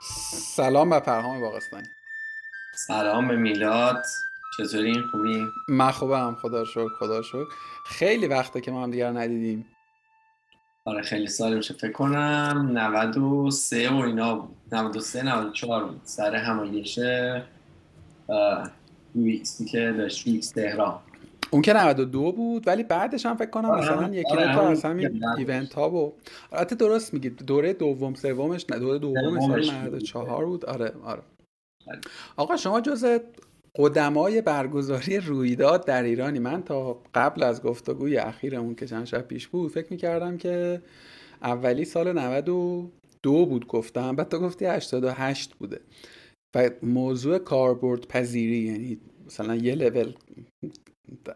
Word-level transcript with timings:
سلام 0.00 0.90
به 0.90 1.00
پرهام 1.00 1.40
باقستانی 1.40 1.88
سلام 2.74 3.28
به 3.28 3.36
میلاد. 3.36 4.04
چطوری؟ 4.56 4.90
این 4.90 5.02
خوبی؟ 5.02 5.46
من 5.68 5.90
خوبم. 5.90 6.36
خدا 6.42 6.64
شکر 6.64 6.88
خدا 6.98 7.22
شکر. 7.22 7.44
خیلی 7.86 8.26
وقته 8.26 8.60
که 8.60 8.70
ما 8.70 8.82
هم 8.82 8.90
دیگر 8.90 9.10
ندیدیم. 9.10 9.66
آره 10.84 11.02
خیلی 11.02 11.26
سال 11.26 11.56
میشه. 11.56 11.74
فکر 11.74 11.92
کنم 11.92 12.70
93 12.72 13.90
و 13.90 13.96
اینا 13.96 14.34
بود. 14.34 14.56
93 14.72 15.22
94 15.22 15.84
بود. 15.84 16.00
سر 16.04 16.34
همایش 16.34 16.98
یو 19.14 19.38
که 19.72 19.94
داشت 19.98 20.26
یو 20.26 20.40
تهران. 20.40 21.00
اون 21.50 21.62
که 21.62 21.72
92 21.72 22.32
بود 22.32 22.66
ولی 22.68 22.82
بعدش 22.82 23.26
هم 23.26 23.36
فکر 23.36 23.50
کنم 23.50 23.70
مثلا 23.78 23.96
آره، 23.96 24.16
یکی 24.16 24.32
آره، 24.32 24.46
دو 24.46 24.52
تا 24.52 24.68
اصلا 24.68 25.10
ایونت 25.38 25.74
ها 25.74 25.90
و 25.90 26.14
البته 26.52 26.74
درست 26.74 27.14
میگید 27.14 27.36
دوره 27.36 27.72
دوم 27.72 28.14
سومش 28.14 28.66
نه 28.70 28.78
دوره 28.78 28.98
دوم 28.98 29.40
سال 29.40 29.70
94 29.70 30.46
بود. 30.46 30.64
آره 30.64 30.92
آره. 31.04 31.22
آقا 32.36 32.56
شما 32.56 32.80
جز 32.80 33.18
قدمای 33.76 34.42
برگزاری 34.42 35.16
رویداد 35.18 35.86
در 35.86 36.02
ایرانی 36.02 36.38
من 36.38 36.62
تا 36.62 37.02
قبل 37.14 37.42
از 37.42 37.62
گفتگوی 37.62 38.16
اخیرمون 38.16 38.74
که 38.74 38.86
چند 38.86 39.04
شب 39.04 39.22
پیش 39.22 39.48
بود 39.48 39.70
فکر 39.70 39.86
می‌کردم 39.90 40.36
که 40.36 40.82
اولی 41.42 41.84
سال 41.84 42.18
92 42.18 43.46
بود 43.46 43.66
گفتم 43.66 44.16
بعد 44.16 44.28
تو 44.28 44.38
گفتی 44.38 44.64
88 44.64 45.54
بوده. 45.54 45.80
و 46.54 46.70
موضوع 46.82 47.38
کاربرد 47.38 48.06
پذیری 48.06 48.58
یعنی 48.58 48.98
مثلا 49.26 49.54
یه 49.54 49.74
لول 49.74 50.12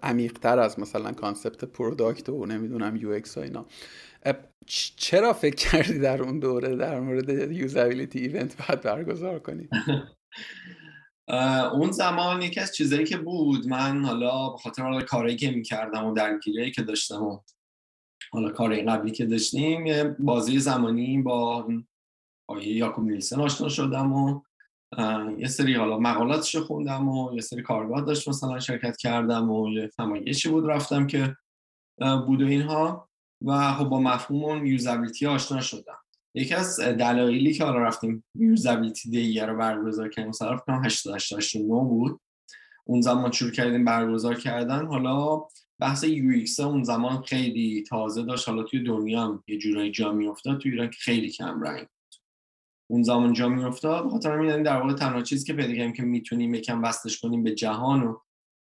عمیقتر 0.03 0.59
از 0.59 0.81
مثلا 0.81 1.12
concept 1.12 1.64
product 1.64 2.28
و 2.28 2.47
نمی‌دونم 2.47 2.97
UX 2.97 3.38
و 3.39 3.41
اینا. 3.41 3.67
چرا 4.97 5.33
فکر 5.33 5.70
کردی 5.70 5.98
در 5.98 6.23
اون 6.23 6.39
دوره 6.39 6.77
در 6.77 7.01
مورد 7.01 7.53
usability 7.52 8.19
event 8.19 8.56
باید 8.56 8.81
برگزار 8.81 9.39
کنی؟ 9.39 9.69
اون 11.73 11.91
زمان 11.91 12.43
یکی 12.43 12.61
از 12.61 12.75
چیزایی 12.75 13.05
که 13.05 13.17
بود 13.17 13.67
من 13.67 14.05
حالا 14.05 14.48
به 14.50 14.59
خاطر 14.59 14.83
حالا 14.83 15.03
کاری 15.03 15.37
که 15.37 15.50
می‌کردم 15.50 16.05
و 16.05 16.15
درگیری 16.15 16.70
که 16.70 16.83
داشتم 16.83 17.23
و 17.23 17.41
حالا 18.33 18.50
کاری 18.50 18.83
قبلی 18.83 19.11
که 19.11 19.27
داشتیم 19.27 20.12
بازه 20.19 20.58
زمانی 20.59 21.23
با 21.23 21.69
آقای 22.48 22.69
یاکوب 22.69 23.05
نیلسن 23.05 23.41
آشنا 23.41 23.69
شدم 23.69 24.12
و 24.12 24.41
یه 25.38 25.48
سری 25.48 25.74
حالا 25.74 25.98
مقالاتش 25.98 26.56
خوندم 26.56 27.08
و 27.08 27.34
یه 27.34 27.40
سری 27.40 27.62
کارگاه 27.62 28.00
داشت 28.00 28.28
مثلا 28.28 28.60
شرکت 28.60 28.96
کردم 28.96 29.50
و 29.50 29.68
یه 29.72 29.90
همایشی 29.98 30.48
بود 30.48 30.70
رفتم 30.70 31.06
که 31.06 31.36
بود 32.26 32.42
و 32.42 32.46
اینها. 32.46 33.08
و 33.46 33.72
خب 33.72 33.84
با 33.84 34.00
مفهوم 34.00 34.66
یوزابیلیتی 34.66 35.26
آشنا 35.26 35.60
شدم. 35.60 35.98
یکی 36.34 36.54
از 36.54 36.80
دلایلی 36.80 37.54
که 37.54 37.64
حالا 37.64 37.78
رفتیم 37.78 38.24
یوزابیلیتی 38.34 39.10
دیگه 39.10 39.46
رو 39.46 39.56
برگزار 39.56 40.08
کردیم 40.08 40.28
مثلا 40.28 40.56
کنم 40.56 40.84
88 40.84 41.56
بود. 41.58 42.20
اون 42.84 43.00
زمان 43.00 43.30
شروع 43.30 43.50
کردیم 43.50 43.84
برگزار 43.84 44.34
کردن. 44.34 44.86
حالا 44.86 45.42
بحث 45.78 46.04
یو 46.04 46.44
اون 46.58 46.82
زمان 46.82 47.22
خیلی 47.22 47.84
تازه 47.88 48.22
داشت. 48.22 48.48
حالا 48.48 48.62
توی 48.62 48.84
دنیا 48.84 49.22
هم 49.22 49.44
یه 49.46 49.58
جورایی 49.58 49.90
جا 49.90 50.12
میافتاد 50.12 50.58
توی 50.58 50.70
ایران 50.70 50.90
خیلی 50.90 51.30
کم 51.30 51.60
رنگ. 51.60 51.86
اون 52.91 53.02
زمان 53.02 53.33
جا 53.33 53.48
میافتاد 53.48 54.08
خاطر 54.08 54.33
همین 54.33 54.62
در 54.62 54.80
واقع 54.80 54.92
تنها 54.92 55.22
چیزی 55.22 55.47
که 55.47 55.52
پیدا 55.52 55.91
که 55.91 56.02
می‌تونیم 56.02 56.55
یکم 56.55 56.83
وصلش 56.83 57.20
کنیم 57.20 57.42
به 57.42 57.55
جهان 57.55 58.02
و 58.02 58.19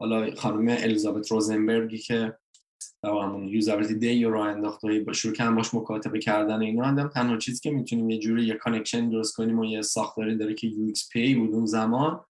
حالا 0.00 0.34
خانم 0.34 0.68
الیزابت 0.68 1.30
روزنبرگی 1.30 1.98
که 1.98 2.38
در 3.02 3.10
همون 3.10 3.48
Usability 3.48 3.94
Day 3.94 4.24
رو 4.24 4.40
انداخته 4.40 5.00
با 5.00 5.12
شروع 5.12 5.34
کردن 5.34 5.54
باش 5.54 5.74
مکاتبه 5.74 6.18
کردن 6.18 6.62
اینا 6.62 6.84
هم 6.84 7.08
تنها 7.08 7.36
چیزی 7.36 7.60
که 7.60 7.70
می‌تونیم 7.70 8.10
یه 8.10 8.18
جوری 8.18 8.44
یه 8.44 8.54
connection 8.54 9.10
درست 9.10 9.36
کنیم 9.36 9.58
و 9.58 9.64
یه 9.64 9.82
ساختاری 9.82 10.36
داره 10.36 10.54
که 10.54 10.66
UPA 10.66 11.34
بود 11.34 11.54
اون 11.54 11.66
زمان 11.66 12.24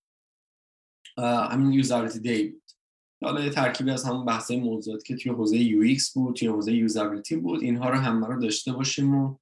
همین 1.19 1.73
Usability 1.73 2.21
Day 2.21 2.45
بود. 2.49 2.63
حالا 3.23 3.45
یه 3.45 3.51
ترکیبی 3.51 3.91
از 3.91 4.05
همون 4.05 4.25
بحث 4.25 4.51
موضوعات 4.51 5.05
که 5.05 5.17
توی 5.17 5.33
حوزه 5.33 5.57
UX 5.57 6.13
بود 6.13 6.37
توی 6.37 6.49
حوزه 6.49 6.73
usability 6.73 7.37
بود 7.37 7.63
اینها 7.63 7.91
رو 7.91 7.97
همه 7.97 8.27
رو 8.27 8.41
داشته 8.41 8.73
باشیم 8.73 9.15
و 9.15 9.37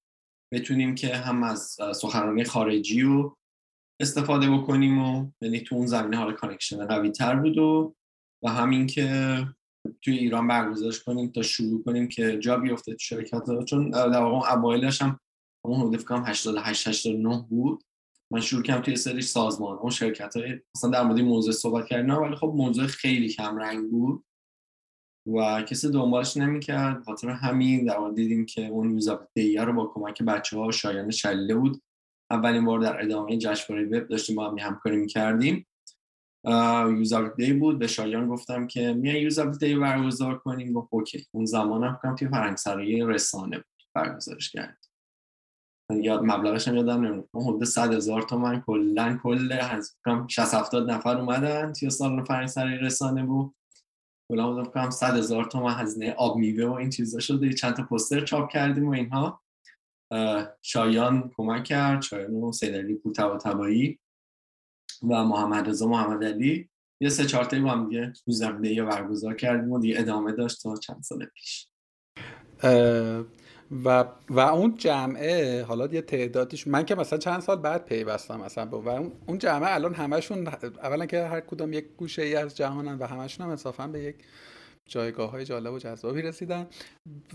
بتونیم 0.52 0.94
که 0.94 1.16
هم 1.16 1.42
از 1.42 1.76
سخنرانی 1.94 2.44
خارجی 2.44 3.00
رو 3.00 3.36
استفاده 4.00 4.50
بکنیم 4.50 4.98
و 4.98 5.30
یعنی 5.40 5.60
تو 5.60 5.74
اون 5.74 5.86
زمینه 5.86 6.16
حالا 6.16 6.32
connection 6.32 6.86
قوی 6.86 7.10
تر 7.10 7.36
بود 7.36 7.58
و 7.58 7.94
و 8.42 8.50
همین 8.50 8.86
که 8.86 9.38
توی 10.02 10.18
ایران 10.18 10.48
برگزارش 10.48 11.02
کنیم 11.02 11.30
تا 11.30 11.42
شروع 11.42 11.84
کنیم 11.84 12.08
که 12.08 12.38
جا 12.38 12.56
بیفته 12.56 12.92
تو 12.92 12.98
شرکت 12.98 13.64
چون 13.64 13.90
در 13.90 14.22
واقع 14.22 14.52
اوایلش 14.52 15.02
هم 15.02 15.20
اون 15.64 15.80
حدود 15.80 15.96
فکر 15.96 16.22
88 16.26 16.88
89 16.88 17.46
بود. 17.50 17.84
من 18.32 18.40
شروع 18.40 18.62
کردم 18.62 18.82
توی 18.82 18.96
سری 18.96 19.22
سازمان. 19.22 19.78
اون 19.78 19.90
شرکت 19.90 20.36
های 20.36 20.60
مثلا 20.76 20.90
در 20.90 21.02
مورد 21.02 21.20
موضوع 21.20 21.52
صحبت 21.52 21.86
کردن 21.86 22.10
ولی 22.10 22.36
خب 22.36 22.52
موضوع 22.56 22.86
خیلی 22.86 23.28
کم 23.28 23.56
رنگ 23.56 23.90
بود. 23.90 24.24
و 25.26 25.62
کسی 25.62 25.90
دنبالش 25.90 26.36
نمی‌کرد. 26.36 27.04
خاطر 27.04 27.28
همین 27.28 27.84
در 27.84 28.10
دیدیم 28.14 28.46
که 28.46 28.66
اون 28.66 28.90
usability 28.90 29.56
رو 29.58 29.72
با 29.72 29.86
کمک 29.94 30.22
بچه 30.22 30.58
ها 30.58 30.70
شایان 30.70 31.10
شلیله 31.10 31.54
بود. 31.54 31.82
اولین 32.30 32.64
بار 32.64 32.80
در 32.80 33.02
ادامه 33.02 33.38
جشنواره 33.38 33.86
وب 33.86 34.08
داشتیم 34.08 34.36
با 34.36 34.50
هم 34.50 34.58
همکاری 34.58 34.96
می‌کردیم. 34.96 35.66
یوزابیلیتی 36.98 37.52
بود. 37.52 37.78
به 37.78 37.86
شایان 37.86 38.28
گفتم 38.28 38.66
که 38.66 38.92
میای 38.92 39.22
یوزابیلیتی 39.22 39.74
برگزار 39.74 40.38
کنیم. 40.38 40.72
گفت 40.72 40.88
اوکی. 40.90 41.26
اون 41.32 41.44
زمان 41.44 41.84
هم 41.84 41.98
کنم 42.02 42.14
توی 42.14 42.28
فرنگسرای 42.28 43.04
رسانه 43.06 43.56
بود. 43.56 43.66
برگزارش 43.94 44.50
کرد 44.50 44.78
یاد 45.90 46.20
مبلغش 46.24 46.68
هم 46.68 46.76
یادم 46.76 47.04
نمیاد 47.04 47.28
حدود 47.34 47.64
100 47.64 47.92
هزار 47.92 48.22
تومن 48.22 48.62
کلا 48.66 49.18
کل 49.22 49.58
از 49.60 49.96
60 50.28 50.54
70 50.54 50.90
نفر 50.90 51.16
اومدن 51.18 51.72
توی 51.72 51.90
سالن 51.90 52.24
فرنگسرای 52.24 52.78
رسانه 52.78 53.22
بود. 53.24 53.54
کلا 54.28 54.52
بودم 54.52 54.70
کنم 54.70 54.90
100 54.90 55.16
هزار 55.16 55.44
تومن 55.44 55.74
هزینه 55.74 56.12
آب 56.12 56.36
میوه 56.36 56.64
و 56.64 56.72
این 56.72 56.90
چیزا 56.90 57.20
شده. 57.20 57.52
چند 57.52 57.74
تا 57.74 57.82
پوستر 57.82 58.20
چاپ 58.20 58.50
کردیم 58.50 58.88
و 58.88 58.92
اینها. 58.92 59.42
شایان 60.62 61.30
کمک 61.36 61.64
کرد 61.64 62.02
شایان 62.02 62.34
و 62.34 62.52
سیدلی 62.52 62.94
پور 62.94 63.24
و 63.24 63.38
تبایی 63.38 63.98
و 65.02 65.24
محمد 65.24 65.68
رضا 65.68 65.86
محمد 65.86 66.24
علی. 66.24 66.68
یه 67.00 67.08
سه 67.08 67.24
چهار 67.24 67.60
با 67.60 67.70
هم 67.70 67.88
دیگه 67.88 68.12
روزنامه 68.26 68.82
برگزار 68.82 69.34
کردیم 69.34 69.72
و 69.72 69.78
دیگه 69.78 70.00
ادامه 70.00 70.32
داشت 70.32 70.62
تا 70.62 70.76
چند 70.76 71.02
سال 71.02 71.26
پیش. 71.26 71.68
و 73.84 74.04
و 74.30 74.40
اون 74.40 74.76
جمعه 74.76 75.62
حالا 75.62 75.86
یه 75.86 76.00
تعدادش 76.00 76.66
من 76.66 76.84
که 76.84 76.94
مثلا 76.94 77.18
چند 77.18 77.40
سال 77.40 77.56
بعد 77.56 77.84
پیوستم 77.84 78.40
مثلا 78.40 78.80
و 78.80 78.88
اون 79.26 79.38
جمعه 79.38 79.74
الان 79.74 79.94
همشون 79.94 80.48
اولا 80.82 81.06
که 81.06 81.22
هر 81.22 81.40
کدوم 81.40 81.72
یک 81.72 81.86
گوشه 81.96 82.22
ای 82.22 82.36
از 82.36 82.56
جهانن 82.56 82.98
و 82.98 83.06
همشون 83.06 83.44
هم 83.44 83.50
انصافا 83.50 83.86
به 83.86 84.00
یک 84.00 84.16
جایگاه 84.88 85.30
های 85.30 85.44
جالب 85.44 85.72
و 85.72 85.78
جذابی 85.78 86.22
رسیدن. 86.22 86.66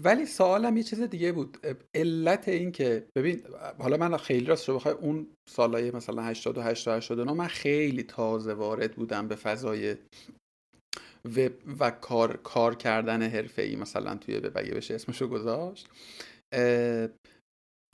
ولی 0.04 0.26
سوالم 0.26 0.78
یه 0.78 0.84
چیز 0.84 1.02
دیگه 1.02 1.32
بود. 1.32 1.58
علت 1.96 2.48
این 2.48 2.72
که 2.72 3.08
ببین 3.16 3.42
حالا 3.80 3.98
من 3.98 4.18
خیلی 4.18 4.46
راست 4.46 4.70
رو 4.70 4.76
بخوای 4.76 4.94
اون 4.94 5.28
سالهای 5.50 5.92
مثلا 5.92 6.24
88 6.24 6.88
و 6.88 6.92
89 6.92 7.34
من 7.34 7.48
خیلی 7.48 8.04
تازه 8.04 8.54
وارد 8.54 8.96
بودم 8.96 9.28
به 9.28 9.36
فضای 9.36 9.96
وب 11.26 11.52
و 11.80 11.92
کار, 11.92 12.38
کار 12.38 12.76
کردن 12.76 13.22
حرفه 13.22 13.62
ای 13.62 13.76
مثلا 13.76 14.16
توی 14.16 14.38
وب 14.38 14.58
اگه 14.58 14.74
بشه 14.74 14.96
اسمشو 14.96 15.28
گذاشت. 15.28 15.90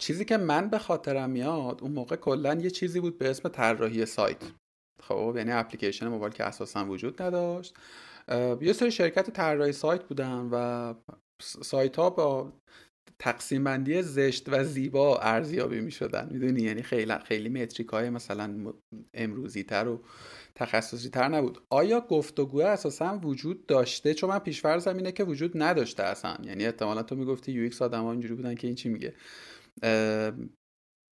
چیزی 0.02 0.26
که 0.26 0.38
من 0.38 0.70
به 0.70 0.80
خاطرم 0.80 1.30
میاد 1.30 1.82
اون 1.82 1.92
موقع 1.92 2.16
کلا 2.16 2.54
یه 2.54 2.70
چیزی 2.70 3.00
بود 3.00 3.18
به 3.18 3.30
اسم 3.30 3.50
طراحی 3.50 4.06
سایت. 4.06 4.44
خب 5.04 5.34
یعنی 5.38 5.52
اپلیکیشن 5.52 6.08
موبایل 6.08 6.34
که 6.34 6.44
اساسا 6.44 6.86
وجود 6.86 7.22
نداشت. 7.22 7.76
یه 8.62 8.74
سری 8.74 8.92
شرکت 8.92 9.30
طراحی 9.30 9.72
سایت 9.72 10.04
بودن 10.04 10.50
و 10.52 10.94
سایت 11.42 11.96
ها 11.96 12.10
با 12.10 12.54
تقسیم 13.20 13.64
بندی 13.64 14.02
زشت 14.02 14.50
و 14.50 14.64
زیبا 14.64 15.18
ارزیابی 15.18 15.82
می 15.82 15.92
شدن 15.92 16.30
می‌دونی؟ 16.32 16.62
یعنی 16.62 16.82
خیلی 16.82 17.14
خیلی 17.26 17.50
metric 17.50 17.88
های 17.88 18.10
مثلا 18.10 18.74
امروزی 19.14 19.64
تر 19.64 19.88
و 19.88 20.04
تخصصی 20.58 21.10
تر 21.10 21.28
نبود. 21.28 21.58
آیا 21.70 22.02
گفتگو 22.02 22.62
اساسا 22.62 23.20
وجود 23.24 23.66
داشته؟ 23.66 24.14
چون 24.14 24.30
من 24.30 24.40
پیش‌فرضم 24.40 24.98
اینه 24.98 25.12
که 25.12 25.24
وجود 25.24 25.52
نداشته 25.56 26.04
اصلا. 26.04 26.38
یعنی 26.44 26.66
احتمالا 26.66 27.04
تو 27.04 27.16
می‌گفتی 27.16 27.52
UX 27.52 27.82
آدم 27.82 28.04
ها 28.04 28.12
اینجوری 28.12 28.36
بودن 28.36 28.56
که 28.56 28.68
این 28.68 28.76
چی 28.76 28.90
میگه. 28.90 29.14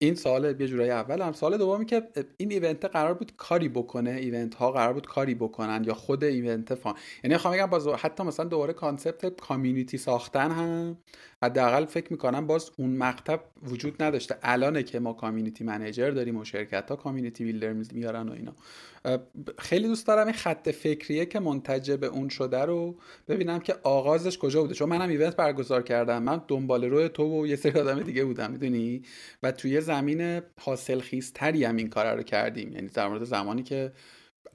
این 0.02 0.16
سال 0.16 0.62
یه 0.62 0.68
جورایی 0.68 0.90
اول. 0.90 1.22
هم 1.22 1.34
سال 1.34 1.58
دومی 1.58 1.86
که 1.86 2.10
این 2.38 2.52
event 2.52 2.86
قرار 2.86 3.14
بود 3.14 3.36
کاری 3.38 3.70
بکنه؟ 3.70 4.10
event 4.10 4.56
ها 4.56 4.72
قرار 4.72 4.94
بود 4.94 5.08
کاری 5.08 5.36
بکنن 5.36 5.84
یا 5.84 5.94
خود 5.94 6.24
event 6.24 6.76
fun 6.76 6.96
یعنی 7.24 7.38
خواهم 7.38 7.58
بگم 7.58 7.66
باز 7.66 7.88
حتی 7.88 8.24
مثلا 8.24 8.46
دوباره 8.46 8.74
concept 8.74 9.42
community 9.42 9.98
ساختن 9.98 10.52
هم 10.52 10.98
حداقل 11.44 11.86
فکر 11.86 12.12
می‌کنم 12.12 12.48
باز 12.48 12.72
اون 12.78 12.98
مکتب 12.98 13.40
وجود 13.64 14.04
نداشته. 14.04 14.36
الانه 14.44 14.84
که 14.84 15.00
ما 15.00 15.14
community 15.14 15.64
manager 15.64 16.12
داریم 16.12 16.38
و 16.38 16.46
شرکت 16.46 16.90
ها 16.90 16.96
community 16.96 17.44
builder 17.44 17.74
میارن 17.74 18.30
و 18.30 18.34
اینا. 18.34 18.54
خیلی 19.58 19.88
دوست 19.88 20.08
دارم 20.08 20.28
این 20.28 20.36
خط 20.36 20.70
فکریه 20.70 21.26
که 21.26 21.40
منتج 21.40 21.92
به 21.92 22.08
اون 22.08 22.30
شده 22.30 22.66
رو 22.66 22.96
ببینم 23.28 23.60
که 23.60 23.76
آغازش 23.84 24.38
کجا 24.38 24.62
بوده. 24.62 24.74
چون 24.74 24.90
منم 24.90 25.10
event 25.10 25.36
برگزار 25.36 25.84
کردم. 25.84 26.24
من 26.24 26.42
دنبال 26.48 26.86
روی 26.86 27.10
تو 27.10 27.42
و 27.42 27.48
یه 27.48 27.56
سری 27.56 27.80
آدم 27.80 28.04
دیگه 28.04 28.26
بودم 28.26 28.52
می‌دونی؟ 28.52 29.02
و 29.44 29.52
توی 29.52 29.82
زمین 29.82 30.42
حاصل 30.60 31.00
خیزتری 31.00 31.64
هم 31.64 31.76
این 31.76 31.90
کار 31.90 32.16
رو 32.16 32.24
کردیم. 32.24 32.74
یعنی 32.74 32.88
در 32.88 33.08
مورد 33.08 33.24
زمانی 33.24 33.64
که 33.64 33.92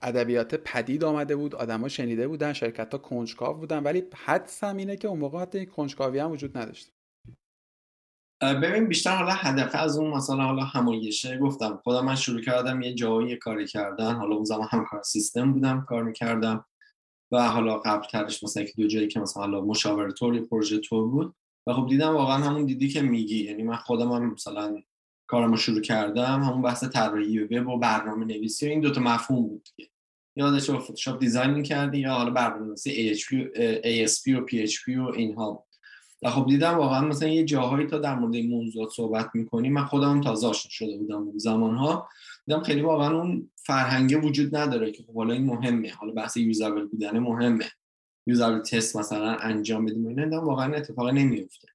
ادبیات 0.03 0.55
پدید 0.55 1.05
آمده 1.05 1.37
بود 1.37 1.55
آدما 1.55 1.89
شنیده 1.89 2.29
بودن 2.29 2.53
شرکت 2.53 2.93
ها 2.93 2.99
کنجکاو 2.99 3.57
بودن 3.57 3.83
ولی 3.83 4.03
حدسم 4.15 4.77
اینه 4.77 4.97
که 4.97 5.09
اون 5.09 5.19
موقع 5.19 5.39
حتی 5.39 5.67
کنجکاوی 5.67 6.19
هم 6.19 6.31
وجود 6.31 6.59
نداشت. 6.59 6.93
ببین 8.41 8.89
بیشتر 8.89 9.17
حالا 9.17 9.33
هدف 9.33 9.75
از 9.75 9.99
اون 9.99 10.11
مثلا 10.11 10.43
حالا 10.43 10.65
همایشه 10.65 11.39
گفتم. 11.39 11.81
خودم 11.85 12.05
من 12.05 12.15
شروع 12.15 12.41
کردم 12.41 12.83
یه 12.83 12.95
جایی 12.95 13.37
کاری 13.37 13.67
کردن. 13.67 14.15
حالا 14.15 14.35
اون 14.35 14.45
زمان 14.45 14.69
همکار 14.71 15.03
سیستم 15.03 15.53
بودم 15.53 15.85
کار 15.89 16.03
می‌کردم. 16.03 16.65
و 17.33 17.49
حالا 17.49 17.79
قبل 17.79 18.07
ترش 18.07 18.45
مثلا 18.45 18.63
یک 18.63 18.77
دو 18.77 18.87
جایی 18.87 19.09
که 19.09 19.21
مثلا 19.21 19.43
حالا 19.43 19.61
مشاور 19.61 20.13
پروژه 20.51 20.79
طور 20.79 21.09
بود. 21.09 21.35
و 21.67 21.73
خب 21.73 21.87
دیدم 21.89 22.15
واقعا 22.15 22.37
همون 22.37 22.65
دیدی 22.65 22.89
که 22.89 23.03
میگی. 23.03 23.45
یعنی 23.45 23.63
من 23.63 23.77
خودم 23.77 24.13
هم 24.13 24.33
مثلا 24.33 24.83
کارمو 25.27 25.57
شروع 25.57 25.81
کردم 25.81 26.43
همون 26.43 26.63
بحث 26.63 26.85
طراحی 26.85 27.39
وب 27.39 27.69
و 27.69 27.79
برنامه 27.79 28.25
نویسی 28.25 28.67
و 28.67 28.71
این 28.71 28.81
دوتا 28.81 29.01
مفهوم 29.01 29.49
بود 29.49 29.69
دیگه. 29.77 29.91
یادش 30.37 30.71
فتوشاپ 30.71 31.21
دیزاین 31.21 31.51
می‌کردی 31.51 31.99
یا 31.99 32.13
حالا 32.13 32.31
برنامه 32.31 32.67
نویسی 32.67 33.15
ASP 34.07 34.29
و 34.29 34.47
PHP 34.47 34.89
و 34.99 35.13
اینها 35.17 35.67
و 36.23 36.31
خب 36.31 36.47
دیدم 36.47 36.75
واقعا 36.75 37.01
مثلا 37.01 37.29
یه 37.29 37.45
جاهایی 37.45 37.87
تا 37.87 37.99
در 37.99 38.15
مورد 38.15 38.35
این 38.35 38.51
موضوعات 38.51 38.91
صحبت 38.91 39.31
می‌کنیم 39.35 39.73
من 39.73 39.85
خودم 39.85 40.21
تازه 40.21 40.47
آشنا 40.47 40.71
شده 40.71 40.99
بودم 40.99 41.17
اون 41.17 41.39
زمانها. 41.39 42.09
دیدم 42.47 42.63
خیلی 42.63 42.81
واقعا 42.81 43.21
اون 43.21 43.51
فرهنگه 43.57 44.17
وجود 44.17 44.57
نداره 44.57 44.93
که 44.93 45.03
خب 45.03 45.15
حالا 45.15 45.35
این 45.35 45.45
مهمه 45.45 45.93
حالا 45.93 46.13
بحث 46.13 46.37
یوزابل 46.37 46.87
بودن 46.87 47.19
مهمه. 47.19 47.65
یوزابل 48.27 48.63
تست 48.63 48.97
مثلا 48.97 49.37
انجام 49.37 49.85
بدیم 49.85 50.07
اینا 50.07 50.45
واقعا 50.45 50.75
اتفاق 50.75 51.09
نمیفته 51.09 51.69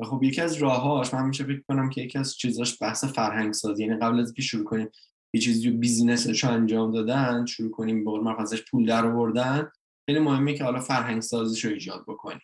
و 0.00 0.04
خب 0.04 0.22
یکی 0.22 0.40
از 0.40 0.54
راههاش 0.56 1.14
من 1.14 1.26
میشه 1.26 1.44
فکر 1.44 1.62
کنم 1.68 1.90
که 1.90 2.00
یکی 2.00 2.18
از 2.18 2.36
چیزاش 2.36 2.82
بحث 2.82 3.04
فرهنگ 3.04 3.52
سازی 3.52 3.84
یعنی 3.84 3.96
قبل 3.96 4.20
از 4.20 4.26
اینکه 4.26 4.42
شروع 4.42 4.64
کنیم 4.64 4.88
یه 5.34 5.40
چیزی 5.40 5.70
رو 5.70 5.76
بیزینسش 5.76 6.44
انجام 6.44 6.92
دادن 6.92 7.46
شروع 7.46 7.70
کنیم 7.70 8.04
به 8.04 8.10
قول 8.10 8.34
پول 8.70 8.86
در 8.86 9.06
آوردن 9.06 9.70
خیلی 10.06 10.18
مهمه 10.18 10.54
که 10.54 10.64
حالا 10.64 10.80
فرهنگ 10.80 11.22
سازیش 11.22 11.64
رو 11.64 11.70
ایجاد 11.70 12.02
بکنیم 12.08 12.40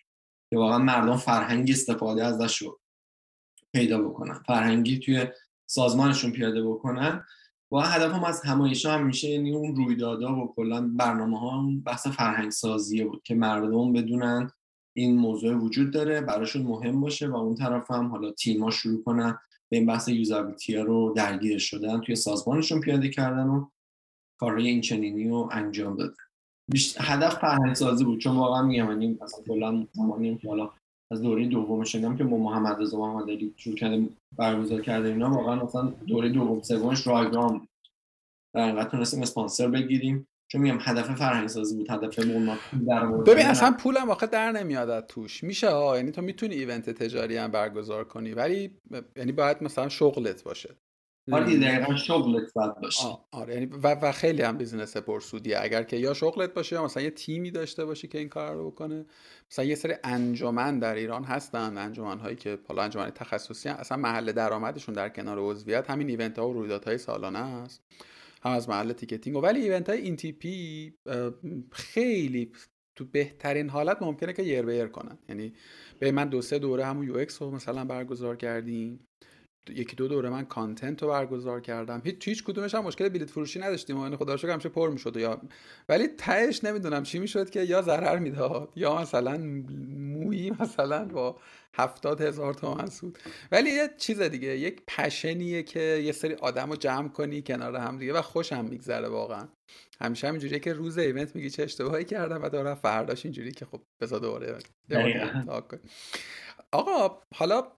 که 0.51 0.57
واقعا 0.57 0.79
مردم 0.79 1.17
فرهنگی 1.17 1.73
استفاده 1.73 2.25
ازش 2.25 2.63
رو 2.63 2.81
پیدا 3.73 4.03
بکنن 4.03 4.43
فرهنگی 4.47 4.99
توی 4.99 5.27
سازمانشون 5.67 6.31
پیاده 6.31 6.63
بکنن. 6.65 7.25
و 7.73 7.77
هدفم 7.81 8.25
از 8.25 8.43
همایش 8.45 8.87
هم 8.87 9.07
میشه 9.07 9.29
یعنی 9.29 9.55
اون 9.55 9.77
رویدادها 9.77 10.37
و 10.37 10.55
کلا 10.55 10.91
برنامه 10.97 11.41
ها 11.41 11.71
بحث 11.85 12.07
فرهنگ 12.07 12.51
سازیه 12.51 13.05
بود 13.05 13.23
که 13.23 13.35
مردم 13.35 13.93
بدونن 13.93 14.51
این 14.97 15.17
موضوع 15.17 15.55
وجود 15.55 15.91
داره 15.91 16.21
براشون 16.21 16.63
مهم 16.63 17.01
باشه 17.01 17.29
و 17.29 17.37
اون 17.37 17.55
طرف 17.55 17.91
هم 17.91 18.07
حالا 18.07 18.33
تیما 18.33 18.71
شروع 18.71 19.03
کنن 19.03 19.39
به 19.69 19.77
این 19.77 19.87
بحث 19.87 20.09
یوزابیلیتی 20.09 20.77
رو 20.77 21.13
درگیر 21.17 21.59
شدن 21.59 22.01
توی 22.01 22.17
سازمانشون 22.17 22.81
پیاده 22.81 23.09
کردن 23.09 23.47
و 23.47 23.67
کارهای 24.41 24.69
این 24.69 24.81
چنینی 24.81 25.29
رو 25.29 25.49
انجام 25.53 25.97
دادن. 25.97 26.15
هدف 27.01 27.39
فرهنگ 27.39 27.75
سازی 27.75 28.05
بود 28.05 28.21
چون 28.21 28.37
واقعا 28.37 28.63
میگم 28.63 28.91
یعنی 28.91 29.19
مثلا 29.23 29.45
کلا 29.45 29.87
زمانی 29.93 30.41
حالا 30.47 30.71
از 31.11 31.23
دوره 31.23 31.47
دوم 31.47 31.85
شنیدم 31.85 32.17
که 32.17 32.25
با 32.25 32.37
محمد 32.37 32.83
رضا 32.83 32.99
محمد 32.99 33.31
علی 33.31 33.55
شروع 33.57 33.77
کرده 33.77 34.09
برگزار 34.37 34.81
کرده 34.81 35.09
اینا 35.09 35.31
واقعا 35.31 35.65
مثلا 35.65 35.83
دوره 35.83 36.29
دوم 36.29 36.63
سومش 36.63 37.07
رایگان 37.07 37.69
در 38.55 38.69
حقیقت 38.69 38.91
تونستیم 38.91 39.23
اسپانسر 39.23 39.69
بگیریم. 39.69 40.27
چون 40.49 40.61
میگم 40.61 40.79
هدف 40.81 41.15
فرهنگ 41.15 41.49
سازی 41.49 41.77
بود 41.77 41.91
هدف 41.91 42.19
در 42.89 43.07
ببین 43.07 43.47
اصلا 43.47 43.73
پولم 43.73 44.09
واقعا 44.09 44.29
در 44.29 44.53
نمیاد 44.53 44.91
از 44.91 45.05
توش. 45.09 45.45
میشه 45.45 45.71
ها 45.71 45.97
یعنی 45.97 46.11
تو 46.11 46.23
می‌تونی 46.23 46.55
event 46.55 46.91
تجاری 46.91 47.37
هم 47.37 47.51
برگزار 47.51 48.05
کنی 48.05 48.33
ولی 48.33 48.81
یعنی 49.17 49.33
باید 49.33 49.63
مثلا 49.63 49.89
شغلت 49.89 50.43
باشه. 50.45 50.77
آره 51.33 51.59
دقیقا 51.59 51.97
شغلت 51.97 52.53
باید 52.55 52.75
باشه. 52.83 53.19
آره 53.31 53.55
یعنی 53.55 53.67
و, 53.67 53.95
و 53.95 54.13
خیلی 54.13 54.43
هم 54.43 54.59
business 54.59 54.97
پرسودیه. 54.97 55.59
اگر 55.61 55.83
که 55.83 55.97
یا 55.97 56.15
شغلت 56.15 56.55
باشه 56.55 56.77
یا 56.77 56.85
مثلا 56.85 57.03
یه 57.03 57.11
تیمی 57.11 57.51
داشته 57.51 57.85
باشی 57.85 58.09
که 58.09 58.19
این 58.19 58.29
کار 58.29 58.55
رو 58.55 58.71
بکنه. 58.71 59.07
مثلا 59.51 59.65
یه 59.65 59.75
سری 59.75 59.95
انجمن 60.05 60.79
در 60.79 60.95
ایران 60.95 61.25
هستن 61.25 61.79
انجمن 61.79 62.19
هایی 62.19 62.37
که 62.37 62.59
حالا 62.69 62.83
انجمن 62.83 63.11
تخصصی 63.11 63.69
هم. 63.69 63.77
اصلا 63.77 63.99
محل 63.99 64.33
درآمدشون 64.33 64.95
در 64.95 65.09
کنار 65.09 65.39
عضویت 65.39 65.91
همین 65.91 66.09
event 66.09 66.39
ها 66.39 66.49
و 66.49 66.53
رویدادهای 66.53 66.99
سالانه 66.99 67.39
است. 67.39 67.83
هم 68.47 68.53
از 68.53 68.69
محل 68.69 68.93
ticketing 68.93 69.37
و 69.37 69.41
ولی 69.41 69.61
event 69.61 69.89
های 69.89 70.01
این 70.01 70.17
تیپی 70.17 70.95
خیلی 71.73 72.53
تو 72.97 73.05
بهترین 73.05 73.71
حالت 73.71 74.03
ممکنه 74.03 74.33
که 74.33 74.43
یر 74.43 74.63
به 74.63 74.76
یر 74.76 74.89
کنن 74.89 75.19
یعنی 75.29 75.53
به 75.99 76.13
من 76.13 76.29
دو 76.29 76.43
سه 76.43 76.59
دوره 76.59 76.85
همون 76.85 77.07
UX 77.07 77.43
رو 77.43 77.51
مثلا 77.51 77.85
برگزار 77.85 78.37
کردیم. 78.37 79.06
یکی 79.71 79.97
دو 79.97 80.09
دوره 80.09 80.31
من 80.31 80.45
content 80.45 81.03
رو 81.03 81.09
برگزار 81.09 81.61
کردم. 81.61 82.03
هیچ 82.05 82.29
هیچ 82.29 82.45
کدومش 82.45 82.75
هم 82.75 82.85
مشکل 82.85 83.09
بلیت 83.09 83.31
فروشی 83.31 83.59
نداشتیم. 83.59 83.99
و 83.99 84.17
خدا 84.17 84.37
شکر 84.37 84.51
همیشه 84.51 84.69
پر 84.69 84.91
می‌شد 84.91 85.17
یا 85.17 85.41
ولی 85.89 86.09
تهش 86.09 86.65
نمی‌دونم 86.65 87.03
چی 87.03 87.19
می‌شد 87.19 87.51
که 87.51 87.63
یا 87.63 87.83
ضرر 87.83 88.19
می‌داد 88.19 88.73
یا 88.77 89.01
مثلا 89.01 89.39
مویی 89.97 90.51
مثلا 90.61 91.05
با 91.05 91.39
هفتاد 91.75 92.21
هزار 92.21 92.55
تومن 92.55 92.87
سود. 92.87 93.19
ولی 93.53 93.71
یه 93.71 93.91
چیز 93.99 94.21
دیگه 94.21 94.59
یک 94.59 94.83
پشنیه 94.89 95.63
که 95.63 95.81
یه 95.81 96.13
سری 96.13 96.35
آدم 96.35 96.71
رو 96.71 96.77
جمع 96.77 97.09
کنی 97.09 97.43
کنار 97.43 97.77
هم 97.77 97.99
دیگه 97.99 98.13
و 98.13 98.23
خوشم 98.23 98.65
میگذره 98.65 99.09
واقعا. 99.09 99.49
همیشه 100.01 100.29
همینجوریه 100.29 100.59
که 100.59 100.73
روز 100.73 100.99
ایونت 100.99 101.37
میگی 101.37 101.51
چه 101.51 101.63
اشتباهی 101.63 102.05
کردم 102.05 102.43
و 102.43 102.49
دارم 102.49 102.75
فرداش 102.75 103.25
اینجوری 103.25 103.53
که 103.53 103.65
خب 103.65 103.83
بذار 104.03 104.21
دوباره 104.21 104.59
آقا 106.73 107.23
حالا 107.35 107.73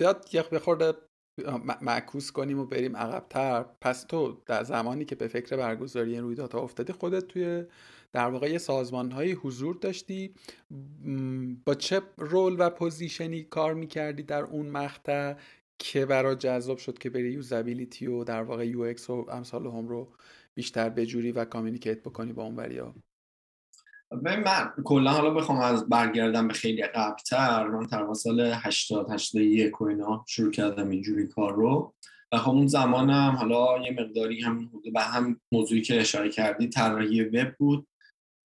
بیاد 0.00 0.26
یه 0.32 0.42
بخورده 0.42 0.92
معکوس 1.82 2.30
کنیم 2.32 2.58
و 2.58 2.66
بریم 2.66 2.96
عقبتر. 2.96 3.62
پس 3.80 4.04
تو 4.04 4.42
در 4.46 4.64
زمانی 4.64 5.04
که 5.04 5.14
به 5.14 5.28
فکر 5.28 5.56
برگزاری 5.56 6.12
این 6.12 6.22
رویدادها 6.22 6.60
افتادی 6.60 6.92
خودت 6.92 7.28
توی 7.28 7.64
در 8.12 8.28
واقع 8.28 8.50
یه 8.50 8.58
سازمان 8.58 9.10
هایی 9.10 9.32
حضور 9.32 9.76
داشتی. 9.76 10.34
با 11.64 11.74
چه 11.74 12.02
role 12.16 12.56
و 12.58 12.70
position 12.70 13.34
ی 13.34 13.42
کار 13.42 13.74
می‌کردی 13.74 14.22
در 14.22 14.42
اون 14.42 14.66
مقطع 14.66 15.34
که 15.78 16.06
برای 16.06 16.36
جذاب 16.36 16.78
شد 16.78 16.98
که 16.98 17.10
بری 17.10 17.32
usability 17.32 18.06
و 18.06 18.24
در 18.24 18.42
واقع 18.42 18.66
UX 18.66 19.10
و 19.10 19.26
امثال 19.30 19.66
هم 19.66 19.88
رو 19.88 20.12
بیشتر 20.54 20.88
بجوری 20.88 21.32
و 21.32 21.44
communicate 21.44 22.02
بکنی 22.02 22.32
با 22.32 22.44
اون 22.44 22.56
وریا 22.56 22.94
من 24.22 24.72
کلا 24.84 25.10
حالا 25.10 25.30
بخوام 25.30 25.58
از 25.58 25.88
برگردم 25.88 26.48
به 26.48 26.54
خیلی 26.54 26.82
قبلتر 26.82 27.66
من 27.66 27.86
تقریبا 27.86 28.14
سال 28.14 28.40
80 28.40 29.10
81 29.10 29.80
و 29.80 29.84
اینا 29.84 30.24
شروع 30.28 30.50
کردم 30.50 30.90
اینجوری 30.90 31.26
کار 31.26 31.54
رو. 31.54 31.94
و 32.32 32.38
خب 32.38 32.50
اون 32.50 32.66
زمانم 32.66 33.36
حالا 33.36 33.84
یه 33.84 33.92
مقداری 33.92 34.40
هم 34.40 34.70
به 34.94 35.00
هم 35.00 35.40
موضوعی 35.52 35.82
که 35.82 36.00
اشاره 36.00 36.30
کردی 36.30 36.68
طراحی 36.68 37.22
وب 37.22 37.54
بود. 37.58 37.86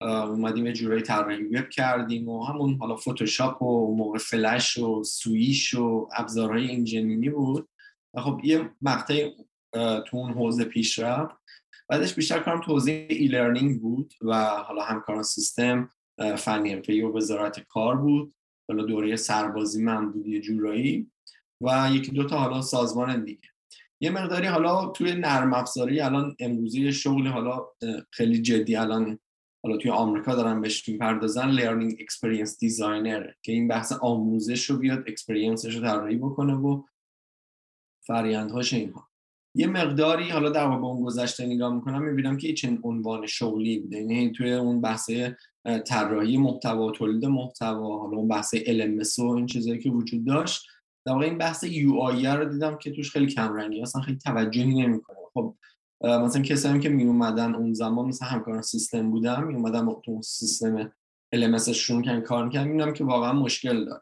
اومدیم 0.01 0.66
یه 0.66 0.74
جورایی 0.74 1.01
طراحی 1.01 1.44
وب 1.44 1.70
کردیم 1.70 2.30
و 2.30 2.46
همون 2.46 2.78
حالا 2.80 2.96
فتوشاپ 2.96 3.62
و 3.62 3.96
موقع 3.96 4.18
فلش 4.18 4.78
و 4.78 5.04
سویش 5.04 5.74
و 5.74 6.10
ابزارهای 6.16 6.72
انجینیری 6.72 7.30
بود. 7.30 7.70
و 8.13 8.22
خب 8.22 8.40
یه 8.44 8.70
مقطع 8.82 9.30
تو 9.74 10.18
اون 10.18 10.34
حوزه 10.34 10.63
پیش 10.63 11.00
رفت. 11.00 11.41
بعدش 11.92 12.16
بیشتر 12.16 12.40
کارم 12.40 12.62
توضیح 12.62 13.08
ای 13.10 13.28
لرنینگ 13.28 13.82
بود 13.82 14.14
و 14.22 14.46
حالا 14.46 14.84
همکاران 14.84 15.24
سیستم 15.24 15.90
فنی 16.38 16.74
حرفه‌ای 16.74 17.02
و 17.02 17.18
وزارت 17.18 17.60
کار 17.60 17.98
بود. 17.98 18.36
حالا 18.68 18.84
دوره 18.84 19.16
سربازی 19.16 19.84
من 19.84 20.12
بود 20.12 20.28
یه 20.28 20.42
جورایی. 20.42 21.12
و 21.62 21.90
یکی 21.94 22.12
دوتا 22.12 22.38
حالا 22.38 22.62
سازمان 22.62 23.24
دیگه. 23.24 23.50
یه 24.00 24.10
مقداری 24.10 24.48
حالا 24.48 24.86
توی 24.86 25.16
نرم 25.16 25.54
افزاری 25.54 26.00
الان 26.00 26.36
امروزی 26.40 26.94
شغل 26.94 27.28
حالا 27.28 27.66
خیلی 28.12 28.42
جدی 28.42 28.76
الان 28.76 29.20
حالا 29.64 29.78
توی 29.78 29.92
آمریکا 29.92 30.36
دارن 30.36 30.62
بهش 30.62 30.90
می‌پردازن 30.90 31.50
learning 31.50 31.98
experience 32.00 32.60
designer 32.60 33.32
که 33.42 33.52
این 33.52 33.68
بحث 33.68 33.92
آموزش 33.92 34.70
رو 34.70 34.78
بیاد 34.78 35.04
experience 35.08 35.64
ش 35.64 35.75
رو 35.76 35.82
طراحی 35.82 36.18
بکنه 36.18 36.54
و 36.54 36.84
فرآیندهاش 38.08 38.74
اینها. 38.74 39.11
یه 39.55 39.67
مقداری 39.67 40.29
حالا 40.29 40.50
در 40.50 40.67
واقع 40.67 40.86
اون 40.86 41.01
گذشته 41.01 41.46
نگاه 41.46 41.74
می‌کنم 41.75 42.01
می‌بینم 42.01 42.38
که 42.38 42.53
چنین 42.53 42.79
عنوان 42.84 43.27
شغلی 43.27 43.79
بوده. 43.79 43.98
یعنی 43.98 44.31
توی 44.31 44.53
اون 44.53 44.81
بحث 44.81 45.10
طراحی 45.86 46.38
محتوا 46.38 46.91
تولید 46.91 47.25
محتوا 47.25 48.00
حالا 48.00 48.17
اون 48.17 48.27
بحث 48.27 48.55
LMS 48.55 49.20
و 49.20 49.25
این 49.25 49.46
چیزایی 49.46 49.79
که 49.79 49.89
وجود 49.89 50.25
داشت 50.25 50.67
در 51.05 51.13
واقع 51.13 51.25
این 51.25 51.38
بحث 51.38 51.63
UX 51.63 51.94
رو 52.38 52.46
دیدم 52.46 52.77
که 52.77 52.91
توش 52.91 53.12
خیلی 53.12 53.27
کم 53.27 53.53
رنگی 53.53 53.81
اصلا 53.81 54.01
خیلی 54.01 54.17
توجهی 54.17 54.86
نمی‌کنه. 54.86 55.17
خب 55.34 55.55
مثلا 56.03 56.41
کسایی 56.41 56.79
که 56.79 56.89
می 56.89 57.03
اومدن 57.03 57.55
اون 57.55 57.74
زمان 57.74 58.08
مثلا 58.08 58.27
همکاران 58.27 58.62
سیستم 58.62 59.12
بودم 59.12 59.43
می 59.48 59.55
اومدن 59.55 59.93
تو 60.05 60.22
سیستم 60.22 60.91
LMS 61.36 61.70
شون 61.70 62.22
کار 62.22 62.46
می‌کنن 62.46 62.63
می‌بینم 62.63 62.93
که 62.93 63.03
واقعا 63.03 63.34
مشکل 63.34 63.86
داره. 63.86 64.01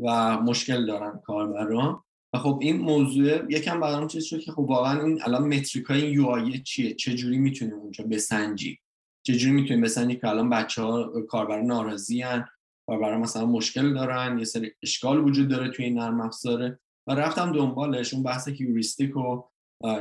و 0.00 0.40
مشکل 0.40 0.86
دارن 0.86 1.20
کاربران 1.24 2.02
و 2.34 2.38
خب 2.38 2.58
این 2.62 2.76
موضوع 2.76 3.52
یکم 3.52 3.80
برام 3.80 4.06
چیز 4.06 4.24
شد 4.24 4.40
که 4.40 4.52
خب 4.52 4.58
واقعا 4.58 5.04
این 5.04 5.22
الان 5.22 5.54
متریک 5.54 5.84
های 5.84 6.00
یو 6.00 6.26
آی 6.26 6.58
چیه؟ 6.58 6.94
چه 6.94 7.14
جوری 7.14 7.38
می‌تونیم 7.38 7.74
اونجا 7.74 8.04
بسنجی 8.10 8.78
چه 9.26 9.36
جوری 9.36 9.52
می‌تونیم 9.52 9.82
بسنجی 9.82 10.16
که 10.16 10.28
الان 10.28 10.50
بچه 10.50 10.82
ها 10.82 11.20
کاربر 11.28 11.60
ناراضی 11.60 12.22
هن 12.22 12.48
کاربر 12.86 13.16
مثلا 13.16 13.46
مشکل 13.46 13.94
دارن 13.94 14.38
یه 14.38 14.44
سری 14.44 14.72
اشکال 14.82 15.24
وجود 15.24 15.48
داره 15.48 15.70
توی 15.70 15.84
این 15.84 15.98
نرم 15.98 16.20
افزاره 16.20 16.80
و 17.06 17.14
رفتم 17.14 17.52
دنبالش 17.52 18.14
اون 18.14 18.22
بحث 18.22 18.48
heuristic 18.48 19.16
و 19.16 19.42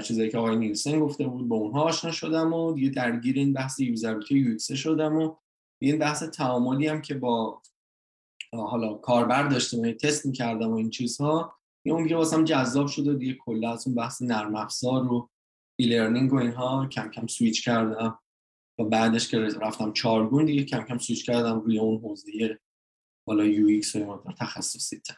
چیزایی 0.04 0.30
که 0.30 0.38
آقای 0.38 0.56
نیلسن 0.56 1.00
گفته 1.00 1.28
بود 1.28 1.48
با 1.48 1.56
اونها 1.56 1.82
آشنا 1.82 2.12
شدم 2.12 2.54
و 2.54 2.74
دیگه 2.74 2.90
درگیر 2.90 3.36
این 3.36 3.54
بحث 3.54 3.80
usability 3.80 4.36
UX 4.36 4.76
شدم 4.76 5.16
و 5.16 5.36
این 5.82 6.00
بحث 6.00 6.24
تعاملی 6.24 6.88
هم 6.88 7.02
که 7.02 7.14
با 7.14 7.62
حالا 8.54 8.94
کاربر 8.94 9.48
داشتم 9.48 9.80
و 9.80 9.92
تست 9.92 10.26
می‌کردم 10.26 10.72
و 10.72 10.76
این 10.76 10.90
چیزها 10.90 11.56
یه 11.86 11.94
اون 11.94 12.04
دیگه 12.04 12.16
واسم 12.16 12.44
جذاب 12.44 12.88
شد 12.88 13.08
و 13.08 13.14
دیگه 13.14 13.34
کلا 13.34 13.74
از 13.74 13.88
اون 13.88 13.96
بحث 13.96 14.22
نرم 14.22 14.56
افزار 14.56 15.14
و 15.14 15.30
e-learning 15.80 16.34
و 16.34 16.36
اینها 16.36 16.88
کم 16.88 17.10
کم 17.10 17.28
سویچ 17.28 17.66
کردم. 17.66 18.20
و 18.80 18.84
بعدش 18.84 19.28
که 19.28 19.40
رفتم 19.40 19.94
چارگون 19.94 20.46
دیگه 20.46 20.64
کم 20.64 20.84
کم 20.84 20.98
سویچ 20.98 21.26
کردم 21.26 21.60
روی 21.60 21.80
اون 21.80 22.02
حوزه 22.02 22.60
حالا 23.28 23.46
UX 23.46 23.96
و 23.96 24.24
تخصصی 24.40 25.00
تر. 25.00 25.16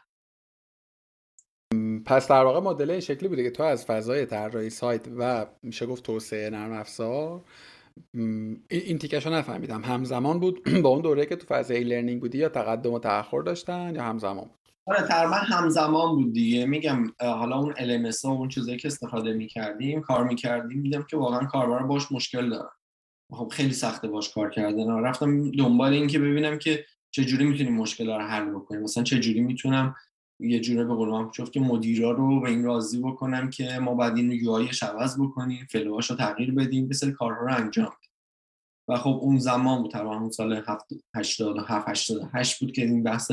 پس 2.05 2.27
در 2.27 2.43
واقع 2.43 2.59
مدل 2.59 2.91
این 2.91 2.99
شکلی 2.99 3.29
بوده 3.29 3.43
که 3.43 3.51
تو 3.51 3.63
از 3.63 3.85
فضای 3.85 4.25
طراحی 4.25 4.69
سایت 4.69 5.07
و 5.17 5.45
میشه 5.63 5.85
گفت 5.85 6.03
توسعه 6.03 6.49
نرم 6.49 6.73
افزار 6.73 7.43
این 8.69 8.97
تیکش 8.97 9.25
رو 9.25 9.33
نفهمیدم. 9.33 9.83
همزمان 9.83 10.39
بود 10.39 10.63
با 10.83 10.89
اون 10.89 11.01
دوره 11.01 11.25
که 11.25 11.35
تو 11.35 11.47
فضای 11.47 11.83
learning 11.83 12.21
بودی 12.21 12.37
یا 12.37 12.49
تقدم 12.49 12.93
و 12.93 12.99
تأخر 12.99 13.41
داشتن 13.41 13.95
یا 13.95 14.03
همزمان 14.03 14.49
آره 14.87 15.07
تقریبا 15.07 15.35
همزمان 15.35 16.15
بود 16.15 16.33
دیگه. 16.33 16.65
میگم 16.65 17.03
حالا 17.19 17.57
اون 17.57 17.73
LMS 17.73 18.25
و 18.25 18.27
اون 18.27 18.49
چیزایی 18.49 18.77
که 18.77 18.87
استفاده 18.87 19.33
می‌کردیم 19.33 20.01
کار 20.01 20.23
می‌کردیم 20.27 20.79
می‌دیدم 20.79 21.03
که 21.03 21.17
واقعا 21.17 21.45
کاربر 21.45 21.83
باش 21.83 22.11
مشکل 22.11 22.49
دارن. 22.49 22.69
خب 23.31 23.51
خیلی 23.51 23.73
سخته 23.73 24.07
باش 24.07 24.33
کار 24.33 24.49
کردن. 24.49 24.89
رفتم 24.89 25.51
دنبال 25.51 25.93
این 25.93 26.07
که 26.07 26.19
ببینم 26.19 26.57
که 26.57 26.85
چجوری 27.11 27.45
می‌تونیم 27.45 27.75
مشکل 27.75 28.07
رو 28.07 28.21
حل 28.21 28.49
بکنیم. 28.49 28.81
مثلا 28.81 29.03
چجوری 29.03 29.41
می‌تونم 29.41 29.95
یه 30.39 30.59
جوره 30.59 30.83
به 30.83 30.93
قول 30.93 31.09
من 31.09 31.31
که 31.31 31.59
مدیرا 31.59 32.11
رو 32.11 32.41
به 32.41 32.49
این 32.49 32.63
راضی 32.63 33.01
بکنم 33.01 33.49
که 33.49 33.79
ما 33.79 33.95
بعد 33.95 34.17
این 34.17 34.31
یو 34.31 34.67
عوض 34.81 35.19
بکنیم 35.19 35.67
فلوهاش 35.71 36.09
رو 36.09 36.15
تغییر 36.15 36.51
بدیم 36.51 36.87
به 36.87 37.11
کارها 37.11 37.45
رو 37.45 37.55
انجام 37.55 37.85
بدیم. 37.85 38.11
و 38.87 38.97
خب 38.97 39.19
اون 39.21 39.37
زمان 39.37 39.81
بود 39.81 39.91
تقریبا 39.91 40.17
اون 40.17 40.31
سال 40.31 40.63
87 41.15 41.89
88 41.89 42.59
بود 42.59 42.71
که 42.71 42.81
این 42.81 43.03
بحث 43.03 43.31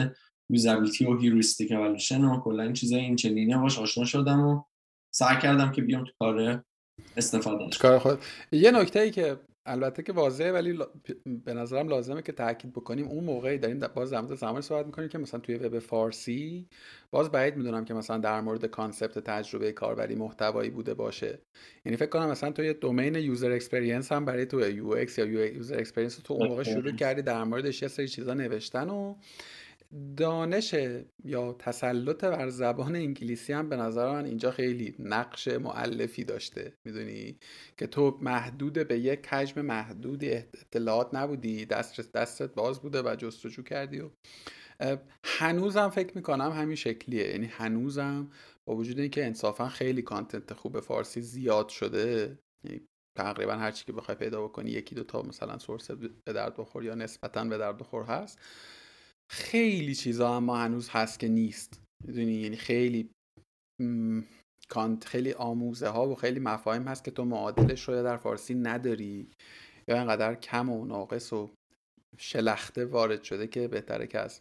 یوزابیلیتی 0.51 1.05
و 1.05 1.19
هیروستیک 1.19 1.73
اولوشن 1.73 2.25
و 2.25 2.41
کلا 2.41 2.63
این 2.63 2.73
چیزای 2.73 3.01
این 3.01 3.17
چنینه. 3.17 3.59
باش 3.59 3.79
آشنا 3.79 4.05
شدم 4.05 4.41
و 4.41 4.63
سعی 5.15 5.39
کردم 5.39 5.73
که 5.73 5.83
بیام 5.83 6.05
تو 6.05 6.13
کار 6.19 6.65
استفاده. 7.17 7.65
کار 7.81 7.99
خود 7.99 8.19
یه 8.53 8.71
نکته 8.71 9.01
ای 9.01 9.11
که 9.11 9.37
البته 9.67 10.03
که 10.03 10.13
واضحه 10.13 10.53
ولی 10.53 10.79
به 11.45 11.55
نظرم 11.55 11.89
لازمه 11.89 12.23
که 12.23 12.33
تاکید 12.33 12.73
بکنیم 12.73 13.07
اون 13.07 13.25
موقعی 13.25 13.59
داریم 13.59 13.81
باز 13.95 14.11
در 14.11 14.21
مورد 14.21 14.35
زمانی 14.35 14.63
صحبت 14.63 14.87
می‌کنیم 14.87 15.09
که 15.09 15.19
مثلا 15.19 15.41
توی 15.41 15.57
وب 15.57 15.79
فارسی 15.79 16.69
باز 17.11 17.31
بعید 17.31 17.57
می‌دونم 17.57 17.85
که 17.85 17.95
مثلا 17.95 18.19
در 18.19 18.41
مورد 18.41 18.67
concept 18.67 19.19
تجربه 19.19 19.73
کاربری 19.73 20.15
محتوایی 20.15 20.71
بوده 20.71 20.95
باشه. 20.95 21.39
یعنی 21.85 21.97
فکر 21.97 22.09
کنم 22.09 22.31
مثلا 22.31 22.51
تو 22.51 22.65
یه 22.65 22.73
domain 22.73 23.15
user 23.15 23.53
experience 23.53 24.13
هم 24.13 24.25
برای 24.25 24.47
تو 24.47 24.61
UX 24.61 24.97
یا 25.19 25.47
user 25.47 25.79
experience 25.79 26.17
تو 26.17 26.35
اون 26.35 26.49
موقع 26.49 26.63
شروع 26.63 26.93
کردی 26.93 27.23
در 27.23 27.45
موردش 27.45 27.83
یه 27.83 27.89
سری 27.89 28.09
چیزا 28.09 28.35
نوشتن 28.35 28.91
و 28.91 29.15
دانش 30.17 30.75
یا 31.25 31.53
تسلط 31.53 32.25
بر 32.25 32.49
زبان 32.49 32.97
انگلیسی 32.97 33.53
هم 33.53 33.69
به 33.69 33.77
نظر 33.77 34.13
من 34.13 34.25
اینجا 34.25 34.51
خیلی 34.51 34.95
نقش 34.99 35.49
معلفی 35.49 36.25
داشته. 36.25 36.73
می‌دونی 36.87 37.39
که 37.77 37.87
تو 37.87 38.19
محدود 38.21 38.73
به 38.89 38.99
یک 38.99 39.27
حجم 39.27 39.61
محدودی 39.61 40.31
اطلاعات 40.33 41.15
نبودی 41.15 41.67
دست 41.67 42.13
دستت 42.13 42.55
باز 42.55 42.81
بوده 42.81 43.03
و 43.03 43.17
جستجو 43.17 43.63
کردی 43.63 44.01
و 44.01 44.11
هنوزم 45.25 45.89
فکر 45.89 46.17
می‌کنم 46.17 46.51
همین 46.51 46.77
شکلیه. 46.77 47.29
یعنی 47.29 47.47
هنوزم 47.47 48.31
با 48.69 48.77
وجود 48.77 48.99
اینکه 48.99 49.27
انصافا 49.27 49.69
خیلی 49.69 50.03
کانتنت 50.03 50.53
خوب 50.53 50.81
فارسی 50.81 51.21
زیاد 51.21 51.69
شده 51.69 52.39
یعنی 52.67 52.87
تقریبا 53.19 53.53
هر 53.53 53.71
چی 53.71 53.85
که 53.85 53.93
بخوای 53.93 54.17
پیدا 54.17 54.43
بکنی 54.45 54.71
یکی 54.71 54.95
دو 54.95 55.05
تا 55.05 55.23
مثلا 55.23 55.59
سورس 55.59 55.91
به 55.91 56.33
درد 56.33 56.57
بخور 56.57 56.85
یا 56.85 56.95
نسبتا 56.95 57.45
به 57.45 57.59
درد 57.59 57.79
بخور 57.79 58.03
هست. 58.03 58.39
خیلی 59.33 59.95
چیزا 59.95 60.37
اما 60.37 60.57
هنوز 60.57 60.89
هست 60.89 61.21
که 61.21 61.29
نیست. 61.29 61.81
می‌دونی؟ 62.05 62.33
یعنی 62.33 62.57
خیلی 62.57 63.11
کانت 64.69 65.05
خیلی 65.05 65.33
آموزه 65.33 65.89
ها 65.89 66.09
و 66.09 66.15
خیلی 66.15 66.41
مفاهیم 66.41 66.89
هست 66.89 67.05
که 67.05 67.11
تو 67.11 67.25
معادلش 67.25 67.89
رو 67.89 68.03
در 68.03 68.17
فارسی 68.17 68.55
نداری 68.55 69.31
یا 69.89 69.99
اینقدر 69.99 70.35
کم 70.35 70.71
و 70.71 70.85
ناقص 70.85 71.33
و 71.33 71.51
شلخته 72.19 72.85
وارد 72.85 73.23
شده 73.23 73.47
که 73.47 73.69
بهتره 73.69 74.07
که 74.07 74.19
از 74.19 74.41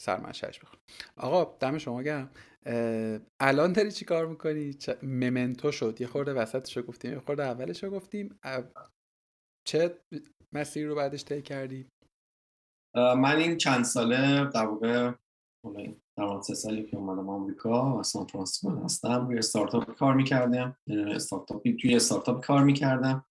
سرمنشهش 0.00 0.58
بخور 0.58 0.78
آقا 1.16 1.56
دم 1.58 1.78
شما 1.78 2.02
گرم. 2.02 2.30
الان 3.40 3.72
داری 3.72 3.92
چی 3.92 4.04
کار 4.04 4.26
می‌کنی؟ 4.26 4.76
ممنتو 5.02 5.72
شد. 5.72 6.00
یه 6.00 6.06
خورده 6.06 6.32
وسطش 6.32 6.76
رو 6.76 6.82
گفتیم 6.82 7.12
یه 7.12 7.18
خورده 7.18 7.42
اولش 7.42 7.84
رو 7.84 7.90
گفتیم. 7.90 8.38
چه 9.66 9.98
مسیری 10.54 10.86
رو 10.86 10.94
بعدش 10.94 11.24
طی 11.24 11.42
کردی؟ 11.42 11.86
من 12.94 13.36
این 13.36 13.56
چند 13.56 13.84
ساله 13.84 14.44
در 14.54 14.66
واقع 14.66 15.12
در 16.16 16.40
سه 16.42 16.54
سالی 16.54 16.84
که 16.84 16.96
اومدم 16.96 17.28
آمریکا 17.28 17.98
و 17.98 18.02
سان 18.02 18.26
فرانسیسکو 18.26 18.84
هستم 18.84 19.26
روی 19.26 19.38
استارتاپ 19.38 19.94
کار 19.94 20.14
می‌کردم 20.14 20.76
استارتاپی 20.88 21.76
توی 21.76 21.96
استارتاپ 21.96 22.46
کار 22.46 22.64
می‌کردم. 22.64 23.24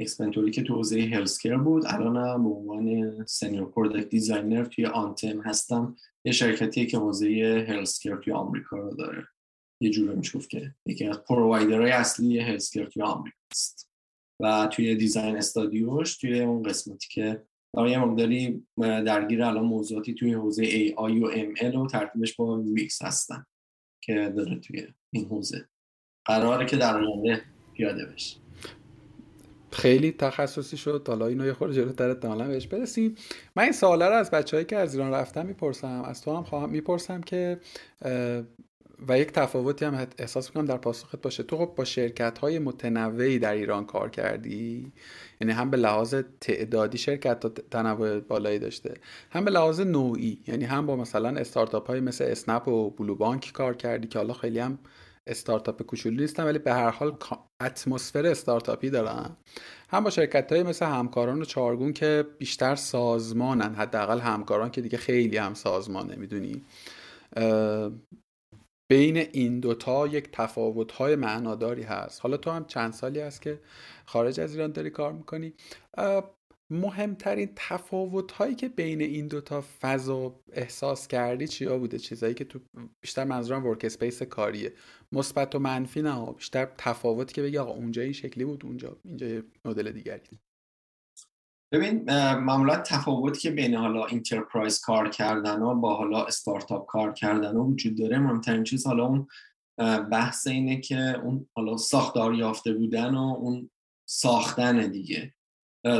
اکسپنتوری 0.00 0.50
که 0.50 0.62
تو 0.62 0.74
حوزه 0.74 1.00
healthcare 1.00 1.56
بود. 1.56 1.86
الانم 1.86 2.44
به 2.44 2.50
عنوان 2.50 3.26
senior 3.26 3.70
product 3.70 4.08
designer 4.08 4.64
توی 4.64 4.86
آنتم 4.86 5.40
هستم. 5.40 5.96
یه 6.24 6.32
شرکتی 6.32 6.86
که 6.86 6.98
حوزه 6.98 7.66
healthcare 7.68 8.16
توی 8.16 8.32
آمریکا 8.32 8.76
رو 8.76 8.94
داره. 8.94 9.28
یه 9.82 9.90
جوره 9.90 10.14
میشه 10.14 10.38
گفت 10.38 10.50
که 10.50 10.74
یکی 10.86 11.06
از 11.06 11.24
provider 11.24 11.77
های 11.77 11.90
اصلی 11.90 12.38
healthcare 12.38 12.84
توی 12.84 13.02
آمریکا 13.02 13.38
است. 13.52 13.90
و 14.40 14.68
توی 14.72 14.94
دیزاین 14.94 15.36
استادیوش 15.36 16.18
توی 16.18 16.40
اون 16.40 16.62
قسمتی 16.62 17.08
که 17.10 17.42
یه 17.76 17.98
مقداری 17.98 18.66
درگیر 18.78 19.42
الان 19.42 19.64
موضوعاتی 19.64 20.14
توی 20.14 20.32
حوزه 20.32 20.94
آی 20.96 21.20
و 21.20 21.30
ال 21.60 21.76
و 21.76 21.86
ترتیبش 21.86 22.36
با 22.36 22.56
ویکس 22.62 23.02
هستن 23.02 23.44
که 24.02 24.32
داره 24.36 24.58
توی 24.58 24.86
این 25.10 25.24
حوزه. 25.24 25.68
قراره 26.24 26.66
که 26.66 26.76
در 26.76 26.96
آینده 26.96 27.42
پیاده 27.74 28.06
بشه. 28.06 28.36
خیلی 29.72 30.12
تخصصی 30.12 30.76
شد. 30.76 31.04
حالا 31.08 31.26
اینو 31.26 31.46
یه 31.46 31.52
خورده 31.52 31.74
جلوتر 31.74 32.08
احتمالاً 32.08 32.48
بهش 32.48 32.66
برسیم. 32.66 33.14
من 33.56 33.62
این 33.62 33.72
سواله 33.72 34.08
رو 34.08 34.14
از 34.14 34.30
بچههایی 34.30 34.66
که 34.66 34.76
از 34.76 34.94
ایران 34.94 35.12
رفتن 35.12 35.46
می‌پرسم 35.46 36.02
از 36.04 36.22
تو 36.22 36.36
هم 36.36 36.42
خواهم 36.42 36.70
می‌پرسم 36.70 37.20
که 37.20 37.60
و 39.08 39.18
یک 39.18 39.32
تفاوتی 39.32 39.84
هم 39.84 40.06
احساس 40.18 40.48
می‌کنم 40.48 40.64
در 40.64 40.76
پاسخت 40.76 41.22
باشه. 41.22 41.42
تو 41.42 41.56
خب 41.56 41.72
با 41.76 41.84
شرکت 41.84 42.38
های 42.38 42.58
متنوعی 42.58 43.38
در 43.38 43.52
ایران 43.52 43.86
کار 43.86 44.10
کردی؟ 44.10 44.92
یعنی 45.40 45.52
هم 45.52 45.70
به 45.70 45.76
لحاظ 45.76 46.14
تعدادی 46.40 46.98
شرکت 46.98 47.46
تنوع 47.70 48.20
بالایی 48.20 48.58
داشته. 48.58 48.94
هم 49.30 49.44
به 49.44 49.50
لحاظ 49.50 49.80
نوعی. 49.80 50.42
یعنی 50.46 50.64
هم 50.64 50.86
با 50.86 50.96
مثلا 50.96 51.28
استارتاپ 51.28 51.86
های 51.86 52.00
مثل 52.00 52.24
اسنپ 52.24 52.68
و 52.68 52.90
بلو 52.90 53.14
بانک 53.14 53.52
کار 53.52 53.74
کردی 53.74 54.08
که 54.08 54.18
حالا 54.18 54.34
خیلی 54.34 54.58
هم 54.58 54.78
استارتاپ 55.26 55.82
کوچولو 55.82 56.20
نیستن 56.20 56.44
ولی 56.44 56.58
به 56.58 56.72
هر 56.72 56.90
حال 56.90 57.16
اتمسفر 57.62 58.26
استارتاپی 58.26 58.90
دارن. 58.90 59.36
هم 59.88 60.04
با 60.04 60.10
شرکت 60.10 60.52
های 60.52 60.62
مثل 60.62 60.86
همکاران 60.86 61.42
و 61.42 61.44
چارگون 61.44 61.92
که 61.92 62.26
بیشتر 62.38 62.74
سازمانن 62.76 63.74
حداقل 63.74 64.18
همکاران 64.18 64.70
که 64.70 64.80
دیگه 64.80 64.98
خیلی 64.98 65.36
هم 65.36 65.54
سازمانه 65.54 66.16
می‌دونی؟ 66.16 66.62
بین 68.90 69.16
این 69.16 69.60
دوتا 69.60 70.06
یک 70.06 70.28
تفاوت 70.32 70.92
های 70.92 71.16
معناداری 71.16 71.82
هست. 71.82 72.20
حالا 72.20 72.36
تو 72.36 72.50
هم 72.50 72.64
چند 72.64 72.92
سالی 72.92 73.20
هست 73.20 73.42
که 73.42 73.60
خارج 74.06 74.40
از 74.40 74.54
ایران 74.54 74.72
داری 74.72 74.90
کار 74.90 75.12
می‌کنی. 75.12 75.54
مهمترین 76.70 77.52
تفاوت 77.56 78.32
هایی 78.32 78.54
که 78.54 78.68
بین 78.68 79.00
این 79.00 79.28
دوتا 79.28 79.64
فضا 79.80 80.40
احساس 80.52 81.08
کردی 81.08 81.48
چیا 81.48 81.78
بوده؟ 81.78 81.98
چیزایی 81.98 82.34
که 82.34 82.44
تو 82.44 82.60
بیشتر 83.00 83.24
منظورم 83.24 83.66
workspace 83.66 84.22
کاریه. 84.22 84.72
مثبت 85.12 85.54
و 85.54 85.58
منفی 85.58 86.02
نه 86.02 86.32
بیشتر 86.32 86.68
تفاوتی 86.78 87.34
که 87.34 87.42
بگی 87.42 87.58
آقا 87.58 87.72
اونجا 87.72 88.02
این 88.02 88.12
شکلی 88.12 88.44
بود 88.44 88.64
اونجا 88.66 88.96
اینجا 89.04 89.42
مدل 89.64 89.92
دیگری. 89.92 90.40
ببین 91.72 92.04
معمولا 92.34 92.76
تفاوتی 92.76 93.40
که 93.40 93.50
بین 93.50 93.74
حالا 93.74 94.04
enterprise 94.04 94.80
کار 94.80 95.08
کردن 95.08 95.62
و 95.62 95.74
با 95.74 95.94
حالا 95.94 96.24
استارتاپ 96.24 96.86
کار 96.86 97.12
کردن 97.12 97.56
و 97.56 97.64
وجود 97.64 97.98
داره 97.98 98.18
مهمترین 98.18 98.64
چیز 98.64 98.86
حالا 98.86 99.06
اون 99.06 99.26
بحث 100.10 100.46
اینه 100.46 100.80
که 100.80 101.20
اون 101.24 101.46
حالا 101.54 101.76
ساختار 101.76 102.34
یافته 102.34 102.72
بودن 102.72 103.14
و 103.14 103.36
اون 103.38 103.70
ساختن 104.08 104.90
دیگه. 104.90 105.34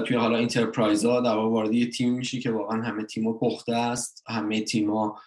توی 0.06 0.16
حالا 0.16 0.36
enterprise 0.37 1.04
ها 1.04 1.20
در 1.20 1.36
وارد 1.36 1.74
یه 1.74 1.90
تیم 1.90 2.14
میشی 2.14 2.40
که 2.40 2.50
واقعا 2.50 2.82
همه 2.82 3.04
تیما 3.04 3.32
پخته 3.32 3.76
است 3.76 4.24
همه 4.28 4.60
تیما 4.60 5.20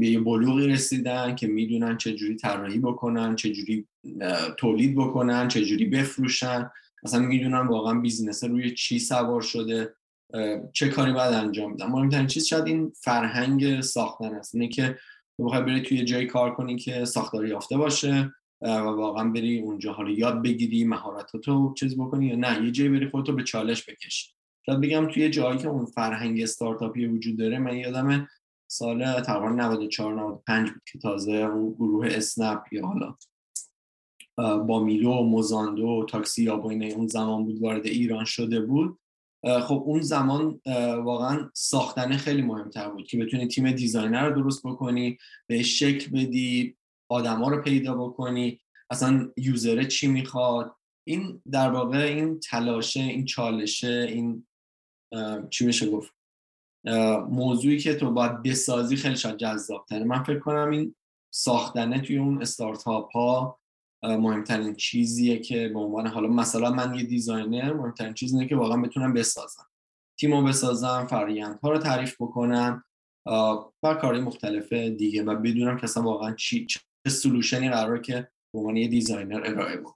به 0.00 0.06
یه 0.06 0.20
بلوغی 0.20 0.66
رسیدن 0.66 1.34
که 1.34 1.46
می‌دونن 1.46 1.96
چجوری 1.96 2.36
طراحی 2.36 2.78
بکنن 2.78 3.36
چجوری 3.36 3.86
تولید 4.58 4.96
بکنن 4.96 5.48
چجوری 5.48 5.84
بفروشن. 5.84 6.70
اصلا 7.04 7.20
می‌دونن 7.20 7.66
واقعا 7.66 8.00
business 8.00 8.44
روی 8.44 8.74
چی 8.74 8.98
سوار 8.98 9.42
شده 9.42 9.94
چه 10.72 10.88
کاری 10.88 11.12
باید 11.12 11.34
انجام 11.34 11.74
بدن 11.74 11.86
مهمترین 11.86 12.26
چیز 12.26 12.44
شاید 12.44 12.66
این 12.66 12.92
فرهنگ 12.96 13.80
ساختن 13.80 14.34
است. 14.34 14.54
اینه 14.54 14.68
که 14.68 14.98
تو 15.36 15.44
بخوای 15.44 15.62
بری 15.62 15.82
توی 15.82 16.04
جایی 16.04 16.26
کار 16.26 16.54
کنی 16.54 16.76
که 16.76 17.04
ساختاری 17.04 17.48
یافته 17.48 17.76
باشه 17.76 18.32
و 18.60 18.66
واقعا 18.68 19.30
بری 19.30 19.60
اونجا 19.60 19.92
حالا 19.92 20.10
یاد 20.10 20.42
بگیری 20.42 20.84
مهارتاتو 20.84 21.74
چیز 21.78 21.96
بکنی 21.96 22.26
یا 22.26 22.36
نه. 22.36 22.64
یه 22.64 22.70
جایی 22.70 22.90
بری 22.90 23.08
خودتو 23.08 23.32
به 23.32 23.42
چالش 23.42 23.90
بکشی 23.90 24.32
شاید 24.66 24.80
بگم 24.80 25.06
توی 25.06 25.30
جایی 25.30 25.58
که 25.58 25.68
اون 25.68 25.86
فرهنگ 25.86 26.42
استارتاپی 26.42 27.06
وجود 27.06 27.38
داره 27.38 27.58
من 27.58 27.76
یادم 27.76 28.28
سال 28.70 29.20
تقریبا 29.20 29.48
94 29.48 30.14
95 30.14 30.70
بود 30.70 30.82
که 30.92 30.98
تازه 30.98 31.32
اون 31.32 31.72
گروه 31.72 32.06
اسنپ 32.06 32.72
یا 32.72 32.86
حالا 32.86 33.16
با 34.36 34.84
میلو 34.84 35.10
و 35.10 35.22
موزاندو 35.22 35.86
و 35.86 36.04
تاکسی 36.04 36.42
یا 36.42 36.54
اون 36.54 37.06
زمان 37.06 37.44
بود 37.44 37.62
وارد 37.62 37.86
ایران 37.86 38.24
شده 38.24 38.60
بود. 38.60 38.98
خب 39.62 39.82
اون 39.86 40.00
زمان 40.00 40.60
واقعا 41.04 41.50
ساختن 41.54 42.16
خیلی 42.16 42.42
مهمتر 42.42 42.90
بود 42.90 43.06
که 43.06 43.18
بتونی 43.18 43.46
تیم 43.46 43.72
designer 43.72 44.28
رو 44.28 44.42
درست 44.42 44.66
بکنی 44.66 45.18
به 45.46 45.62
شکل 45.62 46.10
بدی 46.10 46.76
آدما 47.08 47.48
رو 47.48 47.62
پیدا 47.62 47.94
بکنی 47.94 48.60
اصلا 48.90 49.32
user 49.36 49.84
چی 49.84 50.06
می‌خواد. 50.06 50.74
این 51.06 51.42
در 51.50 51.70
واقع 51.70 51.98
این 51.98 52.40
تلاشه 52.40 53.00
این 53.00 53.24
چالشه 53.24 54.06
این 54.08 54.46
چی 55.50 55.66
میشه 55.66 55.90
گفت؟ 55.90 56.12
موضوعی 57.30 57.78
که 57.78 57.94
تو 57.94 58.10
باید 58.10 58.42
بسازی 58.42 58.96
خیلی 58.96 59.16
شاید 59.16 59.36
جذاب 59.36 59.86
تره 59.88 60.04
من 60.04 60.22
فکر 60.22 60.38
کنم 60.38 60.70
این 60.70 60.94
ساختنه 61.34 62.00
توی 62.00 62.18
اون 62.18 62.42
استارتاپ 62.42 63.12
ها 63.12 63.58
مهمترین 64.02 64.74
چیزیه 64.74 65.38
که 65.38 65.68
به 65.68 65.78
عنوان 65.78 66.06
حالا 66.06 66.28
مثلا 66.28 66.70
من 66.70 66.94
یه 66.94 67.02
designer 67.02 67.72
مهمترین 67.72 68.14
چیز 68.14 68.32
اینه 68.32 68.46
که 68.46 68.56
واقعا 68.56 68.82
بتونم 68.82 69.12
بسازم. 69.12 69.66
تیمو 70.20 70.42
بسازم 70.42 71.06
فرایند 71.10 71.58
ها 71.58 71.70
رو 71.70 71.78
تعریف 71.78 72.14
بکنم 72.20 72.84
و 73.82 73.94
کاری 74.00 74.20
مختلف 74.20 74.72
دیگه 74.72 75.22
و 75.22 75.36
بدونم 75.36 75.76
که 75.76 75.84
اصلا 75.84 76.02
واقعا 76.02 76.34
چی 76.34 76.66
چه 76.66 76.80
solution 77.08 77.63
ی 77.63 77.70
قراره 77.70 78.00
که 78.00 78.28
به 78.52 78.58
عنوان 78.58 78.76
یه 78.76 78.88
designer 78.88 79.42
ارائه 79.46 79.76
بود 79.76 79.94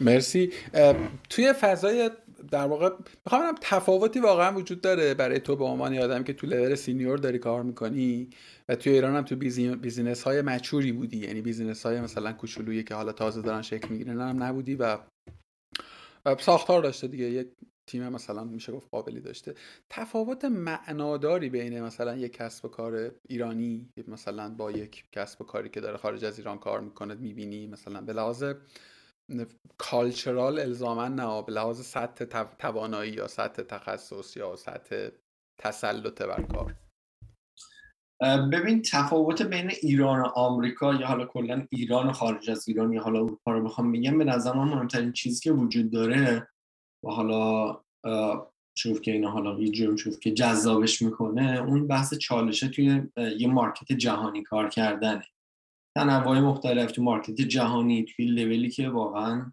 مرسی. 0.00 0.52
توی 1.30 1.52
فضای 1.52 2.10
در 2.50 2.66
واقع 2.66 2.90
می‌خوام 3.24 3.54
تفاوتی 3.60 4.20
واقعا 4.20 4.56
وجود 4.56 4.80
داره 4.80 5.14
برای 5.14 5.40
تو 5.40 5.56
به 5.56 5.64
عنوان 5.64 5.98
آدمی 5.98 6.24
که 6.24 6.32
تو 6.32 6.46
level 6.46 6.74
senior 6.74 7.18
داری 7.18 7.38
کار 7.38 7.62
می‌کنی 7.62 8.30
و 8.68 8.76
توی 8.76 8.92
ایران 8.92 9.16
هم 9.16 9.24
تو 9.24 9.36
business 9.76 10.22
های 10.22 10.42
mature 10.42 10.85
ی 10.85 10.92
بودی. 10.92 11.18
یعنی 11.18 11.40
business 11.40 11.86
های 11.86 12.00
مثلا 12.00 12.32
کوچولویی 12.32 12.84
که 12.84 12.94
حالا 12.94 13.12
تازه 13.12 13.42
دارن 13.42 13.62
شکل 13.62 13.88
می‌گیرن 13.88 14.20
هم 14.20 14.42
نبودی 14.42 14.74
و 14.74 14.98
ساختار 16.38 16.82
داشته 16.82 17.08
دیگه. 17.08 17.24
یک 17.24 17.48
تیم 17.86 18.08
مثلا 18.08 18.44
میشه 18.44 18.72
گفت 18.72 18.88
قابلی 18.90 19.20
داشته. 19.20 19.54
تفاوت 19.90 20.44
معناداری 20.44 21.48
بین 21.48 21.82
مثلا 21.82 22.16
یک 22.16 22.32
کسب 22.32 22.64
و 22.64 22.68
کار 22.68 23.10
ایرانی 23.28 23.88
مثلا 24.08 24.48
با 24.48 24.70
یک 24.70 25.04
کسب 25.12 25.40
و 25.40 25.44
کاری 25.44 25.68
که 25.68 25.80
داره 25.80 25.96
خارج 25.96 26.24
از 26.24 26.38
ایران 26.38 26.58
کار 26.58 26.80
می‌کنه 26.80 27.14
می‌بینی 27.14 27.66
مثلا 27.66 28.00
به 28.00 28.12
کالچرال 29.78 30.58
الزاما 30.58 31.08
نه 31.08 31.42
به 31.42 31.52
لحاظ 31.52 31.80
سطح 31.80 32.44
توانایی 32.44 33.12
یا 33.12 33.28
سطح 33.28 33.62
تخصص 33.62 34.36
یا 34.36 34.56
سطح 34.56 35.08
تسلط 35.58 36.22
بر 36.22 36.42
کار. 36.42 36.74
ببین 38.52 38.82
تفاوت 38.82 39.42
بین 39.42 39.70
ایران 39.82 40.20
و 40.20 40.26
آمریکا 40.26 40.94
یا 40.94 41.06
حالا 41.06 41.26
کلا 41.26 41.66
ایران 41.70 42.06
و 42.06 42.12
خارج 42.12 42.50
از 42.50 42.68
ایران 42.68 42.92
یا 42.92 43.02
حالا 43.02 43.20
اروپا 43.20 43.52
رو 43.52 43.64
بخوام 43.64 43.92
بگم 43.92 44.18
به 44.18 44.24
نظر 44.24 44.52
من 44.52 44.64
مهمترین 44.64 45.12
چیزی 45.12 45.40
که 45.40 45.52
وجود 45.52 45.90
داره 45.92 46.48
و 47.04 47.10
حالا 47.10 47.80
شوف 48.78 49.00
که 49.00 49.12
اینا 49.12 49.30
حالا 49.30 49.64
جور 49.64 49.96
شوف 49.96 50.20
که 50.20 50.30
جذابش 50.30 51.02
می‌کنه 51.02 51.62
اون 51.68 51.86
بحث 51.86 52.14
challenge 52.14 52.63
ه 52.63 52.68
توی 52.68 53.02
یه 53.38 53.48
market 53.48 53.92
جهانی 53.92 54.42
کار 54.42 54.68
کردنه. 54.68 55.24
تنوع 55.96 56.40
مختلف 56.40 56.92
تو 56.92 57.02
market 57.02 57.34
جهانی 57.34 58.04
توی 58.04 58.26
level 58.26 58.63
ی 58.63 58.70
که 58.70 58.88
واقعا 58.88 59.52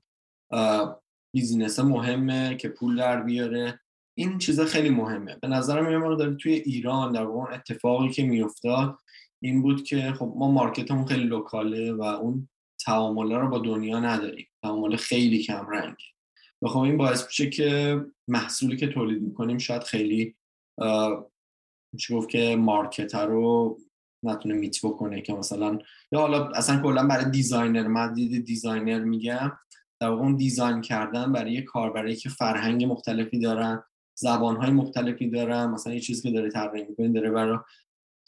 business 1.34 1.80
مهمه 1.80 2.56
که 2.56 2.70
پول 2.70 2.96
در 2.96 3.22
بیاره. 3.22 3.80
این 4.18 4.38
چیزا 4.38 4.66
خیلی 4.66 4.90
مهمه. 4.90 5.36
به 5.42 5.48
نظرم 5.48 5.92
یه 5.92 6.16
داره 6.16 6.36
توی 6.36 6.54
ایران 6.54 7.12
در 7.12 7.26
واقع 7.26 7.54
اتفاقی 7.54 8.10
که 8.10 8.24
میافتاد 8.24 8.98
این 9.44 9.62
بود 9.62 9.84
که 9.84 10.14
خب 10.14 10.34
ما 10.36 10.52
market 10.52 10.88
مون 10.88 11.06
خیلی 11.06 11.24
local 11.24 11.82
ه 11.82 11.94
و 11.94 12.02
اون 12.02 12.50
تعامل 12.86 13.32
رو 13.32 13.50
با 13.50 13.60
دنیا 13.60 14.00
نداریم. 14.00 14.48
تعامل 14.62 14.96
خیلی 14.96 15.44
کم 15.44 15.66
رنگ. 15.70 15.96
و 16.62 16.68
خب 16.68 16.80
این 16.80 16.98
باعث 16.98 17.26
میشه 17.26 17.50
که 17.50 18.02
محصولی 18.28 18.78
که 18.78 18.88
تولید 18.88 19.22
می‌کنیم 19.22 19.58
شاید 19.58 19.84
خیلی 19.84 20.36
میشه 21.94 22.16
گفت 22.16 22.30
که 22.30 22.56
market 22.56 23.16
رو 23.16 23.78
نتونه 24.24 24.56
meet 24.56 24.78
بکنه 24.84 25.22
که 25.22 25.34
مثلا 25.34 25.80
یا 26.12 26.20
حالا 26.20 26.48
اصلا 26.48 26.82
کلا 26.82 27.08
برای 27.08 27.32
designer 27.32 27.88
من 27.88 28.14
designer 28.46 29.00
میگم 29.00 29.52
در 30.00 30.10
واقع 30.10 30.22
اون 30.22 30.36
design 30.36 30.82
کردن 30.82 31.32
برای 31.32 31.62
کاربری 31.62 32.16
که 32.16 32.30
فرهنگ 32.30 32.86
مختلفی 32.86 33.40
دارن 33.40 33.84
زبانهای 34.20 34.72
مختلفی 34.72 35.30
دارن 35.30 35.66
مثلا 35.66 35.94
یه 35.94 36.00
چیزی 36.00 36.22
که 36.22 36.32
داره 36.32 36.50
طراحی 36.50 36.84
می‌کنی 36.84 37.14
داره 37.14 37.32
برای 37.32 37.58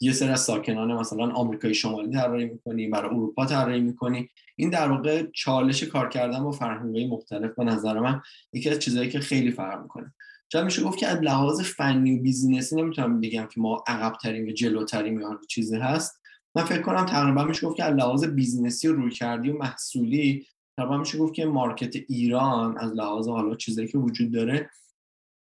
یه 0.00 0.12
سری 0.12 0.30
از 0.30 0.40
ساکنان 0.40 0.92
مثلا 0.92 1.30
آمریکای 1.30 1.74
شمالی 1.74 2.12
طراحی 2.12 2.44
می‌کنی 2.44 2.88
برای 2.88 3.10
اروپا 3.10 3.46
طراحی 3.46 3.80
می‌کنی. 3.80 4.28
این 4.56 4.70
در 4.70 4.88
واقع 4.88 5.26
چالش 5.34 5.82
کار 5.82 6.08
کردن 6.08 6.44
با 6.44 6.52
فرهنگ‌های 6.52 7.06
مختلف 7.06 7.54
به 7.54 7.64
نظر 7.64 8.00
من 8.00 8.20
یکی 8.52 8.70
از 8.70 8.78
چیزهایی 8.78 9.10
که 9.10 9.20
خیلی 9.20 9.50
فرق 9.50 9.82
می‌کنه. 9.82 10.14
شاید 10.52 10.64
میشه 10.64 10.82
گفت 10.82 10.98
که 10.98 11.06
از 11.06 11.18
لحاظ 11.18 11.60
فنی 11.60 12.18
و 12.18 12.22
business 12.22 12.70
ی 12.70 12.76
نمی‌تونم 12.76 13.20
بگم 13.20 13.46
که 13.46 13.60
ما 13.60 13.84
عقب 13.86 14.16
تریم 14.22 14.48
و 14.48 14.50
جلوتریم 14.50 15.20
یا 15.20 15.40
چیزی 15.48 15.76
هست. 15.76 16.20
من 16.54 16.64
فکر 16.64 16.82
کنم 16.82 17.06
تقریبا 17.06 17.44
میشه 17.44 17.66
گفت 17.66 17.76
که 17.76 17.84
از 17.84 17.94
لحاظ 17.94 18.24
business 18.24 18.81
ی 18.81 18.88
و 18.88 18.92
رویکردی 18.92 19.50
و 19.50 19.58
محصولی 19.58 20.46
تقریبا 20.76 20.96
میشه 20.96 21.18
گفت 21.18 21.34
که 21.34 21.46
market 21.46 21.96
ایران 22.08 22.78
از 22.78 22.92
لحاظ 22.92 23.28
حالا 23.28 23.54
چیزایی 23.54 23.88
که 23.88 23.98
وجود 23.98 24.32
داره 24.32 24.70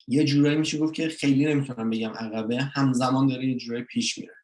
یه 0.08 0.24
جورایی 0.24 0.58
میشه 0.58 0.78
گفت 0.78 0.94
که 0.94 1.08
خیلی 1.08 1.46
نمی‌تونم 1.46 1.90
بگم 1.90 2.10
عقبه 2.10 2.62
همزمان 2.62 3.26
داره 3.26 3.46
یه 3.46 3.56
جورایی 3.56 3.84
پیش 3.84 4.18
میره. 4.18 4.34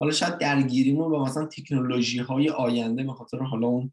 حالا 0.00 0.12
شاید 0.12 0.38
درگیریمون 0.38 1.10
با 1.10 1.24
مثلا 1.24 1.46
تکنولوژی 1.46 2.18
های 2.18 2.50
آینده 2.50 3.04
به 3.04 3.12
خاطر 3.12 3.38
حالا 3.38 3.66
اون 3.66 3.90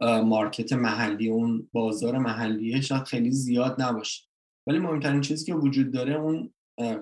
market 0.00 0.72
محلی 0.72 1.28
اون 1.28 1.68
بازار 1.72 2.18
محلیه 2.18 2.80
شاید 2.80 3.04
خیلی 3.04 3.30
زیاد 3.30 3.82
نباشه. 3.82 4.31
ولی 4.66 4.78
مهمترین 4.78 5.20
چیزی 5.20 5.46
که 5.46 5.54
وجود 5.54 5.90
داره 5.90 6.14
اون 6.14 6.54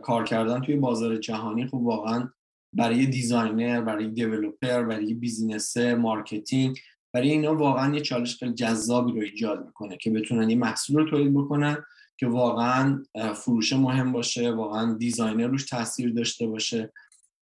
کار 0.02 0.24
کردن 0.24 0.60
توی 0.60 0.76
بازار 0.76 1.16
جهانی 1.16 1.66
خب 1.66 1.74
واقعا 1.74 2.28
برای 2.72 3.06
designer 3.06 3.80
برای 3.80 4.08
developer 4.08 4.82
برای 4.82 5.14
business 5.14 5.76
marketing 5.76 6.78
برای 7.14 7.30
اینا 7.30 7.54
واقعا 7.54 7.94
یه 7.94 8.00
چالش 8.00 8.36
خیلی 8.36 8.54
جذابی 8.54 9.12
رو 9.12 9.20
ایجاد 9.20 9.66
می‌کنه 9.66 9.96
که 9.96 10.10
بتونن 10.10 10.50
یه 10.50 10.56
محصول 10.56 10.96
رو 10.96 11.10
تولید 11.10 11.34
بکنن 11.34 11.84
که 12.16 12.26
واقعا 12.26 13.02
فروش 13.34 13.72
مهم 13.72 14.12
باشه 14.12 14.50
واقعا 14.50 14.94
دیزاینر 14.94 15.46
روش 15.46 15.66
تاثیر 15.66 16.12
داشته 16.12 16.46
باشه. 16.46 16.92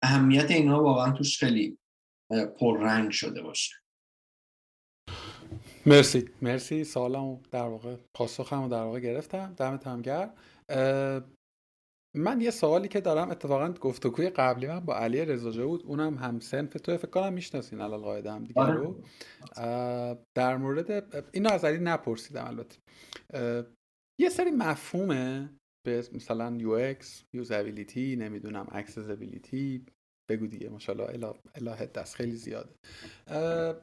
اهمیت 0.01 0.51
اینا 0.51 0.83
واقعا 0.83 1.11
توش 1.11 1.39
خیلی 1.39 1.77
پررنگ 2.59 3.11
شده 3.11 3.41
باشه. 3.41 3.75
مرسی. 5.85 6.29
مرسی. 6.41 6.83
سالمو 6.83 7.39
در 7.51 7.67
واقع 7.67 7.95
پاسخمو 8.17 8.69
در 8.69 8.83
واقع 8.83 8.99
گرفتم. 8.99 9.53
دمت 9.57 9.87
هم 9.87 10.01
گرم. 10.01 10.33
من 12.15 12.41
یه 12.41 12.51
سوالی 12.51 12.87
که 12.87 13.01
دارم 13.01 13.29
اتفاقا 13.29 13.71
گفتگوی 13.71 14.29
قبلی 14.29 14.67
من 14.67 14.79
با 14.79 14.95
علی 14.95 15.25
رضا 15.25 15.67
بود. 15.67 15.83
اونم 15.85 16.15
هم 16.15 16.39
سنف 16.39 16.73
تو 16.73 16.97
فکر 16.97 17.09
کنم 17.09 17.33
می‌شناسین 17.33 17.81
الان 17.81 18.01
قاعده 18.01 18.31
هم 18.31 18.43
دیگه 18.43 18.65
رو. 18.65 19.03
آره. 19.57 20.19
در 20.37 20.57
مورد 20.57 21.15
اینو 21.33 21.51
از 21.51 21.65
علی 21.65 21.77
نپرسیدم 21.77 22.45
البته. 22.45 22.77
یه 24.21 24.29
سری 24.29 24.51
مفهومه 24.51 25.49
به 25.85 26.03
مثلا 26.13 26.57
UX 26.59 27.23
usability 27.33 28.15
نمی‌دونم 28.15 28.67
accessibility. 28.71 29.85
بگو 30.29 30.47
دیگه 30.47 30.69
ماشاءالله 30.69 31.33
از 31.55 31.65
این 31.65 31.85
دست 31.85 32.15
خیلی 32.15 32.35
زیاده. 32.35 32.69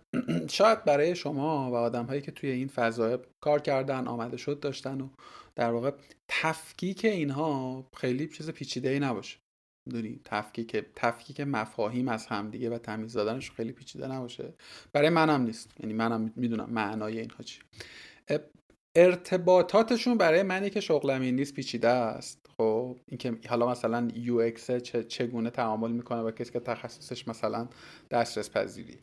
شاید 0.50 0.84
برای 0.84 1.16
شما 1.16 1.70
و 1.70 1.74
آدم 1.74 2.06
هایی 2.06 2.20
که 2.20 2.30
توی 2.32 2.50
این 2.50 2.68
فضا 2.68 3.22
کار 3.40 3.60
کردن 3.60 4.06
آمد 4.06 4.29
و 4.29 4.36
شد 4.36 4.60
داشتن 4.60 5.00
و 5.00 5.08
در 5.54 5.70
واقع 5.70 5.90
تفکیک 6.28 7.04
اینها 7.04 7.86
خیلی 7.96 8.28
چیز 8.28 8.50
پیچیده 8.50 8.88
ای 8.88 9.00
نباشه. 9.00 9.38
می‌دونی 9.90 10.20
تفکیک 10.24 10.76
تفکیک 10.96 11.40
مفاهیم 11.40 12.08
از 12.08 12.26
همدیگه 12.26 12.70
و 12.70 12.78
تمیز 12.78 13.12
دادنش 13.12 13.50
خیلی 13.50 13.72
پیچیده 13.72 14.06
نباشه. 14.06 14.54
برای 14.92 15.08
منم 15.08 15.42
نیست. 15.42 15.80
یعنی 15.80 15.92
منم 15.92 16.32
می‌دونم 16.36 16.70
معنای 16.70 17.18
اینها 17.18 17.42
چی 17.42 17.60
ارتباطاتشون 18.94 20.18
برای 20.18 20.42
منی 20.42 20.70
که 20.70 20.80
شغلم 20.80 21.20
این 21.20 21.36
نیست 21.36 21.54
پیچیده 21.54 21.88
است. 21.88 22.46
خب 22.56 22.98
اینکه 23.06 23.48
حالا 23.48 23.70
مثلا 23.70 24.08
UX 24.14 24.70
چگونه 25.08 25.50
تعامل 25.50 25.92
می‌کنه 25.92 26.22
با 26.22 26.30
کسی 26.30 26.52
که 26.52 26.60
تخصصش 26.60 27.28
مثلا 27.28 27.68
دسترس 28.10 28.50
پذیری 28.50 28.98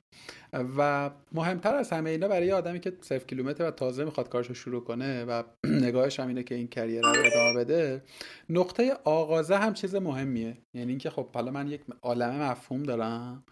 و 0.78 1.10
مهمتر 1.32 1.76
از 1.76 1.90
همه 1.90 2.10
اینا 2.10 2.28
برای 2.28 2.52
آدمی 2.52 2.80
که 2.80 2.98
صفر 3.02 3.26
کیلومتر 3.26 3.68
و 3.68 3.72
تازه 3.72 4.06
می‌خواد 4.06 4.30
کارشو 4.30 4.54
شروع 4.54 4.84
کنه 4.84 5.26
و 5.26 5.44
نگاهش 5.86 6.20
هم 6.20 6.28
اینه 6.28 6.44
که 6.44 6.56
این 6.56 6.68
career 6.68 7.02
رو 7.02 7.10
ادامه 7.26 7.60
بده 7.60 8.04
نقطه 8.50 8.94
آغازه 9.04 9.58
هم 9.58 9.74
چیز 9.74 9.96
مهمیه. 9.96 10.58
یعنی 10.74 10.90
اینکه 10.90 11.10
خب 11.10 11.32
حالا 11.34 11.52
من 11.52 11.68
یک 11.68 11.82
عالمه 12.02 12.52
مفهوم 12.52 12.84
دارم 12.84 13.44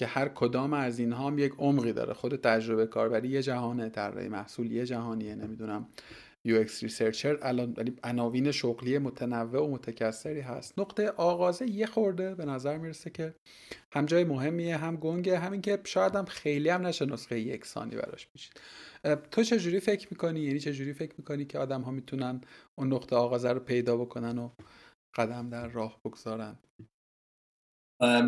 که 0.00 0.06
هر 0.06 0.28
کدام 0.28 0.72
از 0.72 0.98
اینها 0.98 1.26
هم 1.26 1.38
یک 1.38 1.52
عمقی 1.58 1.92
داره. 1.92 2.12
خود 2.12 2.36
تجربه 2.36 2.86
کاربری 2.86 3.28
یه 3.28 3.42
جهانه 3.42 3.88
طراحی 3.88 4.28
محصول 4.28 4.72
یه 4.72 4.86
جهانیه 4.86 5.34
نمی‌دونم. 5.34 5.88
UX 6.48 6.82
researcher 6.82 7.38
الان 7.42 7.74
عناوین 8.04 8.50
شغلی 8.50 8.98
متنوع 8.98 9.62
و 9.62 9.70
متکثری 9.70 10.40
هست. 10.40 10.78
نقطه 10.78 11.08
آغازه 11.08 11.70
یه 11.70 11.86
خورده 11.86 12.34
به 12.34 12.44
نظر 12.44 12.78
می‌رسه 12.78 13.10
که 13.10 13.34
هم 13.92 14.06
جای 14.06 14.24
مهمیه 14.24 14.76
هم 14.76 14.96
گنگه. 14.96 15.38
همین 15.38 15.60
که 15.60 15.80
شاید 15.84 16.16
هم 16.16 16.24
خیلی 16.24 16.68
هم 16.68 16.86
نشه 16.86 17.06
نسخه 17.06 17.40
یکسانی 17.40 17.96
براش 17.96 18.28
پیچید 18.34 18.60
تو 19.30 19.42
چجوری 19.42 19.80
فکر 19.80 20.08
می‌کنی؟ 20.10 20.40
یعنی 20.40 20.58
چجوری 20.58 20.92
فکر 20.92 21.14
می‌کنی 21.18 21.44
که 21.44 21.58
آدم 21.58 21.82
ها 21.82 21.90
می‌تونن 21.90 22.40
اون 22.78 22.92
نقطه 22.92 23.16
آغازه 23.16 23.52
رو 23.52 23.60
پیدا 23.60 23.96
بکنن 23.96 24.38
و 24.38 24.50
قدم 25.14 25.48
در 25.48 25.68
راه 25.68 26.00
بگذارن؟ 26.04 26.58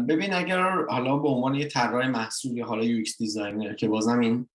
ببین 0.08 0.35
اگر 0.35 0.87
حالا 0.88 1.16
به 1.16 1.28
عنوان 1.28 1.54
یه 1.54 1.68
طراح 1.68 2.08
محصول 2.08 2.56
یا 2.56 2.66
حالا 2.66 2.85
UX 2.85 3.05
designer 3.18 3.74
که 3.74 3.88
بازم 3.88 4.18
این 4.20 4.48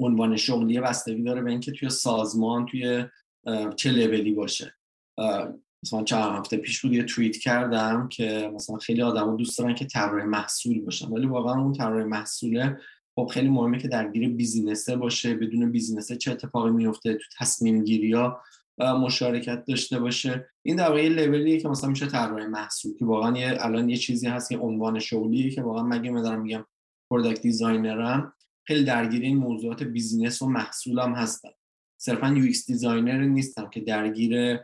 عنوان 0.00 0.36
شغلی 0.36 0.80
بستگی 0.80 1.22
داره 1.22 1.42
به 1.42 1.50
اینکه 1.50 1.72
توی 1.72 1.90
سازمان 1.90 2.66
توی 2.66 3.04
چه 3.76 3.90
لولی 3.90 4.32
باشه. 4.32 4.74
مثلا 5.84 6.04
چند 6.04 6.38
هفته 6.38 6.56
پیش 6.56 6.82
بود 6.82 6.92
یه 6.92 7.02
توییت 7.02 7.36
کردم 7.36 8.08
که 8.08 8.50
مثلا 8.54 8.76
خیلی 8.76 9.02
آدما 9.02 9.36
دوست 9.36 9.58
دارن 9.58 9.74
که 9.74 9.84
طراح 9.84 10.24
محصول 10.24 10.80
باشن 10.80 11.08
ولی 11.08 11.26
واقعا 11.26 11.62
اون 11.62 11.72
طراح 11.72 12.04
محصوله 12.04 12.78
خب 13.14 13.26
خیلی 13.26 13.48
مهمه 13.48 13.78
که 13.78 13.88
درگیر 13.88 14.28
بیزینسه 14.28 14.96
باشه 14.96 15.34
بدون 15.34 15.72
بیزینسه 15.72 16.16
چه 16.16 16.30
اتفاقی 16.30 16.70
میفته 16.70 17.14
تو 17.14 17.24
تصمیم 17.38 17.84
گیری 17.84 18.12
ها 18.12 18.40
مشارکت 18.80 19.64
داشته 19.64 19.98
باشه. 19.98 20.48
این 20.62 20.76
در 20.76 20.88
واقع 20.88 21.08
لولیه 21.08 21.60
که 21.60 21.68
مثلا 21.68 21.90
میشه 21.90 22.06
طراح 22.06 22.46
محصول 22.46 22.96
که 22.96 23.04
واقعا 23.04 23.38
یه 23.38 23.56
الان 23.60 23.88
یه 23.88 23.96
چیزی 23.96 24.26
هست 24.26 24.48
که 24.48 24.58
عنوان 24.58 24.98
شغلیه 24.98 25.50
که 25.50 25.62
واقعا 25.62 25.82
مگه 25.82 26.10
من 26.10 26.36
میگم 26.36 26.64
product 27.10 27.42
designer 27.42 28.22
م 28.22 28.32
خیلی 28.66 28.84
درگیر 28.84 29.22
این 29.22 29.36
موضوعات 29.36 29.82
business 29.82 30.42
و 30.42 30.48
محصولم 30.48 31.14
هستم. 31.14 31.50
صرفا 32.00 32.28
UX 32.28 32.66
designer 32.66 33.24
نیستم 33.24 33.70
که 33.70 33.80
درگیر 33.80 34.58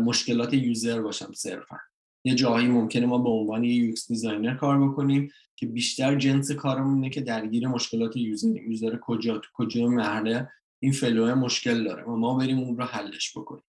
مشکلات 0.00 0.54
user 0.54 1.00
باشم 1.00 1.32
صرفا. 1.32 1.76
یه 2.24 2.34
جایی 2.34 2.68
ممکنه 2.68 3.06
ما 3.06 3.18
به 3.18 3.28
عنوان 3.28 3.64
یه 3.64 3.74
UX 3.74 3.94
designer 4.08 4.54
کار 4.54 4.88
بکنیم 4.88 5.30
که 5.56 5.66
بیشتر 5.66 6.14
جنس 6.14 6.50
کارمون 6.50 7.10
که 7.10 7.20
درگیر 7.20 7.68
مشکلات 7.68 8.16
user 8.16 8.56
ه 8.56 8.64
user 8.64 8.98
کجا 9.02 9.38
تو 9.38 9.48
کجا 9.54 9.86
مرحله 9.86 10.48
این 10.84 10.92
flow 10.92 11.34
مشکل 11.34 11.84
داره. 11.84 12.04
و 12.04 12.16
ما 12.16 12.34
بریم 12.34 12.58
اون 12.58 12.76
رو 12.78 12.84
حلش 12.84 13.38
بکنیم. 13.38 13.62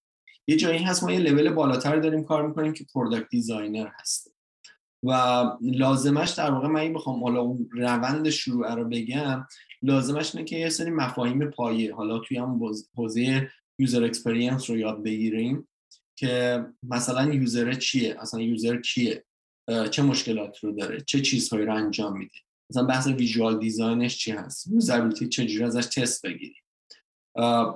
یه 0.47 0.56
جایی 0.56 0.84
هست 0.84 1.04
ما 1.04 1.12
یه 1.12 1.19
لول 1.19 1.49
بالاتر 1.49 1.99
داریم 1.99 2.23
کار 2.23 2.47
می‌کنیم 2.47 2.73
که 2.73 2.86
product 2.93 3.30
designer 3.30 3.88
هست 3.99 4.36
و 5.04 5.12
لازمش 5.62 6.30
در 6.30 6.51
واقع 6.51 6.67
من 6.67 6.93
بخوام 6.93 7.23
حالا 7.23 7.41
اون 7.41 7.69
روند 7.71 8.30
شروع 8.30 8.75
رو 8.75 8.89
بگم 8.89 9.47
لازمش 9.82 10.36
اینه 10.36 10.47
که 10.47 10.56
یه 10.56 10.69
سری 10.69 10.91
مفاهیم 10.91 11.51
پایه 11.51 11.95
حالا 11.95 12.19
توی 12.19 12.38
هم 12.38 12.60
حوزه 12.95 13.49
user 13.80 14.04
experience 14.04 14.69
رو 14.69 14.78
یاد 14.78 15.04
بگیریم 15.04 15.67
که 16.15 16.65
مثلا 16.84 17.34
user 17.34 17.73
چیه؟ 17.73 18.15
اصلا 18.19 18.41
user 18.41 18.82
کیه؟ 18.82 19.23
چه 19.91 20.01
مشکلات 20.01 20.60
رو 20.60 20.71
داره؟ 20.71 21.01
چه 21.01 21.21
چیزهایی 21.21 21.65
رو 21.65 21.75
انجام 21.75 22.17
میده؟ 22.17 22.38
مثلا 22.69 22.84
بحث 22.84 23.08
visual 23.08 23.60
design 23.60 24.03
ش 24.03 24.17
چی 24.17 24.32
هست؟ 24.32 24.67
usability 24.67 25.28
چجوری 25.28 25.63
ازش 25.63 25.86
تست 25.86 26.25
بگیریم؟ 26.25 26.64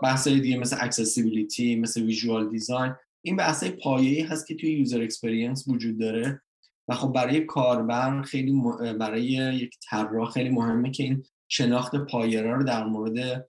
بحث 0.04 0.28
دیگه 0.28 0.58
مثل 0.58 0.78
accessibility 0.80 1.76
مثل 1.76 2.02
visual 2.02 2.50
design 2.50 2.96
این 3.22 3.36
بحث 3.36 3.64
پایه‌ای 3.64 4.22
هست 4.22 4.48
که 4.48 4.56
توی 4.56 4.72
user 4.72 5.02
experience 5.02 5.68
وجود 5.68 6.00
داره. 6.00 6.42
و 6.88 6.96
خب 6.96 7.14
برای 7.14 7.46
کاربر 7.46 8.22
خیلی 8.22 8.62
برای 9.00 9.32
یک 9.56 9.76
طراح 9.90 10.32
خیلی 10.32 10.50
مهمه 10.50 10.92
که 10.92 11.04
این 11.04 11.24
شناخت 11.48 11.96
پایه 11.96 12.54
رو 12.54 12.64
در 12.64 12.84
مورد 12.84 13.48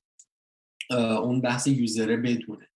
اون 1.23 1.41
بحث 1.41 1.67
user 1.67 2.07
ه 2.07 2.17
بدونه. 2.17 2.67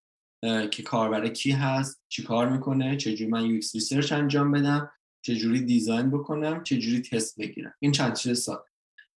که 0.70 0.82
کاربر 0.82 1.28
کی 1.28 1.50
هست 1.50 2.02
چی 2.08 2.22
کار 2.22 2.48
می‌کنه 2.48 2.96
چجوری 2.96 3.30
من 3.30 3.44
UX 3.44 3.60
research 3.74 4.12
انجام 4.12 4.52
بدم 4.52 4.90
چجوری 5.22 5.60
design 5.60 6.10
بکنم 6.10 6.62
چجوری 6.62 7.02
تست 7.02 7.40
بگیرم. 7.40 7.74
این 7.80 7.92
چند 7.92 8.14
چیز 8.14 8.38
ساده 8.38 8.68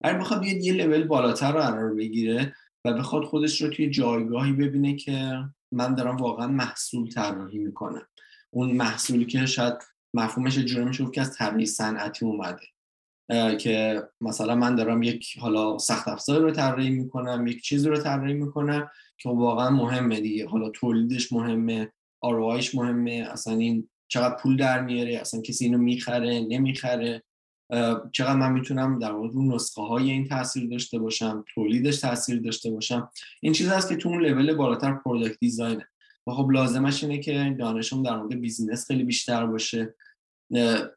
اگر 0.03 0.19
بخواد 0.19 0.45
یه 0.45 0.73
لول 0.73 1.03
بالاتر 1.03 1.51
رو 1.51 1.59
قرار 1.59 1.93
بگیره 1.93 2.55
و 2.85 2.93
بخواد 2.93 3.23
خودش 3.23 3.61
رو 3.61 3.69
توی 3.69 3.89
جایگاهی 3.89 4.51
ببینه 4.51 4.95
که 4.95 5.43
من 5.71 5.95
دارم 5.95 6.17
واقعا 6.17 6.47
محصول 6.47 7.09
طراحی 7.09 7.57
می‌کنم. 7.57 8.07
اون 8.49 8.71
محصولی 8.71 9.25
که 9.25 9.45
شاید 9.45 9.73
مفهومش 10.13 10.57
جوری 10.57 10.85
میشه 10.85 11.05
که 11.13 11.21
از 11.21 11.35
طراحی 11.35 11.65
صنعتی 11.65 12.25
اومده. 12.25 12.63
که 13.59 14.03
مثلا 14.21 14.55
من 14.55 14.75
دارم 14.75 15.03
یک 15.03 15.37
حالا 15.39 15.77
سخت 15.77 16.07
افزار 16.07 16.41
رو 16.41 16.51
طراحی 16.51 16.89
می‌کنم 16.89 17.47
یک 17.47 17.61
چیزی 17.61 17.89
رو 17.89 17.97
طراحی 17.97 18.33
می‌کنم 18.33 18.89
که 19.17 19.29
واقعا 19.29 19.69
مهمه 19.69 20.19
دیگه. 20.19 20.47
حالا 20.47 20.69
تولیدش 20.69 21.33
مهمه 21.33 21.91
آروایش 22.21 22.75
مهمه 22.75 23.27
اصلا 23.31 23.53
این 23.53 23.89
چقدر 24.07 24.35
پول 24.35 24.57
در 24.57 24.81
میاره 24.81 25.17
اصلا 25.17 25.41
کسی 25.41 25.65
اینو 25.65 25.77
می‌خره 25.77 26.39
نمی‌خره. 26.39 27.23
چقدر 28.11 28.35
من 28.35 28.51
می‌تونم 28.51 28.99
در 28.99 29.11
مورد 29.11 29.35
اون 29.35 29.53
نسخه 29.53 29.81
های 29.81 30.11
این 30.11 30.27
تاثیر 30.27 30.69
داشته 30.69 30.99
باشم 30.99 31.45
تولیدش 31.53 31.99
تاثیر 31.99 32.41
داشته 32.41 32.71
باشم؟ 32.71 33.09
این 33.41 33.53
چیز 33.53 33.67
هست 33.67 33.89
که 33.89 33.95
تو 33.95 34.09
اون 34.09 34.25
لول 34.25 34.53
بالاتر 34.53 34.93
product 34.93 35.39
design 35.39 35.80
ه 35.80 35.87
و 36.27 36.31
خب 36.31 36.49
لازمش 36.51 37.03
اینه 37.03 37.19
که 37.19 37.55
دانشم 37.59 38.03
در 38.03 38.17
مورد 38.17 38.41
business 38.41 38.87
خیلی 38.87 39.03
بیشتر 39.03 39.45
باشه. 39.45 39.95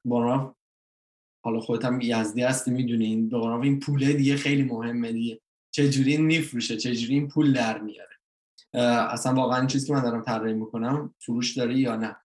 با 0.04 0.54
حالا 1.44 1.60
خودت 1.60 1.84
هم 1.84 2.00
یزدی 2.00 2.42
هستی 2.42 2.70
می‌دونی 2.70 3.04
این 3.04 3.34
این 3.34 3.80
پوله 3.80 4.12
دیگه 4.12 4.36
خیلی 4.36 4.62
مهمه 4.62 5.12
دیگه. 5.12 5.40
چجوری 5.74 6.12
این 6.12 6.26
میفروشه؟ 6.26 6.76
چجوری 6.76 7.14
این 7.14 7.28
پول 7.28 7.52
در 7.52 7.78
میاره؟ 7.78 8.16
اصلا 9.12 9.34
واقعا 9.34 9.58
این 9.58 9.66
چیزی 9.66 9.86
که 9.86 9.92
من 9.92 10.02
دارم 10.02 10.22
طراحی 10.22 10.54
می‌کنم 10.54 11.14
فروش 11.18 11.56
داره 11.56 11.78
یا 11.78 11.96
نه؟ 11.96 12.16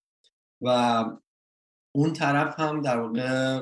و 0.60 1.04
اون 1.94 2.12
طرف 2.12 2.60
هم 2.60 2.80
در 2.80 2.98
واقع 2.98 3.60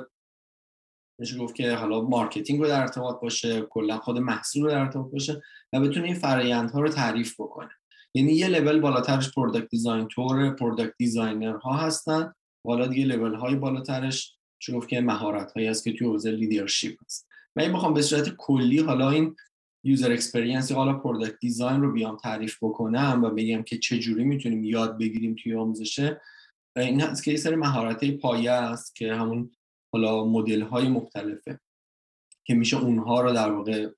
میشه 1.18 1.38
گفت 1.38 1.54
که 1.54 1.72
حالا 1.72 2.00
marketing 2.00 2.60
رو 2.60 2.66
در 2.66 2.80
ارتباط 2.80 3.20
باشه 3.20 3.60
کلا 3.60 3.98
خود 3.98 4.18
محصول 4.18 4.62
رو 4.62 4.70
در 4.70 4.78
ارتباط 4.78 5.12
باشه 5.12 5.42
و 5.72 5.80
بتونه 5.80 6.06
این 6.06 6.14
فرایندها 6.14 6.80
رو 6.80 6.88
تعریف 6.88 7.40
بکنه. 7.40 7.70
یعنی 8.14 8.32
یه 8.32 8.48
level 8.48 8.80
بالاترش 8.80 9.34
product 9.34 9.68
design 9.68 10.08
تور 10.08 10.50
product 10.50 10.94
designer 10.98 11.56
ها 11.56 11.76
هستن. 11.76 12.32
حالا 12.66 12.86
دیگه 12.86 13.04
لول 13.04 13.34
های 13.34 13.54
بالاترش 13.54 14.36
میشه 14.58 14.72
گفت 14.72 14.88
که 14.88 15.00
مهارت 15.00 15.52
هایی 15.52 15.66
هست 15.66 15.84
که 15.84 15.92
توی 15.92 16.06
حوزه 16.06 16.30
leadership 16.30 16.94
هست. 17.04 17.28
من 17.56 17.68
می‌خوام 17.68 17.94
به 17.94 18.02
صورت 18.02 18.28
کلی 18.36 18.78
حالا 18.78 19.10
این 19.10 19.36
user 19.84 20.12
experience 20.12 20.70
یا 20.70 20.76
حالا 20.76 20.92
product 20.92 21.38
design 21.40 21.80
رو 21.80 21.92
بیام 21.92 22.16
تعریف 22.16 22.56
بکنم 22.62 23.20
و 23.24 23.30
بگم 23.30 23.62
که 23.62 23.78
چه 23.78 23.98
جوری 23.98 24.24
می‌تونیم 24.24 24.64
یاد 24.64 24.98
بگیریم 24.98 25.34
توی 25.42 25.54
آموزشه 25.54 26.20
این 26.76 27.00
هست 27.00 27.24
که 27.24 27.30
یه 27.30 27.36
سری 27.36 27.56
مهارت 27.56 28.04
پایه 28.10 28.50
است 28.50 28.94
که 28.94 29.14
همون 29.14 29.50
حالا 29.94 30.24
مدل 30.24 30.62
های 30.62 30.88
مختلفه 30.88 31.60
که 32.44 32.54
میشه 32.54 32.76
اونها 32.76 33.20
رو 33.20 33.32
در 33.32 33.52
واقع 33.52 33.90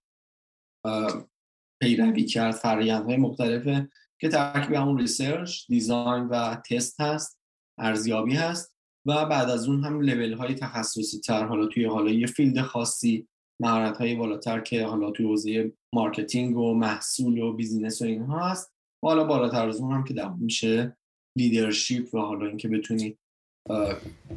پیروی 1.80 2.24
کرد 2.24 2.54
های 2.64 3.16
مختلفه 3.16 3.88
که 4.20 4.28
ترکیب 4.28 4.72
همون 4.72 4.98
research 4.98 5.66
design 5.68 6.24
و 6.24 6.62
تست 6.70 7.00
هست 7.00 7.40
ارزیابی 7.78 8.35
هست 8.35 8.76
و 9.06 9.26
بعد 9.26 9.50
از 9.50 9.68
اون 9.68 9.85
هم 9.85 10.00
لول 10.00 10.32
های 10.32 10.54
تخصصی 10.54 11.20
تر 11.20 11.44
حالا 11.44 11.66
توی 11.66 11.85
حالا 11.85 12.11
یه 12.11 12.26
field 12.26 12.61
خاصی 12.61 13.28
مهارت 13.61 13.96
های 13.96 14.14
بالاتر 14.14 14.61
که 14.61 14.87
حالا 14.87 15.11
توی 15.11 15.26
حوزه 15.26 15.72
marketing 15.92 16.57
و 16.56 16.74
محصول 16.74 17.38
و 17.38 17.52
business 17.52 18.02
و 18.02 18.04
اینها 18.04 18.48
هست 18.48 18.72
و 19.02 19.06
حالا 19.06 19.24
بالاتر 19.24 19.68
از 19.68 19.80
اون 19.80 19.92
هم 19.92 20.04
که 20.04 20.14
در 20.14 20.28
میشه 20.28 20.96
leadership 21.37 22.14
و 22.14 22.18
حالا 22.18 22.46
اینکه 22.46 22.68
بتونی 22.68 23.18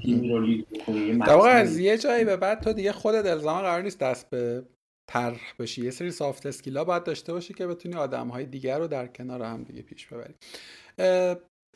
تیم 0.02 0.34
رو 0.34 0.42
lead 0.42 0.70
بکنی 0.70 1.22
از 1.50 1.78
یه 1.78 1.98
جایی 1.98 2.26
به 2.26 2.38
بعد 2.38 2.62
تو 2.62 2.74
دیگه 2.74 2.92
خودت 2.92 3.26
الزاما 3.26 3.62
قرار 3.62 3.82
نیست 3.82 4.00
دست 4.00 4.30
به 4.30 4.64
طراح 5.10 5.54
بشی. 5.60 5.86
یه 5.86 5.92
سری 5.92 6.12
soft 6.12 6.46
skill 6.46 6.77
ا 6.77 6.84
باید 6.84 7.04
داشته 7.04 7.34
باشی 7.34 7.54
که 7.54 7.68
بتونی 7.68 7.96
آدم 7.96 8.28
های 8.28 8.46
دیگر 8.46 8.80
رو 8.80 8.88
در 8.88 9.08
کنار 9.08 9.42
هم 9.42 9.64
دیگه 9.64 9.82
پیش 9.82 10.08
ببری. 10.08 10.34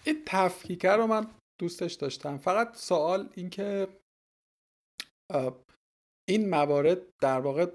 این 0.05 0.21
تفکیکه 0.25 0.89
رو 0.89 1.07
من 1.07 1.27
دوستش 1.59 1.93
داشتم. 1.93 2.37
فقط 2.37 2.75
سوال 2.75 3.29
این 3.35 3.49
که 3.49 3.87
این 6.29 6.49
موارد 6.49 6.97
در 7.21 7.39
واقع 7.39 7.65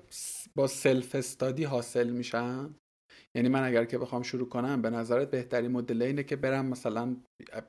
با 0.55 0.67
سلف 0.67 1.15
استادی 1.15 1.65
حاصل 1.65 2.11
میشن؟ 2.11 2.75
یعنی 3.37 3.49
من 3.49 3.63
اگر 3.63 3.85
که 3.85 3.99
بخوام 3.99 4.23
شروع 4.23 4.49
کنم 4.49 4.83
به 4.83 4.91
نظرت 4.91 5.31
بهترین 5.31 5.71
مدل 5.71 6.03
اینه 6.03 6.23
که 6.23 6.37
برم 6.37 6.67
مثلا 6.67 7.17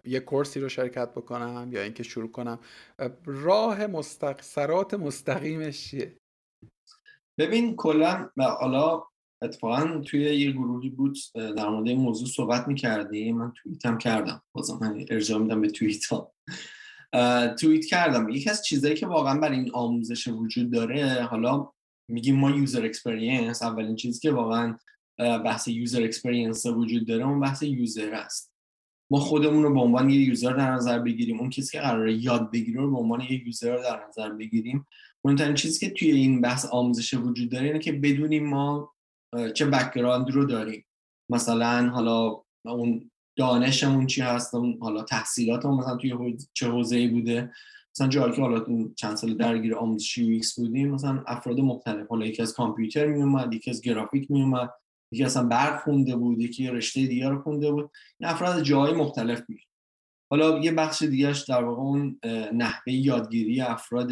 یه 0.06 0.20
کورسی 0.20 0.60
رو 0.60 0.70
شرکت 0.70 1.12
بکنم 1.12 1.70
یا 1.72 1.82
اینکه 1.82 2.04
شروع 2.04 2.32
کنم؟ 2.32 2.60
راه 3.26 3.88
مستقصرات 3.88 4.94
مستقیمش 4.94 5.90
چیه؟ 5.90 6.18
ببین 7.40 7.76
کلا 7.76 8.30
حالا 8.38 9.04
اتفاقا 9.42 10.02
توی 10.06 10.22
یه 10.22 10.52
گروهی 10.52 10.90
بود 10.90 11.18
در 11.34 11.70
مورد 11.70 11.88
این 11.88 12.00
موضوع 12.00 12.28
صحبت 12.28 12.68
می‌کردیم. 12.68 13.38
من 13.38 13.52
توییت 13.52 13.86
هم 13.86 13.98
کردم. 13.98 14.42
بازم 14.56 14.78
من 14.82 15.06
ارجاع 15.10 15.40
میدم 15.40 15.62
به 15.62 15.70
توییت 15.70 16.06
ها. 16.06 16.32
توییت 17.56 17.86
کردم. 17.86 18.30
یکی 18.30 18.50
از 18.50 18.66
چیزایی 18.66 18.96
که 18.96 19.08
واقعا 19.08 19.40
برای 19.40 19.58
این 19.58 19.72
آموزش 19.74 20.28
وجود 20.28 20.72
داره 20.72 21.24
حالا 21.24 21.72
میگیم 22.12 22.36
ما 22.36 22.52
user 22.52 22.86
experience 22.86 23.64
اولین 23.64 23.96
چیزی 23.96 24.20
که 24.20 24.32
واقعا 24.32 24.78
بحث 25.20 25.68
user 25.68 26.04
experience 26.04 26.66
وجود 26.66 27.08
داره 27.08 27.26
اون 27.26 27.40
بحث 27.40 27.64
user 27.64 28.14
است. 28.14 28.54
ما 29.12 29.20
خودمون 29.20 29.64
رو 29.64 29.74
به 29.74 29.80
عنوان 29.80 30.10
یه 30.10 30.20
user 30.20 30.54
در 30.54 30.72
نظر 30.72 31.00
بگیریم. 31.00 31.40
اون 31.40 31.50
کسی 31.50 31.72
که 31.72 31.80
قراره 31.80 32.14
یاد 32.14 32.52
بگیره 32.52 32.82
رو 32.82 32.92
به 32.92 32.98
عنوان 32.98 33.22
یه 33.22 33.46
user 33.46 33.78
در 33.78 34.08
نظر 34.08 34.30
بگیریم. 34.30 34.88
مهمترین 35.24 35.56
چیزی 35.56 35.80
که 35.80 35.94
توی 35.94 36.12
این 36.12 36.42
بحث 36.42 36.66
آموزش 36.66 37.14
وجود 37.14 37.52
داره 37.52 37.66
اینه 37.66 37.80
که 37.80 37.92
بدونیم 37.92 38.50
ما 38.50 38.94
چه 39.54 39.66
background 39.66 40.32
رو 40.32 40.46
داریم. 40.46 40.86
مثلا 41.30 41.90
حالا 41.90 42.42
اون 42.66 43.12
دانشمون 43.36 44.08
چی 44.08 44.22
هست 44.22 44.56
حالا 44.82 45.04
تحصیلاتمون 45.04 45.80
مثلا 45.80 45.96
توی 45.96 46.38
چه 46.54 46.68
حوزه‌ای 46.68 47.08
بوده. 47.08 47.52
مثلا 47.96 48.08
جایی 48.08 48.34
که 48.34 48.42
حالا 48.42 48.66
چند 48.96 49.16
سال 49.16 49.34
درگیر 49.34 49.76
آموزش 49.76 50.18
یو 50.18 50.42
بودیم 50.58 50.92
مثلا 50.92 51.24
افراد 51.28 51.60
مختلف. 51.60 52.08
حالا 52.08 52.26
یکی 52.26 52.42
از 52.42 52.54
کامپیوتر 52.54 53.08
می 53.08 53.22
اومد 53.22 53.54
یکی 53.54 53.70
از 53.70 53.82
گرافیک 53.82 54.32
می 54.32 54.42
اومد 54.42 54.70
یکی 55.12 55.24
اصلا 55.24 55.44
برق 55.44 55.84
خونده 55.84 56.16
بود 56.16 56.42
یکی 56.42 56.68
رشته 56.68 57.06
دیگه 57.08 57.30
رو 57.30 57.42
خونده 57.42 57.72
بود. 57.72 57.92
این 58.20 58.30
افراد 58.30 58.64
جای 58.64 58.94
مختلف 58.94 59.44
می 59.48 59.58
حالا 60.32 60.60
یه 60.60 60.72
بخش 60.72 61.02
دیگهش 61.02 61.44
در 61.44 61.64
واقع 61.64 61.82
اون 61.82 62.20
نحوه 62.54 62.94
یادگیری 62.94 63.62
افراد 63.62 64.12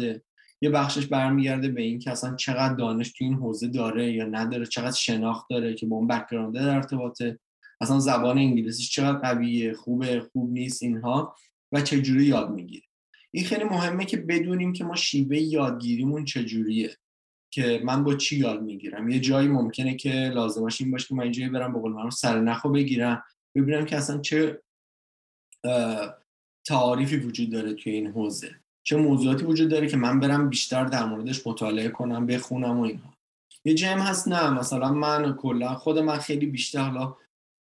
یه 0.60 0.70
بخشش 0.70 1.06
برمیگرده 1.06 1.68
به 1.68 1.82
این 1.82 1.98
که 1.98 2.10
اصلا 2.10 2.36
چقدر 2.36 2.74
دانش 2.74 3.12
تو 3.12 3.24
این 3.24 3.34
حوزه 3.34 3.68
داره 3.68 4.12
یا 4.12 4.24
نداره 4.24 4.66
چقدر 4.66 4.96
شناخت 4.96 5.46
داره 5.50 5.74
که 5.74 5.86
با 5.86 5.96
اون 5.96 6.06
بک‌گراند 6.06 6.54
در 6.54 6.74
ارتباطه. 6.74 7.38
اصلا 7.80 7.98
زبان 7.98 8.38
انگلیسیش 8.38 8.90
چقدر 8.90 9.18
قویه 9.18 9.72
خوبه 9.72 10.20
خوب 10.32 10.52
نیست 10.52 10.82
اینها. 10.82 11.34
و 11.72 11.80
چجوری 11.80 12.24
یاد 12.24 12.50
می‌گیره. 12.50 12.84
این 13.30 13.44
خیلی 13.44 13.64
مهمه 13.64 14.04
که 14.04 14.16
بدونیم 14.16 14.72
که 14.72 14.84
ما 14.84 14.94
شیوه 14.94 15.38
یادگیریمون 15.38 16.24
چجوریه. 16.24 16.96
که 17.50 17.80
من 17.84 18.04
با 18.04 18.14
چی 18.14 18.38
یاد 18.38 18.62
می‌گیرم؟ 18.62 19.08
یه 19.08 19.20
جایی 19.20 19.48
ممکنه 19.48 19.94
که 19.94 20.10
لازمش 20.34 20.80
این 20.80 20.90
باشه 20.90 21.08
که 21.08 21.14
من 21.14 21.22
اینجایی 21.22 21.48
برم 21.48 21.72
به 21.72 21.80
قول 21.80 22.10
سر 22.10 22.40
نخو 22.40 22.68
بگیرم 22.68 23.22
ببینم 23.54 23.84
که 23.84 23.96
اصلا 23.96 24.18
چه 24.18 24.62
تعاریفی 26.66 27.16
وجود 27.16 27.50
داره 27.50 27.74
توی 27.74 27.92
این 27.92 28.06
حوزه. 28.06 28.54
چه 28.86 28.96
موضوعاتی 28.96 29.44
وجود 29.44 29.70
داره 29.70 29.88
که 29.88 29.96
من 29.96 30.20
برم 30.20 30.48
بیشتر 30.48 30.84
در 30.84 31.04
موردش 31.04 31.46
مطالعه 31.46 31.88
کنم 31.88 32.26
بخونم 32.26 32.80
و 32.80 32.82
اینها. 32.82 33.14
یه 33.64 33.74
جمع 33.74 34.02
هست 34.02 34.28
نه 34.28 34.50
مثلا 34.50 34.92
من 34.92 35.32
کلا 35.32 35.74
خود 35.74 35.98
من 35.98 36.18
خیلی 36.18 36.46
بیشتر 36.46 36.80
حالا 36.80 37.16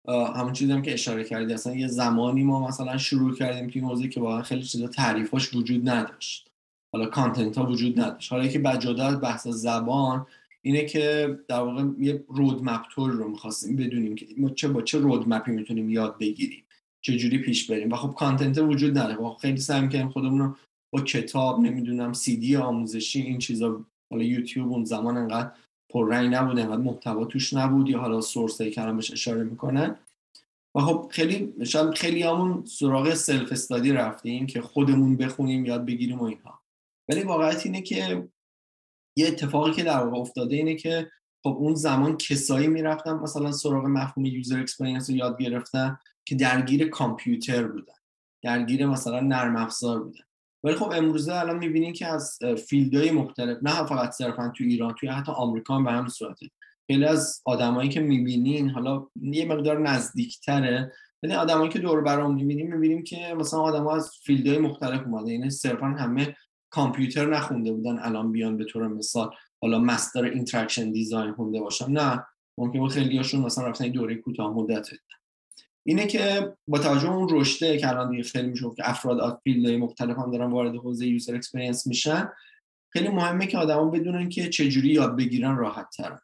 همون 0.08 0.52
چیزی 0.52 0.82
که 0.82 0.92
اشاره 0.92 1.24
کردی 1.24 1.52
اصلا 1.52 1.74
یه 1.74 1.86
زمانی 1.86 2.42
ما 2.42 2.68
مثلا 2.68 2.98
شروع 2.98 3.34
کردیم 3.34 3.70
که 3.70 3.80
این 3.80 3.88
حوزه 3.88 4.08
که 4.08 4.20
واقعا 4.20 4.42
خیلی 4.42 4.62
چیزا 4.62 4.86
تعریفاش 4.86 5.54
وجود 5.54 5.88
نداشت. 5.88 6.49
حالا 6.92 7.06
کانتنت 7.06 7.58
ها 7.58 7.66
وجود 7.66 8.00
نداشت. 8.00 8.32
حالا 8.32 8.46
که 8.48 8.58
جدا 8.78 9.06
از 9.06 9.20
بحث 9.20 9.48
زبان 9.48 10.26
اینه 10.62 10.84
که 10.84 11.38
در 11.48 11.60
واقع 11.60 11.84
یه 11.98 12.24
رودمپ 12.28 12.82
تور 12.90 13.10
رو 13.10 13.28
می‌خواستیم 13.28 13.76
بدونیم 13.76 14.14
که 14.14 14.26
ما 14.38 14.50
چه 14.50 14.68
با 14.68 14.82
چه 14.82 14.98
رودمپی 14.98 15.52
می‌تونیم 15.52 15.90
یاد 15.90 16.18
بگیریم 16.18 16.64
چه 17.04 17.16
جوری 17.16 17.38
پیش 17.38 17.70
بریم. 17.70 17.92
و 17.92 17.96
خب 17.96 18.14
کانتنت 18.14 18.58
وجود 18.58 18.98
نداره. 18.98 19.16
و 19.16 19.34
خیلی 19.34 19.60
سعی 19.60 19.80
می‌کنیم 19.80 20.08
خودمون 20.08 20.38
رو 20.38 20.56
با 20.92 21.00
کتاب 21.00 21.60
نمی‌دونم 21.60 22.12
سی 22.12 22.36
دی 22.36 22.56
آموزشی 22.56 23.22
این 23.22 23.38
چیزا 23.38 23.84
حالا 24.12 24.24
یوتیوب 24.24 24.72
اون 24.72 24.84
زمان 24.84 25.16
انقدر 25.16 25.50
پررنگ 25.92 26.34
نبوده 26.34 26.66
و 26.66 26.76
محتوا 26.76 27.24
توش 27.24 27.52
نبود 27.52 27.88
یا 27.88 27.98
حالا 27.98 28.20
source 28.20 28.62
که 28.62 28.82
بهش 28.82 29.10
اشاره 29.10 29.44
می‌کنن. 29.44 29.96
و 30.76 30.80
خب 30.80 31.08
خیلی 31.10 31.64
شاید 31.64 31.94
خیلی 31.94 32.22
همون 32.22 32.64
سراغ 32.66 33.14
self 33.14 33.52
study 33.52 33.92
رفتیم 33.92 34.46
که 34.46 34.60
خودمون 34.60 35.16
بخونیم 35.16 35.64
یاد 35.64 35.86
بگیریم 35.86 36.18
و 36.18 36.24
اینها. 36.24 36.59
ولی 37.10 37.22
واقعیت 37.22 37.66
اینه 37.66 37.82
که 37.82 38.28
یه 39.16 39.28
اتفاقی 39.28 39.72
که 39.72 39.82
در 39.82 40.04
واقع 40.04 40.18
افتاده 40.18 40.56
اینه 40.56 40.74
که 40.74 41.10
خب 41.42 41.56
اون 41.58 41.74
زمان 41.74 42.16
کسایی 42.16 42.68
می‌رفتن 42.68 43.12
مثلا 43.12 43.52
سراغ 43.52 43.86
مفهوم 43.86 44.24
user 44.24 44.60
experience 44.60 45.10
رو 45.10 45.16
یاد 45.16 45.38
گرفتن 45.38 45.98
که 46.24 46.34
درگیر 46.34 46.88
کامپیوتر 46.88 47.66
بودن 47.66 47.94
درگیر 48.42 48.86
مثلا 48.86 49.20
نرم 49.20 49.56
افزار 49.56 50.02
بودن. 50.02 50.24
ولی 50.64 50.74
خب 50.74 50.92
امروزه 50.92 51.34
الان 51.34 51.58
می‌بینین 51.58 51.92
که 51.92 52.06
از 52.06 52.38
field 52.68 52.98
های 52.98 53.10
مختلف 53.10 53.58
نه 53.62 53.86
فقط 53.86 54.10
صرفا 54.10 54.52
تو 54.56 54.64
ایران 54.64 54.94
توی 54.94 55.08
حتی 55.08 55.32
آمریکا 55.32 55.74
هم 55.76 55.84
به 55.84 55.90
همین 55.92 56.08
صورته. 56.08 56.50
خیلی 56.86 57.04
از 57.04 57.42
آدمایی 57.44 57.88
که 57.88 58.00
می‌بینین 58.00 58.70
حالا 58.70 59.06
یه 59.20 59.44
مقدار 59.44 59.78
نزدیکتره 59.78 60.92
ولی 61.22 61.34
آدمایی 61.34 61.70
که 61.70 61.78
دور 61.78 62.00
و 62.00 62.09
برم 62.09 62.34
می‌بینیم 62.34 62.72
می‌بینیم 62.72 63.04
که 63.04 63.34
مثلا 63.38 63.60
آدما 63.60 63.96
از 63.96 64.10
field 64.24 64.48
های 64.48 64.58
مختلف 64.58 65.06
اومده 65.06 65.32
یعنی 65.32 65.50
صرفا 65.50 65.86
همه 65.86 66.36
کامپیوتر 66.70 67.26
نخونده 67.26 67.72
بودن 67.72 67.98
الان 67.98 68.32
بیان 68.32 68.56
به 68.56 68.64
طور 68.64 68.88
مثال 68.88 69.30
حالا 69.62 69.78
master 69.78 70.24
interaction 70.24 70.92
design 70.92 71.32
خونده 71.32 71.60
باشن. 71.60 71.92
نه 71.92 72.24
ممکن 72.58 72.88
خیلی 72.88 73.16
هاشون 73.16 73.40
مثلا 73.40 73.66
رفتن 73.66 73.88
دوره 73.88 74.14
کوتاه 74.14 74.54
مدت. 74.54 74.88
اینه 75.86 76.06
که 76.06 76.52
با 76.68 76.78
توجه 76.78 77.10
اون 77.10 77.28
رشته 77.30 77.78
که 77.78 77.88
الان 77.88 78.10
دیگه 78.10 78.22
خیلی 78.22 78.48
میشه 78.48 78.70
که 78.76 78.90
افراد 78.90 79.20
از 79.20 79.32
field 79.44 79.67
های 79.67 79.76
مختلف 79.76 80.18
هم 80.18 80.30
دارن 80.30 80.50
وارد 80.50 80.74
حوزه 80.74 81.06
user 81.06 81.34
experience 81.34 81.86
میشن 81.86 82.28
خیلی 82.92 83.08
مهمه 83.08 83.46
که 83.46 83.58
آدما 83.58 83.84
بدونن 83.84 84.28
که 84.28 84.48
چجوری 84.48 84.88
یاد 84.88 85.16
بگیرن 85.16 85.56
راحت 85.56 85.90
ترن 85.96 86.18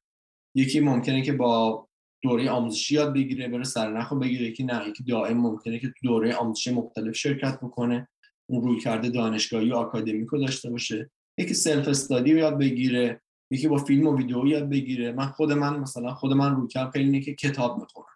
یکی 0.54 0.80
ممکنه 0.80 1.22
که 1.22 1.32
با 1.32 1.86
دوره 2.22 2.50
آموزشی 2.50 2.94
یاد 2.94 3.14
بگیره 3.14 3.48
بره 3.48 3.64
سرنخو 3.64 4.16
بگیره 4.16 4.46
یکی 4.46 4.64
نه 4.64 4.88
یکی 4.88 5.04
دائم 5.04 5.36
ممکنه 5.36 5.78
که 5.78 5.92
دوره 6.02 6.34
آموزشی 6.34 6.70
مختلف 6.70 7.16
شرکت 7.16 7.60
بکنه. 7.60 8.08
اون 8.46 8.62
روی 8.62 8.80
کرده 8.80 9.08
دانشگاهی 9.08 9.70
و 9.70 9.74
آکادمیکو 9.74 10.38
داشته 10.38 10.70
باشه. 10.70 11.10
یکی 11.38 11.54
سلف 11.54 11.88
استادی 11.88 12.32
رو 12.32 12.38
یاد 12.38 12.58
بگیره 12.58 13.20
یکی 13.50 13.68
با 13.68 13.76
فیلم 13.76 14.06
و 14.06 14.16
ویدیو 14.16 14.46
یاد 14.46 14.68
بگیره. 14.68 15.12
من 15.12 15.26
خود 15.26 15.52
من 15.52 15.78
مثلا 15.78 16.14
خود 16.14 16.32
من 16.32 16.56
روی 16.56 16.68
کردم 16.68 16.90
خیلی 16.90 17.20
که 17.20 17.34
کتاب 17.34 17.80
می‌خونم. 17.80 18.06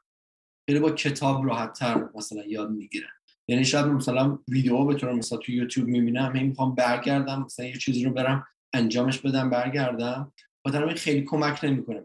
خیلی 0.67 0.81
با 0.81 0.91
کتاب 0.91 1.47
راحت 1.47 1.73
تر 1.73 2.09
مثلا 2.15 2.45
یاد 2.45 2.71
می‌گیرن 2.71 3.09
یعنی 3.49 3.65
شاید 3.65 3.87
مثلا 3.87 4.39
ویدیو 4.49 4.85
به 4.85 4.95
طور 4.95 5.13
مثلا 5.13 5.39
تو 5.39 5.53
یوتیوب 5.53 5.89
می‌بینم 5.89 6.37
هی 6.37 6.45
می‌خوام 6.45 6.75
برگردم 6.75 7.43
مثلا 7.43 7.67
یه 7.67 7.77
چیزی 7.77 8.05
رو 8.05 8.11
برم 8.11 8.47
انجامش 8.73 9.19
بدم 9.19 9.51
برگردم. 9.51 10.33
با 10.65 10.95
خیلی 10.97 11.23
کمک 11.23 11.65
نمی‌کنه. 11.65 12.05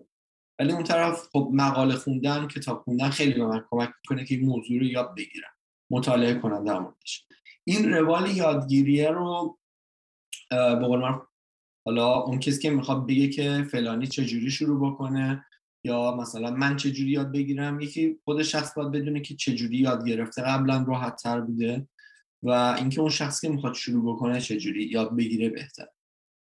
ولی 0.60 0.72
اون 0.72 0.84
طرف 0.84 1.28
خب 1.32 1.50
مقاله 1.54 1.96
خوندن 1.96 2.48
کتاب 2.48 2.82
خوندن 2.82 3.10
خیلی 3.10 3.34
به 3.34 3.46
من 3.46 3.66
کمک 3.70 3.90
می‌کنه 4.02 4.26
که 4.26 4.36
این 4.36 4.46
موضوع 4.46 4.80
رو 4.80 4.86
یاد 4.86 5.16
بگیرم. 5.16 5.52
مطالعه 5.92 6.34
کنم 6.34 6.64
در 6.64 6.80
موردش 6.80 7.26
این 7.68 7.94
روال 7.94 8.36
یادگیریه 8.36 9.10
رو 9.10 9.58
به 10.50 10.88
قول 10.88 11.02
حالا 11.86 12.14
اون 12.14 12.40
کسی 12.40 12.62
که 12.62 12.70
می‌خواد 12.70 13.08
بگه 13.08 13.28
که 13.28 13.68
فلانی 13.72 14.08
چجوری 14.08 14.52
شروع 14.52 14.92
بکنه 14.92 15.46
یا 15.84 16.16
مثلا 16.16 16.52
من 16.52 16.78
چجوری 16.78 17.12
یاد 17.12 17.32
بگیرم 17.32 17.80
یکی 17.80 18.20
خود 18.24 18.44
شخص 18.44 18.74
باید 18.74 18.92
بدونه 18.92 19.22
که 19.22 19.36
چجوری 19.36 19.78
یاد 19.78 20.08
گرفته 20.08 20.42
قبلا 20.42 20.86
راحت 20.88 21.16
تر 21.16 21.42
بوده 21.42 21.88
و 22.44 22.50
اینکه 22.50 23.02
اون 23.02 23.10
شخص 23.10 23.42
که 23.42 23.50
می‌خواد 23.50 23.74
شروع 23.74 24.16
بکنه 24.16 24.42
چجوری 24.42 24.84
یاد 24.84 25.16
بگیره 25.16 25.50
بهتر. 25.50 25.88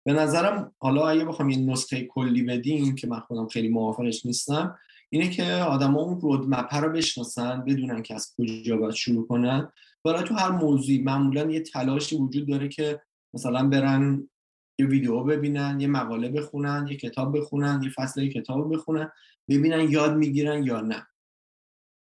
به 0.06 0.14
نظرم 0.14 0.76
حالا 0.80 1.08
اگه 1.08 1.26
بخوام 1.26 1.50
یه 1.50 1.58
نسخه 1.58 2.06
کلی 2.06 2.44
بدیم 2.44 2.96
که 2.96 3.08
من 3.08 3.20
خودم 3.20 3.48
خیلی 3.48 3.70
موافقش 3.70 4.26
نیستم 4.26 4.78
اینه 5.10 5.30
که 5.30 5.44
آدما 5.54 6.02
اون 6.02 6.22
رودمپ 6.22 6.76
رو 6.76 6.92
بشناسن 6.92 7.64
بدونن 7.68 8.02
که 8.02 8.16
از 8.16 8.34
کجا 8.38 8.78
باید 8.78 8.94
شروع 8.94 9.28
کنن 9.28 9.72
برای 10.06 10.24
تو 10.24 10.34
هر 10.34 10.52
موضوعی 10.52 11.02
معمولا 11.02 11.52
یه 11.52 11.60
تلاشی 11.60 12.16
وجود 12.16 12.48
داره 12.48 12.68
که 12.68 13.02
مثلا 13.34 13.70
برن 13.70 14.30
یه 14.80 14.86
ویدیو 14.86 15.24
ببینن 15.24 15.80
یه 15.80 15.88
مقاله 15.88 16.30
بخونن 16.30 16.88
یه 16.90 16.98
کتاب 16.98 17.38
بخونن 17.38 17.82
یه 17.84 17.90
فصل 17.90 18.28
کتاب 18.28 18.74
بخونن 18.74 19.12
ببینن 19.50 19.92
یاد 19.92 20.16
می‌گیرن 20.16 20.64
یا 20.64 20.82
نه. 20.82 21.08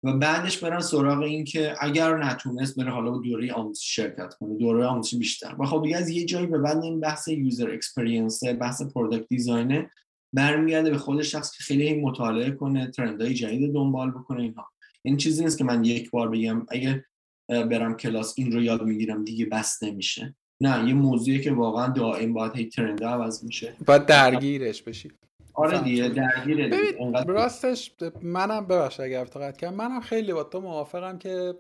و 0.03 0.12
بعدش 0.12 0.59
برن 0.59 0.81
سراغ 0.81 1.18
این 1.18 1.44
که 1.44 1.75
اگر 1.81 2.16
نتونست 2.16 2.79
بره 2.79 2.90
حالا 2.90 3.18
دوره 3.18 3.53
آموزشی 3.53 3.92
شرکت 3.92 4.35
کنه. 4.35 4.57
دوره 4.59 4.87
آموزشی 4.87 5.18
بیشتر. 5.18 5.57
و 5.59 5.66
خب 5.66 5.83
دیگه 5.83 5.96
از 5.96 6.09
یه 6.09 6.25
جایی 6.25 6.46
به 6.46 6.59
بعد 6.59 6.83
این 6.83 7.01
بحث 7.01 7.29
user 7.29 7.71
experience 7.71 8.45
بحث 8.44 8.83
product 8.83 9.29
design 9.29 9.82
ه 9.82 9.91
برمیگرده 10.33 10.90
به 10.90 10.99
خود 10.99 11.22
شخص 11.22 11.57
که 11.57 11.64
خیلی 11.64 12.01
مطالعه 12.01 12.51
کنه 12.51 12.90
trend 12.91 13.22
های 13.22 13.35
جدید 13.35 13.75
دنبال 13.75 14.11
بکنه 14.11 14.42
اینها. 14.42 14.68
این 15.03 15.16
چیزی 15.16 15.44
نیست 15.44 15.59
که 15.59 15.64
من 15.64 15.85
یک 15.85 16.11
بار 16.11 16.29
بگم. 16.29 16.66
اگه 16.68 17.05
برم 17.49 17.97
کلاس 17.97 18.35
این 18.37 18.53
رو 18.53 18.63
یاد 18.63 18.83
می‌گیرم. 18.83 19.25
دیگه 19.25 19.47
بس 19.47 19.83
نمیشه. 19.83 20.35
نه 20.61 20.89
یه 20.89 20.95
موضوعی 20.95 21.41
که 21.41 21.53
واقعا 21.53 21.89
دائم 21.89 22.33
باید 22.33 22.57
هی 22.57 22.67
trend 22.67 23.05
عوض 23.05 23.45
میشه 23.45 23.77
باید 23.87 24.07
درگیرش 24.07 24.83
بشی. 24.83 25.13
آره 25.55 25.79
دیگه 25.79 26.09
درگیره 26.09 26.69
ببین 26.69 27.15
راستش 27.27 27.95
منم 28.23 28.67
ببخش 28.67 29.01
اگر 29.01 29.21
افتقاد 29.21 29.61
کنم 29.61 29.75
منم 29.75 30.01
خیلی 30.01 30.33
با 30.33 30.45
تو 30.45 30.61
موافقم 30.61 31.19
که 31.19 31.55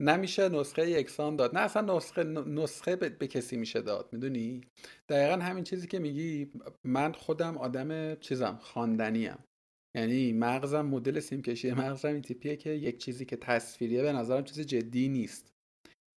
نمیشه 0.00 0.48
نسخه 0.48 0.90
یکسان 0.90 1.36
داد. 1.36 1.54
نه 1.54 1.60
اصلا 1.60 1.96
نسخه 1.96 2.24
نسخه 2.46 2.96
به, 2.96 3.26
کسی 3.26 3.56
میشه 3.56 3.80
داد. 3.80 4.08
می‌دونی؟ 4.12 4.60
دقیقا 5.08 5.42
همین 5.42 5.64
چیزی 5.64 5.86
که 5.86 5.98
میگی 5.98 6.50
من 6.84 7.12
خودم 7.12 7.58
آدم 7.58 8.14
چیزم 8.14 8.58
خواندنیم. 8.62 9.38
یعنی 9.96 10.32
مغزم 10.32 10.86
مدل 10.86 11.20
سیمکشی 11.20 11.70
مغزم 11.70 12.08
این 12.08 12.22
تیپیه 12.22 12.56
که 12.56 12.70
یک 12.70 12.98
چیزی 12.98 13.24
که 13.24 13.36
تصویریه 13.36 14.02
به 14.02 14.12
نظرم 14.12 14.44
چیز 14.44 14.60
جدی 14.60 15.08
نیست. 15.08 15.52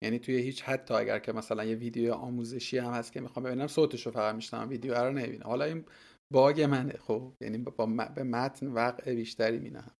یعنی 0.04 0.20
توی 0.20 0.36
هیچ 0.42 0.64
حتی 0.64 0.94
اگر 0.94 1.20
که 1.20 1.32
مثلا 1.32 1.64
یه 1.66 1.76
ویدیو 1.76 2.14
آموزشی 2.14 2.78
هم 2.78 2.94
هست 2.94 3.14
که 3.14 3.22
می‌خوام 3.22 3.46
ببینم 3.46 3.68
صوتش 3.68 4.06
رو 4.06 4.12
فقط 4.12 4.36
میشنم 4.36 4.70
ویدیو 4.70 4.94
رو 4.94 5.12
نمی‌بینم. 5.12 5.44
حالا 5.44 5.66
این 5.66 5.86
bug 6.34 6.62
منه 6.62 6.94
خب. 6.94 7.34
یعنی 7.42 7.58
با 7.58 7.86
به 8.16 8.24
متن 8.24 8.68
وقت 8.68 9.16
بیشتری 9.16 9.60
مینهم. 9.60 9.96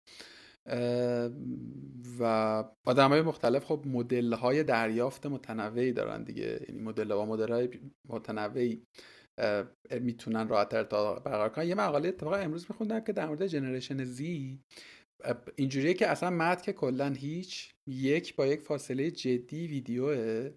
و 2.20 2.24
آدم 2.88 3.10
های 3.10 3.22
مختلف 3.22 3.66
خب 3.66 3.84
مدل 3.86 4.34
های 4.34 4.64
دریافت 4.64 5.26
متنوعی 5.26 5.92
دارن 5.92 6.24
دیگه. 6.24 6.66
یعنی 6.70 6.82
مدل 6.82 7.12
و 7.12 7.26
مدل 7.26 7.52
های 7.52 7.70
متنوعی. 8.10 8.84
می‌تونن 10.02 10.48
راحت 10.48 10.74
ارتباط 10.74 11.24
برقرار 11.24 11.50
کنن. 11.50 11.68
یه 11.68 11.76
مقاله 11.76 12.10
اتفاقا 12.10 12.36
امروز 12.36 12.66
میخوندم 12.70 13.00
که 13.00 13.14
در 13.14 13.28
مورد 13.28 13.48
generation 13.48 14.04
Z 14.04 14.60
اینجوریه 15.56 15.94
که 15.94 16.08
اصلا 16.08 16.30
mode 16.30 16.62
که 16.62 16.74
کلا 16.74 17.10
هیچ 17.10 17.74
یک 17.88 18.36
با 18.36 18.48
یک 18.48 18.62
فاصله 18.62 19.12
جدی 19.12 19.68
ویدیوه 19.68 20.52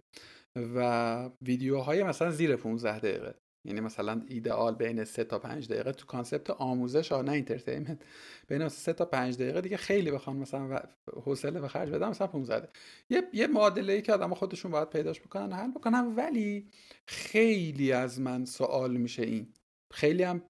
و 0.56 1.30
ویدیوهای 1.42 2.02
مثلا 2.02 2.30
زیر 2.30 2.56
15 2.56 2.98
دقیقه. 2.98 3.41
یعنی 3.64 3.80
مثلا 3.80 4.22
ایدئال 4.28 4.74
بین 4.74 5.04
3 5.04 5.24
تا 5.24 5.38
5 5.38 5.68
دقیقه 5.68 5.92
تو 5.92 6.06
concept 6.06 6.50
آموزش 6.50 7.12
ها 7.12 7.22
نه 7.22 7.32
entertainment 7.32 8.02
بین 8.48 8.68
3 8.68 8.92
تا 8.92 9.04
5 9.04 9.36
دقیقه 9.36 9.60
دیگه 9.60 9.76
خیلی 9.76 10.10
بخوان 10.10 10.36
مثلا 10.36 10.80
حوصله 11.24 11.60
به 11.60 11.68
خرج 11.68 11.90
بدم 11.90 12.10
مثلا 12.10 12.26
15 12.26 12.68
یه 13.10 13.22
یه 13.32 13.46
معادله 13.46 13.92
ای 13.92 14.02
که 14.02 14.12
آدم 14.12 14.34
خودشون 14.34 14.70
باید 14.70 14.90
پیداش 14.90 15.20
بکنن 15.20 15.52
حل 15.52 15.70
بکنن 15.70 16.14
ولی 16.16 16.70
خیلی 17.06 17.92
از 17.92 18.20
من 18.20 18.44
سوال 18.44 18.96
میشه 18.96 19.22
این. 19.22 19.54
خیلی 19.92 20.22
هم 20.22 20.42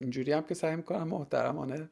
اینجوری 0.00 0.32
هم 0.32 0.42
که 0.42 0.54
سعی 0.54 0.76
می‌کنم 0.76 1.08
محترمانه 1.08 1.90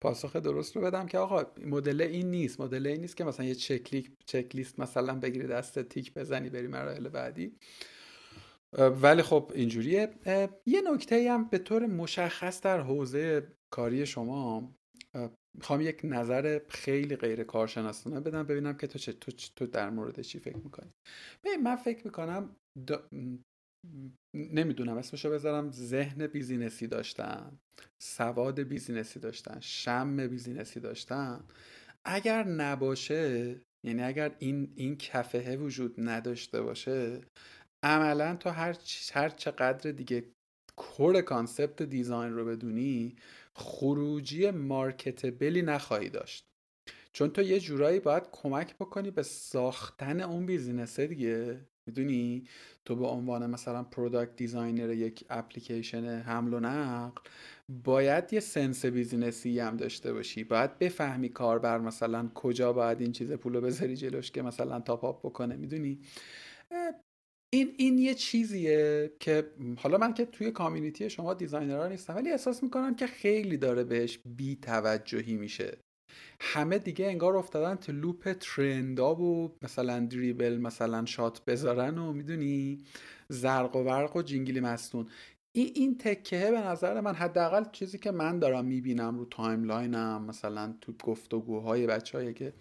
پاسخ 0.00 0.36
درست 0.36 0.76
رو 0.76 0.82
بدم 0.82 1.06
که 1.06 1.18
آقا 1.18 1.44
مدل 1.66 2.02
این 2.02 2.30
نیست. 2.30 2.60
مدل 2.60 2.86
این 2.86 3.00
نیست 3.00 3.16
که 3.16 3.24
مثلا 3.24 3.46
یه 3.46 3.54
چک 3.54 4.56
لیست 4.56 4.80
مثلا 4.80 5.20
بگیری 5.20 5.46
دست 5.46 5.82
تیک 5.82 6.14
بزنی 6.14 6.50
بری 6.50 6.66
مراحل 6.66 7.08
بعدی. 7.08 7.56
ولی 8.78 9.22
خب 9.22 9.52
اینجوریه. 9.54 10.14
یه 10.66 10.82
نکته 10.92 11.32
هم 11.32 11.48
به 11.48 11.58
طور 11.58 11.86
مشخص 11.86 12.60
در 12.60 12.80
حوزه 12.80 13.52
کاری 13.74 14.06
شما 14.06 14.74
می‌خوام 15.58 15.80
یک 15.80 16.00
نظر 16.04 16.60
خیلی 16.68 17.16
غیر 17.16 17.44
کارشناسانه 17.44 18.20
بدم 18.20 18.42
ببینم 18.42 18.76
که 18.76 18.86
تو 18.86 18.98
چه 18.98 19.12
تو, 19.12 19.32
تو 19.56 19.66
در 19.66 19.90
مورد 19.90 20.20
چی 20.20 20.38
فکر 20.38 20.56
می‌کنی. 20.56 20.90
ببین 21.44 21.62
من 21.62 21.76
فکر 21.76 22.04
می‌کنم 22.04 22.56
نمی‌دونم 24.34 24.96
اسمشو 24.96 25.30
بذارم. 25.30 25.70
ذهن 25.70 26.26
business 26.26 26.79
ی 26.79 26.86
داشتن 26.86 27.58
سواد 28.02 28.60
business 28.60 29.13
ی 29.13 29.20
داشتن 29.20 29.60
شم 29.60 30.28
business 30.28 30.74
ی 30.74 30.80
داشتن. 30.80 31.44
اگر 32.06 32.44
نباشه 32.44 33.60
یعنی 33.86 34.02
اگر 34.02 34.36
این 34.38 34.72
این 34.76 34.96
کفهه 34.96 35.56
وجود 35.56 35.94
نداشته 35.98 36.62
باشه 36.62 37.20
عملا 37.84 38.36
تو 38.36 38.50
هر, 38.50 38.76
هر 39.12 39.28
چقدر 39.28 39.92
دیگه 39.92 40.24
core 40.76 41.22
concept 41.22 41.82
design 41.82 42.32
رو 42.34 42.44
بدونی 42.44 43.16
خروجی 43.54 44.50
marketable 44.50 45.52
ی 45.52 45.62
نخواهی 45.62 46.10
داشت. 46.10 46.44
چون 47.12 47.30
تو 47.30 47.42
یه 47.42 47.60
جورایی 47.60 48.00
باید 48.00 48.24
کمک 48.32 48.76
بکنی 48.78 49.10
به 49.10 49.22
ساختن 49.22 50.20
اون 50.20 50.46
business 50.46 50.99
ه 50.99 51.06
دیگه. 51.06 51.60
می‌دونی؟ 51.88 52.48
تو 52.84 52.96
به 52.96 53.06
عنوان 53.06 53.50
مثلا 53.50 53.84
product 53.84 54.36
designer 54.36 54.90
یک 54.90 55.24
اپلیکیشن 55.30 56.04
حمل 56.20 56.54
و 56.54 56.60
نقل 56.60 57.22
باید 57.84 58.32
یه 58.32 58.40
sense 58.40 58.86
business 58.86 59.52
ی 59.52 59.60
هم 59.60 59.76
داشته 59.76 60.12
باشی. 60.12 60.44
باید 60.44 60.78
بفهمی 60.78 61.28
کاربر 61.28 61.78
مثلا 61.78 62.30
کجا 62.34 62.72
باید 62.72 63.00
این 63.00 63.12
چیز 63.12 63.32
پولو 63.32 63.60
بذاری 63.60 63.96
جلوش 63.96 64.30
که 64.30 64.42
مثلا 64.42 64.80
top 64.80 65.04
up 65.04 65.18
بکنه. 65.26 65.56
می‌دونی؟ 65.56 66.00
این 67.54 67.74
این 67.76 67.98
یه 67.98 68.14
چیزیه 68.14 69.10
که 69.20 69.50
حالا 69.78 69.98
من 69.98 70.14
که 70.14 70.24
توی 70.24 70.50
community 70.50 71.10
شما 71.10 71.34
designer 71.34 71.82
ها 71.82 71.88
نیستم 71.88 72.14
ولی 72.14 72.30
احساس 72.30 72.62
می‌کنم 72.62 72.94
که 72.94 73.06
خیلی 73.06 73.56
داره 73.56 73.84
بهش 73.84 74.18
بی 74.36 74.56
توجهی 74.56 75.36
میشه. 75.36 75.78
همه 76.40 76.78
دیگه 76.78 77.06
انگار 77.06 77.36
افتادن 77.36 77.74
تو 77.74 77.92
loop 77.92 78.32
trend 78.40 79.02
ا 79.02 79.14
و 79.14 79.56
مثلا 79.62 80.06
Dribbble 80.06 80.56
مثلا 80.56 81.04
shot 81.04 81.44
بذارن 81.44 81.98
و 81.98 82.12
می‌دونی 82.12 82.78
زرق 83.28 83.76
و 83.76 83.84
برق 83.84 84.16
و 84.16 84.22
جینگلی 84.22 84.60
مستون 84.60 85.08
این 85.56 85.70
این 85.74 85.98
تکه 85.98 86.50
به 86.50 86.60
نظر 86.60 87.00
من 87.00 87.14
حداقل 87.14 87.64
چیزی 87.72 87.98
که 87.98 88.10
من 88.10 88.38
دارم 88.38 88.64
می‌بینم 88.64 89.18
رو 89.18 89.24
timeline 89.24 90.13
م 90.13 90.24
مثلا 90.24 90.74
تو 90.80 90.92
گفتگوهای 91.04 91.86
بچه‌هایی 91.86 92.34
که 92.34 92.52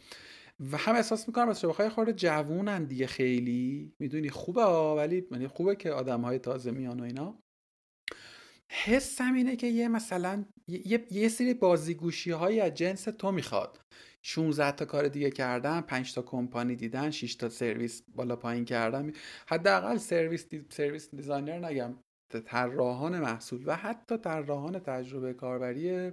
و 0.60 0.78
هم 0.78 0.96
احساس 0.96 1.28
می‌کنم 1.28 1.50
از 1.50 1.66
بخوای 1.66 1.90
خورده 1.90 2.14
جوونن 2.14 2.86
دیگه 2.86 3.08
خیلی. 3.08 3.94
می‌دونی 4.00 4.30
خوبه 4.30 4.64
ولی 4.64 5.28
یعنی 5.32 5.48
خوبه 5.48 5.76
که 5.76 5.92
آدم 5.92 6.22
های 6.22 6.40
تازه 6.40 6.72
میان 6.72 7.00
و 7.00 7.04
اینا. 7.04 7.40
حسم 8.72 9.34
اینه 9.34 9.56
که 9.56 9.68
یه 9.68 9.88
مثلا 9.88 10.46
یه, 10.68 11.08
یه 11.12 11.30
سری 11.30 11.54
بازیگوشی 11.54 12.32
هایی 12.32 12.60
از 12.60 12.74
جنس 12.74 13.04
تو 13.04 13.32
می‌خواد. 13.32 13.80
16 14.26 14.72
تا 14.72 14.86
کار 14.86 15.08
دیگه 15.08 15.32
کردن 15.32 15.82
5 15.82 16.14
تا 16.14 16.22
کمپانی 16.22 16.76
دیدن 16.76 17.12
6 17.12 17.36
تا 17.36 17.50
سرویس 17.50 18.04
بالا 18.16 18.36
پایین 18.36 18.66
کردن. 18.66 19.12
حداقل 19.48 19.98
سرویس 19.98 20.50
دی... 20.50 20.66
سرویس 20.70 21.16
دیزاینر 21.16 21.66
نگم 21.66 21.96
طراحان 22.46 23.20
محصول 23.20 23.64
و 23.66 23.76
حتی 23.76 24.18
طراحان 24.18 24.80
تجربه 24.80 25.34
کاربری 25.34 26.12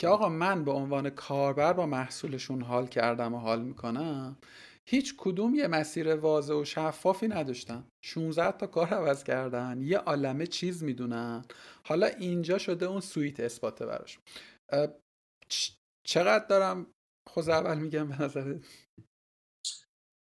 که 0.00 0.08
آقا 0.08 0.28
من 0.28 0.64
به 0.64 0.70
عنوان 0.70 1.10
کاربر 1.10 1.72
با 1.72 1.86
محصولشون 1.86 2.62
حال 2.62 2.86
کردم 2.86 3.34
و 3.34 3.38
حال 3.38 3.62
می‌کنم 3.62 4.38
هیچ 4.88 5.14
کدوم 5.18 5.54
یه 5.54 5.66
مسیر 5.66 6.16
واضح 6.16 6.54
و 6.54 6.64
شفافی 6.64 7.28
نداشتن. 7.28 7.84
16 8.04 8.52
تا 8.52 8.66
کار 8.66 8.88
عوض 8.88 9.24
کردن. 9.24 9.80
یه 9.82 9.98
عالمه 9.98 10.46
چیز 10.46 10.82
می‌دونن. 10.82 11.44
حالا 11.84 12.06
اینجا 12.06 12.58
شده 12.58 12.86
اون 12.86 13.00
سویت 13.00 13.40
اثباته 13.40 13.86
براش. 13.86 14.18
چقدر 16.06 16.46
دارم 16.46 16.86
خود 17.28 17.50
اول 17.50 17.78
میگم 17.78 18.08
به 18.08 18.22
نظرت؟ 18.22 18.66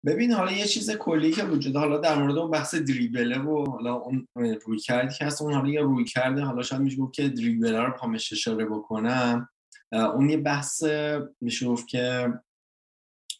ببین 0.05 0.31
حالا 0.31 0.51
یه 0.51 0.65
چیز 0.65 0.91
کلی 0.91 1.31
که 1.31 1.43
وجود 1.43 1.75
حالا 1.75 1.97
در 1.97 2.19
مورد 2.19 2.37
اون 2.37 2.51
بحث 2.51 2.75
دریبله 2.75 3.39
و 3.39 3.65
حالا 3.71 3.93
اون 3.93 4.27
روی 4.35 4.79
کردی 4.79 5.15
که 5.15 5.25
هست 5.25 5.41
اون 5.41 5.53
حالا 5.53 5.69
یه 5.69 5.81
روی 5.81 6.05
کرده 6.05 6.41
حالا 6.41 6.63
شاید 6.63 6.81
میشه 6.81 6.97
گفت 6.97 7.13
که 7.13 7.29
دریبله 7.29 7.81
رو 7.81 7.91
پامش 7.91 8.33
اشاره 8.33 8.65
بکنم 8.65 9.49
اون 9.91 10.29
یه 10.29 10.37
بحث 10.37 10.83
میشه 11.41 11.65
گفت 11.65 11.87
که 11.87 12.33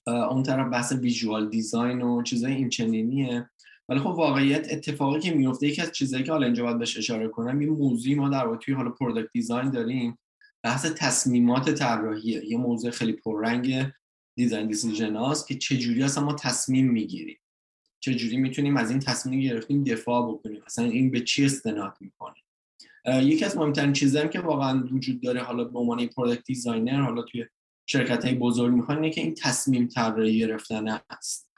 اون 0.05 0.43
طرف 0.43 0.71
بحث 0.71 0.91
visual 0.91 1.49
design 1.49 2.01
و 2.01 2.23
چیزای 2.23 2.53
این 2.53 2.69
چنینیه. 2.69 3.49
ولی 3.89 3.99
خب 3.99 4.05
واقعیت 4.05 4.73
اتفاقی 4.73 5.19
که 5.19 5.33
میفته 5.33 5.67
یکی 5.67 5.81
از 5.81 5.91
چیزایی 5.91 6.23
که 6.23 6.31
حالا 6.31 6.45
اینجا 6.45 6.63
باید 6.63 6.77
بهش 6.79 6.97
اشاره 6.97 7.27
کنم 7.27 7.61
یه 7.61 7.69
موضوعی 7.69 8.15
ما 8.15 8.29
در 8.29 8.45
واقع 8.45 8.57
توی 8.57 8.73
حالا 8.73 8.89
product 8.89 9.29
design 9.33 9.71
داریم 9.71 10.17
بحث 10.63 10.85
تصمیمات 10.85 11.69
طراحیه 11.69 12.45
یه 12.45 12.57
موضوع 12.57 12.91
خیلی 12.91 13.13
پررنگ 13.13 13.91
design 14.35 14.67
decision 14.67 15.15
هاست 15.15 15.47
که 15.47 15.55
چجوری 15.55 16.03
اصلا 16.03 16.23
ما 16.23 16.33
تصمیم 16.33 16.91
می‌گیریم. 16.91 17.37
چجوری 17.99 18.37
می‌تونیم 18.37 18.77
از 18.77 18.89
این 18.91 18.99
تصمیم 18.99 19.39
گرفتیم 19.39 19.83
دفاع 19.83 20.33
بکنیم. 20.33 20.61
اصلا 20.65 20.85
این 20.85 21.11
به 21.11 21.21
چی 21.21 21.45
استناد 21.45 21.97
می‌کنه؟ 21.99 22.35
یکی 23.07 23.45
از 23.45 23.57
مهمترین 23.57 23.93
چیزایی 23.93 24.29
که 24.29 24.39
واقعا 24.39 24.87
وجود 24.91 25.21
داره 25.21 25.41
حالا 25.41 25.63
به 25.63 25.79
عنوان 25.79 26.05
product 26.05 26.43
designer 26.43 27.01
حالا 27.01 27.21
توی 27.21 27.45
شرکت 27.85 28.25
های 28.25 28.35
بزرگ 28.35 28.73
می‌خوان 28.73 28.97
اینه 28.97 29.09
که 29.09 29.21
این 29.21 29.33
تصمیم 29.33 29.87
طراحی 29.87 30.39
گرفتن 30.39 30.99
است. 31.09 31.51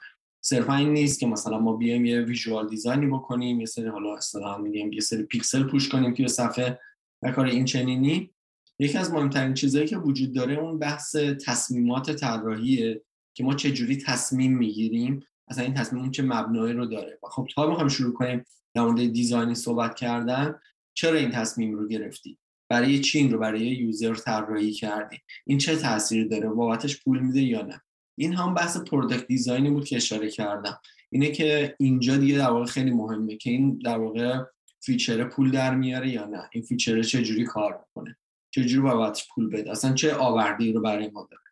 صرفا 0.44 0.74
این 0.74 0.92
نیست 0.92 1.20
که 1.20 1.26
مثلا 1.26 1.58
ما 1.58 1.76
بیایم 1.76 2.04
یه 2.04 2.20
visual 2.20 2.68
design 2.68 3.01
ی 3.01 3.06
بکنیم 3.06 3.60
یه 3.60 3.66
سری 3.66 3.86
حالا 3.86 4.16
اصطلاحا 4.16 4.58
میگیم 4.58 4.92
یه 4.92 5.00
سری 5.00 5.22
pixel 5.22 5.62
push 5.62 5.88
کنیم 5.88 6.14
توی 6.14 6.28
صفحه 6.28 6.78
و 7.22 7.32
کار 7.32 7.46
این 7.46 7.64
چنینی. 7.64 8.30
یکی 8.78 8.98
از 8.98 9.12
مهمترین 9.12 9.54
چیزهایی 9.54 9.88
که 9.88 9.98
وجود 9.98 10.34
داره 10.34 10.54
اون 10.54 10.78
بحث 10.78 11.16
تصمیمات 11.16 12.10
طراحیه 12.10 13.02
که 13.34 13.44
ما 13.44 13.54
چه 13.54 13.72
جوری 13.72 13.96
تصمیم 13.96 14.58
می‌گیریم. 14.58 15.22
اصلا 15.48 15.64
این 15.64 15.74
تصمیم 15.74 16.10
چه 16.10 16.22
مبنایی 16.22 16.72
رو 16.72 16.86
داره. 16.86 17.18
و 17.22 17.26
خب 17.26 17.48
تا 17.54 17.66
می‌خوایم 17.66 17.88
شروع 17.88 18.14
کنیم 18.14 18.44
در 18.74 18.82
مورد 18.82 19.12
design 19.12 19.48
ی 19.48 19.54
صحبت 19.54 19.94
کردن. 19.94 20.54
چرا 20.94 21.18
این 21.18 21.30
تصمیم 21.30 21.74
رو 21.74 21.88
گرفتی؟ 21.88 22.38
برای 22.68 23.00
چی 23.00 23.18
این 23.18 23.32
رو 23.32 23.38
برای 23.38 23.60
user 23.60 24.14
طراحی 24.14 24.72
کردی؟ 24.72 25.18
این 25.46 25.58
چه 25.58 25.76
تاثیری 25.76 26.28
داره؟ 26.28 26.48
بابتش 26.48 27.04
پول 27.04 27.18
میده 27.18 27.42
یا 27.42 27.62
نه؟ 27.62 27.82
این 28.18 28.34
هم 28.34 28.54
بحث 28.54 28.76
product 28.76 29.26
design 29.26 29.64
ی 29.64 29.70
بود 29.70 29.84
که 29.84 29.96
اشاره 29.96 30.30
کردم. 30.30 30.80
اینه 31.10 31.30
که 31.30 31.76
اینجا 31.78 32.16
دیگه 32.16 32.38
در 32.38 32.50
واقع 32.50 32.64
خیلی 32.64 32.90
مهمه 32.90 33.36
که 33.36 33.50
این 33.50 33.78
در 33.78 33.98
واقع 33.98 34.44
feature 34.80 35.24
پول 35.24 35.50
در 35.50 35.74
میاره 35.74 36.10
یا 36.10 36.24
نه؟ 36.24 36.48
این 36.52 36.64
feature 36.64 37.02
چجوری 37.02 37.44
کار 37.44 37.84
می‌کنه؟ 37.86 38.16
چجوری 38.50 38.82
بابتش 38.82 39.28
پول 39.34 39.50
بده؟ 39.50 39.70
اصلا 39.70 39.94
چه 39.94 40.14
آوردی 40.14 40.72
رو 40.72 40.80
برای 40.80 41.10
ما 41.10 41.28
داره؟ 41.30 41.42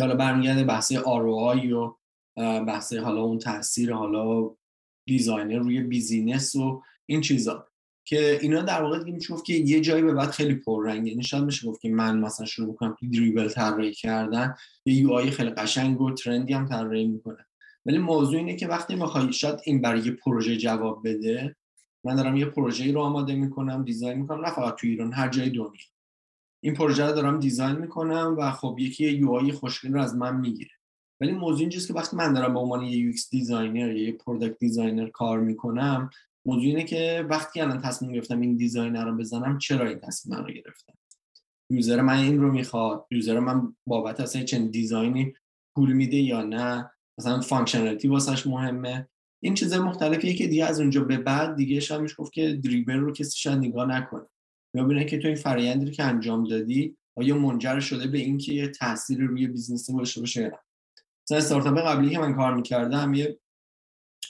حالا 0.00 0.14
برمیگرده 0.14 0.64
بحث 0.64 0.92
ROI 0.92 1.72
و 1.72 1.96
بحث 2.64 2.92
حالا 2.92 3.22
اون 3.22 3.38
تاثیر 3.38 3.92
حالا 3.92 4.50
designer 5.06 5.58
روی 5.58 5.80
business 5.80 6.56
و 6.56 6.82
این 7.06 7.20
چیزا. 7.20 7.71
که 8.04 8.38
اینا 8.42 8.62
در 8.62 8.82
واقع 8.82 8.98
دیگه 8.98 9.12
میشه 9.12 9.34
که 9.46 9.52
یه 9.52 9.80
جایی 9.80 10.02
به 10.02 10.14
بعد 10.14 10.30
خیلی 10.30 10.54
پررنگه. 10.54 11.10
یعنی 11.10 11.22
شاید 11.22 11.44
میشه 11.44 11.66
گفت 11.66 11.80
که 11.80 11.88
من 11.88 12.18
مثلا 12.18 12.46
شروع 12.46 12.72
بکنم 12.72 12.96
Dribbble 13.12 13.48
طراحی 13.48 13.92
کردن 13.92 14.54
یه 14.84 14.94
UI 14.94 15.30
خیلی 15.30 15.50
قشنگ 15.50 16.00
و 16.00 16.10
trendy 16.10 16.52
هم 16.52 16.66
طراحی 16.66 17.06
می‌کنه. 17.06 17.46
ولی 17.86 17.98
موضوع 17.98 18.36
اینه 18.36 18.56
که 18.56 18.68
وقتی 18.68 18.94
می‌خوای 18.94 19.32
شاید 19.32 19.60
این 19.64 19.80
برای 19.80 20.00
یه 20.00 20.12
پروژه 20.12 20.56
جواب 20.56 21.08
بده 21.08 21.56
من 22.04 22.16
دارم 22.16 22.36
یه 22.36 22.44
پروژه 22.44 22.92
رو 22.92 23.00
آماده 23.00 23.34
می‌کنم 23.34 23.84
design 23.84 24.18
می‌کنم 24.18 24.44
نه 24.44 24.50
فقط 24.50 24.74
تو 24.74 24.86
ایران 24.86 25.12
هر 25.12 25.28
جای 25.28 25.50
دنیا. 25.50 25.80
این 26.64 26.74
پروژه 26.74 27.06
رو 27.06 27.12
دارم 27.12 27.40
design 27.40 27.76
می‌کنم 27.76 28.36
و 28.38 28.50
خب 28.50 28.76
یکی 28.78 29.08
UI 29.10 29.52
خوشگل 29.52 29.92
رو 29.92 30.02
از 30.02 30.16
من 30.16 30.36
می‌گیره. 30.36 30.70
ولی 31.20 31.32
موضوع 31.32 31.60
اینجاست 31.60 31.88
که 31.88 31.94
وقتی 31.94 32.16
من 32.16 32.32
دارم 32.32 32.54
به 32.54 32.58
عنوان 32.60 32.82
یه 32.82 32.98
UX 32.98 33.12
designer 33.30 33.96
یا 33.96 34.06
یه 34.06 34.12
product 34.12 34.58
designer 34.58 35.08
کار 35.08 35.40
می‌کنم 35.40 36.10
موضوع 36.46 36.64
اینه 36.64 36.84
که 36.84 37.26
وقتی 37.30 37.60
الان 37.60 37.80
تصمیم 37.80 38.12
گرفتم 38.12 38.40
این 38.40 38.56
design 38.56 39.04
رو 39.04 39.16
بزنم 39.16 39.58
چرا 39.58 39.88
این 39.88 39.98
تصمیم 39.98 40.38
رو 40.38 40.52
گرفتم؟ 40.52 40.94
user 41.70 42.00
من 42.00 42.18
این 42.18 42.40
رو 42.40 42.52
می‌خواد. 42.52 43.06
user 43.10 43.38
من 43.38 43.76
بابت 43.86 44.20
اصلا 44.20 44.42
چنین 44.42 44.70
design 44.70 45.25
ی 45.25 45.34
پول 45.76 45.92
میده 45.92 46.16
یا 46.16 46.42
نه؟ 46.42 46.90
مثلا 47.18 47.40
functionality 47.40 48.08
واسش 48.08 48.46
مهمه. 48.46 49.08
این 49.42 49.54
چیزای 49.54 49.78
مختلفیه 49.78 50.34
که 50.34 50.46
دیگه 50.46 50.64
از 50.64 50.80
اونجا 50.80 51.04
به 51.04 51.18
بعد 51.18 51.56
دیگه 51.56 51.80
شاید 51.80 52.00
میشه 52.00 52.14
گفت 52.14 52.32
که 52.32 52.52
Dribbble 52.64 52.96
رو 52.96 53.12
کسی 53.12 53.38
شاید 53.38 53.58
نگاه 53.58 53.88
نکنه. 53.88 54.26
ببینه 54.74 55.04
که 55.04 55.18
تو 55.18 55.28
این 55.28 55.36
فرآیندی 55.36 55.90
که 55.90 56.04
انجام 56.04 56.44
دادی 56.44 56.96
آیا 57.16 57.38
منجر 57.38 57.80
شده 57.80 58.06
به 58.06 58.18
اینکه 58.18 58.52
یه 58.52 58.68
تاثیر 58.68 59.20
روی 59.20 59.46
business 59.46 59.90
باشه 59.90 60.20
باشه 60.20 60.42
یا 60.42 60.48
نه؟ 60.48 60.58
مثلا 61.26 61.38
استارتاپ 61.38 61.78
قبلی 61.78 62.10
که 62.10 62.18
من 62.18 62.34
کار 62.34 62.54
می‌کردم 62.54 63.14
یه 63.14 63.38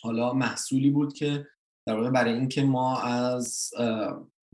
حالا 0.03 0.33
محصولی 0.33 0.91
بود 0.91 1.13
که 1.13 1.47
در 1.87 1.97
واقع 1.97 2.11
برای 2.11 2.35
اینکه 2.35 2.63
ما 2.63 3.01
از 3.01 3.71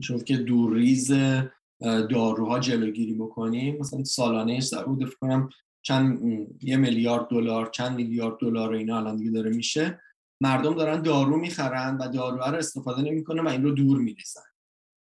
شوف 0.03 0.23
که 0.23 0.37
دورریز 0.37 1.11
داروها 2.09 2.59
جلوگیری 2.59 3.13
بکنیم 3.13 3.77
مثلا 3.79 4.03
سالانه 4.03 4.59
در 4.71 4.83
بود 4.83 5.05
فکر 5.05 5.17
کنم 5.21 5.49
چند 5.81 6.19
یه 6.61 6.77
میلیارد 6.77 7.27
دلار 7.27 7.69
چند 7.69 7.95
میلیارد 7.95 8.37
دلار 8.39 8.73
اینا 8.73 8.97
الان 8.97 9.17
دیگه 9.17 9.31
داره 9.31 9.49
میشه. 9.49 10.01
مردم 10.41 10.75
دارن 10.75 11.01
دارو 11.01 11.37
می‌خرن 11.37 11.97
و 11.97 12.07
دارو 12.07 12.37
رو 12.37 12.55
استفاده 12.55 13.01
نمی‌کنه 13.01 13.41
و 13.41 13.47
این 13.47 13.63
رو 13.63 13.71
دور 13.71 13.99
میریزن. 13.99 14.41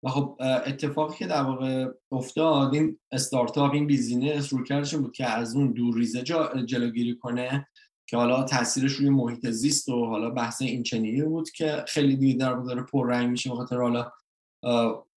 و 0.03 0.09
خب 0.09 0.37
اتفاقی 0.41 1.16
که 1.18 1.27
در 1.27 1.43
واقع 1.43 1.87
افتاد 2.12 2.74
این 2.74 2.99
استارتاپ 3.12 3.72
این 3.72 3.87
بیزینس 3.87 4.53
رو 4.53 4.62
کردشون 4.62 5.03
بود 5.03 5.12
که 5.12 5.27
از 5.27 5.57
اون 5.57 5.72
دور 5.72 5.97
ریزه 5.97 6.22
جلوگیری 6.66 7.16
کنه. 7.18 7.68
که 8.07 8.17
حالا 8.17 8.43
تاثیرش 8.43 8.93
روی 8.93 9.11
محیط 9.11 9.51
زیست 9.51 9.89
و 9.89 10.07
حالا 10.07 10.31
بحث 10.31 10.63
این 10.63 10.83
چنینی 10.83 11.23
بود 11.23 11.51
که 11.51 11.85
خیلی 11.89 12.17
دیگه 12.17 12.39
در 12.39 12.55
داره 12.55 12.83
پررنگ 12.83 13.31
میشه 13.31 13.51
بخاطر 13.51 13.77
حالا 13.77 14.13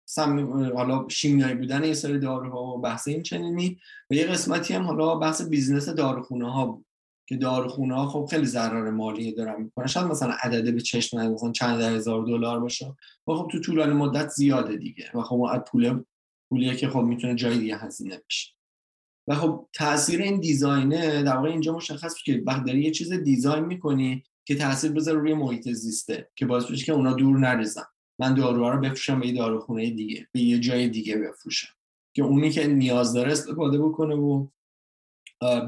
سم 0.06 0.54
حالا 0.76 1.08
شیمیایی 1.10 1.56
بودن 1.56 1.84
یه 1.84 1.94
سری 1.94 2.20
داروها 2.20 2.64
و 2.64 2.82
بحث 2.82 3.08
این 3.08 3.24
چنینی. 3.24 3.80
و 4.10 4.14
یه 4.14 4.26
قسمتی 4.26 4.74
هم 4.74 4.84
حالا 4.84 5.16
بحث 5.16 5.42
بیزینس 5.42 5.90
داروخونه 5.90 6.52
ها 6.52 6.66
بود 6.66 6.86
که 7.28 7.38
داروخونه 7.38 7.96
ها 7.96 8.08
خب 8.08 8.28
خیلی 8.30 8.46
ضرر 8.46 8.90
مالی 8.90 9.32
دارن 9.32 9.62
می‌کنن. 9.62 9.88
شاید 9.88 10.08
مثلا 10.08 10.34
عدده 10.44 10.72
به 10.72 10.82
چشم 10.82 11.32
مثلا 11.32 11.52
چند 11.52 11.82
هزار 11.82 12.26
دلار 12.26 12.60
باشه. 12.60 12.96
و 13.28 13.34
خب 13.34 13.50
تو 13.52 13.60
طولانی 13.60 13.94
مدت 13.94 14.30
زیاده 14.30 14.76
دیگه. 14.76 15.10
و 15.14 15.22
خب 15.22 15.42
از 15.42 15.60
پول 15.60 16.04
پولیه 16.50 16.76
که 16.76 16.90
خب 16.90 17.00
می‌تونه 17.00 17.36
جای 17.36 17.58
دیگه 17.58 17.78
هزینه 17.78 18.22
بشه. 18.28 18.59
و 19.30 19.36
خب 19.36 19.68
تاثیر 19.74 20.22
این 20.22 20.40
دیزاینه 20.40 21.24
در 21.24 21.36
واقع 21.36 21.50
اینجا 21.50 21.76
مشخص 21.76 22.16
که 22.16 22.44
وقت 22.48 22.66
داری 22.66 22.84
یه 22.84 22.92
چیز 22.92 23.14
دیزاین 23.14 23.66
می‌کنی 23.66 24.24
که 24.46 24.56
تاثیر 24.56 24.92
بذاره 24.92 25.20
روی 25.20 25.34
محیط 25.34 25.70
زیسته 25.70 26.30
که 26.36 26.46
باعث 26.46 26.66
بشه 26.66 26.86
که 26.86 26.94
اونا 26.94 27.14
دور 27.14 27.40
نریزن. 27.40 27.84
من 28.20 28.34
داروها 28.34 28.70
رو 28.70 28.82
بفروشم 28.82 29.20
به 29.20 29.28
یه 29.28 29.34
داروخونه 29.34 29.90
دیگه 29.90 30.28
به 30.32 30.40
یه 30.40 30.60
جای 30.60 30.90
دیگه 30.90 31.18
بفروشم 31.18 31.74
که 32.16 32.24
اونی 32.24 32.52
که 32.52 32.68
نیاز 32.68 33.14
داره 33.14 33.32
استفاده 33.32 33.80
بکنه 33.80 34.16
و 34.16 34.48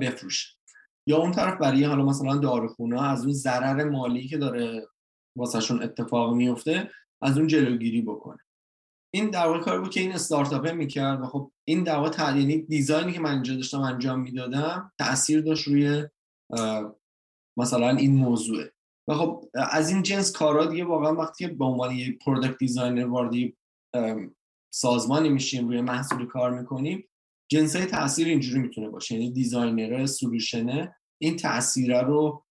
بفروشه. 0.02 0.48
یا 1.08 1.18
اون 1.18 1.32
طرف 1.32 1.60
برای 1.60 1.84
حالا 1.84 2.06
مثلا 2.06 2.38
داروخونه 2.38 3.04
از 3.04 3.24
اون 3.24 3.34
ضرر 3.34 3.84
مالی 3.90 4.28
که 4.28 4.38
داره 4.38 4.88
واسهشون 5.36 5.84
اتفاق 5.84 6.34
میفته 6.34 6.90
از 7.22 7.38
اون 7.38 7.48
جلوگیری 7.48 8.02
بکنه. 8.02 8.40
این 9.14 9.30
در 9.30 9.48
واقع 9.48 9.60
کاری 9.60 9.80
بود 9.80 9.90
که 9.90 10.00
این 10.00 10.12
استارتاپه 10.12 10.72
می‌کرد 10.72 11.22
و 11.22 11.26
خب 11.26 11.52
این 11.68 11.84
در 11.84 11.98
واقع 11.98 12.38
یعنی 12.38 12.58
design 12.58 13.06
ی 13.06 13.14
که 13.14 13.20
من 13.20 13.34
اینجا 13.34 13.56
داشتم 13.56 13.82
انجام 13.82 14.20
می‌دادم 14.20 14.92
تاثیر 15.00 15.42
داشت 15.42 15.68
روی 15.68 16.08
مثلا 17.58 17.90
این 17.90 18.16
موضوع 18.16 18.64
و 19.08 19.14
خب 19.14 19.50
از 19.54 19.90
این 19.90 20.04
جنس 20.04 20.32
کارا 20.32 20.66
دیگه 20.66 20.86
واقعا 20.86 21.16
وقتی 21.16 21.48
به 21.48 21.66
عنوان 21.66 21.96
یه 21.96 22.18
product 22.26 22.58
designer 22.58 23.06
وارد 23.06 23.34
سازمانی 24.74 25.30
میشیم 25.30 25.68
روی 25.68 25.82
محصول 25.82 26.28
کار 26.28 26.60
می‌کنیم 26.60 27.10
جنس 27.52 27.76
های 27.76 27.86
تاثیر 27.86 28.28
اینجوری 28.28 28.60
می‌تونه 28.60 28.90
باشه. 28.90 29.16
یعنی 29.16 29.32
designer 29.32 30.06
solution 30.06 30.86
ه 30.86 30.96
این 31.22 31.38
تاثیر 31.38 32.02
رو 32.02 32.46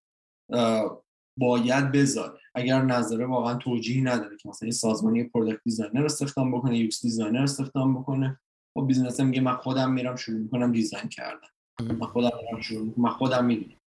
باید 1.37 1.91
بذاره. 1.91 2.40
اگر 2.55 2.81
نذاره 2.81 3.25
واقعا 3.25 3.55
توجیهی 3.55 4.01
نداره 4.01 4.37
که 4.37 4.49
مثلا 4.49 4.71
سازمانی 4.71 5.23
product 5.23 5.63
designer 5.63 6.05
استخدام 6.05 6.51
بکنه 6.51 6.77
UX 6.77 7.01
designer 7.01 7.41
استخدام 7.41 8.01
بکنه. 8.01 8.39
خب 8.77 8.87
business 8.87 9.19
میگه 9.19 9.41
من 9.41 9.55
خودم 9.55 9.93
میرم 9.93 10.15
شروع 10.15 10.39
می‌کنم 10.39 10.71
design 10.71 11.09
کردن. 11.09 11.47
من 11.79 12.07
خودم 12.07 12.31
میرم 12.43 12.61
شروع 12.61 12.93
من 12.97 13.09
خودم 13.09 13.45
می‌دونم. 13.45 13.77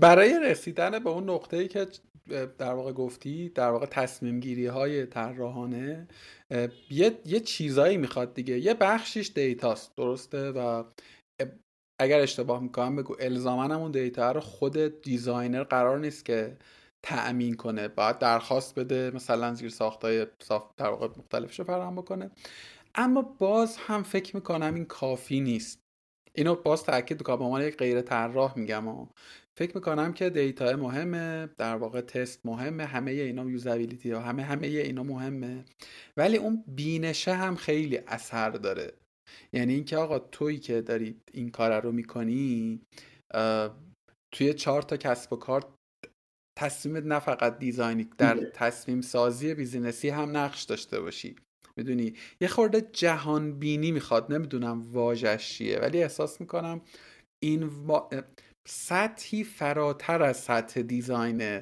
برای 0.00 0.40
رسیدن 0.42 0.98
به 0.98 1.10
اون 1.10 1.30
نقطه 1.30 1.56
ای 1.56 1.68
که 1.68 1.86
در 2.58 2.72
واقع 2.72 2.92
گفتی 2.92 3.48
در 3.48 3.70
واقع 3.70 3.86
تصمیم 3.86 4.40
گیری 4.40 4.66
های 4.66 5.06
طراحانه 5.06 6.08
یه 6.90 7.18
یه 7.24 7.40
چیزایی 7.40 7.96
می‌خواد 7.96 8.34
دیگه. 8.34 8.58
یه 8.58 8.74
بخشیش 8.74 9.30
data 9.30 9.74
ست 9.74 9.96
درسته؟ 9.96 10.50
و 10.50 10.84
اگر 12.00 12.20
اشتباه 12.20 12.62
می‌کنم 12.62 12.96
بگو 12.96 13.16
الزاما 13.20 13.72
اون 13.72 13.90
data 13.90 14.32
رو 14.32 14.40
خود 14.40 15.02
designer 15.02 15.62
قرار 15.62 15.98
نیست 15.98 16.24
که 16.24 16.56
تأمین 17.06 17.54
کنه 17.54 17.88
باید 17.88 18.18
درخواست 18.18 18.78
بده 18.78 19.10
مثلا 19.14 19.54
زیر 19.54 19.70
ساختای 19.70 20.26
در 20.76 20.88
واقع 20.88 21.06
مختلفش 21.06 21.60
فراهم 21.60 21.96
بکنه. 21.96 22.30
اما 22.94 23.22
باز 23.22 23.76
هم 23.76 24.02
فکر 24.02 24.36
می‌کنم 24.36 24.74
این 24.74 24.84
کافی 24.84 25.40
نیست. 25.40 25.78
اینو 26.34 26.54
باز 26.54 26.84
تاکید 26.84 27.20
می‌کنم 27.20 27.36
به 27.36 27.44
عنوان 27.44 27.62
یک 27.62 27.76
غیر 27.76 28.00
طراح 28.00 28.58
میگم 28.58 28.88
و 28.88 29.06
فکر 29.58 29.74
می‌کنم 29.74 30.12
که 30.12 30.30
data 30.30 30.76
مهمه 30.76 31.48
در 31.58 31.76
واقع 31.76 32.00
تست 32.00 32.46
مهمه 32.46 32.84
همه 32.84 33.10
اینا 33.10 33.50
usability 33.50 34.10
ها 34.10 34.20
همه 34.20 34.42
همه 34.42 34.66
اینا 34.66 35.02
مهمه. 35.02 35.64
ولی 36.16 36.36
اون 36.36 36.64
بینشه 36.68 37.34
هم 37.34 37.56
خیلی 37.56 37.98
اثر 38.06 38.50
داره. 38.50 38.92
یعنی 39.52 39.74
اینکه 39.74 39.96
آقا 39.96 40.18
تویی 40.18 40.58
که 40.58 40.80
داری 40.80 41.20
این 41.32 41.50
کار 41.50 41.80
رو 41.80 41.92
می‌کنی 41.92 42.80
توی 44.34 44.54
چهار 44.54 44.82
تا 44.82 44.96
کسب 44.96 45.32
و 45.32 45.36
کار 45.36 45.74
تصمیم 46.58 46.96
نه 46.96 47.18
فقط 47.18 47.58
design 47.58 48.01
ی 48.01 48.08
در 48.18 48.34
بله. 48.34 48.50
تصمیم 48.54 49.00
سازی 49.00 49.54
business 49.54 50.02
ی 50.02 50.08
هم 50.08 50.36
نقش 50.36 50.62
داشته 50.62 51.00
باشی. 51.00 51.36
می‌دونی؟ 51.76 52.14
یه 52.40 52.48
خورده 52.48 52.80
جهان 52.92 53.58
بینی 53.58 53.92
می‌خواد. 53.92 54.32
نمی‌دونم 54.32 54.92
واژش 54.92 55.48
چیه 55.48 55.78
ولی 55.78 56.02
احساس 56.02 56.40
می‌کنم 56.40 56.80
این 57.42 57.70
سطحی 58.68 59.44
فراتر 59.44 60.22
از 60.22 60.36
سطح 60.36 60.82
design 60.82 61.60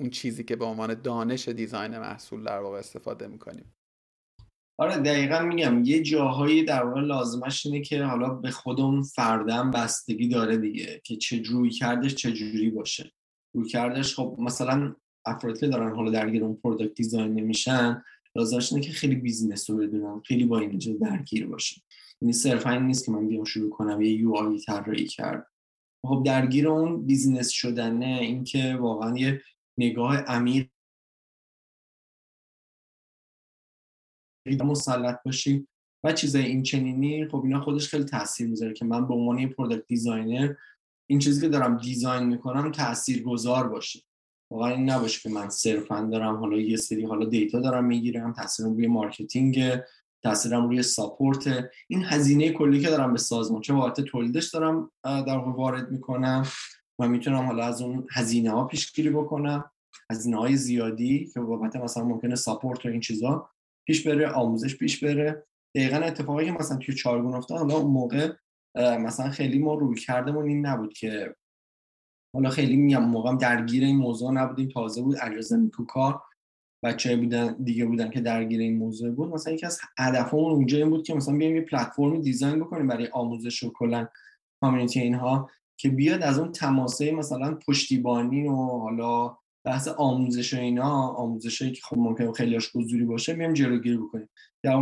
اون 0.00 0.10
چیزی 0.10 0.44
که 0.44 0.56
به 0.56 0.64
عنوان 0.64 0.94
دانش 0.94 1.48
design 1.48 1.98
محصول 1.98 2.44
در 2.44 2.58
واقع 2.58 2.78
استفاده 2.78 3.26
می‌کنیم. 3.26 3.74
آره 4.80 4.96
دقیقا 4.96 5.40
میگم. 5.40 5.84
یه 5.84 6.02
جاهایی 6.02 6.64
در 6.64 6.84
واقع 6.84 7.00
لازمش 7.00 7.66
اینه 7.66 7.80
که 7.80 8.04
حالا 8.04 8.28
به 8.28 8.50
خودمون 8.50 9.02
فرد 9.02 9.43
هم 9.43 9.70
بستگی 9.70 10.28
داره 10.28 10.56
دیگه 10.56 11.00
که 11.04 11.16
چه 11.16 11.42
رویکردش 11.42 12.14
چه 12.14 12.32
جوری 12.32 12.70
باشه. 12.70 13.12
رویکردش 13.54 14.14
خب 14.14 14.36
مثلا 14.38 14.96
افرادی 15.26 15.60
که 15.60 15.66
دارن 15.66 15.94
حالا 15.94 16.10
درگیر 16.10 16.44
اون 16.44 16.54
product 16.54 16.94
design 16.94 17.34
نمیشن 17.34 18.04
لازمش 18.36 18.72
اینه 18.72 18.84
که 18.84 18.92
خیلی 18.92 19.14
business 19.14 19.70
رو 19.70 19.76
بدونم 19.76 20.20
خیلی 20.20 20.44
با 20.44 20.58
اینجا 20.58 20.92
درگیر 20.92 21.46
باشه 21.46 21.82
یعنی 22.20 22.32
صرفا 22.32 22.70
این 22.70 22.82
نیست 22.82 23.04
که 23.04 23.12
من 23.12 23.28
بیام 23.28 23.44
شروع 23.44 23.70
کنم 23.70 24.02
یه 24.02 24.12
UI 24.12 24.58
طراحی 24.58 25.06
کرد. 25.06 25.46
خب 26.06 26.22
درگیر 26.26 26.68
اون 26.68 27.06
business 27.06 27.48
شدنه 27.48 28.18
اینکه 28.20 28.76
واقعا 28.80 29.18
یه 29.18 29.42
نگاه 29.78 30.16
عمیق 30.16 30.68
مسلط 34.46 35.22
باشیم 35.24 35.68
و 36.04 36.12
چیزای 36.12 36.44
این 36.44 36.62
چنینی 36.62 37.28
خب 37.28 37.42
اینا 37.44 37.60
خودش 37.60 37.88
خیلی 37.88 38.04
تاثیر 38.04 38.48
می‌ذاره 38.48 38.72
که 38.72 38.84
من 38.84 39.08
به 39.08 39.14
عنوان 39.14 39.38
یه 39.38 39.46
product 39.46 39.86
designer 39.86 40.54
این 41.06 41.18
چیزی 41.18 41.40
که 41.40 41.48
دارم 41.48 41.76
design 41.76 42.22
می‌کنم 42.22 42.70
تاثیر 42.70 43.22
گذار 43.22 43.68
باشه. 43.68 44.00
واقعا 44.50 44.74
این 44.74 44.90
نباشه 44.90 45.20
که 45.20 45.34
من 45.34 45.48
صرفا 45.48 46.08
دارم 46.12 46.36
حالا 46.36 46.58
یه 46.58 46.76
سری 46.76 47.04
حالا 47.04 47.24
data 47.24 47.60
دارم 47.60 47.84
می‌گیرم 47.84 48.32
تاثیرم 48.32 48.72
روی 48.74 48.86
marketing 48.86 49.80
تاثیرم 50.22 50.68
روی 50.68 50.82
support. 50.82 51.70
این 51.88 52.04
هزینه 52.04 52.50
کلی 52.50 52.80
که 52.80 52.88
دارم 52.88 53.12
به 53.12 53.18
سازمان 53.18 53.60
چه 53.60 53.72
بابت 53.72 54.00
تولیدش 54.00 54.50
دارم 54.50 54.90
در 55.04 55.38
وارد 55.38 55.90
می‌کنم 55.90 56.46
و 56.98 57.08
می‌تونم 57.08 57.46
حالا 57.46 57.64
از 57.64 57.82
اون 57.82 58.06
هزینه 58.12 58.50
ها 58.50 58.64
پیشگیری 58.64 59.10
بکنم. 59.10 59.70
هزینه 60.10 60.36
های 60.36 60.56
زیادی 60.56 61.30
که 61.34 61.40
بابت 61.40 61.76
مثلا 61.76 62.04
ممکنه 62.04 62.34
ساپورت 62.34 62.86
و 62.86 62.88
این 62.88 63.00
چیزا 63.00 63.50
پیش 63.86 64.06
بره 64.06 64.28
آموزش 64.28 64.76
پیش 64.76 65.04
بره. 65.04 65.46
دقیقا 65.74 65.96
اتفاقی 65.96 66.44
که 66.44 66.52
مثلا 66.52 66.76
توی 66.76 66.94
چارگون 66.94 67.34
افتاد 67.34 67.58
حالا 67.58 67.76
اون 67.76 67.90
موقع 67.92 68.32
مثلا 68.74 69.30
خیلی 69.30 69.58
ما 69.58 69.74
روی 69.74 70.00
کردمون 70.00 70.48
این 70.48 70.66
نبود 70.66 70.92
که 70.92 71.34
حالا 72.34 72.50
خیلی 72.50 72.76
میگم 72.76 73.04
موقع 73.04 73.36
درگیر 73.36 73.84
این 73.84 73.96
موضوع 73.96 74.32
نبودیم 74.32 74.68
تازه 74.68 75.02
بود 75.02 75.16
اجازه 75.22 75.70
کار 75.88 76.22
بچه 76.84 77.16
بودن 77.16 77.56
دیگه 77.64 77.86
بودن 77.86 78.10
که 78.10 78.20
درگیر 78.20 78.60
این 78.60 78.78
موضوع 78.78 79.10
بود. 79.10 79.34
مثلا 79.34 79.52
یکی 79.52 79.66
از 79.66 79.80
هدفمون 79.98 80.52
اونجا 80.52 80.78
این 80.78 80.90
بود 80.90 81.06
که 81.06 81.14
مثلا 81.14 81.36
بیایم 81.36 81.56
یه 81.56 81.62
پلتفرمی 81.62 82.20
دیزاین 82.20 82.60
بکنیم 82.60 82.86
برای 82.86 83.08
آموزش 83.12 83.62
و 83.62 83.72
کلا 83.72 84.08
کامیونیتی 84.60 85.00
اینها 85.00 85.50
که 85.76 85.88
بیاد 85.88 86.22
از 86.22 86.38
اون 86.38 86.52
تماسه 86.52 87.12
مثلا 87.12 87.58
پشتیبانی 87.66 88.48
و 88.48 88.56
حالا 88.56 89.36
بحث 89.64 89.88
آموزش 89.88 90.54
و 90.54 90.56
اینا 90.56 91.08
آموزشی 91.08 91.72
که 91.72 91.82
خب 91.84 91.98
ممکن 91.98 92.32
خیلیاش 92.32 92.76
حضوری 92.76 93.04
باشه 93.04 93.34
بیام 93.34 93.52
جلوگیری 93.52 93.96
بکنیم. 93.96 94.28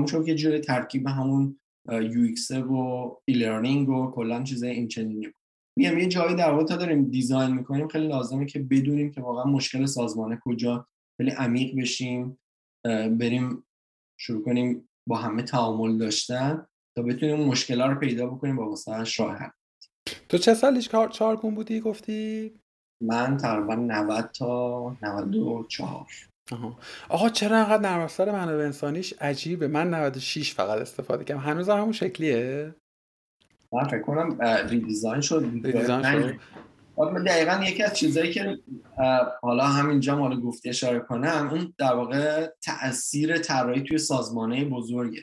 چون 0.05 0.24
که 0.24 0.34
جلوی 0.34 0.61
ترکیب 0.61 1.07
همون 1.07 1.61
UX 1.88 2.51
و 2.51 3.16
UI 3.24 3.45
و 3.85 4.11
کلا 4.11 4.43
چیزای 4.43 4.70
این 4.70 4.89
چنینی 4.89 5.33
میگم 5.78 5.99
یه 5.99 6.07
جایی 6.07 6.35
در 6.35 6.51
واقع 6.51 6.64
تا 6.64 6.76
داریم 6.76 7.11
design 7.11 7.51
می‌کنیم 7.55 7.89
خیلی 7.89 8.09
لازمه 8.09 8.47
که 8.47 8.59
بدونیم 8.59 9.11
که 9.11 9.20
واقعا 9.20 9.45
مشکل 9.45 9.87
سازمانه 9.87 10.41
کجا. 10.45 10.87
خیلی 11.16 11.30
عمیق 11.30 11.80
بشیم 11.80 12.39
بریم 13.18 13.64
شروع 14.20 14.45
کنیم 14.45 14.89
با 15.09 15.16
همه 15.16 15.43
تعامل 15.43 15.99
داشتن 15.99 16.66
تا 16.97 17.03
بتونیم 17.03 17.37
مشکل 17.37 17.83
رو 17.83 17.95
پیدا 17.95 18.26
بکنیم 18.26 18.57
با 18.57 18.68
واسه 18.68 18.93
راه 19.18 19.53
تو 20.28 20.39
چه 20.39 20.55
سالیش 20.55 20.89
کار 20.89 21.09
چهارگون 21.09 21.55
بودی 21.55 21.80
گفتی؟ 21.80 22.53
من 23.03 23.37
تقریبا 23.37 23.74
90 23.74 24.30
تا 24.30 24.97
94 25.03 26.32
آها. 26.53 26.78
آقا 27.09 27.28
چرا 27.28 27.57
انقدر 27.57 27.82
نرم 27.82 28.00
افزار 28.00 28.32
منابع 28.32 28.64
انسانیش 28.64 29.14
عجیبه. 29.20 29.68
من 29.68 29.94
96 29.94 30.55
فقط 30.55 30.78
استفاده 30.78 31.24
کردم. 31.24 31.40
هنوز 31.40 31.68
همون 31.68 31.92
شکلیه؟ 31.92 32.74
من 33.72 33.84
فکر 33.84 34.03
کنم 34.03 34.42
ریدیزاین 34.68 35.20
شد. 35.20 35.50
ریدیزاین 35.64 36.03
شد. 36.03 36.34
دقیقا 37.26 37.64
یکی 37.64 37.82
از 37.82 37.96
چیزهایی 37.96 38.32
که 38.32 38.59
حالا 39.42 39.64
همینجا 39.64 40.16
مال 40.16 40.40
گفته 40.40 40.68
اشاره 40.68 41.00
کنم 41.00 41.48
اون 41.53 41.74
در 41.78 41.94
واقع 41.94 42.48
تاثیر 42.62 43.38
طراحی 43.38 43.82
توی 43.82 43.98
سازمانه 43.98 44.64
بزرگه. 44.64 45.22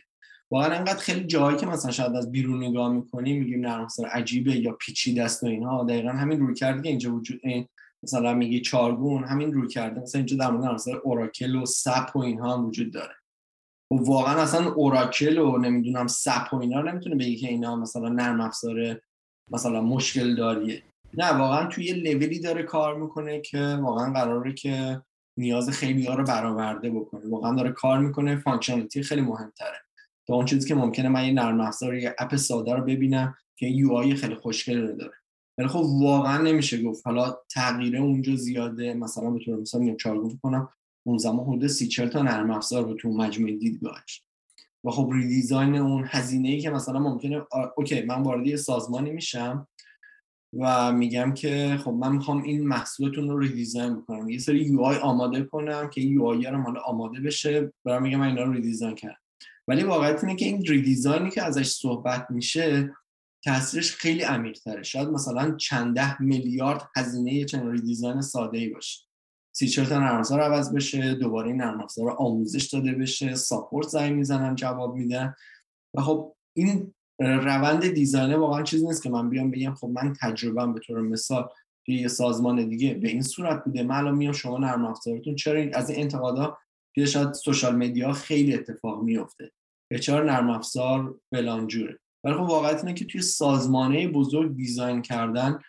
واقعا 0.51 0.77
انقدر 0.77 0.99
خیلی 0.99 1.23
جایی 1.23 1.57
که 1.57 1.65
مثلا 1.65 1.91
شاید 1.91 2.15
از 2.15 2.31
بیرون 2.31 2.63
نگاه 2.63 2.93
می‌کنیم 2.93 3.39
میگیم 3.39 3.61
نرم 3.61 3.87
عجیبه 4.11 4.51
یا 4.51 4.71
پیچیده 4.71 5.23
است 5.23 5.43
و 5.43 5.47
اینها 5.47 5.83
دقیقا 5.83 6.09
همین 6.09 6.39
رویکرده 6.39 6.81
که 6.81 6.89
اینجا 6.89 7.15
وجود 7.15 7.39
این 7.43 7.67
مثلا 8.03 8.33
میگی 8.33 8.61
چارگون 8.61 9.23
همین 9.23 9.53
رویکرده. 9.53 10.01
مثلا 10.01 10.19
اینجا 10.19 10.37
در 10.37 10.51
مورد 10.51 10.81
Oracle 11.03 11.55
و 11.55 11.65
SAP 11.65 12.15
و 12.15 12.19
اینها 12.19 12.53
هم 12.53 12.65
وجود 12.65 12.93
داره. 12.93 13.13
و 13.91 13.95
واقعا 13.95 14.41
اصلا 14.41 14.73
Oracle 14.73 15.37
و 15.37 15.57
نمی‌دونم 15.57 16.07
SAP 16.07 16.53
و 16.53 16.55
اینا 16.55 16.81
نمی‌تونه 16.81 17.15
بگی 17.15 17.35
که 17.35 17.47
اینا 17.47 17.75
مثلا 17.75 18.09
نرم 18.09 18.41
افزار 18.41 19.01
مثلا 19.51 19.81
مشکل 19.81 20.35
داریه. 20.35 20.83
نه 21.17 21.33
واقعا 21.33 21.65
توی 21.65 21.85
یه 21.85 21.93
لولی 21.93 22.39
داره 22.39 22.63
کار 22.63 22.97
می‌کنه 22.99 23.41
که 23.41 23.79
واقعا 23.81 24.13
قراره 24.13 24.53
که 24.53 25.01
نیاز 25.37 25.69
خیلی 25.69 26.05
ها 26.05 26.13
رو 26.13 26.23
برآورده 26.23 26.89
بکنه. 26.89 27.29
واقعا 27.29 27.55
داره 27.55 27.71
کار 27.71 27.99
می‌کنه 27.99 28.35
functionality 28.35 29.03
خیلی 29.03 29.21
مهمتره. 29.21 29.81
تا 30.27 30.33
اون 30.35 30.45
چیزی 30.45 30.67
که 30.67 30.75
ممکنه 30.75 31.09
من 31.09 31.25
یه 31.25 31.33
نرم 31.33 31.61
افزار 31.61 31.95
یا 31.95 32.13
اپ 32.19 32.35
ساده 32.35 32.73
رو 32.73 32.83
ببینم 32.83 33.35
که 33.55 33.67
UI 33.67 34.15
خیلی 34.15 34.35
خوشگل 34.35 34.97
داره. 34.97 35.13
ولی 35.59 35.67
خب 35.67 35.83
واقعا 35.85 36.41
نمیشه 36.41 36.83
گفت. 36.83 37.07
حالا 37.07 37.37
تغییر 37.49 37.97
اونجا 37.97 38.35
زیاده. 38.35 38.93
مثلا 38.93 39.29
به 39.29 39.39
طور 39.45 39.59
مثال 39.59 39.81
میام 39.81 39.97
چارگون 39.97 40.39
کنم 40.43 40.69
اون 41.07 41.17
زمان 41.17 41.45
حدود 41.45 41.67
سی 41.67 41.87
تا 41.87 42.21
نرم 42.21 42.51
افزار 42.51 42.83
بود 42.83 42.97
تو 42.97 43.09
مجموعه 43.09 43.57
دیدگاهش 43.57 44.23
و 44.83 44.91
خب 44.91 45.09
redesign 45.13 45.75
اون 45.75 46.03
هزینه 46.07 46.49
ای 46.49 46.59
که 46.59 46.69
مثلا 46.69 46.99
ممکنه 46.99 47.41
okay 47.77 48.01
من 48.01 48.23
وارد 48.23 48.55
سازمانی 48.55 49.11
میشم 49.11 49.67
و 50.53 50.91
میگم 50.91 51.33
که 51.33 51.79
خب 51.83 51.91
من 51.91 52.11
می‌خوام 52.11 52.43
این 52.43 52.67
محصولتون 52.67 53.29
رو 53.29 53.39
redesign 53.39 53.95
بکنم. 53.95 54.29
یه 54.29 54.39
سری 54.39 54.59
UI 54.59 54.97
آماده 54.97 55.43
کنم 55.43 55.89
که 55.89 56.01
UI 56.01 56.45
هم 56.45 56.61
حالا 56.61 56.81
آماده 56.81 57.19
بشه. 57.19 57.73
برام 57.85 58.03
میگم 58.03 58.19
من 58.19 58.27
اینا 58.27 58.43
رو 58.43 58.53
redesign 58.53 58.95
کردم. 58.95 59.17
ولی 59.67 59.83
واقعیت 59.83 60.23
اینه 60.23 60.35
که 60.35 60.45
این 60.45 60.65
ریدیزاینی 60.65 61.29
که 61.29 61.43
ازش 61.43 61.67
صحبت 61.67 62.27
میشه 62.29 62.95
تاثیرش 63.43 63.95
خیلی 63.95 64.21
عمیق 64.21 64.57
تره 64.57 64.83
شاید 64.83 65.07
مثلا 65.07 65.55
چند 65.55 65.95
ده 65.95 66.21
میلیارد 66.21 66.89
هزینه 66.95 67.45
چنین 67.45 67.71
ریدیزاین 67.71 68.21
ساده 68.21 68.57
ای 68.57 68.69
باشه. 68.69 69.05
تا 69.89 69.99
نرم 69.99 70.17
افزار 70.17 70.41
عوض 70.41 70.73
بشه 70.73 71.13
دوباره 71.13 71.47
این 71.47 71.61
نرم 71.61 71.87
آموزش 72.17 72.63
داده 72.73 72.91
بشه 72.91 73.35
ساپورت 73.35 73.87
زنگ 73.87 74.15
می‌زنن 74.15 74.55
جواب 74.55 74.95
میدن. 74.95 75.35
و 75.93 76.01
خب 76.01 76.35
این 76.57 76.93
روند 77.19 77.87
دیزاینه 77.87 78.37
واقعا 78.37 78.63
چیزی 78.63 78.87
نیست 78.87 79.03
که 79.03 79.09
من 79.09 79.29
بیام 79.29 79.51
بگم 79.51 79.73
خب 79.73 79.87
من 79.87 80.13
تجربهم 80.21 80.73
به 80.73 80.79
طور 80.79 81.01
مثال 81.01 81.49
توی 81.85 81.95
یه 81.95 82.07
سازمان 82.07 82.69
دیگه 82.69 82.93
به 82.93 83.07
این 83.07 83.21
صورت 83.21 83.63
بوده. 83.63 83.83
من 83.83 83.95
الان 83.95 84.15
میام 84.15 84.33
شما 84.33 84.57
نرم 84.57 84.85
افزارتون 84.85 85.35
چرا 85.35 85.61
از 85.73 85.89
این 85.89 86.01
انتقادا 86.01 86.57
توی 86.95 87.07
شاید 87.07 87.33
social 87.33 87.75
media 87.75 88.13
خیلی 88.13 88.53
اتفاق 88.53 89.03
میفته 89.03 89.51
به 89.91 89.99
چرا 89.99 90.23
نرم 90.23 90.49
افزار 90.49 91.19
فلان 91.31 91.60
جوره 91.60 91.99
ولی 92.23 92.33
خب 92.33 92.39
واقعیت 92.39 92.77
اینه 92.77 92.93
که 92.93 93.05
توی 93.05 93.21
سازمان 93.21 94.07
بزرگ 94.07 94.55
design 94.55 95.01
کردن 95.01 95.59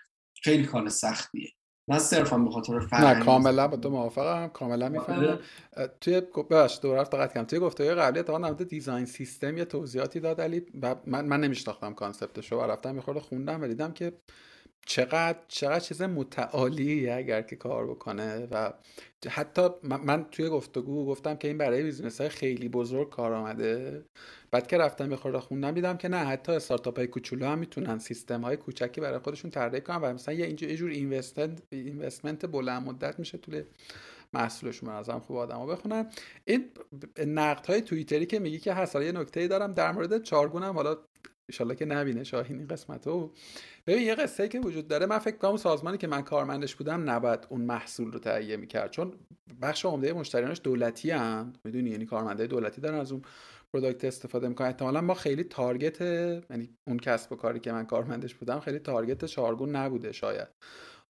خیلی 0.42 0.64
کار 0.64 0.88
سختیه. 0.88 1.50
نه 1.88 1.98
صرفا 1.98 2.38
به 2.38 2.50
خاطر 2.50 2.80
فرهنگ 2.80 3.16
نه 3.16 3.24
کاملا 3.24 3.68
با 3.68 3.76
تو 3.76 3.90
موافقم 3.90 4.48
کاملا 4.48 4.88
می‌فهمم. 4.88 5.38
توی 6.00 6.20
ببخش 6.20 6.78
دو 6.82 6.94
رفت 6.94 7.12
دقت 7.12 7.34
کردم. 7.34 7.46
توی 7.46 7.58
گفتگوی 7.58 7.94
قبلی 7.94 8.22
تا 8.22 8.38
نمود 8.38 8.68
design 8.68 9.06
system 9.06 9.58
یه 9.58 9.64
توضیحاتی 9.64 10.20
داد 10.20 10.40
علی 10.40 10.66
من 11.06 11.24
من 11.24 11.40
نمیشناختم 11.40 11.94
concept 11.94 12.38
شو 12.38 12.56
و 12.56 12.62
رفتم 12.62 12.94
یه 12.94 13.00
خورده 13.00 13.20
خوندم 13.20 13.62
و 13.62 13.66
دیدم 13.66 13.92
که 13.92 14.12
چقدر 14.86 15.38
چقدر 15.48 15.80
چیز 15.80 16.02
متعالی 16.02 17.10
اگر 17.10 17.42
که 17.42 17.56
کار 17.56 17.86
بکنه 17.86 18.46
و 18.50 18.72
حتی 19.28 19.68
من, 19.82 20.24
توی 20.30 20.48
گفتگو 20.48 21.06
گفتم 21.06 21.36
که 21.36 21.48
این 21.48 21.58
برای 21.58 21.82
business 21.82 22.20
های 22.20 22.30
خیلی 22.30 22.68
بزرگ 22.68 23.10
کارآمده. 23.10 24.04
بعد 24.50 24.66
که 24.66 24.78
رفتم 24.78 25.10
یه 25.10 25.16
خورده 25.16 25.40
خوندم 25.40 25.72
دیدم 25.72 25.96
که 25.96 26.08
نه 26.08 26.16
حتی 26.16 26.52
استارتاپ 26.52 26.96
های 26.98 27.06
کوچولو 27.06 27.46
هم 27.46 27.58
می‌تونن 27.58 27.98
سیستم 27.98 28.40
های 28.40 28.56
کوچکی 28.56 29.00
برای 29.00 29.18
خودشون 29.18 29.50
طراحی 29.50 29.80
کنن 29.80 29.96
و 29.96 30.12
مثلا 30.12 30.34
یه 30.34 30.46
اینجور 30.46 30.74
جور 30.74 30.90
investment 31.70 32.46
بلند 32.46 32.86
مدت 32.86 33.18
میشه 33.18 33.38
طول 33.38 33.62
محصولشون. 34.32 34.88
ازم 34.88 35.18
خوب 35.18 35.36
آدمو 35.36 35.66
بخونم 35.66 36.08
این 36.44 36.70
نقد 37.26 37.66
های 37.66 37.80
توییتری 37.80 38.26
که 38.26 38.38
میگی 38.38 38.58
که 38.58 38.72
هست 38.74 38.96
یه 38.96 39.12
نکته 39.12 39.48
دارم 39.48 39.72
در 39.72 39.92
مورد 39.92 40.22
چارگونم. 40.22 40.74
حالا 40.74 40.98
ان 41.60 41.74
که 41.74 41.84
نبینه 41.84 42.24
شاهین 42.24 42.58
این 42.58 42.66
قسمت 42.66 43.06
رو. 43.06 43.32
ببین 43.86 44.02
یه 44.02 44.14
قصه 44.14 44.48
که 44.48 44.60
وجود 44.60 44.88
داره 44.88 45.06
من 45.06 45.18
فکر 45.18 45.36
کنم 45.36 45.56
سازمانی 45.56 45.98
که 45.98 46.06
من 46.06 46.22
کارمندش 46.22 46.76
بودم 46.76 47.10
نباید 47.10 47.46
اون 47.48 47.60
محصول 47.60 48.12
رو 48.12 48.18
تهیه 48.18 48.56
می‌کرد. 48.56 48.90
چون 48.90 49.12
بخش 49.62 49.84
عمده 49.84 50.12
مشتریانش 50.12 50.60
دولتی‌ان 50.64 51.52
می‌دونی؟ 51.64 51.90
یعنی 51.90 52.06
کارمندای 52.06 52.46
دولتی 52.46 52.80
دارن 52.80 52.98
از 52.98 53.12
اون 53.12 53.22
product 53.72 54.04
استفاده 54.04 54.48
می‌کنن. 54.48 54.66
احتمالا 54.66 55.00
ما 55.00 55.14
خیلی 55.14 55.44
target 55.44 56.00
یعنی 56.00 56.68
اون 56.86 56.98
کسب 56.98 57.32
و 57.32 57.36
کاری 57.36 57.60
که 57.60 57.72
من 57.72 57.86
کارمندش 57.86 58.34
بودم 58.34 58.60
خیلی 58.60 58.78
target 58.78 59.24
چارگون 59.24 59.76
نبوده 59.76 60.12
شاید. 60.12 60.48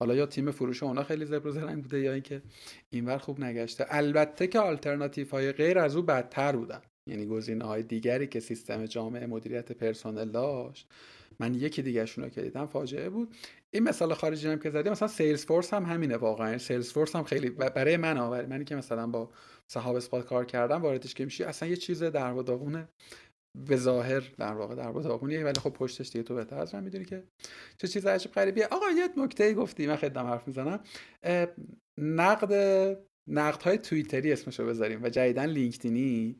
حالا 0.00 0.14
یا 0.14 0.26
تیم 0.26 0.50
فروش 0.50 0.82
اونا 0.82 1.02
خیلی 1.02 1.24
زبر 1.24 1.48
و 1.48 1.76
بوده 1.76 2.00
یا 2.00 2.12
اینکه 2.12 2.42
اینور 2.90 3.18
خوب 3.18 3.40
نگشته. 3.40 3.86
البته 3.88 4.46
که 4.46 4.58
آلترناتیو 4.58 5.30
های 5.30 5.52
غیر 5.52 5.78
از 5.78 5.96
او 5.96 6.02
بدتر 6.02 6.56
بودن. 6.56 6.80
یعنی 7.10 7.26
گزینه 7.26 7.64
های 7.64 7.82
دیگری 7.82 8.26
که 8.26 8.40
سیستم 8.40 8.86
جامع 8.86 9.26
مدیریت 9.26 9.72
پرسنل 9.72 10.30
داشت. 10.30 10.88
من 11.40 11.54
یکی 11.54 11.82
دیگه 11.82 12.04
رو 12.04 12.28
که 12.28 12.42
دیدم 12.42 12.66
فاجعه 12.66 13.08
بود. 13.08 13.34
این 13.70 13.82
مثال 13.82 14.14
خارجی 14.14 14.48
هم 14.48 14.58
که 14.58 14.70
زدیم 14.70 14.92
مثلا 14.92 15.08
Salesforce 15.08 15.74
هم 15.74 15.84
همینه 15.84 16.16
واقعا. 16.16 16.58
Salesforce 16.58 17.16
هم 17.16 17.24
خیلی 17.24 17.50
برای 17.50 17.96
من 17.96 18.18
عجیب‌آور 18.18 18.46
منی 18.46 18.64
که 18.64 18.76
مثلا 18.76 19.06
با 19.06 19.30
HubSpot 19.70 20.26
کار 20.26 20.44
کردم 20.44 20.82
واردش 20.82 21.14
که 21.14 21.24
میشی 21.24 21.44
اصلا 21.44 21.68
یه 21.68 21.76
چیز 21.76 22.02
در 22.02 22.32
و 22.32 22.42
داغونه 22.42 22.88
به 23.66 23.76
ظاهر 23.76 24.20
در 24.38 24.52
واقع 24.52 24.74
در 24.74 24.92
داغونیه 24.92 25.44
ولی 25.44 25.60
خب 25.60 25.70
پشتش 25.70 26.10
دیگه 26.10 26.22
تو 26.22 26.34
بهتر 26.34 26.58
از 26.58 26.74
من 26.74 26.84
می‌دونی 26.84 27.04
که 27.04 27.24
چه 27.78 27.88
چیز 27.88 28.06
عجیب 28.06 28.32
غریبیه. 28.32 28.66
آقا 28.66 28.86
یه 28.90 29.08
نکته 29.16 29.54
گفتی 29.54 29.86
من 29.86 29.96
خدمت 29.96 30.26
عرض 30.26 30.46
می‌کنم. 30.46 30.80
نقد 31.98 32.52
نقد 33.30 33.62
های 33.62 33.78
توییتری 33.78 34.32
اسمشو 34.32 34.66
بذاریم 34.66 35.02
و 35.02 35.08
جدیدن 35.08 35.46
لینکدینی. 35.46 36.36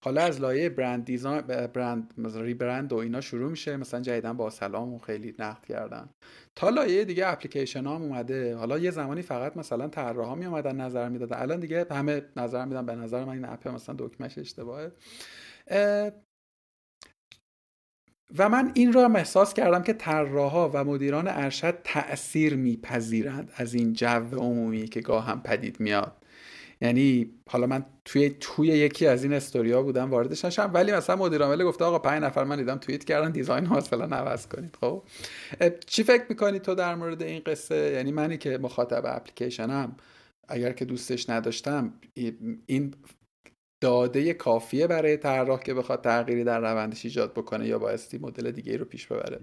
حالا 0.00 0.22
از 0.22 0.40
لایه 0.40 0.68
brand 0.68 1.04
design 1.04 1.40
brand 1.40 2.14
مثلا 2.18 2.40
rebrand 2.40 2.92
و 2.92 2.96
اینا 2.96 3.20
شروع 3.20 3.50
میشه. 3.50 3.76
مثلا 3.76 4.00
جدیدن 4.00 4.32
باسلام 4.32 4.94
و 4.94 4.98
خیلی 4.98 5.34
نقد 5.38 5.64
کردن. 5.64 6.08
تا 6.54 6.68
لایه 6.68 7.04
دیگه 7.04 7.28
اپلیکیشن 7.28 7.80
هم 7.80 7.86
اومده. 7.86 8.56
حالا 8.56 8.78
یه 8.78 8.90
زمانی 8.90 9.22
فقط 9.22 9.56
مثلا 9.56 9.88
طراحا 9.88 10.34
می 10.34 10.46
اومدن 10.46 10.76
نظر 10.76 11.08
می‌دادن 11.08 11.36
الان 11.36 11.60
دیگه 11.60 11.86
همه 11.90 12.22
نظر 12.36 12.64
میدن. 12.64 12.86
به 12.86 12.94
نظر 12.94 13.24
من 13.24 13.32
این 13.32 13.44
اپ 13.44 13.68
مثلا 13.68 13.94
دکمهش 13.98 14.38
اشتباهه. 14.38 14.92
و 18.38 18.48
من 18.48 18.70
این 18.74 18.92
رو 18.92 19.00
هم 19.00 19.16
احساس 19.16 19.54
کردم 19.54 19.82
که 19.82 19.92
طراحا 19.92 20.68
و 20.68 20.84
مدیران 20.84 21.28
ارشد 21.28 21.78
تاثیر 21.84 22.56
میپذیرند 22.56 23.52
از 23.56 23.74
این 23.74 23.92
جو 23.92 24.36
عمومی 24.36 24.88
که 24.88 25.00
گاه 25.00 25.26
هم 25.26 25.42
پدید 25.42 25.80
میاد. 25.80 26.23
یعنی 26.84 27.30
حالا 27.50 27.66
من 27.66 27.86
توی 28.04 28.36
توی 28.40 28.66
یکی 28.68 29.06
از 29.06 29.24
این 29.24 29.32
استوریا 29.32 29.82
بودم 29.82 30.10
واردش 30.10 30.44
نشم 30.44 30.70
ولی 30.74 30.92
مثلا 30.92 31.16
مدیر 31.16 31.42
عامل 31.42 31.64
گفته 31.64 31.84
آقا 31.84 31.98
پنج 31.98 32.22
نفر 32.22 32.44
من 32.44 32.56
دیدم 32.56 32.78
توییت 32.78 33.04
کردن 33.04 33.30
دیزاین 33.30 33.66
ها 33.66 33.76
مثلا 33.76 34.16
عوض 34.16 34.46
کنید. 34.46 34.76
خب؟ 34.80 35.02
چی 35.86 36.02
فکر 36.02 36.24
می‌کنی 36.28 36.58
تو 36.58 36.74
در 36.74 36.94
مورد 36.94 37.22
این 37.22 37.42
قصه؟ 37.46 37.76
یعنی 37.76 38.12
منی 38.12 38.38
که 38.38 38.58
مخاطب 38.58 39.02
اپلیکیشنم 39.06 39.96
اگر 40.48 40.72
که 40.72 40.84
دوستش 40.84 41.30
نداشتم 41.30 41.94
این 42.66 42.94
داده 43.82 44.34
کافیه 44.34 44.86
برای 44.86 45.16
طراح 45.16 45.60
که 45.60 45.74
بخواد 45.74 46.04
تغییری 46.04 46.44
در 46.44 46.60
روندش 46.60 47.04
ایجاد 47.04 47.32
بکنه 47.32 47.66
یا 47.66 47.78
بایستی 47.78 48.18
مدل 48.18 48.50
دیگه 48.50 48.76
رو 48.76 48.84
پیش 48.84 49.06
ببره؟ 49.06 49.40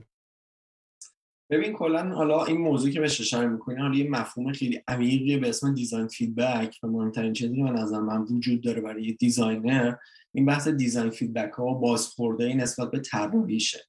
ببین 1.51 1.73
کلا 1.73 2.15
حالا 2.15 2.45
این 2.45 2.57
موضوع 2.57 2.91
که 2.91 2.99
بهش 2.99 3.21
اشاره 3.21 3.47
می‌کنی 3.47 3.81
حالا 3.81 3.95
یه 3.95 4.09
مفهوم 4.09 4.53
خیلی 4.53 4.81
عمیقی 4.87 5.37
به 5.37 5.49
اسم 5.49 5.73
design 5.73 6.07
feedback 6.07 6.79
و 6.83 6.87
مهمترین 6.87 7.33
چیزی 7.33 7.55
که 7.55 7.63
به 7.63 7.69
نظر 7.69 7.99
من 7.99 8.21
وجود 8.21 8.61
داره 8.61 8.81
برای 8.81 9.03
یه 9.03 9.13
designer 9.13 9.95
این 10.31 10.45
بحث 10.45 10.67
design 10.67 11.09
feedback 11.09 11.53
ها 11.53 11.65
و 11.65 11.79
بازخورد 11.79 12.53
نسبت 12.53 12.91
به 12.91 12.99
طراحیشه. 12.99 13.79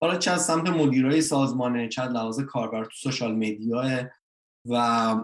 حالا 0.00 0.16
چه 0.16 0.30
از 0.30 0.44
سمت 0.44 0.68
مدیرای 0.68 1.22
سازمانه 1.22 1.88
چه 1.88 2.02
لحاظ 2.02 2.40
کاربر 2.40 2.84
تو 2.84 2.90
social 2.94 3.34
media 3.34 4.08
و 4.68 5.16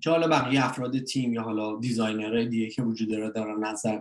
چه 0.00 0.10
حالا 0.10 0.28
بقیه 0.28 0.66
افراد 0.66 0.98
تیم 0.98 1.32
یا 1.32 1.42
حالا 1.42 1.78
designer 1.78 2.34
های 2.34 2.48
دیگه 2.48 2.68
که 2.70 2.82
وجود 2.82 3.10
داره 3.10 3.30
دارن 3.30 3.64
نظر 3.64 4.00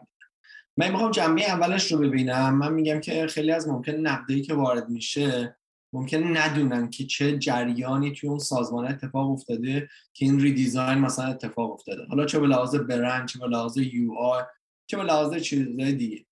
من 0.77 0.91
می‌خوام 0.91 1.11
جنبه 1.11 1.51
اولش 1.51 1.91
رو 1.91 1.97
ببینم. 1.97 2.57
من 2.57 2.73
میگم 2.73 2.99
که 2.99 3.27
خیلی 3.27 3.51
از 3.51 3.67
ممکن 3.67 3.91
نقدایی 3.91 4.41
که 4.41 4.53
وارد 4.53 4.89
میشه 4.89 5.57
ممکن 5.93 6.37
ندونن 6.37 6.89
که 6.89 7.05
چه 7.05 7.37
جریانی 7.37 8.11
توی 8.11 8.29
اون 8.29 8.39
سازمان 8.39 8.87
اتفاق 8.87 9.31
افتاده 9.31 9.89
که 10.13 10.25
این 10.25 10.39
redesign 10.39 10.99
مثلا 10.99 11.25
اتفاق 11.25 11.71
افتاده. 11.71 12.05
حالا 12.05 12.25
چه 12.25 12.39
به 12.39 12.47
لحاظ 12.47 12.75
برند 12.75 13.27
چه 13.27 13.39
به 13.39 13.47
لحاظ 13.47 13.77
UI 13.77 14.43
چه 14.87 14.97
به 14.97 15.03
لحاظ 15.03 15.35
چیزهای 15.35 15.93
دیگه. 15.93 16.25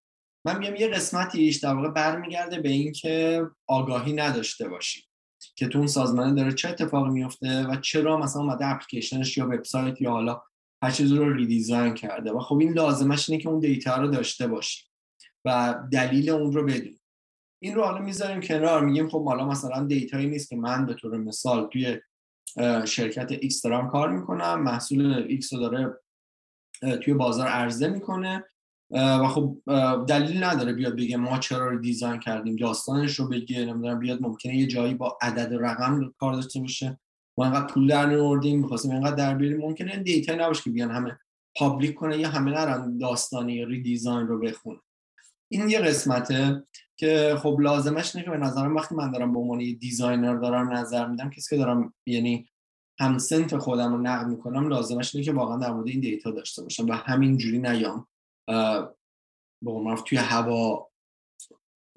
من 0.45 0.59
میگم 0.59 0.75
یه 0.75 0.87
قسمتیش 0.87 1.57
در 1.57 1.73
واقع 1.73 1.89
برمیگرده 1.89 2.59
به 2.61 2.69
اینکه 2.69 3.43
آگاهی 3.67 4.13
نداشته 4.13 4.69
باشی 4.69 5.03
که 5.55 5.67
تو 5.67 5.77
اون 5.77 5.87
سازمان 5.87 6.35
داره 6.35 6.53
چه 6.53 6.69
اتفاقی 6.69 7.09
میفته 7.09 7.67
و 7.67 7.75
چرا 7.75 8.17
مثلا 8.17 8.41
اومده 8.41 8.67
اپلیکیشنش 8.67 9.37
یا 9.37 9.45
وبسایت 9.45 10.01
یا 10.01 10.11
حالا 10.11 10.41
هر 10.83 10.91
چیزی 10.91 11.15
رو 11.15 11.33
redesign 11.33 11.93
کرده. 11.93 12.31
و 12.31 12.39
خب 12.39 12.57
این 12.57 12.73
لازمش 12.73 13.29
اینه 13.29 13.43
که 13.43 13.49
اون 13.49 13.59
data 13.59 13.97
رو 13.97 14.07
داشته 14.07 14.47
باشی 14.47 14.85
و 15.45 15.75
دلیل 15.91 16.29
اون 16.29 16.53
رو 16.53 16.65
بدونی. 16.65 16.98
این 17.59 17.75
رو 17.75 17.83
حالا 17.83 17.99
می‌ذاریم 17.99 18.41
کنار 18.41 18.85
میگیم 18.85 19.09
خب 19.09 19.25
حالا 19.25 19.45
مثلا 19.45 19.85
data 19.85 20.13
یی 20.13 20.27
نیست 20.27 20.49
که 20.49 20.55
من 20.55 20.85
به 20.85 20.93
طور 20.93 21.17
مثال 21.17 21.67
توی 21.67 21.99
شرکت 22.85 23.31
X 23.31 23.61
دارم 23.61 23.89
کار 23.89 24.09
می‌کنم 24.09 24.63
محصول 24.63 25.25
X 25.29 25.53
رو 25.53 25.59
داره 25.59 25.99
توی 27.03 27.13
بازار 27.13 27.47
عرضه 27.47 27.87
می‌کنه 27.87 28.43
و 28.91 29.27
خب 29.27 29.57
دلیل 30.07 30.43
نداره 30.43 30.73
بیاد 30.73 30.95
بگه 30.95 31.17
ما 31.17 31.39
چرا 31.39 31.69
redesign 31.69 32.19
کردیم 32.19 32.55
داستانش 32.55 33.19
رو 33.19 33.27
بگه 33.27 33.65
نمی‌دونم 33.65 33.99
بیاد 33.99 34.21
ممکنه 34.21 34.55
یه 34.55 34.67
جایی 34.67 34.93
با 34.93 35.17
عدد 35.21 35.53
رقم 35.53 36.13
کار 36.19 36.33
داشته 36.33 36.59
باشه 36.59 36.99
ما 37.37 37.45
انقدر 37.45 37.73
پول 37.73 37.87
در 37.87 38.05
آوردیم 38.05 38.59
می‌خواستیم 38.59 38.91
اینقدر 38.91 39.15
در 39.15 39.35
بیاریم 39.35 39.57
ممکنه 39.57 39.97
data 39.97 40.35
نباشه 40.35 40.63
که 40.63 40.69
بیان 40.69 40.91
همه 40.91 41.19
public 41.55 41.95
کنه 41.95 42.17
یا 42.17 42.29
همه 42.29 42.51
نرن 42.51 42.97
داستانی 42.97 43.65
redesign 43.65 44.27
رو 44.27 44.39
بخونه 44.39 44.79
این 45.51 45.69
یه 45.69 45.79
قسمته 45.79 46.63
که 46.97 47.35
خب 47.39 47.57
لازمش 47.59 48.15
اینه 48.15 48.25
که 48.25 48.31
به 48.31 48.37
نظرم 48.37 48.75
وقتی 48.75 48.95
من 48.95 49.11
دارم 49.11 49.33
به 49.33 49.39
عنوان 49.39 49.57
designer 49.79 50.35
دارم 50.35 50.73
نظر 50.73 51.07
میدم 51.07 51.29
کسی 51.29 51.55
که 51.55 51.57
دارم 51.57 51.93
یعنی 52.05 52.49
هم‌صنف 52.99 53.57
خودم 53.57 53.91
رو 53.91 53.97
نقد 53.97 54.27
می‌کنم 54.27 54.67
لازمش 54.67 55.15
اینه 55.15 55.25
که 55.25 55.33
واقعا 55.33 55.57
در 55.57 55.71
مورد 55.71 55.87
این 55.87 55.99
data 55.99 56.31
داشته 56.31 56.61
باشم 56.61 56.89
و 56.89 56.93
همین 56.93 57.37
جوری 57.37 57.59
نیام 57.59 58.07
به 59.61 59.95
توی 60.05 60.17
هوا 60.17 60.89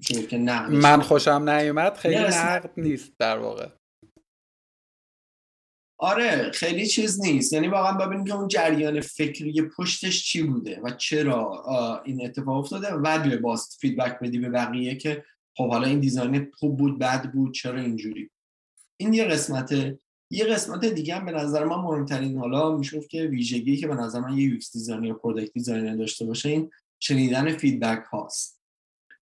که 0.03 0.37
من 0.69 1.01
خوشم 1.01 1.49
نیومد 1.49 1.97
خیلی 1.97 2.15
نقد 2.15 2.71
نیست 2.77 3.13
در 3.19 3.37
واقع. 3.37 3.67
آره 5.97 6.51
خیلی 6.51 6.87
چیز 6.87 7.21
نیست. 7.21 7.53
یعنی 7.53 7.67
واقعا 7.67 8.05
ببینیم 8.05 8.25
که 8.25 8.35
اون 8.35 8.47
جریان 8.47 9.01
فکری 9.01 9.61
پشتش 9.61 10.23
چی 10.23 10.43
بوده 10.43 10.79
و 10.83 10.91
چرا 10.91 11.63
این 12.05 12.25
اتفاق 12.25 12.57
افتاده 12.57 12.93
و 12.93 12.99
بعد 12.99 13.41
باز 13.41 13.77
feedback 13.79 14.19
بدی 14.19 14.39
به 14.39 14.49
بقیه 14.49 14.95
که 14.95 15.23
خب 15.57 15.69
حالا 15.69 15.87
این 15.87 15.99
design 15.99 16.51
خوب 16.53 16.77
بود 16.77 16.99
بد 16.99 17.31
بود 17.31 17.53
چرا 17.53 17.79
اینجوری؟ 17.79 18.29
این 18.97 19.13
یه 19.13 19.25
قسمته 19.25 19.99
یه 20.29 20.45
قسمت 20.45 20.85
دیگه 20.85 21.15
هم 21.15 21.25
به 21.25 21.31
نظر 21.31 21.65
من 21.65 21.75
مهمترین 21.75 22.37
حالا 22.37 22.77
میشه 22.77 22.99
که 22.99 23.23
ویژگی 23.23 23.77
که 23.77 23.87
به 23.87 23.95
نظر 23.95 24.19
من 24.19 24.37
یه 24.37 24.47
UX 24.47 24.71
designer 24.73 25.05
یا 25.05 25.13
product 25.13 25.53
designer 25.53 25.95
داشته 25.95 26.25
باشه 26.25 26.49
این 26.49 26.71
شنیدن 26.99 27.57
feedback 27.57 28.03
هاست. 28.03 28.61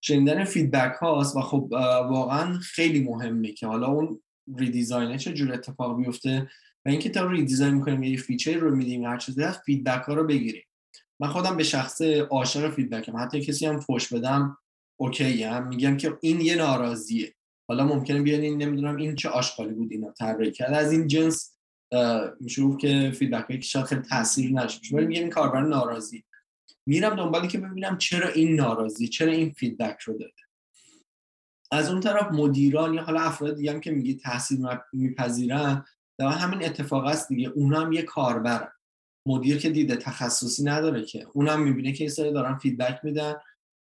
شنیدن 0.02 0.44
feedback 0.44 0.96
هاست 1.02 1.36
و 1.36 1.42
خب 1.42 1.68
واقعا 2.10 2.60
خیلی 2.60 3.04
مهمه 3.04 3.52
که 3.52 3.68
حالا 3.68 3.88
اون 3.88 4.22
redesign 4.58 5.11
ه 5.11 5.18
چه 5.18 5.34
جور 5.34 5.54
اتفاق 5.54 5.98
بیفته 5.98 6.50
و 6.86 6.90
اینکه 6.90 7.10
تا 7.10 7.28
redesign 7.28 7.74
می‌کنیم 7.74 8.04
یه 8.04 8.18
feature 8.18 8.54
رو 8.54 8.76
میدیم 8.76 9.06
هر 9.06 9.18
چیزی 9.18 9.44
هست 9.44 9.62
feedback 9.66 10.04
ها 10.04 10.14
رو 10.14 10.24
بگیریم. 10.24 10.64
من 11.20 11.28
خودم 11.28 11.58
به 11.58 11.64
شخصه 11.64 12.02
عاشق 12.30 12.70
feedback 12.70 13.12
م 13.12 13.18
حتی 13.18 13.42
کسی 13.42 13.66
هم 13.66 13.80
فوش 13.80 14.14
بدم 14.14 14.58
okay 15.00 15.44
هم 15.44 15.68
میگم 15.68 15.98
که 15.98 16.18
این 16.22 16.42
یه 16.42 16.56
ناراضیه. 16.56 17.34
حالا 17.68 17.86
ممکنه 17.86 18.22
بیان 18.22 18.42
این 18.42 18.62
نمی‌دونم 18.62 18.96
این 18.96 19.16
چه 19.16 19.30
آشغالی 19.30 19.74
بود 19.74 19.92
اینا 19.92 20.12
طراحی 20.12 20.52
کرد. 20.52 20.74
از 20.74 20.92
این 20.92 21.08
جنس 21.08 21.58
میشه 22.40 22.62
که 22.80 23.12
feedback 23.16 23.48
که 23.48 23.62
شاید 23.62 23.86
خیلی 23.86 24.02
تاثیر 24.02 24.52
نشه 24.52 24.96
ولی 24.96 25.06
میگم 25.06 25.22
این 25.22 25.30
کاربر 25.30 25.62
ناراضی. 25.62 26.24
میرم 26.86 27.16
دنبالی 27.16 27.48
که 27.48 27.58
ببینم 27.58 27.98
چرا 27.98 28.30
این 28.30 28.56
ناراضی 28.56 29.08
چرا 29.08 29.32
این 29.32 29.52
feedback 29.52 30.00
رو 30.02 30.18
داده. 30.18 30.34
از 31.72 31.90
اون 31.90 32.00
طرف 32.00 32.32
مدیران 32.32 32.94
یا 32.94 33.04
حالا 33.04 33.22
افراد 33.22 33.56
دیگه 33.56 33.74
هم 33.74 33.80
که 33.80 33.92
میگی 33.92 34.14
تاثیر 34.14 34.60
میپذیرن 34.94 35.86
در 36.20 36.28
همین 36.28 36.66
اتفاق 36.66 37.06
است 37.06 37.28
دیگه. 37.28 37.50
اونا 37.50 37.82
هم 37.82 37.92
یه 37.92 38.02
کاربرن. 38.02 38.72
مدیر 39.28 39.58
که 39.58 39.70
دید 39.70 39.96
تخصصی 39.96 40.64
نداره 40.64 41.06
که. 41.06 41.28
اونم 41.34 41.62
می‌بینه 41.62 41.92
که 41.92 42.04
یه 42.04 42.10
سری 42.10 42.32
دارن 42.32 42.58
feedback 42.58 43.00
میدن 43.04 43.34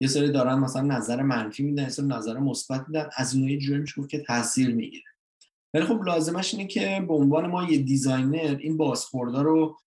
یه 0.02 0.08
سری 0.08 0.32
دارن 0.32 0.60
مثلا 0.60 0.82
نظر 0.82 1.22
منفی 1.22 1.64
میدن 1.64 1.84
یه 1.84 1.90
سری 1.90 2.06
نظر 2.06 2.40
مثبت 2.40 2.86
میدن. 2.88 3.10
از 3.16 3.36
اونها 3.36 3.50
یه 3.50 3.58
جوری 3.58 3.80
میشه 3.80 4.08
که 4.10 4.20
تاثیر 4.20 4.76
می‌گیره. 4.76 5.04
ولی 5.74 5.86
خب 5.86 6.02
لازمش 6.04 6.54
اینه 6.54 6.68
که 6.68 7.06
به 7.08 7.14
عنوان 7.14 7.48
ما 7.48 7.64
یه 7.64 7.78
designer 7.78 8.58
این 8.60 8.78
بازخوردا 8.78 9.42
رو 9.42 9.78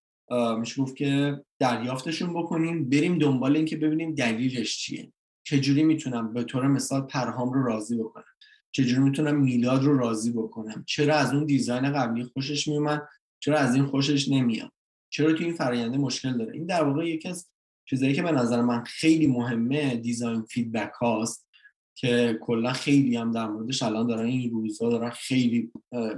میشه 0.59 0.83
گفت 0.83 0.97
که 0.97 1.41
دریافتشون 1.59 2.35
بکنیم. 2.35 2.91
بریم 2.91 3.19
دنبال 3.19 3.57
این 3.57 3.65
که 3.65 3.77
ببینیم 3.77 4.15
دلیلش 4.15 4.79
چیه. 4.79 5.13
چجوری 5.45 5.83
می‌تونم 5.83 6.33
به 6.33 6.45
طور 6.45 6.67
مثال 6.67 7.01
پرهام 7.01 7.53
رو 7.53 7.63
راضی 7.63 7.97
بکنم؟ 7.97 8.25
چجوری 8.73 9.03
می‌تونم 9.03 9.41
میلاد 9.41 9.85
رو 9.85 9.99
راضی 9.99 10.33
بکنم؟ 10.33 10.85
چرا 10.87 11.17
از 11.17 11.35
اون 11.35 11.45
design 11.45 11.93
قبلی 11.93 12.25
خوشش 12.25 12.69
میومد؟ 12.69 13.09
چرا 13.41 13.59
از 13.59 13.75
این 13.75 13.87
خوشش 13.87 14.29
نمیاد؟ 14.29 14.71
چرا 15.11 15.33
تو 15.33 15.45
این 15.45 15.55
فراینده 15.55 15.99
مشکل 15.99 16.39
داره؟ 16.39 16.53
این 16.53 16.67
در 16.67 16.85
واقع 16.85 17.09
یکی 17.09 17.29
از 17.29 17.49
چیزایی 17.85 18.13
که 18.13 18.23
به 18.23 18.33
نظر 18.33 18.63
من 18.63 18.85
خیلی 18.85 19.27
مهمه 19.27 19.97
design 19.97 20.43
feedback 20.43 20.93
هاست 20.93 21.47
که 21.95 22.39
کلا 22.41 22.73
خیلی 22.73 23.17
هم 23.17 23.33
در 23.33 23.47
موردش 23.47 23.83
الان 23.83 24.07
دارن 24.07 24.27
این 24.27 24.51
روزها 24.51 24.91
دارن 24.91 25.11
خیلی 25.11 25.73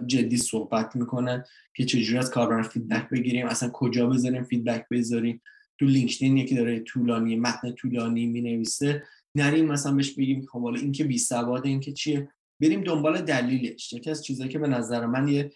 جدی 0.06 0.36
صحبت 0.36 0.96
می‌کنن 0.96 1.44
که 1.76 1.84
چجوری 1.84 2.18
از 2.18 2.30
کاربر 2.30 2.62
feedback 2.62 3.08
بگیریم 3.08 3.46
اصلا 3.46 3.68
کجا 3.68 4.06
بذاریم 4.06 4.44
feedback 4.44 4.86
بذاریم. 4.90 5.42
تو 5.78 5.86
لینکدین 5.86 6.36
یکی 6.36 6.54
داره 6.54 6.80
طولانی 6.80 7.36
متن 7.36 7.72
طولانی 7.72 8.26
می‌نویسه. 8.26 9.02
نریم 9.34 9.66
مثلا 9.66 9.92
بهش 9.92 10.10
بگیم 10.10 10.46
خب 10.46 10.62
حالا 10.62 10.80
این 10.80 10.92
که 10.92 11.04
بی 11.04 11.18
سواد 11.18 11.66
این 11.66 11.80
که 11.80 11.92
چیه؟ 11.92 12.28
بریم 12.62 12.84
دنبال 12.84 13.22
دلیلش. 13.22 13.92
یکی 13.92 14.10
از 14.10 14.24
چیزایی 14.24 14.50
که 14.50 14.58
به 14.58 14.68
نظر 14.68 15.06
من 15.06 15.28
یه 15.28 15.52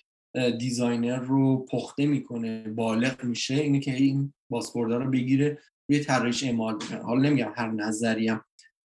designer 0.58 1.18
رو 1.18 1.66
پخته 1.70 2.06
می‌کنه 2.06 2.62
بالغ 2.62 3.24
میشه 3.24 3.54
اینه 3.54 3.80
که 3.80 3.94
این 3.94 4.34
بازخوردا 4.50 4.98
رو 4.98 5.10
بگیره 5.10 5.58
روی 5.90 6.00
طراحیش 6.00 6.44
اعمال 6.44 6.74
بکنه 6.76 7.02
حالا 7.02 7.28
نمیگم 7.28 7.52
هر 7.56 7.70
نظریه 7.70 8.40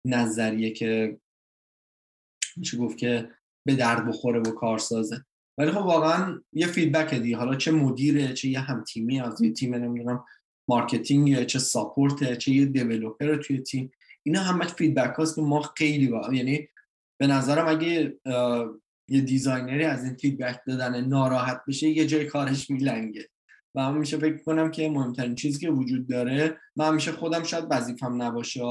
نظریه 0.08 0.72
که 0.72 1.20
میشه 2.58 2.78
گفت 2.78 2.98
که 2.98 3.30
به 3.68 3.76
درد 3.76 4.08
بخوره 4.08 4.40
و 4.40 4.52
کارسازه 4.52 5.26
ولی 5.58 5.72
خب 5.72 5.78
واقعا 5.78 6.42
یه 6.54 6.68
feedback 6.68 7.14
دی. 7.14 7.34
حالا 7.34 7.56
چه 7.56 7.72
مدیره 7.72 8.34
چه 8.34 8.50
یه 8.50 8.60
هم 8.60 8.84
تیمی 8.84 9.22
از 9.22 9.42
یه 9.42 9.54
تیم 9.54 9.76
نمی‌دونم 9.76 10.24
marketing 10.72 11.44
چه 11.44 11.60
support 11.60 12.34
چه 12.38 12.52
یه 12.52 12.66
developer 12.66 13.36
توی 13.36 13.60
تیم 13.60 13.92
اینا 14.24 14.42
همش 14.42 14.68
feedback 14.68 15.16
هاست 15.16 15.36
که 15.36 15.42
ما 15.42 15.62
خیلی 15.62 16.08
با 16.08 16.30
یعنی 16.34 16.68
به 17.20 17.28
نظرم 17.28 17.68
اگه 17.68 18.20
یه 19.08 19.22
designer 19.22 19.77
ی 19.77 19.84
از 19.84 20.04
این 20.04 20.16
feedback 20.16 20.60
دادن 20.68 21.06
ناراحت 21.06 21.62
بشه 21.68 21.90
یه 21.90 22.06
جای 22.06 22.26
کارش 22.26 22.70
میلنگه. 22.70 23.30
و 23.76 23.92
من 23.92 23.98
میشه 23.98 24.18
فکر 24.18 24.38
کنم 24.38 24.72
که 24.72 24.90
مهمترین 24.90 25.36
چیزی 25.36 25.60
که 25.60 25.70
وجود 25.70 26.08
داره 26.08 26.58
من 26.76 26.88
همیشه 26.88 27.12
خودم 27.12 27.44
شاید 27.44 27.66
وظیفم 27.70 28.22
نباشه 28.22 28.62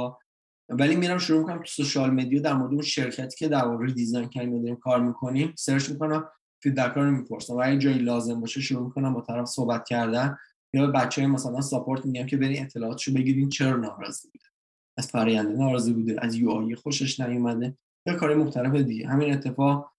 ولی 0.69 0.97
میرم 0.97 1.19
شروع 1.19 1.39
می‌کنم 1.39 1.59
تو 1.59 1.67
social 1.67 2.11
media 2.11 2.41
در 2.41 2.55
مورد 2.55 2.73
اون 2.73 2.83
شرکتی 2.83 3.37
که 3.37 3.49
در 3.49 3.65
مورد 3.65 3.95
design 3.95 4.29
کردیم 4.29 4.63
داریم 4.63 4.77
کار 4.77 5.01
می‌کنیم 5.01 5.55
search 5.59 5.91
می‌کنم 5.91 6.29
feedback 6.63 6.95
رو 6.97 7.11
می‌پرسم. 7.11 7.55
و 7.55 7.61
اگه 7.65 7.79
جایی 7.79 7.99
لازم 7.99 8.41
باشه 8.41 8.61
شروع 8.61 8.85
می‌کنم 8.85 9.15
با 9.15 9.21
طرف 9.21 9.47
صحبت 9.47 9.85
کردن. 9.89 10.37
یا 10.75 10.87
به 10.87 10.93
بچه 10.93 11.27
مثلا 11.27 11.61
support 11.61 12.07
میگم 12.07 12.27
که 12.27 12.37
برین 12.37 12.63
اطلاعاتشو 12.63 13.15
بگیرین 13.15 13.49
چرا 13.49 13.77
ناراضی 13.77 14.29
بوده. 14.29 14.45
از 14.97 15.07
فراینده 15.07 15.53
ناراضی 15.53 15.93
بوده 15.93 16.17
از 16.19 16.35
UI 16.35 16.77
خوشش 16.77 17.21
نیومده 17.21 17.77
یا 18.07 18.15
کار 18.15 18.35
مختلف 18.35 18.75
دیگه. 18.75 19.09
همین 19.09 19.33
اتفاق 19.33 19.93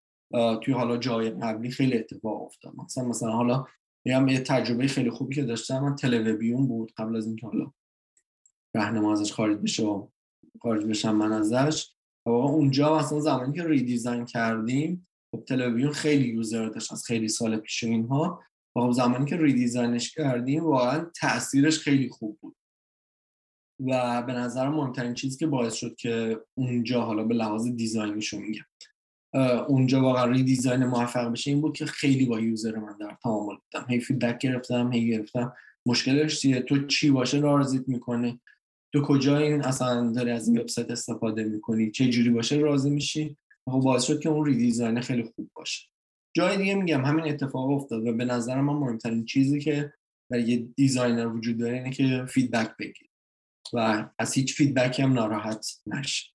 توی 0.62 0.74
حالا 0.74 0.98
جای 0.98 1.30
قبلی 1.30 1.72
خیلی 1.72 1.98
اتفاق 1.98 2.42
افتاد. 2.42 2.74
مثلا 2.76 3.04
مثلا 3.04 3.32
حالا 3.32 3.66
یه 4.06 4.40
تجربه 4.40 4.88
خیلی 4.88 5.10
خوبی 5.10 5.36
که 5.36 5.44
داشتم 5.44 5.80
من 5.80 5.96
تلوبیون 5.96 6.68
بود 6.68 6.92
قبل 6.98 7.16
از 7.16 7.28
اینکه 7.28 7.48
حالا 7.48 7.72
راهنما 8.76 9.12
ازش 9.12 9.34
خارج 9.34 9.58
بشه 9.58 9.84
و 9.84 10.08
خارج 10.62 10.86
بشم 10.86 11.16
من 11.16 11.32
ازش. 11.32 11.94
و 12.26 12.30
اونجا 12.30 12.98
مثلا 13.00 13.20
زمانی 13.20 13.54
که 13.54 13.68
redesign 13.68 14.26
کردیم 14.26 15.08
خب 15.32 15.44
تلوبیون 15.48 15.92
خیلی 15.92 16.28
user 16.28 16.70
داشت 16.70 16.92
از 16.94 17.06
خیلی 17.06 17.28
سال 17.28 17.58
پیش 17.58 17.84
اینها. 17.84 18.42
و 18.76 18.82
خب 18.82 18.92
زمانی 18.92 19.26
که 19.26 19.38
redesign 19.38 19.97
ش 19.97 20.12
کردیم 20.12 20.64
واقعا 20.64 21.06
تاثیرش 21.22 21.80
خیلی 21.80 22.10
خوب 22.10 22.38
بود. 22.42 22.56
و 23.80 24.22
به 24.22 24.34
نظر 24.34 24.70
مهمترین 24.70 25.14
چیزی 25.14 25.38
که 25.38 25.48
باعث 25.48 25.74
شد 25.74 25.96
که 25.96 26.42
اونجا 26.54 27.02
حالا 27.02 27.24
به 27.24 27.36
لحاظ 27.36 27.68
design 27.68 28.11
یشو 28.11 28.40
میگم 28.40 28.64
اونجا 29.68 30.02
واقعا 30.02 30.26
redesign 30.26 30.86
موفق 30.86 31.32
بشه 31.32 31.52
این 31.52 31.62
بود 31.62 31.78
که 31.78 31.86
خیلی 31.86 32.26
با 32.26 32.40
user 32.40 32.80
من 32.80 32.98
در 32.98 33.18
تعامل 33.24 33.56
بودم. 33.56 33.86
هی 33.90 34.00
feedback 34.00 34.38
گرفتم 34.38 34.92
هی 34.92 35.08
گرفتم. 35.08 35.54
مشکلش 35.86 36.40
چیه؟ 36.40 36.62
تو 36.62 36.88
چی 36.88 37.12
باشه 37.12 37.40
راضیت 37.40 37.88
می‌کنه؟ 37.88 38.40
تو 38.94 39.02
کجا 39.02 39.38
این 39.38 39.62
اصلا 39.62 40.12
داری 40.12 40.32
از 40.32 40.48
این 40.48 40.58
وبسایت 40.58 40.92
استفاده 40.92 41.44
می‌کنی؟ 41.44 41.92
چه 41.92 42.10
جوری 42.10 42.30
باشه 42.30 42.56
راضی 42.56 42.90
میشی؟ 42.90 43.38
خب 43.66 43.80
باعث 43.80 44.04
شد 44.04 44.20
که 44.20 44.30
اون 44.30 44.46
redesign 44.46 45.02
خیلی 45.02 45.24
خوب 45.24 45.52
باشه. 45.56 45.91
جای 46.34 46.58
دیگه 46.58 46.76
میگم 46.76 47.06
همین 47.06 47.26
اتفاق 47.26 47.70
افتاد 47.70 48.08
و 48.08 48.14
به 48.14 48.26
نظر 48.26 48.62
من 48.62 48.74
مهمترین 48.74 49.26
چیزی 49.26 49.60
که 49.60 49.94
برای 50.32 50.44
یه 50.44 50.58
designer 50.58 51.28
وجود 51.28 51.58
داره 51.58 51.74
اینه 51.74 51.92
که 51.92 52.26
feedback 52.30 52.78
بگیر 52.80 53.10
و 53.74 54.10
از 54.20 54.34
هیچ 54.34 54.56
feedback 54.56 54.96
ی 54.96 55.02
هم 55.02 55.14
ناراحت 55.14 55.82
نشه. 55.88 56.32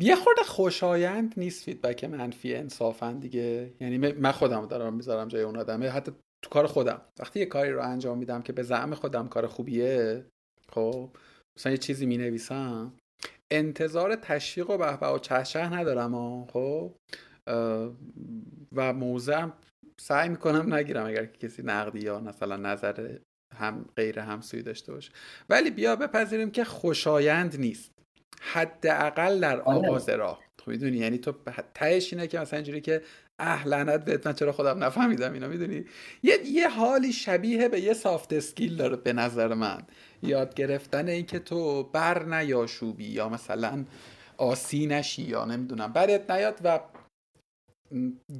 یه 0.00 0.16
خورده 0.16 0.42
خوشایند 0.42 1.34
نیست 1.36 1.64
فیدبک 1.64 2.04
منفی 2.04 2.54
انصافا 2.54 3.12
دیگه. 3.12 3.74
یعنی 3.80 3.98
من 3.98 4.32
خودم 4.32 4.66
دارم 4.66 4.94
می‌ذارم 4.94 5.28
جای 5.28 5.42
اون 5.42 5.56
آدمه. 5.56 5.90
حتی 5.90 6.12
تو 6.42 6.50
کار 6.50 6.66
خودم. 6.66 7.00
وقتی 7.18 7.40
یه 7.40 7.46
کاری 7.46 7.70
رو 7.70 7.82
انجام 7.82 8.18
میدم 8.18 8.42
که 8.42 8.52
به 8.52 8.62
زعم 8.62 8.94
خودم 8.94 9.28
کار 9.28 9.46
خوبیه 9.46 10.26
خب 10.68 11.10
مثلا 11.56 11.72
یه 11.72 11.78
چیزی 11.78 12.06
می 12.06 12.16
نویسم 12.16 12.92
انتظار 13.58 14.14
تشویق 14.14 14.70
و 14.70 14.78
بهبه 14.78 15.06
و 15.06 15.18
چهشه 15.18 15.72
ندارم 15.74 16.46
خب؟ 16.46 16.94
و 18.72 18.92
موزم 18.92 19.52
سعی 20.00 20.28
می‌کنم 20.28 20.74
نگیرم 20.74 21.06
اگر 21.06 21.26
کسی 21.26 21.62
نقدی 21.62 22.00
یا 22.00 22.20
مثلا 22.20 22.56
نظر 22.56 23.18
هم 23.54 23.86
غیر 23.96 24.18
همسوی 24.18 24.62
داشته 24.62 24.92
باشه. 24.92 25.12
ولی 25.48 25.70
بیا 25.70 25.96
بپذیریم 25.96 26.50
که 26.50 26.64
خوشایند 26.64 27.60
نیست. 27.60 27.90
حداقل 28.40 29.40
در 29.40 29.60
آره. 29.60 29.88
آغاز 29.88 30.08
راه. 30.08 30.40
تو 30.58 30.70
می‌دونی؟ 30.70 30.96
یعنی 30.96 31.18
تو 31.18 31.34
تهش 31.74 32.12
اینه 32.12 32.26
که 32.26 32.38
مثلا 32.38 32.56
اینجوری 32.56 32.80
که 32.80 33.02
اه 33.38 33.68
لعنت 33.68 34.04
بهت 34.04 34.26
من 34.26 34.32
چرا 34.32 34.52
خودم 34.52 34.84
نفهمیدم 34.84 35.32
اینا 35.32 35.48
می‌دونی؟ 35.48 35.84
یه 36.22 36.38
یه 36.46 36.68
حالی 36.68 37.12
شبیه 37.12 37.68
به 37.68 37.80
یه 37.80 37.94
سافت 37.94 38.32
اسکیل 38.32 38.76
داره 38.76 38.96
به 38.96 39.12
نظر 39.12 39.54
من. 39.54 39.82
یاد 40.22 40.54
گرفتن 40.54 41.08
این 41.08 41.26
که 41.26 41.38
تو 41.38 41.82
بر 41.82 42.22
نیاشوبی 42.24 43.04
یا 43.04 43.28
مثلا 43.28 43.84
آسی 44.36 44.86
نشی 44.86 45.22
یا 45.22 45.44
نمی‌دونم 45.44 45.92
برت 45.92 46.30
نیاد 46.30 46.60
و 46.64 46.80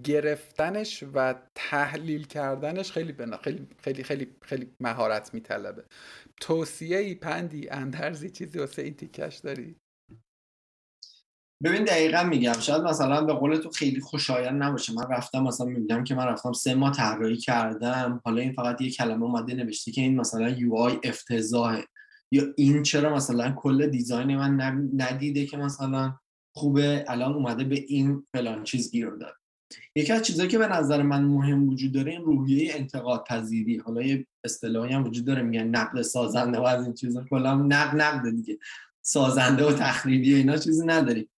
گرفتنش 0.05 1.05
و 1.15 1.35
تحلیل 1.55 2.27
کردنش 2.27 2.93
خیلی 2.93 3.13
بنا 3.13 3.37
خیلی 3.37 3.69
خیلی 3.83 4.03
خیلی 4.05 4.37
خیلی 4.43 4.71
مهارت 4.81 5.35
میطلبه. 5.35 5.85
توصیه 6.41 6.99
ای 6.99 7.15
پندی 7.15 7.69
اندرزی 7.71 8.31
چیزی 8.31 8.59
واسه 8.59 8.83
این 8.83 8.95
تیکش 8.95 9.37
داری؟ 9.37 9.77
ببین 11.65 11.85
دقیقا 11.85 12.23
میگم 12.23 12.53
شاید 12.61 12.83
مثلا 12.83 13.25
به 13.25 13.33
قول 13.33 13.57
تو 13.57 13.71
خیلی 13.71 14.01
خوشایند 14.01 14.63
نباشه. 14.63 14.93
من 14.93 15.05
رفتم 15.11 15.43
مثلا 15.43 15.67
میگم 15.67 16.05
که 16.05 16.15
من 16.15 16.25
رفتم 16.25 16.53
سه 16.53 16.75
ماه 16.75 16.93
طراحی 16.93 17.37
کردم. 17.37 18.21
حالا 18.25 18.41
این 18.41 18.53
فقط 18.53 18.81
یه 18.81 18.91
کلمه 18.91 19.23
اومده 19.23 19.55
نوشته 19.55 19.93
که 19.93 20.01
این 20.01 20.17
مثلا 20.17 20.49
یو 20.49 20.75
آی 20.75 20.99
افتضاحه. 21.05 21.85
یا 22.31 22.45
این 22.57 22.83
چرا 22.83 23.15
مثلا 23.15 23.53
کل 23.53 23.87
دیزاین 23.87 24.37
من 24.37 24.61
ندیده 24.97 25.47
که 25.47 25.57
مثلا 25.57 26.15
خوبه 26.57 27.05
الان 27.09 27.35
اومده 27.35 27.65
به 27.65 27.85
این 27.89 28.27
فلان 28.33 28.65
چیز 28.65 28.91
گیر 28.91 29.11
داد. 29.11 29.35
یکی 29.97 30.13
از 30.13 30.23
چیزایی 30.23 30.49
که 30.49 30.59
به 30.59 30.69
نظر 30.69 31.03
من 31.03 31.23
مهم 31.23 31.69
وجود 31.69 31.93
داره 31.93 32.13
این 32.13 32.23
روحیه 32.23 32.75
انتقاد 32.75 33.25
پذیری. 33.29 33.77
حالا 33.79 34.03
یه 34.03 34.27
اصطلاحی 34.45 34.93
هم 34.93 35.05
وجود 35.05 35.25
داره 35.25 35.43
میگن 35.43 35.67
نقد 35.67 36.03
سازنده 36.03 36.59
و 36.59 36.63
از 36.63 36.85
این 36.85 36.95
چیزا 36.95 37.25
کلا 37.31 37.55
نقد 37.55 37.97
نقد 37.97 38.31
دیگه. 38.31 38.59
سازنده 39.03 39.65
و 39.65 39.73
تخریبی 39.73 40.35
اینا 40.35 40.57
چیزی 40.57 40.87
نداریم. 40.87 41.29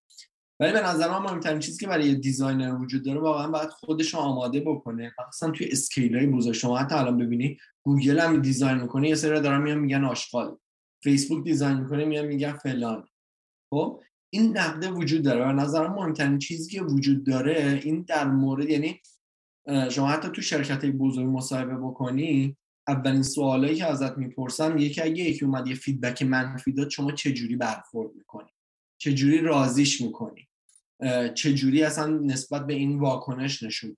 ولی 0.60 0.72
به 0.72 0.80
نظر 0.80 1.10
من 1.10 1.18
مهمترین 1.18 1.58
چیزی 1.58 1.78
که 1.78 1.86
برای 1.86 2.14
designer 2.14 2.74
وجود 2.74 3.04
داره 3.04 3.20
واقعا 3.20 3.48
باید 3.48 3.68
خودش 3.68 4.14
رو 4.14 4.20
آماده 4.20 4.60
بکنه. 4.60 5.14
مثلا 5.28 5.50
توی 5.50 5.68
scale 5.70 6.16
های 6.16 6.26
بزرگ. 6.26 6.54
شما 6.54 6.78
حتی 6.78 6.94
الان 6.94 7.18
ببینی 7.18 7.58
گوگل 7.82 8.18
هم 8.18 8.40
design 8.42 8.78
می‌کنه 8.78 9.08
یه 9.08 9.14
سری 9.14 9.40
دارن 9.40 9.62
میان 9.62 9.78
میگن 9.78 10.04
آشغال. 10.04 10.58
فیسبوک 11.02 11.44
design 11.44 11.80
می‌کنه 11.80 12.04
میان 12.04 12.26
میگن 12.26 12.52
فلان. 12.52 13.08
خب؟ 13.70 14.02
این 14.30 14.58
نقده 14.58 14.90
وجود 14.90 15.22
داره. 15.22 15.44
و 15.44 15.52
نظرم 15.52 15.94
مهمترین 15.94 16.38
چیزی 16.38 16.70
که 16.70 16.82
وجود 16.82 17.26
داره 17.26 17.80
این 17.84 18.02
در 18.08 18.28
مورد 18.28 18.68
یعنی 18.68 19.00
شما 19.90 20.08
حتی 20.08 20.28
تو 20.28 20.42
شرکت 20.42 20.86
بزرگ 20.86 21.26
مصاحبه 21.26 21.76
بکنی 21.76 22.56
اولین 22.88 23.22
سوالایی 23.22 23.76
که 23.76 23.86
ازت 23.86 24.18
می‌پرسم 24.18 24.78
یکی 24.78 25.02
اگه 25.02 25.24
یکی 25.24 25.44
اومد 25.44 25.66
یه 25.66 25.74
feedback 25.74 26.22
منفی 26.22 26.72
داد 26.72 26.90
شما 26.90 27.12
چه 27.12 27.32
جوری 27.32 27.56
برخورد 27.56 28.14
می‌کنی؟ 28.14 28.50
چه 28.98 29.12
جوری 29.12 29.38
راضیش 29.38 30.00
می‌کنی؟ 30.00 30.45
چه 31.34 31.54
جوری 31.54 31.82
اصلا 31.82 32.06
نسبت 32.06 32.66
به 32.66 32.74
این 32.74 32.98
واکنش 32.98 33.62
نشون 33.62 33.96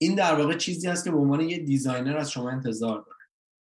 این 0.00 0.14
در 0.14 0.34
واقع 0.34 0.56
چیزی 0.56 0.88
هست 0.88 1.04
که 1.04 1.10
به 1.10 1.16
عنوان 1.16 1.40
یه 1.40 1.58
designer 1.58 2.16
از 2.16 2.30
شما 2.30 2.50
انتظار 2.50 3.00
داره 3.00 3.22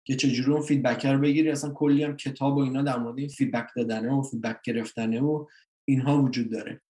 که 0.07 0.15
چجوری 0.15 0.51
اون 0.51 0.61
feedback 0.61 1.05
رو 1.05 1.20
بگیری. 1.20 1.51
اصلا 1.51 1.74
کلی 1.74 2.03
هم 2.03 2.18
کتاب 2.18 2.57
و 2.57 2.59
اینا 2.59 2.82
در 2.82 2.97
مورد 2.97 3.20
این 3.20 3.28
feedback 3.28 3.67
دادنه 3.76 4.13
و 4.13 4.22
feedback 4.21 4.61
گرفتنه 4.63 5.22
و 5.22 5.45
اینها 5.88 6.22
وجود 6.22 6.51
داره. 6.51 6.82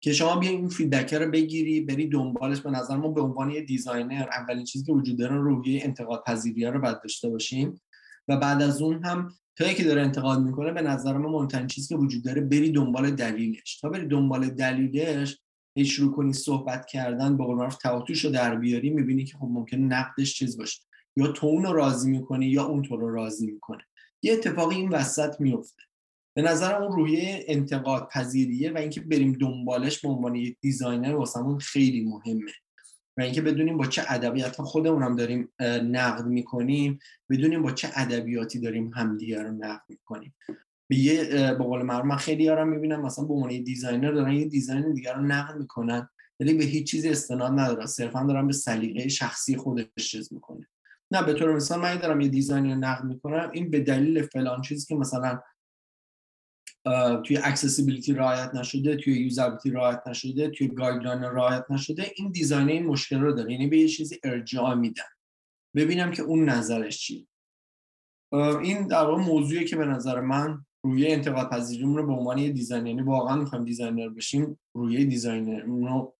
که 0.00 0.12
شما 0.12 0.36
بیا 0.36 0.50
این 0.50 0.68
feedback 0.68 1.14
رو 1.14 1.30
بگیری 1.30 1.80
بری 1.80 2.08
دنبالش. 2.08 2.60
به 2.60 2.70
نظر 2.70 2.96
ما 2.96 3.08
به 3.08 3.20
عنوان 3.20 3.50
یه 3.50 3.60
designer 3.60 4.28
اولین 4.32 4.64
چیزی 4.64 4.84
که 4.84 4.92
وجود 4.92 5.18
داره 5.18 5.36
روحیه 5.36 5.84
انتقاد 5.84 6.22
پذیری 6.26 6.64
رو 6.64 6.80
باید 6.80 7.00
داشته 7.02 7.30
باشیم. 7.30 7.80
و 8.28 8.36
بعد 8.36 8.62
از 8.62 8.82
اون 8.82 9.04
هم 9.04 9.34
تا 9.56 9.72
که 9.72 9.84
داره 9.84 10.02
انتقاد 10.02 10.42
می‌کنه 10.42 10.72
به 10.72 10.82
نظر 10.82 11.16
ما 11.16 11.28
مهمترین 11.28 11.66
چیزی 11.66 11.88
که 11.88 11.96
وجود 11.96 12.24
داره 12.24 12.40
بری 12.40 12.72
دنبال 12.72 13.10
دلیلش. 13.10 13.80
تا 13.80 13.88
بری 13.88 14.06
دنبال 14.06 14.48
دلیلش 14.48 15.38
هیچ 15.78 15.92
شروع 15.92 16.12
کنی 16.12 16.32
صحبت 16.32 16.86
کردن 16.86 17.36
به 17.36 17.44
قول 17.44 17.56
معروف 17.56 17.76
رو 18.24 18.30
در 18.30 18.56
بیاری 18.56 18.90
می‌بینی 18.90 19.24
که 19.24 19.36
خب 19.38 19.48
ممکن 19.50 19.76
نقدش 19.76 20.34
چیز 20.34 20.56
باشه. 20.56 20.82
یا 21.16 21.26
تو 21.26 21.46
اون 21.46 21.64
رو 21.64 21.72
راضی 21.72 22.10
می‌کنی 22.10 22.46
یا 22.46 22.64
اون 22.64 22.82
تو 22.82 22.96
رو 22.96 23.14
راضی 23.14 23.46
می‌کنه. 23.46 23.82
یه 24.22 24.32
اتفاقی 24.32 24.76
این 24.76 24.88
وسط 24.88 25.40
میفته 25.40 25.82
به 26.36 26.42
نظر 26.42 26.74
اون 26.74 26.92
روحیه 26.92 27.44
انتقاد 27.48 28.08
پذیریه 28.08 28.72
و 28.72 28.78
اینکه 28.78 29.00
بریم 29.00 29.32
دنبالش 29.32 30.00
به 30.00 30.08
عنوان 30.08 30.34
یک 30.34 30.56
دیزاینر 30.60 31.14
واسمون 31.14 31.58
خیلی 31.58 32.04
مهمه. 32.04 32.52
و 33.16 33.20
اینکه 33.20 33.42
بدونیم 33.42 33.78
با 33.78 33.86
چه 33.86 34.02
ادبیات 34.08 34.62
خودمونم 34.62 35.16
داریم 35.16 35.48
نقد 35.82 36.26
می‌کنیم 36.26 36.98
بدونیم 37.30 37.62
با 37.62 37.72
چه 37.72 37.90
ادبیاتی 37.96 38.60
داریم 38.60 38.90
همدیگه 38.94 39.42
رو 39.42 39.50
نقد 39.50 39.82
می‌کنیم. 39.88 40.34
به 40.88 40.96
یه 40.96 41.24
به 41.58 41.64
قول 41.64 41.82
من 41.82 42.16
خیلی 42.16 42.48
ها 42.48 42.64
می‌بینم 42.64 43.02
مثلا 43.02 43.24
به 43.24 43.34
عنوان 43.34 43.62
designer 43.62 44.12
دارن 44.12 44.32
یه 44.32 44.44
design 44.44 44.92
دیگر 44.92 45.14
رو 45.14 45.22
نقد 45.22 45.56
می‌کنن 45.56 46.08
ولی 46.40 46.54
به 46.54 46.64
هیچ 46.64 46.90
چیزی 46.90 47.08
استناد 47.08 47.52
ندارن 47.52 47.86
صرفا 47.86 48.22
دارن 48.22 48.46
به 48.46 48.52
سلیقه 48.52 49.08
شخصی 49.08 49.56
خودش 49.56 49.86
چیز 49.96 50.32
می‌کنه. 50.32 50.68
نه 51.10 51.22
به 51.22 51.34
طور 51.34 51.56
مثال 51.56 51.80
من 51.80 51.96
دارم 51.96 52.20
یه 52.20 52.28
design 52.28 52.70
رو 52.70 52.74
نقد 52.74 53.04
می‌کنم 53.04 53.50
این 53.52 53.70
به 53.70 53.80
دلیل 53.80 54.22
فلان 54.22 54.62
چیزی 54.62 54.86
که 54.86 54.94
مثلا 54.94 55.40
توی 57.24 57.36
accessibility 57.44 58.12
رعایت 58.12 58.54
نشده 58.54 58.96
توی 58.96 59.22
usability 59.22 59.70
رعایت 59.70 60.02
نشده 60.06 60.48
توی 60.48 60.68
guideline 60.68 61.22
رعایت 61.22 61.64
نشده. 61.70 62.12
این 62.16 62.30
design 62.30 62.68
این 62.68 62.86
مشکل 62.86 63.20
رو 63.20 63.32
داره. 63.32 63.52
یعنی 63.52 63.66
به 63.66 63.78
یه 63.78 63.88
چیزی 63.88 64.18
ارجاع 64.24 64.74
میدن. 64.74 65.02
ببینم 65.76 66.10
که 66.10 66.22
اون 66.22 66.48
نظرش 66.48 66.98
چی 66.98 67.28
این 68.62 68.86
در 68.86 69.04
واقع 69.04 69.22
موضوعی 69.22 69.64
که 69.64 69.76
به 69.76 69.84
نظر 69.84 70.20
من 70.20 70.64
روحیه 70.84 71.06
انتقاد 71.06 71.50
پذیریمون 71.50 71.96
رو 71.96 72.06
به 72.06 72.12
عنوان 72.12 72.38
یه 72.38 72.50
designer 72.50 72.86
یعنی 72.86 73.02
واقعا 73.02 73.36
می‌خوایم 73.36 73.64
designer 73.64 74.08
بشیم 74.08 74.58
روی 74.74 75.04
designer 75.04 75.60
رو 75.60 76.14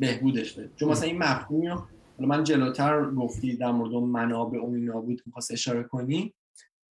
بهبودش 0.00 0.52
بده 0.52 0.70
چون 0.76 0.88
مثلا 0.88 1.08
این 1.08 1.18
مفهومی 1.18 1.68
رو 1.68 1.86
من 2.18 2.44
جلوتر 2.44 3.10
گفتی 3.10 3.56
در 3.56 3.72
مورد 3.72 3.92
منابع 3.92 4.60
و 4.60 4.70
اینا 4.74 5.00
بود 5.00 5.22
می‌خواست 5.26 5.50
اشاره 5.50 5.82
کنی. 5.82 6.34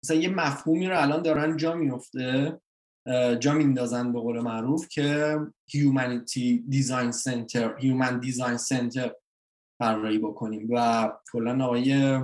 مثلا 0.04 0.18
یه 0.18 0.30
مفهومی 0.30 0.88
رو 0.88 1.02
الان 1.02 1.22
دارن 1.22 1.58
جا 1.58 1.76
میفته 1.76 2.60
جا 3.40 3.54
میندازن 3.54 4.14
به 4.14 4.20
قول 4.20 4.40
معروف 4.40 4.88
که 4.88 5.38
Humanity 5.72 6.72
Design 6.72 7.14
Center 7.14 7.82
Human 7.82 8.26
Design 8.26 8.58
Center 8.70 9.10
طراحی 9.80 10.18
بکنیم 10.18 10.68
و 10.72 11.10
کلا 11.32 11.66
آقای 11.66 12.20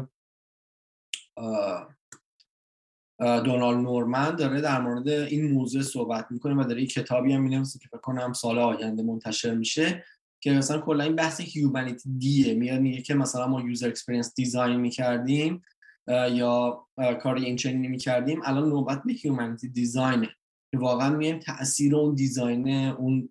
دونالد 3.20 3.78
نورمن 3.78 4.36
داره 4.36 4.62
در 4.62 4.82
مورد 4.82 5.10
این 5.10 5.52
موضوع 5.52 5.82
صحبت 5.82 6.28
می‌کنه 6.30 6.56
و 6.56 6.64
داره 6.64 6.78
این 6.78 6.88
کتابی 6.88 7.34
هم 7.34 7.42
می‌نویسه 7.42 7.80
که 7.80 7.88
فکر 7.88 8.02
کنم 8.02 8.34
سال 8.34 8.60
آینده 8.60 9.04
منتشر 9.04 9.56
میشه 9.56 10.04
که 10.42 10.52
مثلا 10.52 10.82
کلا 10.82 11.04
این 11.04 11.16
بحث 11.16 11.42
humanity 11.42 12.10
دیه 12.18 12.54
میاد 12.54 12.82
میگه 12.82 13.02
که 13.02 13.14
مثلا 13.14 13.48
ما 13.48 13.62
user 13.62 13.88
experience 13.88 14.34
design 14.36 14.80
می‌کردیم 14.80 15.62
یا 16.08 16.86
کار 17.22 17.36
این 17.36 17.56
چنینی 17.56 17.88
می‌کردیم. 17.88 18.42
الان 18.46 18.70
نوبت 18.70 19.04
به 19.04 19.14
humanity 19.14 19.70
design 19.70 20.21
ه 20.21 20.30
که 20.72 20.78
واقعا 20.78 21.10
میایم 21.10 21.40
تاثیر 21.40 21.96
اون 21.96 22.16
design 22.16 22.68
اون 22.70 23.30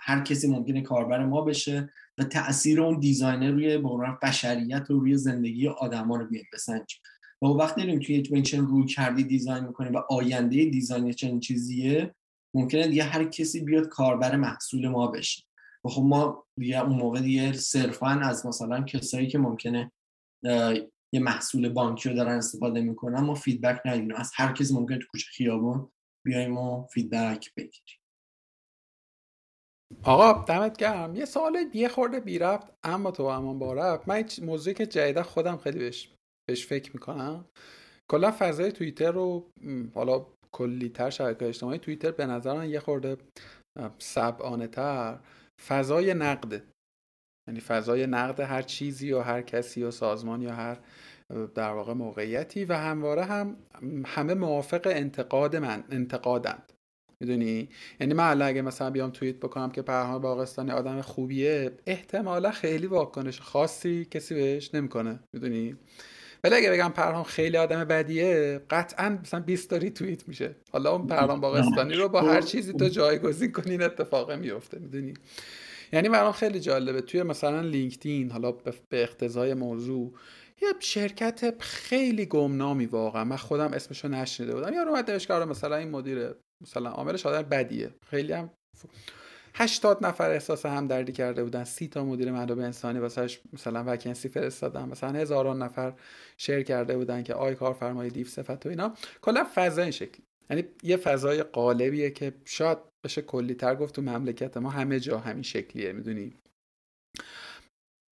هر 0.00 0.20
کسی 0.20 0.48
ممکنه 0.48 0.82
کاربر 0.82 1.24
ما 1.24 1.40
بشه 1.40 1.92
و 2.18 2.24
تاثیر 2.24 2.82
اون 2.82 3.00
designer 3.00 3.50
روی 3.50 3.78
بشریت 4.22 4.90
و 4.90 5.00
روی 5.00 5.16
زندگی 5.16 5.68
آدما 5.68 6.16
رو 6.16 6.26
بیایم 6.26 6.46
بسنجیم. 6.52 7.00
و 7.42 7.46
وقتی 7.46 7.80
داریم 7.80 8.00
توی 8.00 8.14
یک 8.14 8.54
رویکردی 8.54 9.24
design 9.24 9.64
می‌کنیم 9.64 9.92
و 9.92 9.98
آینده 10.10 10.64
design 10.64 11.12
چنین 11.12 11.40
چیزیه 11.40 12.14
ممکنه 12.54 12.88
دیگه 12.88 13.02
هر 13.02 13.24
کسی 13.24 13.60
بیاد 13.60 13.88
کاربر 13.88 14.36
محصول 14.36 14.88
ما 14.88 15.06
بشه. 15.06 15.42
و 15.84 15.88
خب 15.88 16.02
ما 16.02 16.46
دیگه 16.56 16.84
اون 16.84 16.96
موقع 16.96 17.20
دیگه 17.20 17.52
صرفا 17.52 18.06
از 18.06 18.46
مثلا 18.46 18.82
کسایی 18.82 19.26
که 19.26 19.38
ممکنه 19.38 19.92
یه 21.12 21.20
محصول 21.20 21.68
بانکی 21.68 22.08
رو 22.08 22.14
دارن 22.16 22.38
استفاده 22.38 22.80
می‌کنن 22.80 23.20
ما 23.20 23.34
feedback 23.34 23.80
ندیم. 23.84 24.14
از 24.14 24.32
هر 24.34 24.52
کسی 24.52 24.74
ممکنه 24.74 24.98
تو 24.98 25.06
کوچه 25.10 25.26
خیابون 25.30 25.90
بیایم 26.26 26.58
و 26.58 26.86
فیدبک 26.86 27.54
بگیریم. 27.54 28.00
آقا 30.04 30.44
دمت 30.44 30.76
گرم. 30.76 31.14
یه 31.14 31.24
سوال 31.24 31.70
یه 31.74 31.88
خورده 31.88 32.20
بی 32.20 32.38
رفت 32.38 32.72
اما 32.84 33.10
تو 33.10 33.22
امان 33.22 33.58
با 33.58 33.72
رفت 33.72 34.08
من 34.08 34.24
موضوعی 34.42 34.74
که 34.74 34.86
جدیده 34.86 35.22
خودم 35.22 35.56
خیلی 35.56 35.78
بهش 35.78 36.14
بهش 36.48 36.66
فکر 36.66 36.92
می‌کنم. 36.92 37.44
کلا 38.10 38.34
فضای 38.38 38.72
توییتر 38.72 39.12
رو 39.12 39.50
حالا 39.94 40.26
کلیتر 40.52 41.10
شبکه 41.10 41.46
اجتماعی 41.46 41.78
توییتر 41.78 42.10
به 42.10 42.26
نظر 42.26 42.54
من 42.54 42.70
یه 42.70 42.80
خورده 42.80 43.16
سبعانه 43.98 44.66
تر 44.66 45.20
فضای 45.66 46.14
نقده 46.14 46.64
یعنی 47.50 47.60
فضای 47.60 48.06
نقد 48.06 48.40
هر 48.40 48.62
چیزی 48.62 49.12
و 49.12 49.20
هر 49.20 49.42
کسی 49.42 49.82
و 49.82 49.90
سازمان 49.90 50.42
یا 50.42 50.54
هر 50.54 50.78
در 51.54 51.70
واقع 51.70 51.92
موقعیتی 51.92 52.64
و 52.64 52.72
همواره 52.72 53.24
هم 53.24 53.56
همه 54.06 54.34
موافق 54.34 54.80
انتقاد 54.86 55.56
من 55.56 55.84
انتقادند. 55.90 56.72
می‌دونی؟ 57.20 57.68
یعنی 58.00 58.14
من 58.14 58.42
اگه 58.42 58.62
مثلا 58.62 58.90
بیام 58.90 59.10
توییت 59.10 59.36
بکنم 59.36 59.70
که 59.70 59.82
پرهام 59.82 60.22
باغستانی 60.22 60.70
آدم 60.70 61.00
خوبیه 61.00 61.72
احتمالا 61.86 62.50
خیلی 62.50 62.86
واکنش 62.86 63.40
خاصی 63.40 64.04
کسی 64.04 64.34
بهش 64.34 64.74
نمی‌کنه. 64.74 65.20
می‌دونی؟ 65.32 65.76
ولی 66.44 66.54
اگه 66.54 66.70
بگم 66.70 66.88
پرهام 66.88 67.24
خیلی 67.24 67.56
آدم 67.56 67.84
بدیه 67.84 68.60
قطعا 68.70 69.18
مثلا 69.22 69.40
20 69.40 69.70
تا 69.70 69.78
توییت 69.78 70.28
میشه. 70.28 70.56
حالا 70.72 70.92
اون 70.96 71.06
پرهام 71.06 71.40
باغستانی 71.46 71.94
رو 71.94 72.08
با 72.08 72.20
هر 72.20 72.40
چیزی 72.40 72.72
تو 72.72 72.88
جایگزین 72.88 73.52
کنی 73.52 73.70
این 73.70 73.82
اتفاق 73.82 74.32
میفته 74.32 74.78
می‌دونی؟ 74.78 75.14
یعنی 75.92 76.08
برام 76.08 76.32
خیلی 76.32 76.60
جالبه. 76.60 77.00
توی 77.00 77.22
مثلا 77.22 77.60
لینکدین 77.60 78.30
حالا 78.30 78.52
به 78.52 78.74
اقتضای 78.92 79.54
موضوع 79.54 80.12
یه 80.62 80.68
شرکت 80.80 81.62
خیلی 81.62 82.26
گمنامی 82.26 82.86
واقعا. 82.86 83.24
من 83.24 83.36
خودم 83.36 83.72
اسمشو 83.72 84.08
نشنیده 84.08 84.54
بودم. 84.54 84.72
یا 84.72 84.82
اومد 84.82 85.10
نوشت 85.10 85.30
مثلا 85.30 85.76
این 85.76 85.90
مدیر 85.90 86.34
مثلا 86.62 86.90
عاملش 86.90 87.26
آدم 87.26 87.48
بدیه. 87.48 87.90
خیلی 88.06 88.32
هم 88.32 88.50
80 89.54 90.06
نفر 90.06 90.30
احساس 90.30 90.66
هم 90.66 90.86
دردی 90.86 91.12
کرده 91.12 91.44
بودن. 91.44 91.64
سی 91.64 91.88
تا 91.88 92.04
مدیر 92.04 92.32
منابع 92.32 92.64
انسانی 92.64 92.98
واسش 92.98 93.40
مثلا 93.52 93.84
وکنسی 93.86 94.28
فرستادن. 94.28 94.88
مثلا 94.88 95.18
هزاران 95.18 95.62
نفر 95.62 95.92
شیر 96.36 96.62
کرده 96.62 96.96
بودن 96.96 97.22
که 97.22 97.34
آی 97.34 97.54
کارفرمای 97.54 98.10
دیو 98.10 98.26
صفت 98.26 98.66
و 98.66 98.68
اینا. 98.68 98.94
کلا 99.22 99.46
فضا 99.54 99.82
این 99.82 99.90
شکلی. 99.90 100.24
یعنی 100.50 100.64
یه 100.82 100.96
فضای 100.96 101.42
قالبیه 101.42 102.10
که 102.10 102.34
شاید 102.44 102.78
بشه 103.04 103.22
کلی 103.22 103.54
تر 103.54 103.74
گفت 103.74 103.94
تو 103.94 104.02
مملکت 104.02 104.56
ما 104.56 104.70
همه 104.70 105.00
جا 105.00 105.18
همین 105.18 105.42
شکلیه 105.42 105.92
می‌دونی؟ 105.92 106.34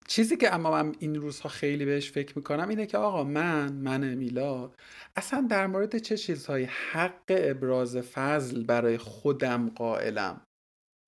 چیزی 0.09 0.36
که 0.36 0.55
اما 0.55 0.70
من 0.70 0.95
این 0.99 1.14
روزها 1.14 1.49
خیلی 1.49 1.84
بهش 1.84 2.11
فکر 2.11 2.39
می‌کنم 2.39 2.68
اینه 2.68 2.86
که 2.86 2.99
آقا 2.99 3.24
من 3.24 3.72
من 3.72 4.14
میلاد 4.14 4.76
اصلا 5.16 5.47
در 5.51 5.66
مورد 5.66 5.99
چه 5.99 6.16
چیزهایی 6.16 6.64
حق 6.64 7.24
ابراز 7.28 7.97
فضل 7.97 8.64
برای 8.64 8.99
خودم 8.99 9.68
قائلم؟ 9.68 10.41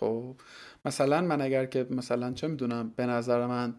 خب 0.01 0.41
مثلا 0.85 1.21
من 1.21 1.41
اگر 1.41 1.67
که 1.67 1.87
مثلا 1.91 2.33
چه 2.33 2.49
می‌دونم 2.49 2.89
به 2.97 3.07
نظر 3.07 3.47
من 3.47 3.75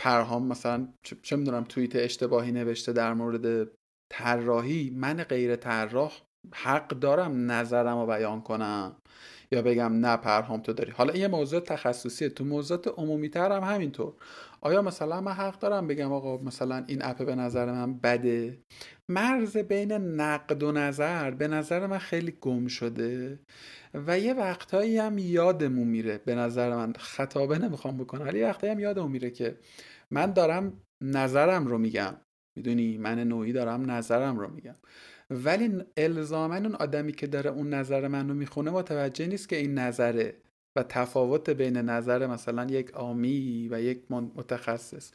پرهام 0.00 0.46
مثلا 0.46 0.88
چه 1.22 1.36
می‌دونم 1.36 1.64
توییت 1.64 1.96
اشتباهی 1.96 2.52
نوشته 2.52 2.92
در 2.92 3.14
مورد 3.14 3.68
طراحی 4.12 4.90
من 4.90 5.22
غیر 5.22 5.56
طراح 5.56 6.12
حق 6.54 6.88
دارم 6.88 7.50
نظرم 7.50 7.98
رو 7.98 8.06
بیان 8.06 8.40
کنم 8.42 8.96
یا 9.50 9.62
بگم 9.62 9.92
نه 9.92 10.16
پرهام 10.16 10.60
تو 10.60 10.72
داری. 10.72 10.92
حالا 10.92 11.12
این 11.12 11.26
موضوع 11.26 11.60
تخصصیه. 11.60 12.28
تو 12.28 12.44
موضوعات 12.44 12.88
عمومی 12.88 13.28
تر 13.28 13.52
هم 13.52 13.74
همینطور. 13.74 14.14
آیا 14.60 14.82
مثلا 14.82 15.20
من 15.20 15.32
حق 15.32 15.58
دارم 15.58 15.86
بگم 15.86 16.12
آقا 16.12 16.36
مثلا 16.38 16.84
این 16.86 16.98
اپ 17.04 17.26
به 17.26 17.34
نظر 17.34 17.72
من 17.72 17.98
بده؟ 17.98 18.58
مرز 19.08 19.56
بین 19.56 19.92
نقد 19.92 20.62
و 20.62 20.72
نظر 20.72 21.30
به 21.30 21.48
نظر 21.48 21.86
من 21.86 21.98
خیلی 21.98 22.38
گم 22.40 22.66
شده 22.66 23.40
و 23.94 24.18
یه 24.18 24.34
وقتهایی 24.34 24.98
هم 24.98 25.18
یادمون 25.18 25.88
میره. 25.88 26.18
به 26.18 26.34
نظر 26.34 26.76
من 26.76 26.92
خطابه 26.98 27.58
نمی‌خوام 27.58 27.96
بکنم 27.96 28.26
ولی 28.26 28.42
وقتهایی 28.42 28.72
هم 28.74 28.80
یادمون 28.80 29.10
میره 29.10 29.30
که 29.30 29.58
من 30.10 30.32
دارم 30.32 30.72
نظرم 31.00 31.66
رو 31.66 31.78
میگم. 31.78 32.16
می‌دونی؟ 32.56 32.98
من 32.98 33.18
نوعی 33.18 33.52
دارم 33.52 33.90
نظرم 33.90 34.38
رو 34.38 34.50
میگم. 34.50 34.76
ولی 35.32 35.84
الزاما 35.96 36.54
اون 36.54 36.74
آدمی 36.74 37.12
که 37.12 37.26
داره 37.26 37.50
اون 37.50 37.74
نظر 37.74 38.08
من 38.08 38.28
رو 38.28 38.34
می‌خونه 38.34 38.70
متوجه 38.70 39.26
نیست 39.26 39.48
که 39.48 39.56
این 39.56 39.74
نظره 39.74 40.36
و 40.76 40.82
تفاوت 40.82 41.50
بین 41.50 41.76
نظر 41.76 42.26
مثلا 42.26 42.64
یک 42.64 42.94
آمی 42.94 43.68
و 43.70 43.80
یک 43.80 44.10
متخصص. 44.10 45.12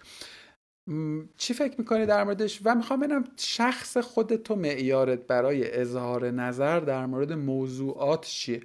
چی 1.37 1.53
فکر 1.53 1.75
می‌کنی 1.77 2.05
در 2.05 2.23
موردش؟ 2.23 2.61
و 2.65 2.75
می‌خوام 2.75 2.99
ببینم 2.99 3.23
شخص 3.37 3.97
خودتو 3.97 4.55
معیارت 4.55 5.27
برای 5.27 5.79
اظهار 5.81 6.31
نظر 6.31 6.79
در 6.79 7.05
مورد 7.05 7.33
موضوعات 7.33 8.25
چیه؟ 8.25 8.61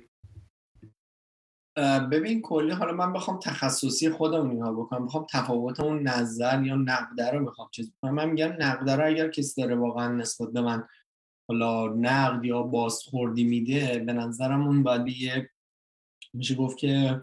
ببین 2.12 2.42
کلی 2.42 2.70
حالا 2.70 2.92
من 2.92 3.12
بخوام 3.12 3.38
تخصصی 3.38 4.10
خودم 4.10 4.50
نگاه 4.50 4.72
بکنم. 4.72 5.06
بخوام 5.06 5.26
تفاوت 5.30 5.80
اون 5.80 6.08
نظر 6.08 6.62
یا 6.62 6.76
نقده 6.76 7.30
رو 7.30 7.40
می‌خوام 7.40 7.68
چیز 7.72 7.92
من 8.02 8.30
میگم 8.30 8.52
نقده 8.58 8.96
رو 8.96 9.06
اگر 9.06 9.28
کسی 9.28 9.62
داره 9.62 9.74
واقعا 9.74 10.12
نسبت 10.12 10.48
به 10.48 10.60
من 10.60 10.84
حالا 11.52 11.94
نقد 11.94 12.44
یا 12.44 12.62
بازخوردی 12.62 13.44
میده 13.44 13.98
به 13.98 14.12
نظرم 14.12 14.66
اون 14.66 14.82
باید 14.82 15.08
یه 15.08 15.50
میشه 16.34 16.54
گفت 16.54 16.78
که 16.78 17.20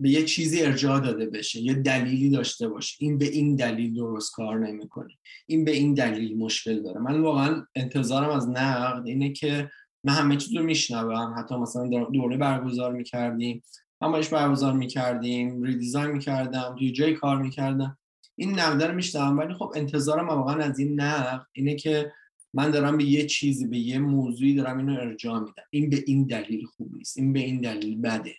به 0.00 0.10
یه 0.10 0.24
چیزی 0.24 0.62
ارجاع 0.62 1.00
داده 1.00 1.26
بشه 1.26 1.60
یه 1.60 1.74
دلیلی 1.74 2.30
داشته 2.30 2.68
باشه. 2.68 2.96
این 3.00 3.18
به 3.18 3.24
این 3.24 3.56
دلیل 3.56 3.94
درست 3.94 4.32
کار 4.32 4.58
نمی‌کنه. 4.58 5.14
این 5.46 5.64
به 5.64 5.70
این 5.70 5.94
دلیل 5.94 6.38
مشکل 6.38 6.82
داره. 6.82 7.00
من 7.00 7.20
واقعا 7.20 7.66
انتظارم 7.74 8.30
از 8.30 8.48
نقد 8.48 9.06
اینه 9.06 9.32
که 9.32 9.70
من 10.04 10.12
همه 10.12 10.36
چیز 10.36 10.56
رو 10.56 10.62
میشنوم. 10.62 11.34
حتی 11.38 11.56
مثلا 11.56 11.86
دوره 12.12 12.36
برگزار 12.36 12.92
می‌کردیم 12.92 13.62
همایش 14.02 14.28
برگزار 14.28 14.72
می‌کردیم 14.72 15.62
ریدیزاین 15.62 16.10
می‌کردم 16.10 16.76
توی 16.78 16.92
جای 16.92 17.14
کار 17.14 17.42
می‌کردم. 17.42 17.98
این 18.36 18.60
نقد 18.60 18.82
رو 18.82 18.94
میشنوم 18.94 19.38
ولی 19.38 19.54
خب 19.54 19.72
انتظارم 19.76 20.28
واقعا 20.28 20.64
از 20.64 20.78
این 20.78 21.00
نقد 21.00 21.46
اینه 21.52 21.74
که 21.74 22.12
من 22.54 22.70
دارم 22.70 22.96
به 22.96 23.04
یه 23.04 23.26
چیزی 23.26 23.66
به 23.66 23.78
یه 23.78 23.98
موضوعی 23.98 24.54
دارم 24.54 24.78
اینو 24.78 24.92
ارجاع 24.92 25.38
میدم. 25.38 25.62
این 25.70 25.90
به 25.90 26.04
این 26.06 26.24
دلیل 26.24 26.66
خوب 26.66 26.96
نیست. 26.96 27.18
این 27.18 27.32
به 27.32 27.40
این 27.40 27.60
دلیل 27.60 28.00
بده. 28.00 28.34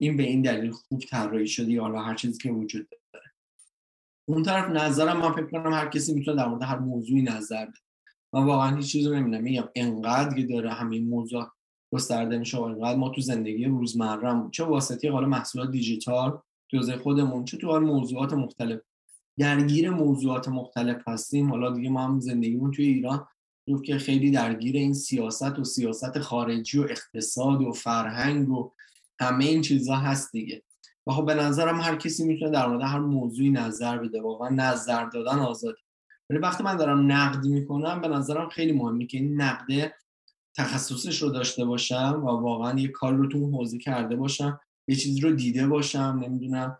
این 0.00 0.16
به 0.16 0.22
این 0.22 0.42
دلیل 0.42 0.70
خوب 0.70 1.00
طراحی 1.00 1.46
شده 1.46 1.72
یا 1.72 1.82
حالا 1.82 2.02
هر 2.02 2.14
چیزی 2.14 2.38
که 2.38 2.50
وجود 2.50 2.88
داره. 3.12 3.32
اون 4.28 4.42
طرف 4.42 4.70
نظرم 4.70 5.20
من 5.20 5.32
فکر 5.32 5.46
کنم 5.46 5.72
هر 5.72 5.88
کسی 5.88 6.14
می‌تونه 6.14 6.36
در 6.36 6.48
مورد 6.48 6.62
هر 6.62 6.78
موضوعی 6.78 7.22
نظر 7.22 7.66
بده. 7.66 7.78
من 8.32 8.44
واقعا 8.44 8.76
هیچ 8.76 8.92
چیزی 8.92 9.10
نمی‌دونم. 9.10 9.42
میگم 9.42 9.68
انقدر 9.74 10.36
که 10.36 10.42
داره 10.42 10.70
همین 10.70 11.08
موضوع 11.08 11.46
گسترده 11.92 12.38
میشه 12.38 12.58
و 12.58 12.62
انقدر 12.62 12.98
ما 12.98 13.08
تو 13.08 13.20
زندگی 13.20 13.64
روزمرهمون 13.64 14.50
چه 14.50 14.64
واسطه 14.64 15.12
حالا 15.12 15.28
محصولات 15.28 15.70
دیجیتال 15.70 16.40
تو 16.70 16.98
خودمون 16.98 17.44
چه 17.44 17.56
تو 17.56 17.80
موضوعات 17.80 18.32
مختلف. 18.32 18.80
درگیر 19.38 19.90
موضوعات 19.90 20.48
مختلف 20.48 21.08
هستیم. 21.08 21.50
حالا 21.50 21.70
دیگه 21.70 21.90
ما 21.90 22.04
هم 22.04 22.20
زندگیمون 22.20 22.70
توی 22.70 22.86
ایران 22.86 23.26
رو 23.68 23.82
که 23.82 23.98
خیلی 23.98 24.30
درگیر 24.30 24.76
این 24.76 24.94
سیاست 24.94 25.58
و 25.58 25.64
سیاست 25.64 26.18
خارجی 26.18 26.78
و 26.78 26.82
اقتصاد 26.82 27.62
و 27.62 27.72
فرهنگ 27.72 28.50
و 28.50 28.72
همه 29.20 29.44
این 29.44 29.62
چیزها 29.62 29.96
هست 29.96 30.32
دیگه. 30.32 30.62
و 31.06 31.12
خب 31.12 31.26
به 31.26 31.34
نظرم 31.34 31.80
هر 31.80 31.96
کسی 31.96 32.24
می‌تونه 32.24 32.50
در 32.50 32.66
مورد 32.66 32.82
هر 32.82 32.98
موضوعی 32.98 33.50
نظر 33.50 33.98
بده. 33.98 34.22
واقعا 34.22 34.48
نظر 34.48 35.04
دادن 35.04 35.38
آزاد. 35.38 35.74
ولی 36.30 36.38
وقتی 36.38 36.64
من 36.64 36.76
دارم 36.76 37.12
نقد 37.12 37.44
می‌کنم 37.44 38.00
به 38.00 38.08
نظرم 38.08 38.48
خیلی 38.48 38.72
مهمه 38.72 39.06
که 39.06 39.18
این 39.18 39.40
نقده 39.40 39.94
تخصصش 40.56 41.22
رو 41.22 41.30
داشته 41.30 41.64
باشم 41.64 42.22
و 42.24 42.26
واقعا 42.26 42.80
یه 42.80 42.88
کار 42.88 43.14
رو 43.14 43.28
تو 43.28 43.38
اون 43.38 43.54
حوزه 43.54 43.78
کرده 43.78 44.16
باشم 44.16 44.60
یه 44.88 44.96
چیزی 44.96 45.20
رو 45.20 45.32
دیده 45.32 45.66
باشم 45.66 46.20
نمی‌دونم 46.22 46.78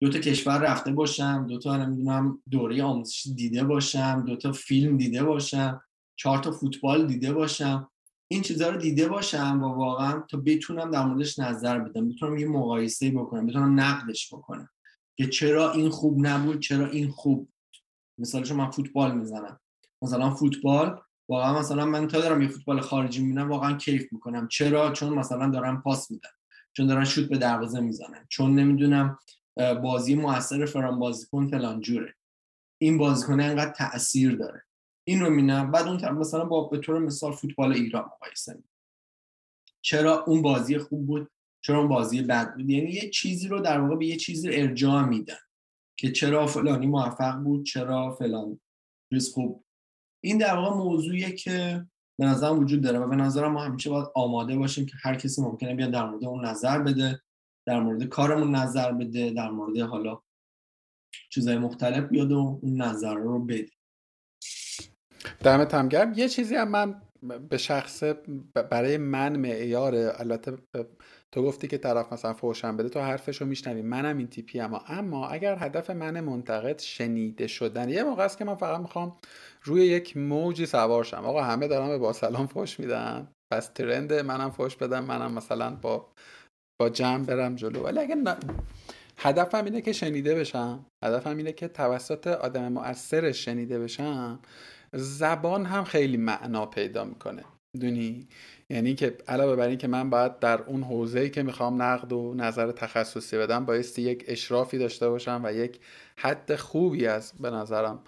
دو 0.00 0.08
تا 0.08 0.18
کشور 0.18 0.58
رفته 0.58 0.92
باشم 0.92 1.46
دو 1.48 1.58
تا 1.58 1.76
نمی‌دونم 1.76 2.42
دوره 2.50 2.82
آموزشی 2.82 3.34
دیده 3.34 3.64
باشم 3.64 4.24
دو 4.26 4.36
تا 4.36 4.52
فیلم 4.52 4.96
دیده 4.96 5.24
باشم. 5.24 5.83
چهار 6.16 6.38
تا 6.38 6.50
فوتبال 6.50 7.06
دیده 7.06 7.32
باشم. 7.32 7.90
این 8.28 8.42
چیزها 8.42 8.68
رو 8.68 8.76
دیده 8.76 9.08
باشم 9.08 9.62
و 9.62 9.66
واقعا 9.66 10.20
تا 10.20 10.38
بتونم 10.46 10.90
در 10.90 11.04
موردش 11.04 11.38
نظر 11.38 11.78
بدم. 11.78 12.08
بتونم 12.08 12.38
یه 12.38 12.46
مقایسه 12.46 13.10
بکنم 13.10 13.46
بتونم 13.46 13.80
نقدش 13.80 14.34
بکنم 14.34 14.68
که 15.16 15.26
چرا 15.26 15.72
این 15.72 15.90
خوب 15.90 16.26
نبود 16.26 16.60
چرا 16.60 16.86
این 16.86 17.10
خوب 17.10 17.48
مثالش 18.18 18.52
من 18.52 18.70
فوتبال 18.70 19.14
می‌زنم. 19.14 19.60
مثلا 20.02 20.30
فوتبال 20.30 21.00
واقعا 21.28 21.58
مثلا 21.58 21.86
من 21.86 22.08
تا 22.08 22.20
دارم 22.20 22.42
یه 22.42 22.48
فوتبال 22.48 22.80
خارجی 22.80 23.22
می‌بینم 23.22 23.50
واقعا 23.50 23.76
کیف 23.76 24.12
می‌کنم. 24.12 24.48
چرا؟ 24.48 24.92
چون 24.92 25.14
مثلا 25.14 25.50
دارم 25.50 25.82
پاس 25.82 26.10
میدم. 26.10 26.30
چون 26.72 26.86
دارن 26.86 27.04
شوت 27.04 27.28
به 27.28 27.38
دروازه 27.38 27.80
می‌زنن. 27.80 28.26
چون 28.28 28.54
نمی‌دونم 28.54 29.18
بازی 29.82 30.14
موثر 30.14 30.66
فرام 30.66 30.98
بازیکن 30.98 31.46
فلان 31.46 31.80
جوره. 31.80 32.14
این 32.82 32.98
بازیکن 32.98 33.40
انقدر 33.40 33.72
تاثیر 33.72 34.36
داره. 34.36 34.62
این 35.04 35.20
رو 35.20 35.30
می‌بینم 35.30 35.70
بعد 35.70 35.88
اون 35.88 35.98
طرف 35.98 36.12
مثلا 36.12 36.44
با 36.44 36.64
به 36.64 36.78
طور 36.78 36.98
مثال 36.98 37.32
فوتبال 37.32 37.72
ایران 37.72 38.04
مقایسه 38.04 38.62
چرا 39.82 40.24
اون 40.24 40.42
بازی 40.42 40.78
خوب 40.78 41.06
بود؟ 41.06 41.30
چرا 41.64 41.78
اون 41.78 41.88
بازی 41.88 42.22
بد 42.22 42.54
بود؟ 42.54 42.70
یعنی 42.70 42.90
یه 42.90 43.10
چیزی 43.10 43.48
رو 43.48 43.60
در 43.60 43.80
واقع 43.80 43.96
به 43.96 44.06
یه 44.06 44.16
چیزی 44.16 44.48
ارجاع 44.52 45.04
میدن 45.04 45.36
که 45.96 46.12
چرا 46.12 46.46
فلانی 46.46 46.86
موفق 46.86 47.34
بود 47.34 47.66
چرا 47.66 48.14
فلان 48.14 48.60
چیز 49.10 49.32
خوب 49.32 49.64
این 50.24 50.38
در 50.38 50.54
واقع 50.54 50.76
موضوعیه 50.76 51.32
که 51.32 51.86
به 52.18 52.26
نظرم 52.26 52.58
وجود 52.58 52.82
داره 52.82 52.98
و 52.98 53.08
به 53.08 53.16
نظرم 53.16 53.52
ما 53.52 53.64
همیشه 53.64 53.90
باید 53.90 54.06
آماده 54.14 54.56
باشیم 54.56 54.86
که 54.86 54.92
هر 55.02 55.14
کسی 55.14 55.42
ممکنه 55.42 55.74
بیاد 55.74 55.90
در 55.90 56.10
مورد 56.10 56.24
اون 56.24 56.44
نظر 56.44 56.78
بده 56.78 57.20
در 57.66 57.80
مورد 57.80 58.04
کارمون 58.04 58.54
نظر 58.54 58.92
بده 58.92 59.30
در 59.30 59.50
مورد 59.50 59.78
حالا 59.78 60.20
چیزهای 61.30 61.58
مختلف 61.58 62.08
بیاد 62.08 62.32
و 62.32 62.58
اون 62.62 62.82
نظر 62.82 63.14
رو 63.14 63.44
بده. 63.44 63.70
دمت 65.40 65.74
هم 65.74 65.88
گرم. 65.88 66.12
یه 66.16 66.28
چیزی 66.28 66.54
هم 66.54 66.68
من 66.68 66.94
به 67.48 67.56
شخص 67.56 68.02
برای 68.70 68.96
من 68.96 69.36
معیاره. 69.36 70.12
البته 70.16 70.52
تو 71.32 71.42
گفتی 71.42 71.68
که 71.68 71.78
طرف 71.78 72.12
مثلا 72.12 72.32
فوشم 72.32 72.76
بده 72.76 72.88
تو 72.88 73.00
حرفش 73.00 73.40
رو 73.40 73.46
میشنوی. 73.46 73.82
منم 73.82 74.18
این 74.18 74.26
تیپی 74.26 74.60
اما 74.60 74.82
اما 74.88 75.28
اگر 75.28 75.56
هدف 75.58 75.90
من 75.90 76.20
منتقد 76.20 76.78
شنیده 76.78 77.46
شدن 77.46 77.88
یه 77.88 78.04
موقع 78.04 78.24
است 78.24 78.38
که 78.38 78.44
من 78.44 78.54
فقط 78.54 78.80
می‌خوام 78.80 79.16
روی 79.62 79.86
یک 79.86 80.16
موجی 80.16 80.66
سوار 80.66 81.04
شم. 81.04 81.24
آقا 81.24 81.42
همه 81.42 81.68
دارم 81.68 81.88
به 81.88 81.98
با 81.98 82.12
سلام 82.12 82.46
فوش 82.46 82.80
میدن. 82.80 83.28
پس 83.52 83.68
ترند 83.68 84.12
منم 84.12 84.50
فوش 84.50 84.76
بدم. 84.76 85.04
منم 85.04 85.32
مثلا 85.32 85.70
با 85.70 86.12
با 86.80 86.88
جمع 86.88 87.24
برم 87.24 87.54
جلو. 87.54 87.82
ولی 87.82 87.98
اگه 87.98 88.16
هدفم 89.18 89.64
اینه 89.64 89.80
که 89.80 89.92
شنیده 89.92 90.34
بشم. 90.34 90.86
هدفم 91.04 91.36
اینه 91.36 91.52
که 91.52 91.68
توسط 91.68 92.26
آدم 92.26 92.68
مؤثر 92.72 93.32
شنیده 93.32 93.78
بشم. 93.78 94.40
زبان 94.94 95.66
هم 95.66 95.84
خیلی 95.84 96.16
معنا 96.16 96.66
پیدا 96.66 97.04
می‌کنه. 97.04 97.44
دونی 97.80 98.28
یعنی 98.70 98.94
که 98.94 99.16
علاوه 99.28 99.56
بر 99.56 99.68
این 99.68 99.78
که 99.78 99.88
من 99.88 100.10
باید 100.10 100.38
در 100.38 100.62
اون 100.62 100.82
حوزه‌ای 100.82 101.30
که 101.30 101.42
می‌خوام 101.42 101.82
نقد 101.82 102.12
و 102.12 102.34
نظر 102.36 102.72
تخصصی 102.72 103.38
بدم 103.38 103.64
بایستی 103.64 104.02
یک 104.02 104.24
اشرافی 104.28 104.78
داشته 104.78 105.08
باشم 105.08 105.40
و 105.44 105.52
یک 105.52 105.80
حد 106.16 106.56
خوبی 106.56 107.06
از 107.06 107.32
به 107.40 107.50
نظرم 107.50 107.98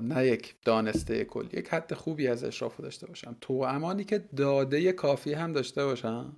نه 0.00 0.26
یک 0.26 0.54
دانسته 0.64 1.24
کلی 1.24 1.48
یک 1.52 1.68
حد 1.68 1.94
خوبی 1.94 2.28
از 2.28 2.44
اشراف 2.44 2.80
داشته 2.80 3.06
باشم. 3.06 3.36
تو 3.40 3.54
امانی 3.54 4.04
که 4.04 4.18
داده 4.36 4.92
کافی 4.92 5.32
هم 5.32 5.52
داشته 5.52 5.84
باشم 5.84 6.36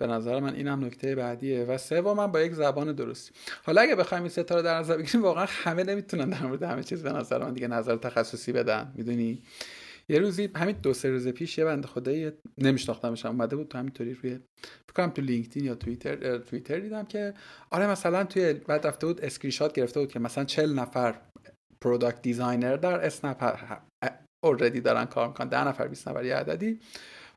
به 0.00 0.06
نظر 0.06 0.40
من 0.40 0.54
اینم 0.54 0.84
نکته 0.84 1.14
بعدیه 1.14 1.64
و 1.64 1.78
سوم 1.78 2.16
من 2.16 2.32
با 2.32 2.40
یک 2.40 2.52
زبان 2.52 2.92
درستی. 2.92 3.32
حالا 3.64 3.80
اگه 3.80 3.94
بخوایم 3.94 4.22
این 4.22 4.30
ستا 4.30 4.56
رو 4.56 4.62
در 4.62 4.78
نظر 4.78 4.96
بگیریم 4.96 5.22
واقعا 5.22 5.46
همه 5.48 5.84
نمی‌تونن 5.84 6.30
در 6.30 6.42
مورد 6.42 6.62
همه 6.62 6.82
چیز 6.82 7.02
به 7.02 7.12
نظر 7.12 7.44
من 7.44 7.52
دیگه 7.52 7.68
نظر 7.68 7.96
تخصصی 7.96 8.52
بدن 8.52 8.92
می‌دونی؟ 8.96 9.42
یه 10.08 10.18
روزی 10.18 10.50
همین 10.56 10.76
دو 10.82 10.94
سه 10.94 11.10
روز 11.10 11.28
پیش 11.28 11.58
یه 11.58 11.64
بنده 11.64 11.88
خدایی 11.88 12.32
نمیشناختمش 12.58 13.26
اومده 13.26 13.56
بود 13.56 13.68
تو 13.68 13.78
همینطوری 13.78 14.14
روی 14.14 14.38
فکر 14.88 15.06
تو 15.06 15.22
لینکدین 15.22 15.64
یا 15.64 15.74
توییتر 15.74 16.38
توییتر 16.38 16.78
دیدم 16.78 17.04
که 17.04 17.34
آره 17.70 17.86
مثلا 17.86 18.24
توی 18.24 18.52
بعد 18.52 18.86
رفته 18.86 19.06
بود 19.06 19.20
اسکرین 19.24 19.50
شات 19.50 19.72
گرفته 19.72 20.00
بود 20.00 20.12
که 20.12 20.18
مثلا 20.18 20.44
40 20.44 20.74
نفر 20.74 21.14
product 21.80 22.22
designer 22.22 22.76
در 22.76 23.06
اسنپ 23.06 23.58
already 24.44 24.80
دارن 24.80 25.04
کار 25.04 25.28
می‌کنن 25.28 25.48
10 25.48 25.68
نفر 25.68 25.88
20 25.88 26.08
نفر 26.08 26.24
یه 26.24 26.34
عددی. 26.34 26.80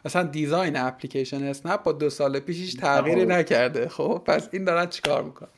مثلا 0.06 0.24
design 0.24 0.78
اپلیکیشن 0.78 1.44
اسنپ 1.44 1.84
با 1.84 1.92
دو 1.92 2.10
سال 2.10 2.40
پیشش 2.40 2.74
تغییری 2.74 3.26
نکرده. 3.26 3.90
خب 3.90 4.22
پس 4.26 4.50
این 4.52 4.64
دارن 4.64 4.86
چیکار 4.86 5.24
می‌کنن؟ 5.24 5.50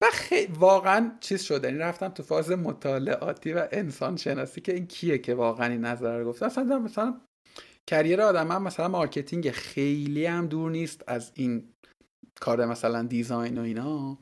و 0.00 0.06
خیلی 0.12 0.52
واقعا 0.52 1.12
چیز 1.20 1.42
شده. 1.42 1.68
این 1.68 1.78
رفتم 1.78 2.08
تو 2.08 2.22
فاز 2.22 2.50
مطالعاتی 2.50 3.52
و 3.52 3.68
انسان 3.72 4.16
شناسی 4.16 4.60
که 4.60 4.74
این 4.74 4.86
کیه 4.86 5.18
که 5.18 5.34
واقعا 5.34 5.66
این 5.66 5.80
نظر 5.80 6.18
رو 6.18 6.28
گفت. 6.28 6.42
مثلا 6.42 6.78
مثلا 6.78 7.20
career 7.86 8.20
آدم 8.20 8.52
هم 8.52 8.62
مثلا 8.62 8.88
marketing 8.88 9.50
خیلی 9.50 10.26
هم 10.26 10.46
دور 10.46 10.70
نیست 10.70 11.04
از 11.06 11.32
این 11.34 11.72
کار 12.40 12.66
مثلا 12.66 13.02
design 13.02 13.58
و 13.58 13.62
اینا. 13.62 14.18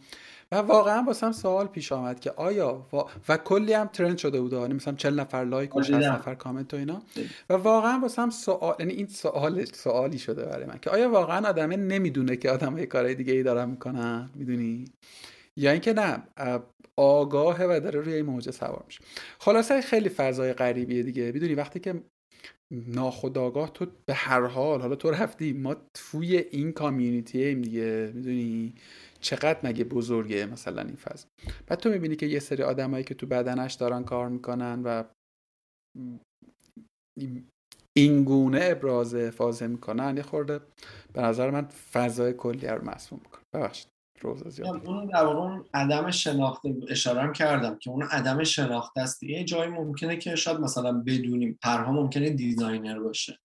و 0.55 0.57
واقعا 0.57 1.03
واسم 1.07 1.33
سوال 1.33 1.67
پیش 1.67 1.93
آمد 1.93 2.21
که 2.21 2.31
آیا 2.31 2.87
و, 3.29 3.37
کلی 3.37 3.73
هم 3.73 3.87
trend 3.87 4.19
شده 4.19 4.41
بود 4.41 4.53
یعنی 4.53 4.75
مثلا 4.75 4.95
40 4.95 5.21
نفر 5.21 5.45
لایک 5.45 5.77
و 5.77 5.83
60 5.83 5.95
نفر 5.95 6.35
کامنت 6.35 6.75
و 6.75 6.77
اینا. 6.77 7.03
و 7.51 7.55
واقعا 7.55 7.99
واسم 8.03 8.31
سوال 8.31 8.75
یعنی 8.79 8.93
این 8.93 9.07
سوال 9.07 9.65
سوالی 9.65 10.19
شده 10.19 10.45
برای 10.45 10.67
من 10.67 10.79
که 10.83 10.91
آیا 10.91 11.11
واقعا 11.11 11.49
آدمه 11.49 11.77
نمی‌دونه 11.77 12.37
که 12.37 12.51
آدم 12.51 12.79
یه 12.79 12.87
کارهای 12.87 13.15
دیگه 13.15 13.33
ای 13.33 13.43
دارن 13.43 13.71
می‌کنن؟ 13.71 14.31
می‌دونی؟ 14.35 14.85
یا 15.57 15.71
اینکه 15.71 15.93
نه 15.93 16.23
آگاهه 16.97 17.65
و 17.65 17.81
داره 17.81 18.01
روی 18.01 18.15
این 18.15 18.27
موجه 18.27 18.51
سوار 18.53 18.85
میشه. 18.87 19.01
خلاصه 19.39 19.81
خیلی 19.81 20.09
فضای 20.09 20.53
غریبیه 20.53 21.03
دیگه. 21.03 21.33
می‌دونی 21.33 21.55
وقتی 21.55 21.81
که 21.81 22.03
ناخداگاه 22.71 23.73
تو 23.73 23.87
به 24.07 24.15
هر 24.15 24.47
حال 24.47 24.81
حالا 24.81 24.97
تو 24.97 25.11
رفتی 25.11 25.53
ما 25.53 25.77
توی 25.95 26.37
این 26.37 26.73
community 26.73 27.45
ایم 27.45 27.63
دیگه. 27.63 28.13
می‌دونی؟ 28.15 28.75
چقدر 29.25 29.61
مگه 29.62 29.85
بزرگه 29.85 30.47
مثلا 30.47 30.83
این 30.83 30.97
فضا؟ 30.97 31.27
بعد 31.66 31.79
تو 31.79 31.89
می‌بینی 31.89 32.16
که 32.16 32.27
یه 32.27 32.39
سری 32.39 32.62
آدمایی 32.62 33.05
که 33.05 33.14
تو 33.14 33.27
بدنش 33.27 33.75
دارن 33.75 34.05
کار 34.05 34.29
می‌کنن 34.29 34.83
و 34.83 35.05
این 37.97 38.25
گونه 38.25 38.61
ابراز 38.62 39.14
فازه 39.14 39.66
می‌کنن 39.66 40.16
یه 40.16 40.22
خورده 40.22 40.61
به 41.12 41.22
نظر 41.22 41.51
من 41.51 41.64
فضای 41.93 42.33
کلی 42.33 42.66
رو 42.66 42.85
مسموم 42.85 43.20
می‌کنه. 43.25 43.43
ببخشید 43.55 43.89
اون 44.64 45.07
در 45.07 45.27
اون 45.27 45.64
عدم 45.75 46.11
شناخته 46.11 46.75
اشاره 46.89 47.33
کردم 47.33 47.79
که 47.79 47.91
اون 47.91 48.03
عدم 48.03 48.45
شناخته 48.45 49.01
است. 49.01 49.22
یه 49.22 49.45
جایی 49.45 49.70
ممکنه 49.70 50.16
که 50.16 50.37
شاید 50.37 50.61
مثلا 50.61 50.93
بدونیم 50.93 51.59
پرها 51.62 51.93
ممکنه 51.93 52.31
دیزاینر 52.31 53.01
باشه. 53.01 53.39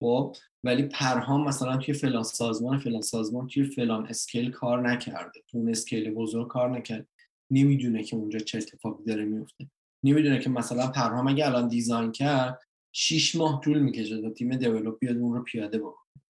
خب 0.00 0.36
ولی 0.64 0.82
پرهام 0.82 1.44
مثلا 1.48 1.76
توی 1.76 1.94
فلان 1.94 2.22
سازمان 2.22 2.78
فلان 2.78 3.02
سازمان 3.02 3.46
توی 3.46 3.64
فلان 3.64 4.06
scale 4.06 4.50
کار 4.50 4.90
نکرده. 4.90 5.40
اون 5.52 5.70
scale 5.70 6.10
بزرگ 6.14 6.48
کار 6.48 6.70
نکرد. 6.70 7.06
نمی‌دونه 7.50 8.02
که 8.02 8.16
اونجا 8.16 8.38
چه 8.38 8.58
اتفاقی 8.58 9.04
داره 9.04 9.24
میفته 9.24 9.70
نمی‌دونه 10.04 10.38
که 10.38 10.50
مثلا 10.50 10.86
پرهام 10.86 11.28
اگه 11.28 11.46
الان 11.46 11.68
design 11.68 12.12
کرد 12.12 12.60
6 12.92 13.34
ماه 13.34 13.60
طول 13.60 13.78
می‌کشه 13.78 14.22
تا 14.22 14.30
تیم 14.30 14.56
develop 14.56 14.98
بیاد 14.98 15.16
اون 15.16 15.34
رو 15.34 15.42
پیاده 15.42 15.78
بکنه. 15.78 16.22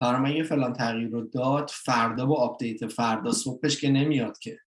پرهام 0.00 0.24
اگه 0.24 0.42
فلان 0.42 0.72
تغییر 0.72 1.08
رو 1.08 1.26
داد 1.26 1.70
فردا 1.70 2.26
با 2.26 2.36
update 2.36 2.86
فردا 2.86 3.32
صبحش 3.32 3.80
که 3.80 3.88
نمیاد 3.88 4.38
که. 4.38 4.58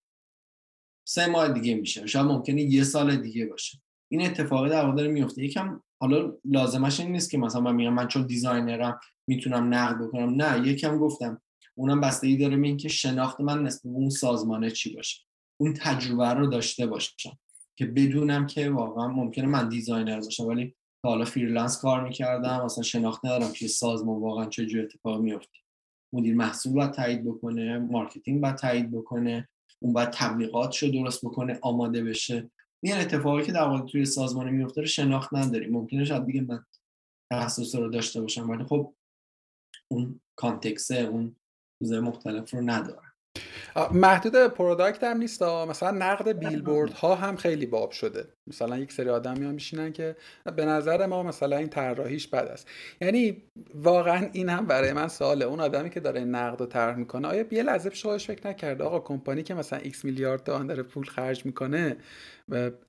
سه 1.08 1.26
ماه 1.26 1.52
دیگه 1.52 1.74
میشه. 1.74 2.06
شاید 2.06 2.26
ممکنه 2.26 2.62
یه 2.62 2.84
سال 2.84 3.16
دیگه 3.16 3.46
باشه. 3.46 3.78
این 4.08 4.22
اتفاقی 4.22 4.70
در 4.70 4.84
واقع 4.84 4.96
داره 4.96 5.08
میفته. 5.08 5.44
یکم 5.44 5.80
حالا 6.00 6.32
لازمش 6.44 7.00
این 7.00 7.12
نیست 7.12 7.30
که 7.30 7.38
مثلا 7.38 7.60
من 7.60 7.74
میگم 7.74 7.94
من 7.94 8.08
چون 8.08 8.26
designer 8.26 8.92
م 8.92 9.00
می‌تونم 9.26 9.74
نقد 9.74 10.02
بکنم. 10.02 10.42
نه 10.42 10.68
یکم 10.68 10.98
گفتم. 10.98 11.42
اونم 11.74 12.00
بستگی 12.00 12.36
داره 12.36 12.56
به 12.56 12.66
اینکه 12.66 12.88
شناخت 12.88 13.40
من 13.40 13.62
نسبت 13.62 13.92
به 13.92 13.98
اون 13.98 14.10
سازمانه 14.10 14.70
چی 14.70 14.94
باشه. 14.94 15.22
اون 15.60 15.74
تجربه 15.74 16.28
رو 16.28 16.46
داشته 16.46 16.86
باشم 16.86 17.38
که 17.76 17.86
بدونم 17.86 18.46
که 18.46 18.70
واقعا 18.70 19.08
ممکنه 19.08 19.46
من 19.46 19.68
designer 19.68 20.20
باشم. 20.20 20.46
ولی 20.46 20.74
حالا 21.04 21.24
freelance 21.24 21.80
کار 21.80 22.04
می‌کردم 22.04 22.64
مثلا 22.64 22.82
شناخت 22.84 23.26
ندارم 23.26 23.52
که 23.52 23.68
سازمان 23.68 24.20
واقعا 24.20 24.46
چه 24.46 24.66
جور 24.66 24.82
اتفاق 24.82 25.20
میفته. 25.20 25.58
مدیر 26.12 26.34
محصول 26.34 26.72
باید 26.72 26.90
تایید 26.90 27.24
بکنه 27.24 27.78
marketing 27.78 28.42
باید 28.42 28.54
تایید 28.54 28.90
بکنه 28.90 29.48
اون 29.80 29.92
باید 29.92 30.10
تبلیغات 30.10 30.76
رو 30.76 30.88
درست 30.88 31.24
بکنه 31.24 31.58
آماده 31.62 32.04
بشه. 32.04 32.50
این 32.84 32.94
اتفاقی 32.94 33.42
که 33.42 33.52
در 33.52 33.62
واقع 33.62 33.86
توی 33.86 34.04
سازمان 34.04 34.50
میفته 34.50 34.80
رو 34.80 34.86
شناخت 34.86 35.34
نداریم. 35.34 35.72
ممکنه 35.72 36.04
شاید 36.04 36.26
دیگه 36.26 36.40
من 36.40 36.64
تخصص 37.32 37.74
رو 37.74 37.88
داشته 37.90 38.20
باشم 38.20 38.50
ولی 38.50 38.64
خب 38.64 38.94
اون 39.90 40.20
کانتکسه 40.36 40.96
اون 40.98 41.36
چیزهای 41.82 42.00
مختلف 42.00 42.50
رو 42.50 42.60
نداره 42.60 43.07
محدود 43.92 44.46
پروداکت 44.46 45.04
هم 45.04 45.16
نیست 45.16 45.42
مثلا 45.42 45.90
نقد 45.90 46.28
بیلبورد 46.28 46.92
ها 46.92 47.14
هم 47.14 47.36
خیلی 47.36 47.66
باب 47.66 47.90
شده. 47.90 48.24
مثلا 48.46 48.78
یک 48.78 48.92
سری 48.92 49.10
آدم 49.10 49.38
میان 49.38 49.54
میشینن 49.54 49.92
که 49.92 50.16
به 50.56 50.64
نظر 50.64 51.06
ما 51.06 51.22
مثلا 51.22 51.56
این 51.56 51.68
طراحیش 51.68 52.28
بد 52.28 52.46
است. 52.46 52.68
یعنی 53.00 53.42
واقعا 53.74 54.28
این 54.32 54.48
هم 54.48 54.66
برای 54.66 54.92
من 54.92 55.08
سواله. 55.08 55.44
اون 55.44 55.60
آدمی 55.60 55.90
که 55.90 56.00
داره 56.00 56.20
نقد 56.20 56.60
رو 56.60 56.66
طرح 56.66 56.96
می‌کنه 56.96 57.28
آیا 57.28 57.44
یه 57.50 57.62
لحظه 57.62 57.94
شوهش 57.94 58.26
فکر 58.26 58.48
نکرده 58.48 58.84
آقا 58.84 59.00
کمپانی 59.00 59.42
که 59.42 59.54
مثلا 59.54 59.78
x 59.78 60.04
میلیارد 60.04 60.44
تومان 60.44 60.66
داره 60.66 60.82
پول 60.82 61.04
خرج 61.04 61.46
می‌کنه 61.46 61.96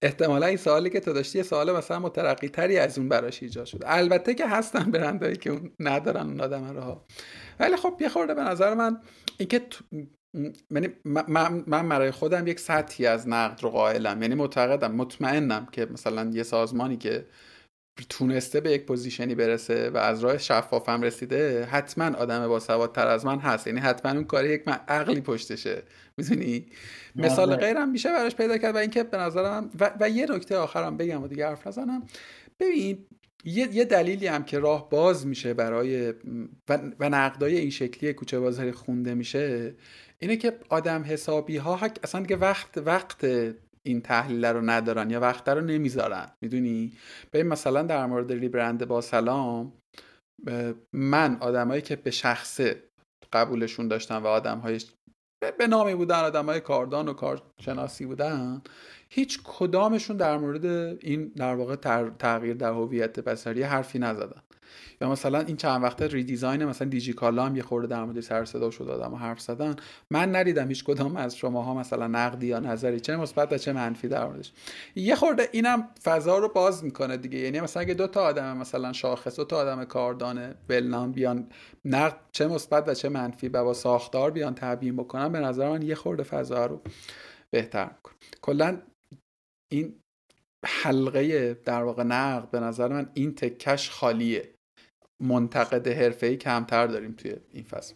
احتمالا 0.02 0.46
این 0.46 0.58
سوالی 0.58 0.90
که 0.90 1.00
تو 1.00 1.14
داشتی 1.14 1.38
یه 1.38 1.44
سوال 1.44 1.78
مثلا 1.78 2.00
مترقی 2.00 2.50
تری 2.50 2.78
از 2.78 2.98
اون 2.98 3.10
براش 3.10 3.44
ایجاد 3.44 3.66
شده 3.66 3.86
البته 3.88 4.34
که 4.34 4.48
هستن 4.48 4.92
برندهایی 4.92 5.36
که 5.38 5.50
اون 5.50 5.72
ندارن 5.80 6.28
اون 6.28 6.42
آدم 6.42 6.78
رو 6.78 7.02
ولی 7.60 7.76
خب 7.76 7.98
یه 8.02 8.10
خورده 8.10 8.34
به 8.34 8.42
نظر 8.42 8.74
من 8.74 9.02
اینکه 9.38 9.62
یعنی 10.72 10.88
من, 11.06 11.64
من 11.68 11.90
برای 11.90 12.12
خودم 12.12 12.48
یک 12.48 12.60
سطحی 12.60 13.06
از 13.06 13.28
نقد 13.28 13.64
رو 13.64 13.70
قائلم. 13.70 14.22
یعنی 14.22 14.36
معتقدم 14.36 14.92
مطمئنم 14.92 15.68
که 15.72 15.86
مثلا 15.86 16.30
یه 16.34 16.44
سازمانی 16.44 16.98
که 16.98 17.26
تونسته 18.10 18.62
به 18.62 18.72
یک 18.72 18.86
پوزیشنی 18.86 19.36
برسه 19.36 19.90
و 19.90 19.98
از 19.98 20.24
راه 20.24 20.38
شفافم 20.38 21.02
رسیده 21.02 21.66
حتما 21.66 22.18
آدم 22.18 22.48
با 22.48 22.60
سوادتر 22.60 23.08
از 23.08 23.26
من 23.26 23.40
هست. 23.40 23.68
یعنی 23.68 23.80
حتما 23.80 24.12
اون 24.12 24.24
کار 24.24 24.46
یک 24.46 24.68
من 24.68 24.80
عقلی 24.88 25.22
پشتشه. 25.22 25.84
می‌دونی؟ 26.18 26.66
مثال 27.16 27.56
غیرم 27.56 27.90
میشه 27.90 28.10
براش 28.10 28.36
پیدا 28.36 28.58
کرد 28.58 28.76
و 28.76 28.78
اینکه 28.78 29.04
به 29.04 29.18
نظرم 29.18 29.70
و, 29.80 29.92
و 30.00 30.10
یه 30.10 30.26
نکته 30.32 30.58
آخرم 30.58 30.98
بگم 30.98 31.24
و 31.24 31.28
دیگه 31.28 31.48
حرف 31.48 31.68
نزنم. 31.68 32.04
ببین 32.60 33.06
یه،, 33.46 33.68
یه 33.72 33.86
دلیلی 33.86 34.28
هم 34.28 34.44
که 34.44 34.60
راه 34.60 34.90
باز 34.90 35.28
میشه 35.28 35.54
برای 35.54 36.14
و, 36.70 36.80
و 37.00 37.10
نقدای 37.10 37.58
این 37.58 37.70
شکلی 37.70 38.14
کوچه 38.14 38.40
بازاری 38.40 38.72
خونده 38.72 39.14
میشه 39.14 39.76
اینه 40.22 40.38
که 40.38 40.60
آدم 40.70 41.04
حسابی 41.04 41.58
ها 41.58 41.80
اصلا 42.04 42.22
دیگه 42.22 42.36
وقت 42.36 42.78
وقت 42.78 43.26
این 43.84 44.02
تحلیل 44.02 44.46
رو 44.46 44.62
ندارن 44.62 45.10
یا 45.10 45.20
وقت 45.20 45.50
رو 45.50 45.62
نمی‌ذارن. 45.62 46.32
می‌دونی؟ 46.42 46.94
ببین 47.34 47.48
مثلا 47.48 47.82
در 47.82 48.06
مورد 48.06 48.32
ریبرند 48.32 48.88
با 48.88 49.02
سلام 49.02 49.74
من 50.94 51.38
آدمایی 51.40 51.82
که 51.82 51.96
به 51.96 52.12
شخصه 52.12 52.84
قبولشون 53.34 53.88
داشتن 53.88 54.18
و 54.18 54.28
آدم 54.28 54.60
های 54.60 54.80
به 55.58 55.68
نامی 55.68 55.96
بودن 55.96 56.16
آدم 56.20 56.46
های 56.46 56.62
کاردان 56.62 57.08
و 57.08 57.14
کارشناسی 57.14 58.06
بودن 58.06 58.62
هیچ 59.10 59.40
کدامشون 59.44 60.18
در 60.18 60.38
مورد 60.38 60.66
این 61.02 61.28
در 61.28 61.56
واقع 61.56 61.76
تغییر 62.20 62.54
در 62.54 62.72
هویت 62.72 63.20
بصری 63.20 63.64
حرفی 63.64 64.00
نزدن. 64.00 64.42
یا 65.02 65.10
مثلا 65.10 65.40
این 65.40 65.58
چند 65.58 65.84
وقته 65.84 66.08
ریدیزاین 66.08 66.66
مثلا 66.66 66.90
دیجیکالا 66.90 67.46
هم 67.46 67.56
یه 67.56 67.64
خورده 67.64 67.88
در 67.88 68.04
مورد 68.04 68.20
سر 68.20 68.46
صدا 68.46 68.72
شد 68.72 68.90
آدم 68.90 69.16
حرف 69.16 69.40
زدن. 69.42 69.76
من 70.12 70.36
ندیدم 70.36 70.68
هیچ 70.68 70.84
کدام 70.84 71.16
از 71.16 71.38
شماها 71.38 71.74
مثلا 71.74 72.08
نقدی 72.08 72.48
یا 72.48 72.60
نظری 72.60 73.00
چه 73.00 73.16
مثبت 73.16 73.54
و 73.54 73.58
چه 73.58 73.74
منفی 73.74 74.08
در 74.08 74.28
موردش. 74.28 74.52
یه 74.96 75.16
خورده 75.16 75.50
اینم 75.52 75.90
فضا 76.04 76.38
رو 76.38 76.50
باز 76.50 76.84
می‌کنه 76.84 77.18
دیگه. 77.18 77.40
یعنی 77.40 77.60
مثلا 77.60 77.82
اگه 77.82 77.94
دو 77.94 78.08
تا 78.08 78.22
آدم 78.22 78.58
مثلا 78.58 78.94
شاخص 78.94 79.36
دو 79.36 79.46
تا 79.46 79.58
آدم 79.58 79.86
کاردان 79.86 80.56
بلنان 80.68 81.12
بیان 81.12 81.48
نقد 81.86 82.20
چه 82.32 82.48
مثبت 82.48 82.88
و 82.88 82.94
چه 82.94 83.10
منفی 83.10 83.50
با 83.50 83.74
ساختار 83.74 84.32
بیان 84.32 84.56
تبیین 84.56 84.96
بکنن 84.96 85.32
به 85.32 85.40
نظر 85.40 85.70
من 85.70 85.82
یه 85.82 85.96
خورده 85.96 86.24
فضا 86.24 86.66
رو 86.66 86.82
بهتر 87.52 87.86
می‌کنه. 87.86 88.16
کلا 88.42 88.82
این 89.72 89.96
حلقه 90.66 91.54
در 91.54 91.84
واقع 91.84 92.04
نقد 92.04 92.50
به 92.52 92.60
نظر 92.60 92.88
من 92.88 93.10
این 93.14 93.36
تکش 93.36 93.90
خالیه. 93.90 94.54
منتقد 95.22 95.88
ای 96.24 96.38
کمتر 96.38 96.88
داریم 96.88 97.12
توی 97.12 97.36
این 97.54 97.64
فصل. 97.64 97.96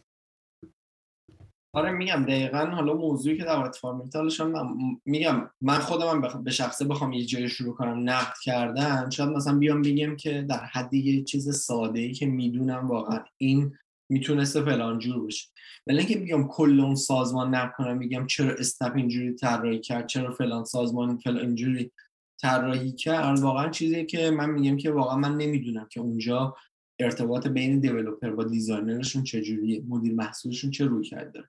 آره 1.76 1.92
میگم 1.92 2.24
دقیقا 2.24 2.66
حالا 2.66 2.94
موضوعی 2.94 3.38
که 3.38 3.44
در 3.44 3.72
من 4.44 4.68
میگم 5.06 5.50
من 5.62 5.80
خودم 5.80 6.44
به 6.44 6.52
شخصه 6.52 6.86
بخوام 6.86 7.14
یه 7.14 7.26
جایی 7.26 7.50
شروع 7.50 7.76
کنم 7.76 8.10
نقد 8.10 8.34
کردن 8.44 9.10
شاید 9.10 9.30
مثلا 9.30 9.58
بیام 9.58 9.82
بگم 9.82 10.16
که 10.16 10.42
در 10.42 10.64
حد 10.64 10.94
یه 10.94 11.24
چیز 11.24 11.56
ساده 11.58 12.00
ای 12.00 12.12
که 12.12 12.26
می‌دونم 12.26 12.88
واقعا 12.88 13.24
این 13.38 13.74
می‌تونسته 14.12 14.62
فلان 14.62 15.00
جور 15.00 15.24
باشه. 15.24 15.50
ولی 15.88 15.98
اینکه 15.98 16.18
بیام 16.18 16.48
کل 16.48 16.80
اون 16.80 16.96
سازمان 16.96 17.56
نقد 17.56 17.74
کنم 17.78 17.98
میگم 17.98 18.28
چرا 18.28 18.56
اسنپ 18.56 18.96
اینجوری 18.96 19.34
طراحی 19.34 19.80
کرد 19.80 20.08
چرا 20.08 20.32
فلان 20.32 20.66
سازمان 20.66 21.18
فلان 21.18 21.46
اینجوری 21.46 21.92
طراحی 22.42 22.92
کرد 22.92 23.40
واقعا 23.40 23.70
چیزی 23.70 24.06
که 24.06 24.32
من 24.32 24.50
میگم 24.50 24.78
که 24.78 24.92
واقعا 24.92 25.18
من 25.18 25.38
نمی‌دونم 25.38 25.88
که 25.92 26.00
اونجا 26.00 26.56
ارتباط 27.04 27.48
بین 27.48 27.80
developer 27.80 28.30
با 28.30 28.44
designer 28.44 28.97
شون 28.97 29.24
چجوریه 29.24 29.84
مدیر 29.88 30.14
محصولشون 30.14 30.72
چه 30.72 30.86
رویکرده 30.86 31.44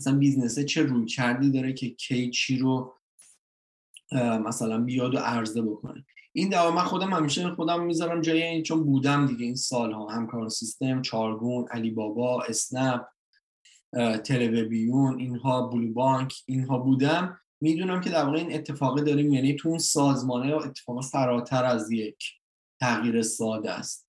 مثلا 0.00 0.18
business 0.18 0.59
ه 0.59 0.64
چه 0.64 0.82
رویکردی 0.82 1.50
داره 1.50 1.72
که 1.72 1.90
کی 1.90 2.30
چی 2.30 2.58
رو 2.58 2.94
مثلا 4.12 4.80
بیاد 4.80 5.14
و 5.14 5.18
عرضه 5.18 5.62
بکنه. 5.62 6.04
این 6.32 6.48
دوا 6.48 6.70
من 6.70 6.82
خودم 6.82 7.12
همیشه 7.12 7.50
خودم 7.50 7.84
می‌ذارم 7.84 8.20
جای 8.20 8.42
این 8.42 8.62
چون 8.62 8.84
بودم 8.84 9.26
دیگه 9.26 9.44
این 9.44 9.54
سالها. 9.54 10.08
همکاران 10.08 10.48
سیستم 10.48 11.02
چارگون 11.02 11.68
علی 11.70 11.90
بابا 11.90 12.42
اسنپ 12.42 13.02
تلوبیون 14.24 15.18
اینها 15.18 15.66
بلو 15.66 15.92
بانک 15.92 16.34
اینها 16.46 16.78
بودم. 16.78 17.38
می‌دونم 17.60 18.00
که 18.00 18.10
در 18.10 18.24
واقع 18.24 18.38
این 18.38 18.54
اتفاقی 18.54 19.02
داریم. 19.02 19.32
یعنی 19.32 19.54
تو 19.54 19.68
اون 19.68 19.78
سازمانه 19.78 20.54
اتفاق 20.54 21.04
فراتر 21.04 21.64
از 21.64 21.90
یک 21.90 22.24
تغییر 22.80 23.22
ساده 23.22 23.70
است. 23.70 24.05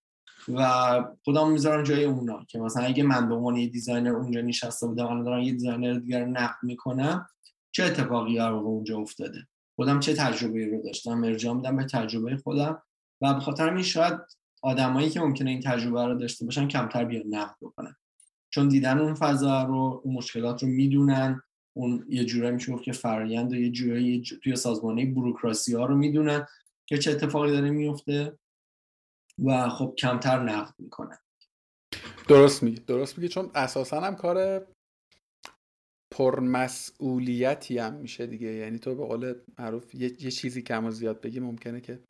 و 0.49 1.03
خودم 1.23 1.51
می‌ذارم 1.51 1.83
جای 1.83 2.03
اونا 2.03 2.45
که 2.47 2.59
مثلا 2.59 2.83
اگه 2.83 3.03
من 3.03 3.29
به 3.29 3.35
عنوان 3.35 3.55
یه 3.55 3.67
designer 3.67 4.15
اونجا 4.15 4.41
نشسته 4.41 4.87
بودم 4.87 5.05
الان 5.05 5.23
دارم 5.23 5.41
یه 5.41 5.51
designer 5.51 5.93
دیگر 5.93 6.25
نقد 6.25 6.55
می‌کنم 6.63 7.29
چه 7.71 7.83
اتفاقی 7.83 8.37
رو 8.37 8.55
اونجا 8.55 8.97
افتاده؟ 8.97 9.47
خودم 9.75 9.99
چه 9.99 10.13
تجربه 10.13 10.65
رو 10.65 10.81
داشتم؟ 10.83 11.23
ارجاع 11.23 11.53
میدم 11.53 11.75
به 11.75 11.83
تجربه 11.83 12.37
خودم 12.37 12.81
و 13.21 13.33
به 13.33 13.39
خاطر 13.39 13.69
همین 13.69 13.83
شاید 13.83 14.13
آدمایی 14.61 15.09
که 15.09 15.19
ممکنه 15.19 15.49
این 15.49 15.61
تجربه 15.61 16.05
رو 16.05 16.15
داشته 16.15 16.45
باشن 16.45 16.67
کمتر 16.67 17.05
بیان 17.05 17.27
نقد 17.27 17.55
بکنن. 17.61 17.95
چون 18.49 18.67
دیدن 18.67 18.99
اون 18.99 19.13
فضا 19.13 19.63
رو 19.63 20.01
اون 20.03 20.15
مشکلات 20.15 20.63
رو 20.63 20.69
می‌دونن 20.69 21.41
اون 21.73 22.05
یه 22.09 22.25
جورایی 22.25 22.53
میشه 22.53 22.75
که 22.83 22.91
فرایند 22.91 23.51
و 23.51 23.55
یه 23.55 23.69
جورایی 23.69 24.23
توی 24.43 24.55
سازمانه 24.55 25.05
بروکراسی 25.05 25.75
ها 25.75 25.85
رو 25.85 25.95
می‌دونن 25.95 26.45
که 26.85 26.97
چه 26.97 27.11
اتفاقی 27.11 27.51
داره 27.51 27.69
میفته 27.69 28.37
و 29.45 29.69
خب 29.69 29.95
کمتر 29.97 30.43
نقد 30.43 30.73
می‌کنن. 30.79 31.17
درست 32.27 32.63
میگی. 32.63 32.79
درست 32.79 33.17
میگی. 33.17 33.27
چون 33.27 33.51
اساسا 33.55 34.01
هم 34.01 34.15
کار 34.15 34.67
پرمسئولیتی 36.13 37.77
هم 37.77 37.93
میشه 37.93 38.27
دیگه. 38.27 38.47
یعنی 38.47 38.79
تو 38.79 38.95
به 38.95 39.05
قول 39.05 39.33
معروف 39.59 39.95
یه, 39.95 40.23
یه 40.23 40.31
چیزی 40.31 40.61
کم 40.61 40.85
و 40.85 40.91
زیاد 40.91 41.21
بگی 41.21 41.39
ممکنه 41.39 41.81
که 41.81 42.03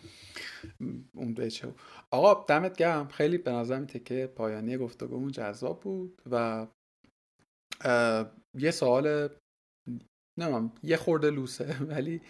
اون 1.15 1.33
بچه 1.33 1.73
آقا 2.11 2.45
دمت 2.47 2.77
گرم. 2.77 3.07
خیلی 3.07 3.37
به 3.37 3.51
نظر 3.51 3.79
میته 3.79 3.99
که 3.99 4.27
پایانی 4.35 4.77
گفتگومون 4.77 5.31
جذاب 5.31 5.79
بود 5.79 6.21
و 6.31 6.67
یه 8.57 8.71
سوال 8.71 9.29
نمیم 10.37 10.71
یه 10.83 10.97
خورده 10.97 11.29
لوسه 11.29 11.75
ولی 11.89 12.21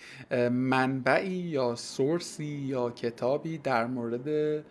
منبعی 0.51 1.31
یا 1.31 1.75
source 1.75 2.35
ی 2.35 2.45
یا 2.45 2.91
کتابی 2.91 3.57
در 3.57 3.85
مورد 3.85 4.63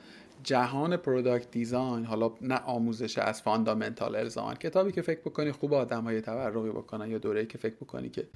جهان 0.43 0.97
product 0.97 1.51
design 1.51 2.05
حالا 2.05 2.35
نه 2.41 2.55
آموزش 2.55 3.19
از 3.19 3.43
fundamental 3.43 4.17
الزاما. 4.17 4.55
کتابی 4.55 4.93
که 4.93 5.03
فکر 5.03 5.21
بکنی 5.21 5.53
خوب 5.53 5.75
آدم 5.75 6.05
های 6.05 6.21
تورقی 6.21 6.71
بکنن 6.71 7.11
یا 7.11 7.19
دوره‌ای 7.19 7.47
که 7.47 7.59
فکر 7.59 7.75
بکنی 7.75 8.09
که 8.09 8.29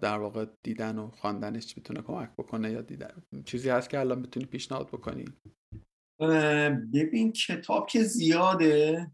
در 0.00 0.18
واقع 0.18 0.46
دیدن 0.62 0.98
و 0.98 1.10
خواندنش 1.10 1.76
می‌تونه 1.76 2.02
کمک 2.02 2.30
بکنه 2.38 2.70
یا 2.70 2.80
دیدن. 2.80 3.22
چیزی 3.44 3.70
هست 3.70 3.90
که 3.90 3.98
الان 3.98 4.22
بتونی 4.22 4.46
پیشنهاد 4.46 4.88
بکنی؟ 4.88 5.24
ببین 6.94 7.32
کتاب 7.32 7.86
که 7.86 8.02
زیاده 8.02 9.06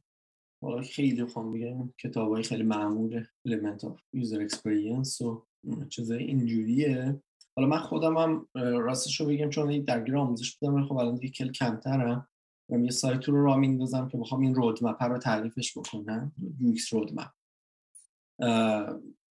حالا 0.65 0.83
خیلی 0.83 1.25
خوام 1.25 1.53
بگم 1.53 1.93
کتاب 1.99 2.33
های 2.33 2.43
خیلی 2.43 2.63
معمول 2.63 3.25
element 3.49 3.81
of 3.81 4.21
user 4.21 4.49
experience 4.49 5.21
و 5.21 5.45
چیزای 5.89 6.25
اینجوریه. 6.25 7.21
حالا 7.57 7.69
من 7.69 7.79
خودم 7.79 8.17
هم 8.17 8.49
راستش 8.55 9.21
رو 9.21 9.27
بگم 9.27 9.51
چون 9.51 9.81
درگیر 9.81 10.17
آموزش 10.17 10.57
بودم 10.57 10.87
خب 10.87 10.97
الان 10.97 11.15
دیگه 11.15 11.33
کل 11.33 11.53
کمترم. 11.53 12.29
یه 12.69 12.91
سایت 12.91 13.25
رو 13.25 13.45
را 13.45 13.57
میندازم 13.57 14.09
که 14.09 14.19
بخوام 14.19 14.41
این 14.41 14.55
رودمپ 14.55 15.03
رو 15.03 15.19
تعریفش 15.19 15.79
بکنم. 15.79 16.33
UX 16.61 16.89
رودمپ 16.93 17.31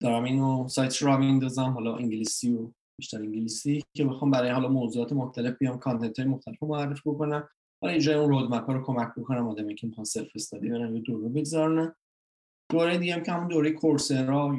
دارم 0.01 0.23
اینو 0.23 0.67
سایت 0.67 0.97
رو 0.97 1.07
را 1.07 1.17
میندازم 1.17 1.69
حالا 1.69 1.95
انگلیسی 1.95 2.53
و 2.53 2.71
بیشتر 2.99 3.17
انگلیسی 3.17 3.83
که 3.93 4.05
بخوام 4.05 4.31
برای 4.31 4.49
حالا 4.49 4.67
موضوعات 4.67 5.13
مختلف 5.13 5.57
بیام 5.57 5.79
کانتنت 5.79 6.19
های 6.19 6.27
مختلف 6.27 6.59
رو 6.59 6.67
معرفی 6.67 7.01
بکنم. 7.05 7.49
حالا 7.83 7.91
اینجا 7.93 8.21
اون 8.21 8.29
roadmap 8.29 8.69
رو 8.69 8.83
کمک 8.83 9.15
بکنم 9.17 9.47
آدمی 9.47 9.75
که 9.75 9.87
می‌خوان 9.87 10.05
self-study 10.05 10.69
برن 10.69 10.95
یه 10.95 11.01
دور 11.01 11.19
رو 11.19 11.29
بگذارن 11.29 11.95
دوره 12.71 12.97
دیگه 12.97 13.13
هم 13.13 13.23
که 13.23 13.31
همون 13.31 13.47
دوره 13.47 13.71
Coursera 13.71 14.57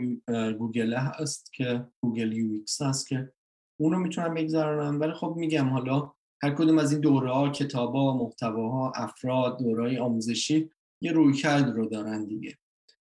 Google 0.59 0.95
هست 0.95 1.53
که 1.53 1.87
Google 2.01 2.33
UX 2.33 2.83
هست 2.83 3.09
که 3.09 3.33
اونو 3.81 3.99
می‌تونم 3.99 4.35
بگذارن 4.35 4.99
ولی 4.99 5.13
خب 5.13 5.35
میگم 5.37 5.69
حالا 5.69 6.13
هر 6.43 6.51
کدوم 6.51 6.79
از 6.79 6.93
این 6.93 7.01
دوره 7.01 7.33
ها 7.33 7.49
کتاب 7.49 7.95
ها 7.95 8.17
محتواها 8.17 8.93
افراد 8.97 9.59
دوره 9.59 10.01
آموزشی 10.01 10.71
یه 11.01 11.13
رویکرد 11.13 11.77
رو 11.77 11.87
دارن 11.87 12.25
دیگه. 12.25 12.59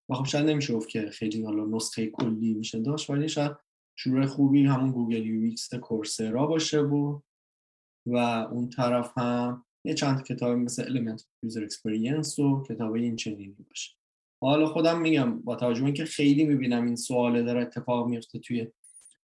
و 0.09 0.13
خب 0.13 0.25
شاید 0.25 0.49
نمیشه 0.49 0.73
گفت 0.73 0.89
که 0.89 1.09
خیلی 1.09 1.43
حالا 1.43 1.65
نسخه 1.65 2.07
کلی 2.07 2.53
میشه 2.53 2.79
داشت 2.79 3.09
ولی 3.09 3.29
شاید 3.29 3.51
شروع 3.95 4.25
خوبی 4.25 4.65
همون 4.65 4.91
Google 4.91 5.25
UX 5.25 5.73
Coursera 5.73 6.47
باشه 6.47 6.79
و 6.79 7.19
و 8.05 8.17
اون 8.51 8.69
طرف 8.69 9.17
هم 9.17 9.65
یه 9.85 9.93
چند 9.93 10.23
کتاب 10.23 10.51
مثل 10.51 10.83
Element 10.83 11.21
User 11.45 11.69
Experience 11.69 12.39
و 12.39 12.63
کتاب 12.63 12.93
این 12.93 13.15
چنینی 13.15 13.65
باشه. 13.69 13.95
حالا 14.43 14.65
خودم 14.65 15.01
میگم 15.01 15.41
با 15.41 15.55
توجه 15.55 15.91
که 15.91 16.05
خیلی 16.05 16.43
می‌بینم 16.43 16.85
این 16.85 16.95
سواله 16.95 17.43
داره 17.43 17.61
اتفاق 17.61 18.07
میفته 18.07 18.39
توی 18.39 18.67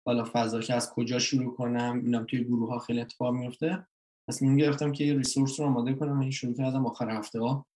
حالا 0.07 0.31
فضا 0.33 0.61
که 0.61 0.75
از 0.75 0.91
کجا 0.91 1.19
شروع 1.19 1.55
کنم 1.55 2.03
اینم 2.05 2.25
توی 2.25 2.45
گروه 2.45 2.71
ها 2.71 2.79
خیلی 2.79 3.01
اتفاق 3.01 3.35
میفته 3.35 3.87
پس 4.29 4.43
من 4.43 4.57
گرفتم 4.57 4.93
که 4.93 5.05
یه 5.05 5.15
ریسورس 5.15 5.61
رو 5.61 5.67
آماده 5.67 5.95
کنم 5.95 6.21
این 6.21 6.31
شروع 6.31 6.55
کردم. 6.55 6.87
آخر 6.87 7.11
هفته 7.11 7.41
ها 7.41 7.67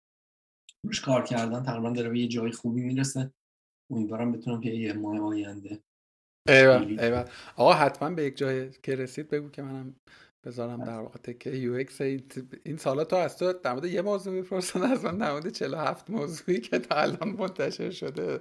روش 0.84 1.00
کار 1.00 1.24
کردن. 1.24 1.62
تقریبا 1.62 1.90
داره 1.90 2.08
به 2.08 2.18
یه 2.18 2.28
جای 2.28 2.52
خوبی 2.52 2.82
می‌رسه. 2.82 3.32
امیدوارم 3.90 4.32
بتونم 4.32 4.60
که 4.60 4.70
یه 4.70 4.92
ماه 4.92 5.20
آینده 5.20 5.82
ایوه 6.48 6.76
ایوه. 6.76 7.24
آقا 7.56 7.72
حتما 7.72 8.10
به 8.10 8.24
یک 8.24 8.36
جای 8.36 8.70
که 8.82 8.94
رسید 8.94 9.28
بگو 9.28 9.48
که 9.48 9.62
منم 9.62 9.94
بذارم 10.44 10.84
در 10.84 10.98
واقع 10.98 11.18
تکه 11.18 11.50
UX 11.50 12.00
این 12.00 12.76
سالا 12.78 13.04
تو 13.04 13.16
از 13.16 13.38
تو 13.38 13.52
در 13.52 13.72
مورد 13.72 13.84
یه 13.84 14.02
موضوع 14.02 14.34
می‌پرسن 14.34 14.82
از 14.82 15.04
من 15.04 15.18
در 15.18 15.32
مورد 15.32 15.48
47 15.48 16.10
موضوعی 16.10 16.60
که 16.60 16.78
تا 16.78 16.94
الان 16.94 17.28
منتشر 17.28 17.90
شده 17.90 18.40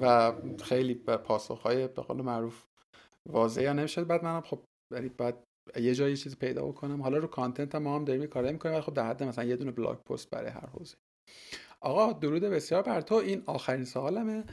و 0.00 0.32
خیلی 0.62 0.94
پاسخهای 0.94 1.88
به 1.88 2.02
قول 2.02 2.22
معروف 2.22 2.64
واضحی 3.28 3.66
ها 3.66 3.72
نمی‌شد. 3.72 4.06
بعد 4.06 4.24
منم 4.24 4.40
خب 4.40 4.62
یعنی 4.94 5.08
بعد 5.08 5.44
یه 5.76 5.94
جایی 5.94 6.16
چیزی 6.16 6.36
پیدا 6.36 6.66
بکنم. 6.66 7.02
حالا 7.02 7.18
رو 7.18 7.26
content 7.26 7.74
هم 7.74 7.82
ما 7.82 7.96
هم 7.96 8.04
داریم 8.04 8.26
کار 8.26 8.52
می‌کنیم 8.52 8.74
ولی 8.74 8.82
خب 8.82 8.94
در 8.94 9.06
حد 9.06 9.22
مثلا 9.22 9.44
یه 9.44 9.56
دونه 9.56 9.70
blog 9.70 9.98
post 9.98 10.30
برای 10.30 10.50
هر 10.50 10.66
حوزه. 10.66 10.96
آقا 11.80 12.12
درود 12.12 12.42
بسیار 12.42 12.82
بر 12.82 13.00
تو. 13.00 13.14
این 13.14 13.42
آخرین 13.46 13.84
سوالمه. 13.84 14.44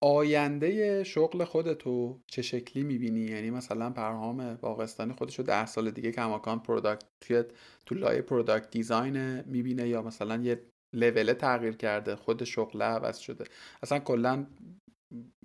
آینده 0.00 1.04
شغل 1.04 1.44
خودتو 1.44 2.20
چه 2.26 2.42
شکلی 2.42 2.82
می‌بینی؟ 2.82 3.20
یعنی 3.20 3.50
مثلا 3.50 3.90
پرهام 3.90 4.54
باغستانی 4.54 5.12
خودشو 5.12 5.42
ده 5.42 5.66
سال 5.66 5.90
دیگه 5.90 6.12
کماکان 6.12 6.60
product 6.60 7.04
توی 7.20 7.44
تو 7.86 7.94
لایه 7.94 8.22
product 8.22 8.70
design 8.70 9.40
می‌بینه 9.40 9.88
یا 9.88 10.02
مثلا 10.02 10.36
یه 10.36 10.62
لوله 10.94 11.34
تغییر 11.34 11.76
کرده 11.76 12.16
خود 12.16 12.44
شغل 12.44 12.82
عوض 12.82 13.18
شده. 13.18 13.44
اصلا 13.82 13.98
کلا 13.98 14.46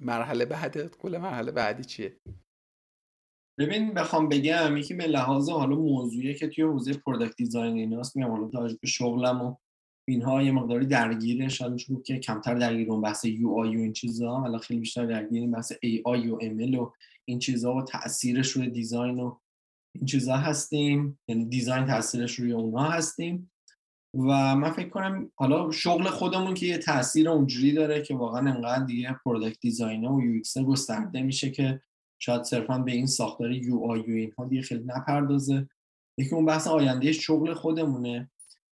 مرحله 0.02 0.46
بعد 0.46 0.96
کل 0.96 1.18
مرحله 1.18 1.52
بعدی 1.52 1.84
چیه؟ 1.84 2.18
ببین 3.60 3.94
بخوام 3.94 4.30
بگم 4.30 4.78
یکی 4.78 4.94
به 4.94 5.08
لحاظ 5.08 5.50
حالا 5.50 5.76
موضوعی 5.76 6.34
که 6.34 6.48
توی 6.48 6.64
حوزه 6.64 6.94
product 6.94 7.36
design 7.36 7.78
ایناست 7.78 8.18
میگم 8.18 8.30
حالا 8.30 8.70
شغلم 8.86 9.42
و 9.42 9.56
اینها 10.12 10.44
یه 10.44 10.52
مقداری 10.52 10.86
درگیره 10.86 11.50
شاید 11.50 11.72
میشه 11.72 11.96
که 12.06 12.20
کمتر 12.20 12.56
درگیر 12.56 12.92
اون 12.92 13.02
بحث 13.02 13.26
UI 13.26 13.78
و 13.78 13.80
این 13.80 13.94
چیزا 13.94 14.42
ولی 14.42 14.58
خیلی 14.58 14.80
بیشتر 14.80 15.06
درگیر 15.06 15.42
این 15.42 15.52
بحث 15.52 15.72
AI 15.82 16.30
و 16.30 16.38
ام 16.42 16.80
و 16.80 16.92
این 17.26 17.40
چیزا 17.40 17.76
و 17.76 17.82
تاثیرش 17.82 18.52
روی 18.52 18.70
design 18.70 19.20
و 19.20 19.38
این 19.96 20.06
چیزا 20.06 20.38
هستیم. 20.38 21.20
یعنی 21.28 21.46
design 21.46 21.86
تاثیرش 21.86 22.40
روی 22.40 22.52
اونها 22.52 22.90
هستیم. 22.90 23.52
و 24.14 24.56
من 24.56 24.72
فکر 24.72 24.90
کنم 24.90 25.32
حالا 25.36 25.72
شغل 25.72 26.10
خودمون 26.10 26.54
که 26.54 26.66
یه 26.66 26.78
تاثیر 26.78 27.30
اونجوری 27.30 27.74
داره 27.74 28.02
که 28.02 28.16
واقعا 28.16 28.52
انقدر 28.52 28.86
دیگه 28.86 29.16
product 29.26 29.60
design 29.60 30.06
و 30.06 30.22
UX 30.22 30.58
گسترده 30.58 31.22
میشه 31.22 31.52
که 31.52 31.82
شاید 32.22 32.44
صرفا 32.44 32.78
به 32.78 32.92
این 32.92 33.08
ساختار 33.08 33.52
UI 33.52 34.00
و 34.00 34.16
اینها 34.16 34.46
دیگه 34.46 34.62
خیلی 34.62 34.84
نپردازه. 34.86 35.70
یکی 36.18 36.36
اون 36.36 36.46
بحث 36.46 36.68
آینده 36.68 37.12
شغل 37.12 37.54
خودمونه. 37.54 38.31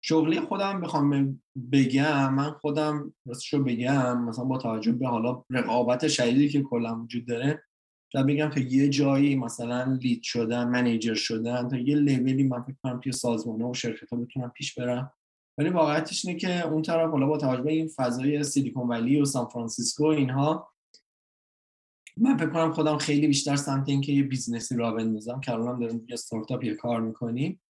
شغلی 0.07 0.39
خودم 0.39 0.81
بخوام 0.81 1.41
بگم 1.71 2.33
من 2.33 2.51
خودم 2.51 3.13
راستشو 3.25 3.63
بگم 3.63 4.21
مثلا 4.21 4.45
با 4.45 4.57
توجه 4.57 4.91
به 4.91 5.07
حالا 5.07 5.43
رقابت 5.49 6.07
شدیدی 6.07 6.49
که 6.49 6.61
کلا 6.61 7.01
وجود 7.01 7.27
داره 7.27 7.63
شاید 8.11 8.25
بگم 8.25 8.49
که 8.49 8.59
یه 8.61 8.89
جایی 8.89 9.35
مثلا 9.35 9.97
lead 10.01 10.23
شدن 10.23 10.67
manager 10.67 11.13
شدن 11.13 11.67
تا 11.67 11.77
یه 11.77 11.95
لولی 11.95 12.43
من 12.43 12.61
فکر 12.61 12.75
کنم 12.83 12.99
توی 12.99 13.11
سازمان 13.11 13.61
و 13.61 13.73
شرکت 13.73 14.09
ها 14.09 14.17
بتونم 14.17 14.49
پیش 14.49 14.79
برم. 14.79 15.13
ولی 15.57 15.69
واقعیتش 15.69 16.25
اینه 16.25 16.39
که 16.39 16.67
اون 16.67 16.81
طرف 16.81 17.11
حالا 17.11 17.27
با 17.27 17.37
توجه 17.37 17.61
به 17.61 17.71
این 17.71 17.87
فضای 17.87 18.43
سیلیکون 18.43 18.87
ولی 18.87 19.21
و 19.21 19.25
سان 19.25 19.45
فرانسیسکو 19.45 20.05
اینها 20.05 20.71
من 22.17 22.37
فکر 22.37 22.49
کنم 22.49 22.71
خودم 22.71 22.97
خیلی 22.97 23.27
بیشتر 23.27 23.55
سمت 23.55 23.89
اینکه 23.89 24.11
یه 24.11 24.23
business 24.23 24.75
ی 24.75 24.80
راه 24.80 24.91
بندازم 24.91 25.39
که 25.39 25.51
الان 25.51 25.79
داریم 25.79 26.05
یه 26.07 26.13
استارتاپ 26.13 26.63
یه 26.63 26.75
کار 26.75 27.01
می‌کنیم 27.01 27.61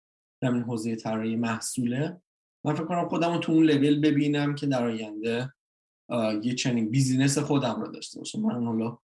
همین 0.43 0.61
حوزه 0.61 0.95
طراحی 0.95 1.35
محصوله. 1.35 2.21
من 2.65 2.73
فکر 2.73 2.85
کنم 2.85 3.07
خودم 3.07 3.33
رو 3.33 3.39
تو 3.39 3.51
اون 3.51 3.63
لول 3.63 4.01
ببینم 4.01 4.55
که 4.55 4.67
در 4.67 4.83
آینده 4.83 5.53
یه 6.43 6.53
چنین 6.53 6.89
business 6.89 7.37
خودم 7.37 7.81
رو 7.81 7.87
داشته 7.87 8.19
باشم. 8.19 8.41
من 8.41 8.65
حالا 8.65 8.97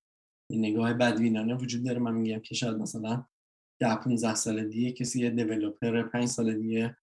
این 0.49 0.65
نگاه 0.65 0.93
بدبینانه 0.93 1.55
وجود 1.55 1.85
داره. 1.85 1.99
من 1.99 2.13
میگم 2.13 2.39
که 2.39 2.55
شاید 2.55 2.75
مثلا 2.75 3.25
ده 3.81 3.95
15 3.95 4.35
سال 4.35 4.67
دیگه 4.67 4.91
کسی 4.91 5.21
یه 5.21 5.29
developer 5.29 6.03
5 6.03 6.25
سال 6.25 6.53
دیگه 6.53 6.97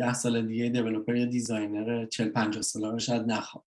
ده 0.00 0.12
سال 0.12 0.46
دیگه 0.46 0.68
developer 0.68 1.16
یا 1.16 1.24
designer 1.24 2.06
40 2.06 2.28
50 2.28 2.62
ساله 2.62 2.90
رو 2.90 2.98
شاید 2.98 3.22
نخواد. 3.22 3.64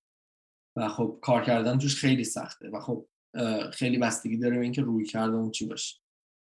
و 0.77 0.89
خب 0.89 1.19
کار 1.21 1.43
کردن 1.43 1.77
توش 1.77 1.95
خیلی 1.95 2.23
سخته. 2.23 2.69
و 2.69 2.79
خب 2.79 3.07
خیلی 3.73 3.97
بستگی 3.97 4.37
داره 4.37 4.57
به 4.57 4.63
اینکه 4.63 4.81
رویکردم 4.81 5.51
چی 5.51 5.65
باشه. 5.65 5.99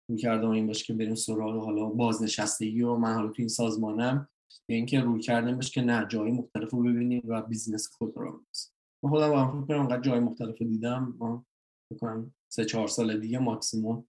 رویکردم 0.10 0.50
این 0.50 0.68
باشه 0.68 0.86
که 0.86 0.94
بریم 0.94 1.16
سراغ 1.16 1.64
حالا 1.64 1.86
بازنشستگی 1.86 2.82
و 2.82 2.96
من 2.96 3.14
حالا 3.14 3.28
تو 3.28 3.36
این 3.38 3.48
سازمانم 3.48 4.30
یا 4.70 4.76
اینکه 4.76 5.02
رویکردم 5.02 5.60
که 5.60 5.82
نه 5.82 6.08
جای 6.10 6.32
مختلف 6.32 6.72
رو 6.72 6.84
ببینیم 6.84 7.24
و 7.26 7.42
business 7.42 7.88
خود 7.88 8.14
رو 8.18 8.32
بنویسیم 8.32 8.74
من 9.04 9.10
خودم 9.10 9.30
با 9.30 9.52
فکر 9.52 9.68
کنم 9.68 9.80
انقدر 9.80 10.02
جای 10.02 10.20
مختلف 10.20 10.62
رو 10.62 10.68
دیدم. 10.68 11.16
ما 11.20 11.46
کنم 12.02 12.34
سه 12.52 12.66
چهار 12.66 12.88
سال 12.88 13.20
دیگه 13.20 13.40
ماکسیموم 13.40 14.08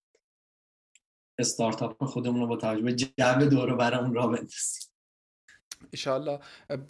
استارتاپ 1.39 2.05
خودمون 2.05 2.41
رو 2.41 2.47
با 2.47 2.57
توجه 2.57 2.83
به 2.83 2.95
جو 2.95 3.49
دور 3.51 3.77
و 3.77 3.83
برمون 3.83 4.15
راه 4.15 4.27
بندازیم. 4.27 4.91
ایشالله 5.91 6.39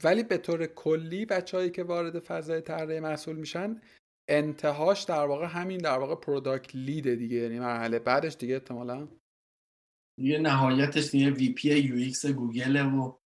ولی 0.05 0.22
به 0.22 0.39
طور 0.39 0.66
کلی 0.66 1.26
بچههایی 1.26 1.70
که 1.70 1.85
وارد 1.85 2.18
فضای 2.18 2.60
طراحی 2.60 3.01
محصول 3.01 3.36
میشن 3.36 3.81
انتهاش 4.28 5.02
در 5.02 5.26
واقع 5.26 5.47
همین 5.47 5.78
در 5.78 5.98
واقع 5.98 6.14
product 6.14 6.74
lead 6.74 7.08
ه 7.08 7.16
دیگه 7.16 7.36
یعنی 7.36 7.59
مرحله 7.59 7.98
بعدش 7.98 8.36
دیگه 8.36 8.55
احتمالا. 8.55 9.09
دیگه 10.20 10.39
نهایتش 10.39 11.10
دیگه 11.10 11.31
VP 11.31 11.68
UX 11.68 12.26
گوگل 12.26 12.76
و 12.76 13.18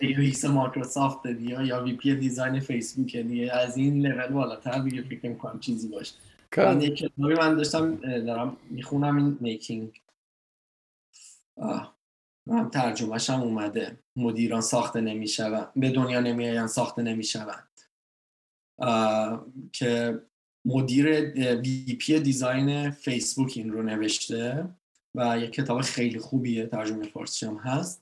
UX 0.00 0.44
مایکروسافت 0.44 1.26
دیگه 1.26 1.66
یا 1.66 1.82
VP 1.84 2.14
design 2.14 2.60
فیسبوک 2.60 3.16
دیگه 3.16 3.52
از 3.52 3.76
این 3.76 4.06
لول 4.06 4.26
بالاتر 4.26 4.78
دیگه 4.78 5.02
فکر 5.02 5.28
می‌کنم 5.28 5.60
چیزی 5.60 5.88
باشه. 5.88 6.14
من 6.56 6.80
یک 6.80 6.94
کتابی 6.94 7.34
من 7.34 7.56
داشتم 7.56 7.94
دارم 8.20 8.56
می‌خونم 8.70 9.16
این 9.16 9.38
Making 9.40 10.00
هم 12.50 12.68
ترجمهش 12.68 13.30
هم 13.30 13.40
اومده. 13.40 13.98
مدیران 14.16 14.60
ساخته 14.60 15.00
نمی‌شوند. 15.00 15.68
به 15.76 15.90
دنیا 15.90 16.20
نمیآیند 16.20 16.68
ساخته 16.68 17.02
نمی‌شوند. 17.02 17.68
که 19.72 20.20
مدیر 20.64 21.06
VP 21.60 22.20
design 22.20 22.90
فیسبوک 22.90 23.52
این 23.56 23.72
رو 23.72 23.82
نوشته 23.82 24.68
و 25.14 25.38
یک 25.38 25.52
کتاب 25.52 25.80
خیلی 25.80 26.18
خوبیه 26.18 26.66
ترجمه 26.66 27.08
فارسی 27.08 27.46
هم 27.46 27.56
هست. 27.56 28.01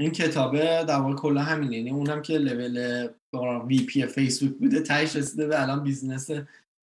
این 0.00 0.10
کتابه 0.10 0.84
در 0.84 0.96
واقع 0.96 1.14
کلا 1.14 1.42
همینه. 1.42 1.76
یعنی 1.76 1.90
اونم 1.90 2.22
که 2.22 2.38
level 2.38 3.08
VP 3.66 4.06
فیسبوک 4.06 4.58
بوده 4.58 4.80
تهش 4.80 5.16
رسیده 5.16 5.46
به 5.46 5.62
الان 5.62 5.82
business 5.82 6.30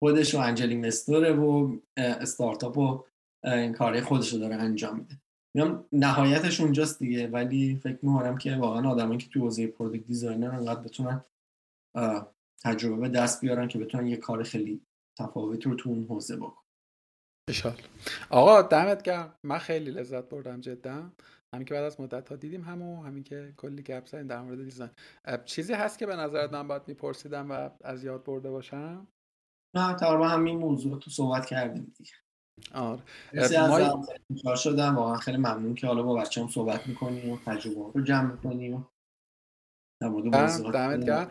خودش 0.03 0.35
و 0.35 0.37
angel 0.37 0.75
investor 0.77 1.27
ه 1.27 1.33
و 1.33 1.77
استارتاپ 1.97 2.77
و 2.77 3.03
این 3.43 3.73
کاری 3.73 4.01
خودش 4.01 4.33
رو 4.33 4.39
داره 4.39 4.55
انجام 4.55 4.97
میده. 4.97 5.17
میگم 5.55 5.83
نهایتش 5.91 6.61
اونجاست 6.61 6.99
دیگه 6.99 7.27
ولی 7.27 7.79
فکر 7.83 7.97
می‌کنم 8.01 8.37
که 8.37 8.55
واقعا 8.55 8.89
آدمایی 8.89 9.17
که 9.17 9.29
تو 9.29 9.39
حوزه 9.39 9.67
product 9.67 10.05
designer 10.05 10.55
انقدر 10.55 10.81
بتونن 10.81 11.25
تجربه 12.63 12.95
به 12.95 13.09
دست 13.09 13.41
بیارن 13.41 13.67
که 13.67 13.79
بتونن 13.79 14.07
یه 14.07 14.17
کار 14.17 14.43
خیلی 14.43 14.81
تفاوت 15.19 15.65
رو 15.65 15.75
تو 15.75 15.89
اون 15.89 16.05
حوزه 16.09 16.35
بکن 16.35 16.63
اشال 17.49 17.81
آقا 18.29 18.61
دمت 18.61 19.03
گرم. 19.03 19.35
من 19.43 19.57
خیلی 19.57 19.91
لذت 19.91 20.29
بردم 20.29 20.61
جدا. 20.61 21.11
همین 21.55 21.65
که 21.65 21.73
بعد 21.73 21.83
از 21.83 22.01
مدت 22.01 22.29
ها 22.29 22.35
دیدیم 22.35 22.61
همو 22.61 23.03
همین 23.03 23.23
که 23.23 23.53
کلی 23.57 23.81
گپ 23.81 24.05
زدیم 24.05 24.27
در 24.27 24.41
مورد 24.41 24.63
دیزاین. 24.63 24.91
چیزی 25.45 25.73
هست 25.73 25.99
که 25.99 26.05
به 26.05 26.15
نظرت 26.15 26.53
من 26.53 26.67
باید 26.67 26.81
میپرسیدم 26.87 27.51
و 27.51 27.69
از 27.83 28.03
یاد 28.03 28.23
برده 28.23 28.51
باشم؟ 28.51 29.07
نه 29.75 29.93
تقریبا 29.93 30.27
همین 30.27 30.57
موضوع 30.57 30.99
تو 30.99 31.11
صحبت 31.11 31.45
کردیم 31.45 31.93
دیگه. 31.97 32.11
آره. 32.73 33.01
ما... 34.45 34.55
شدم. 34.55 34.95
واقعا 34.95 35.17
خیلی 35.17 35.37
ممنون 35.37 35.75
که 35.75 35.87
حالا 35.87 36.03
با 36.03 36.15
بچه 36.15 36.41
هم 36.41 36.47
صحبت 36.47 36.87
می‌کنیم 36.87 37.29
و 37.29 37.37
تجربه 37.45 37.91
رو 37.93 38.01
جمع 38.01 38.31
می‌کنیم 38.31 38.87
دمت 40.73 41.05
گرم. 41.05 41.29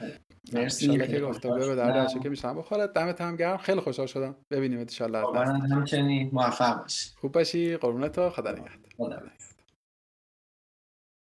مرسی 0.52 0.98
که 1.06 1.20
گفتگو 1.20 1.54
به 1.54 1.74
در 1.74 2.06
که 2.22 2.28
میشم 2.28 2.58
بخوره 2.58 2.86
دمت 2.86 3.20
هم 3.20 3.36
گرم. 3.36 3.56
خیلی 3.56 3.80
خوشحال 3.80 4.06
شدم. 4.06 4.36
ببینیم 4.50 4.78
ان 4.78 4.88
شاء 4.88 5.08
الله 5.08 5.48
همچنین 5.74 6.30
موفق 6.32 6.82
باشی. 6.82 7.10
خوب 7.16 7.32
باشی. 7.32 7.76
قربونت 7.76 8.28
خدا 8.28 8.52
نگهدار. 8.52 9.32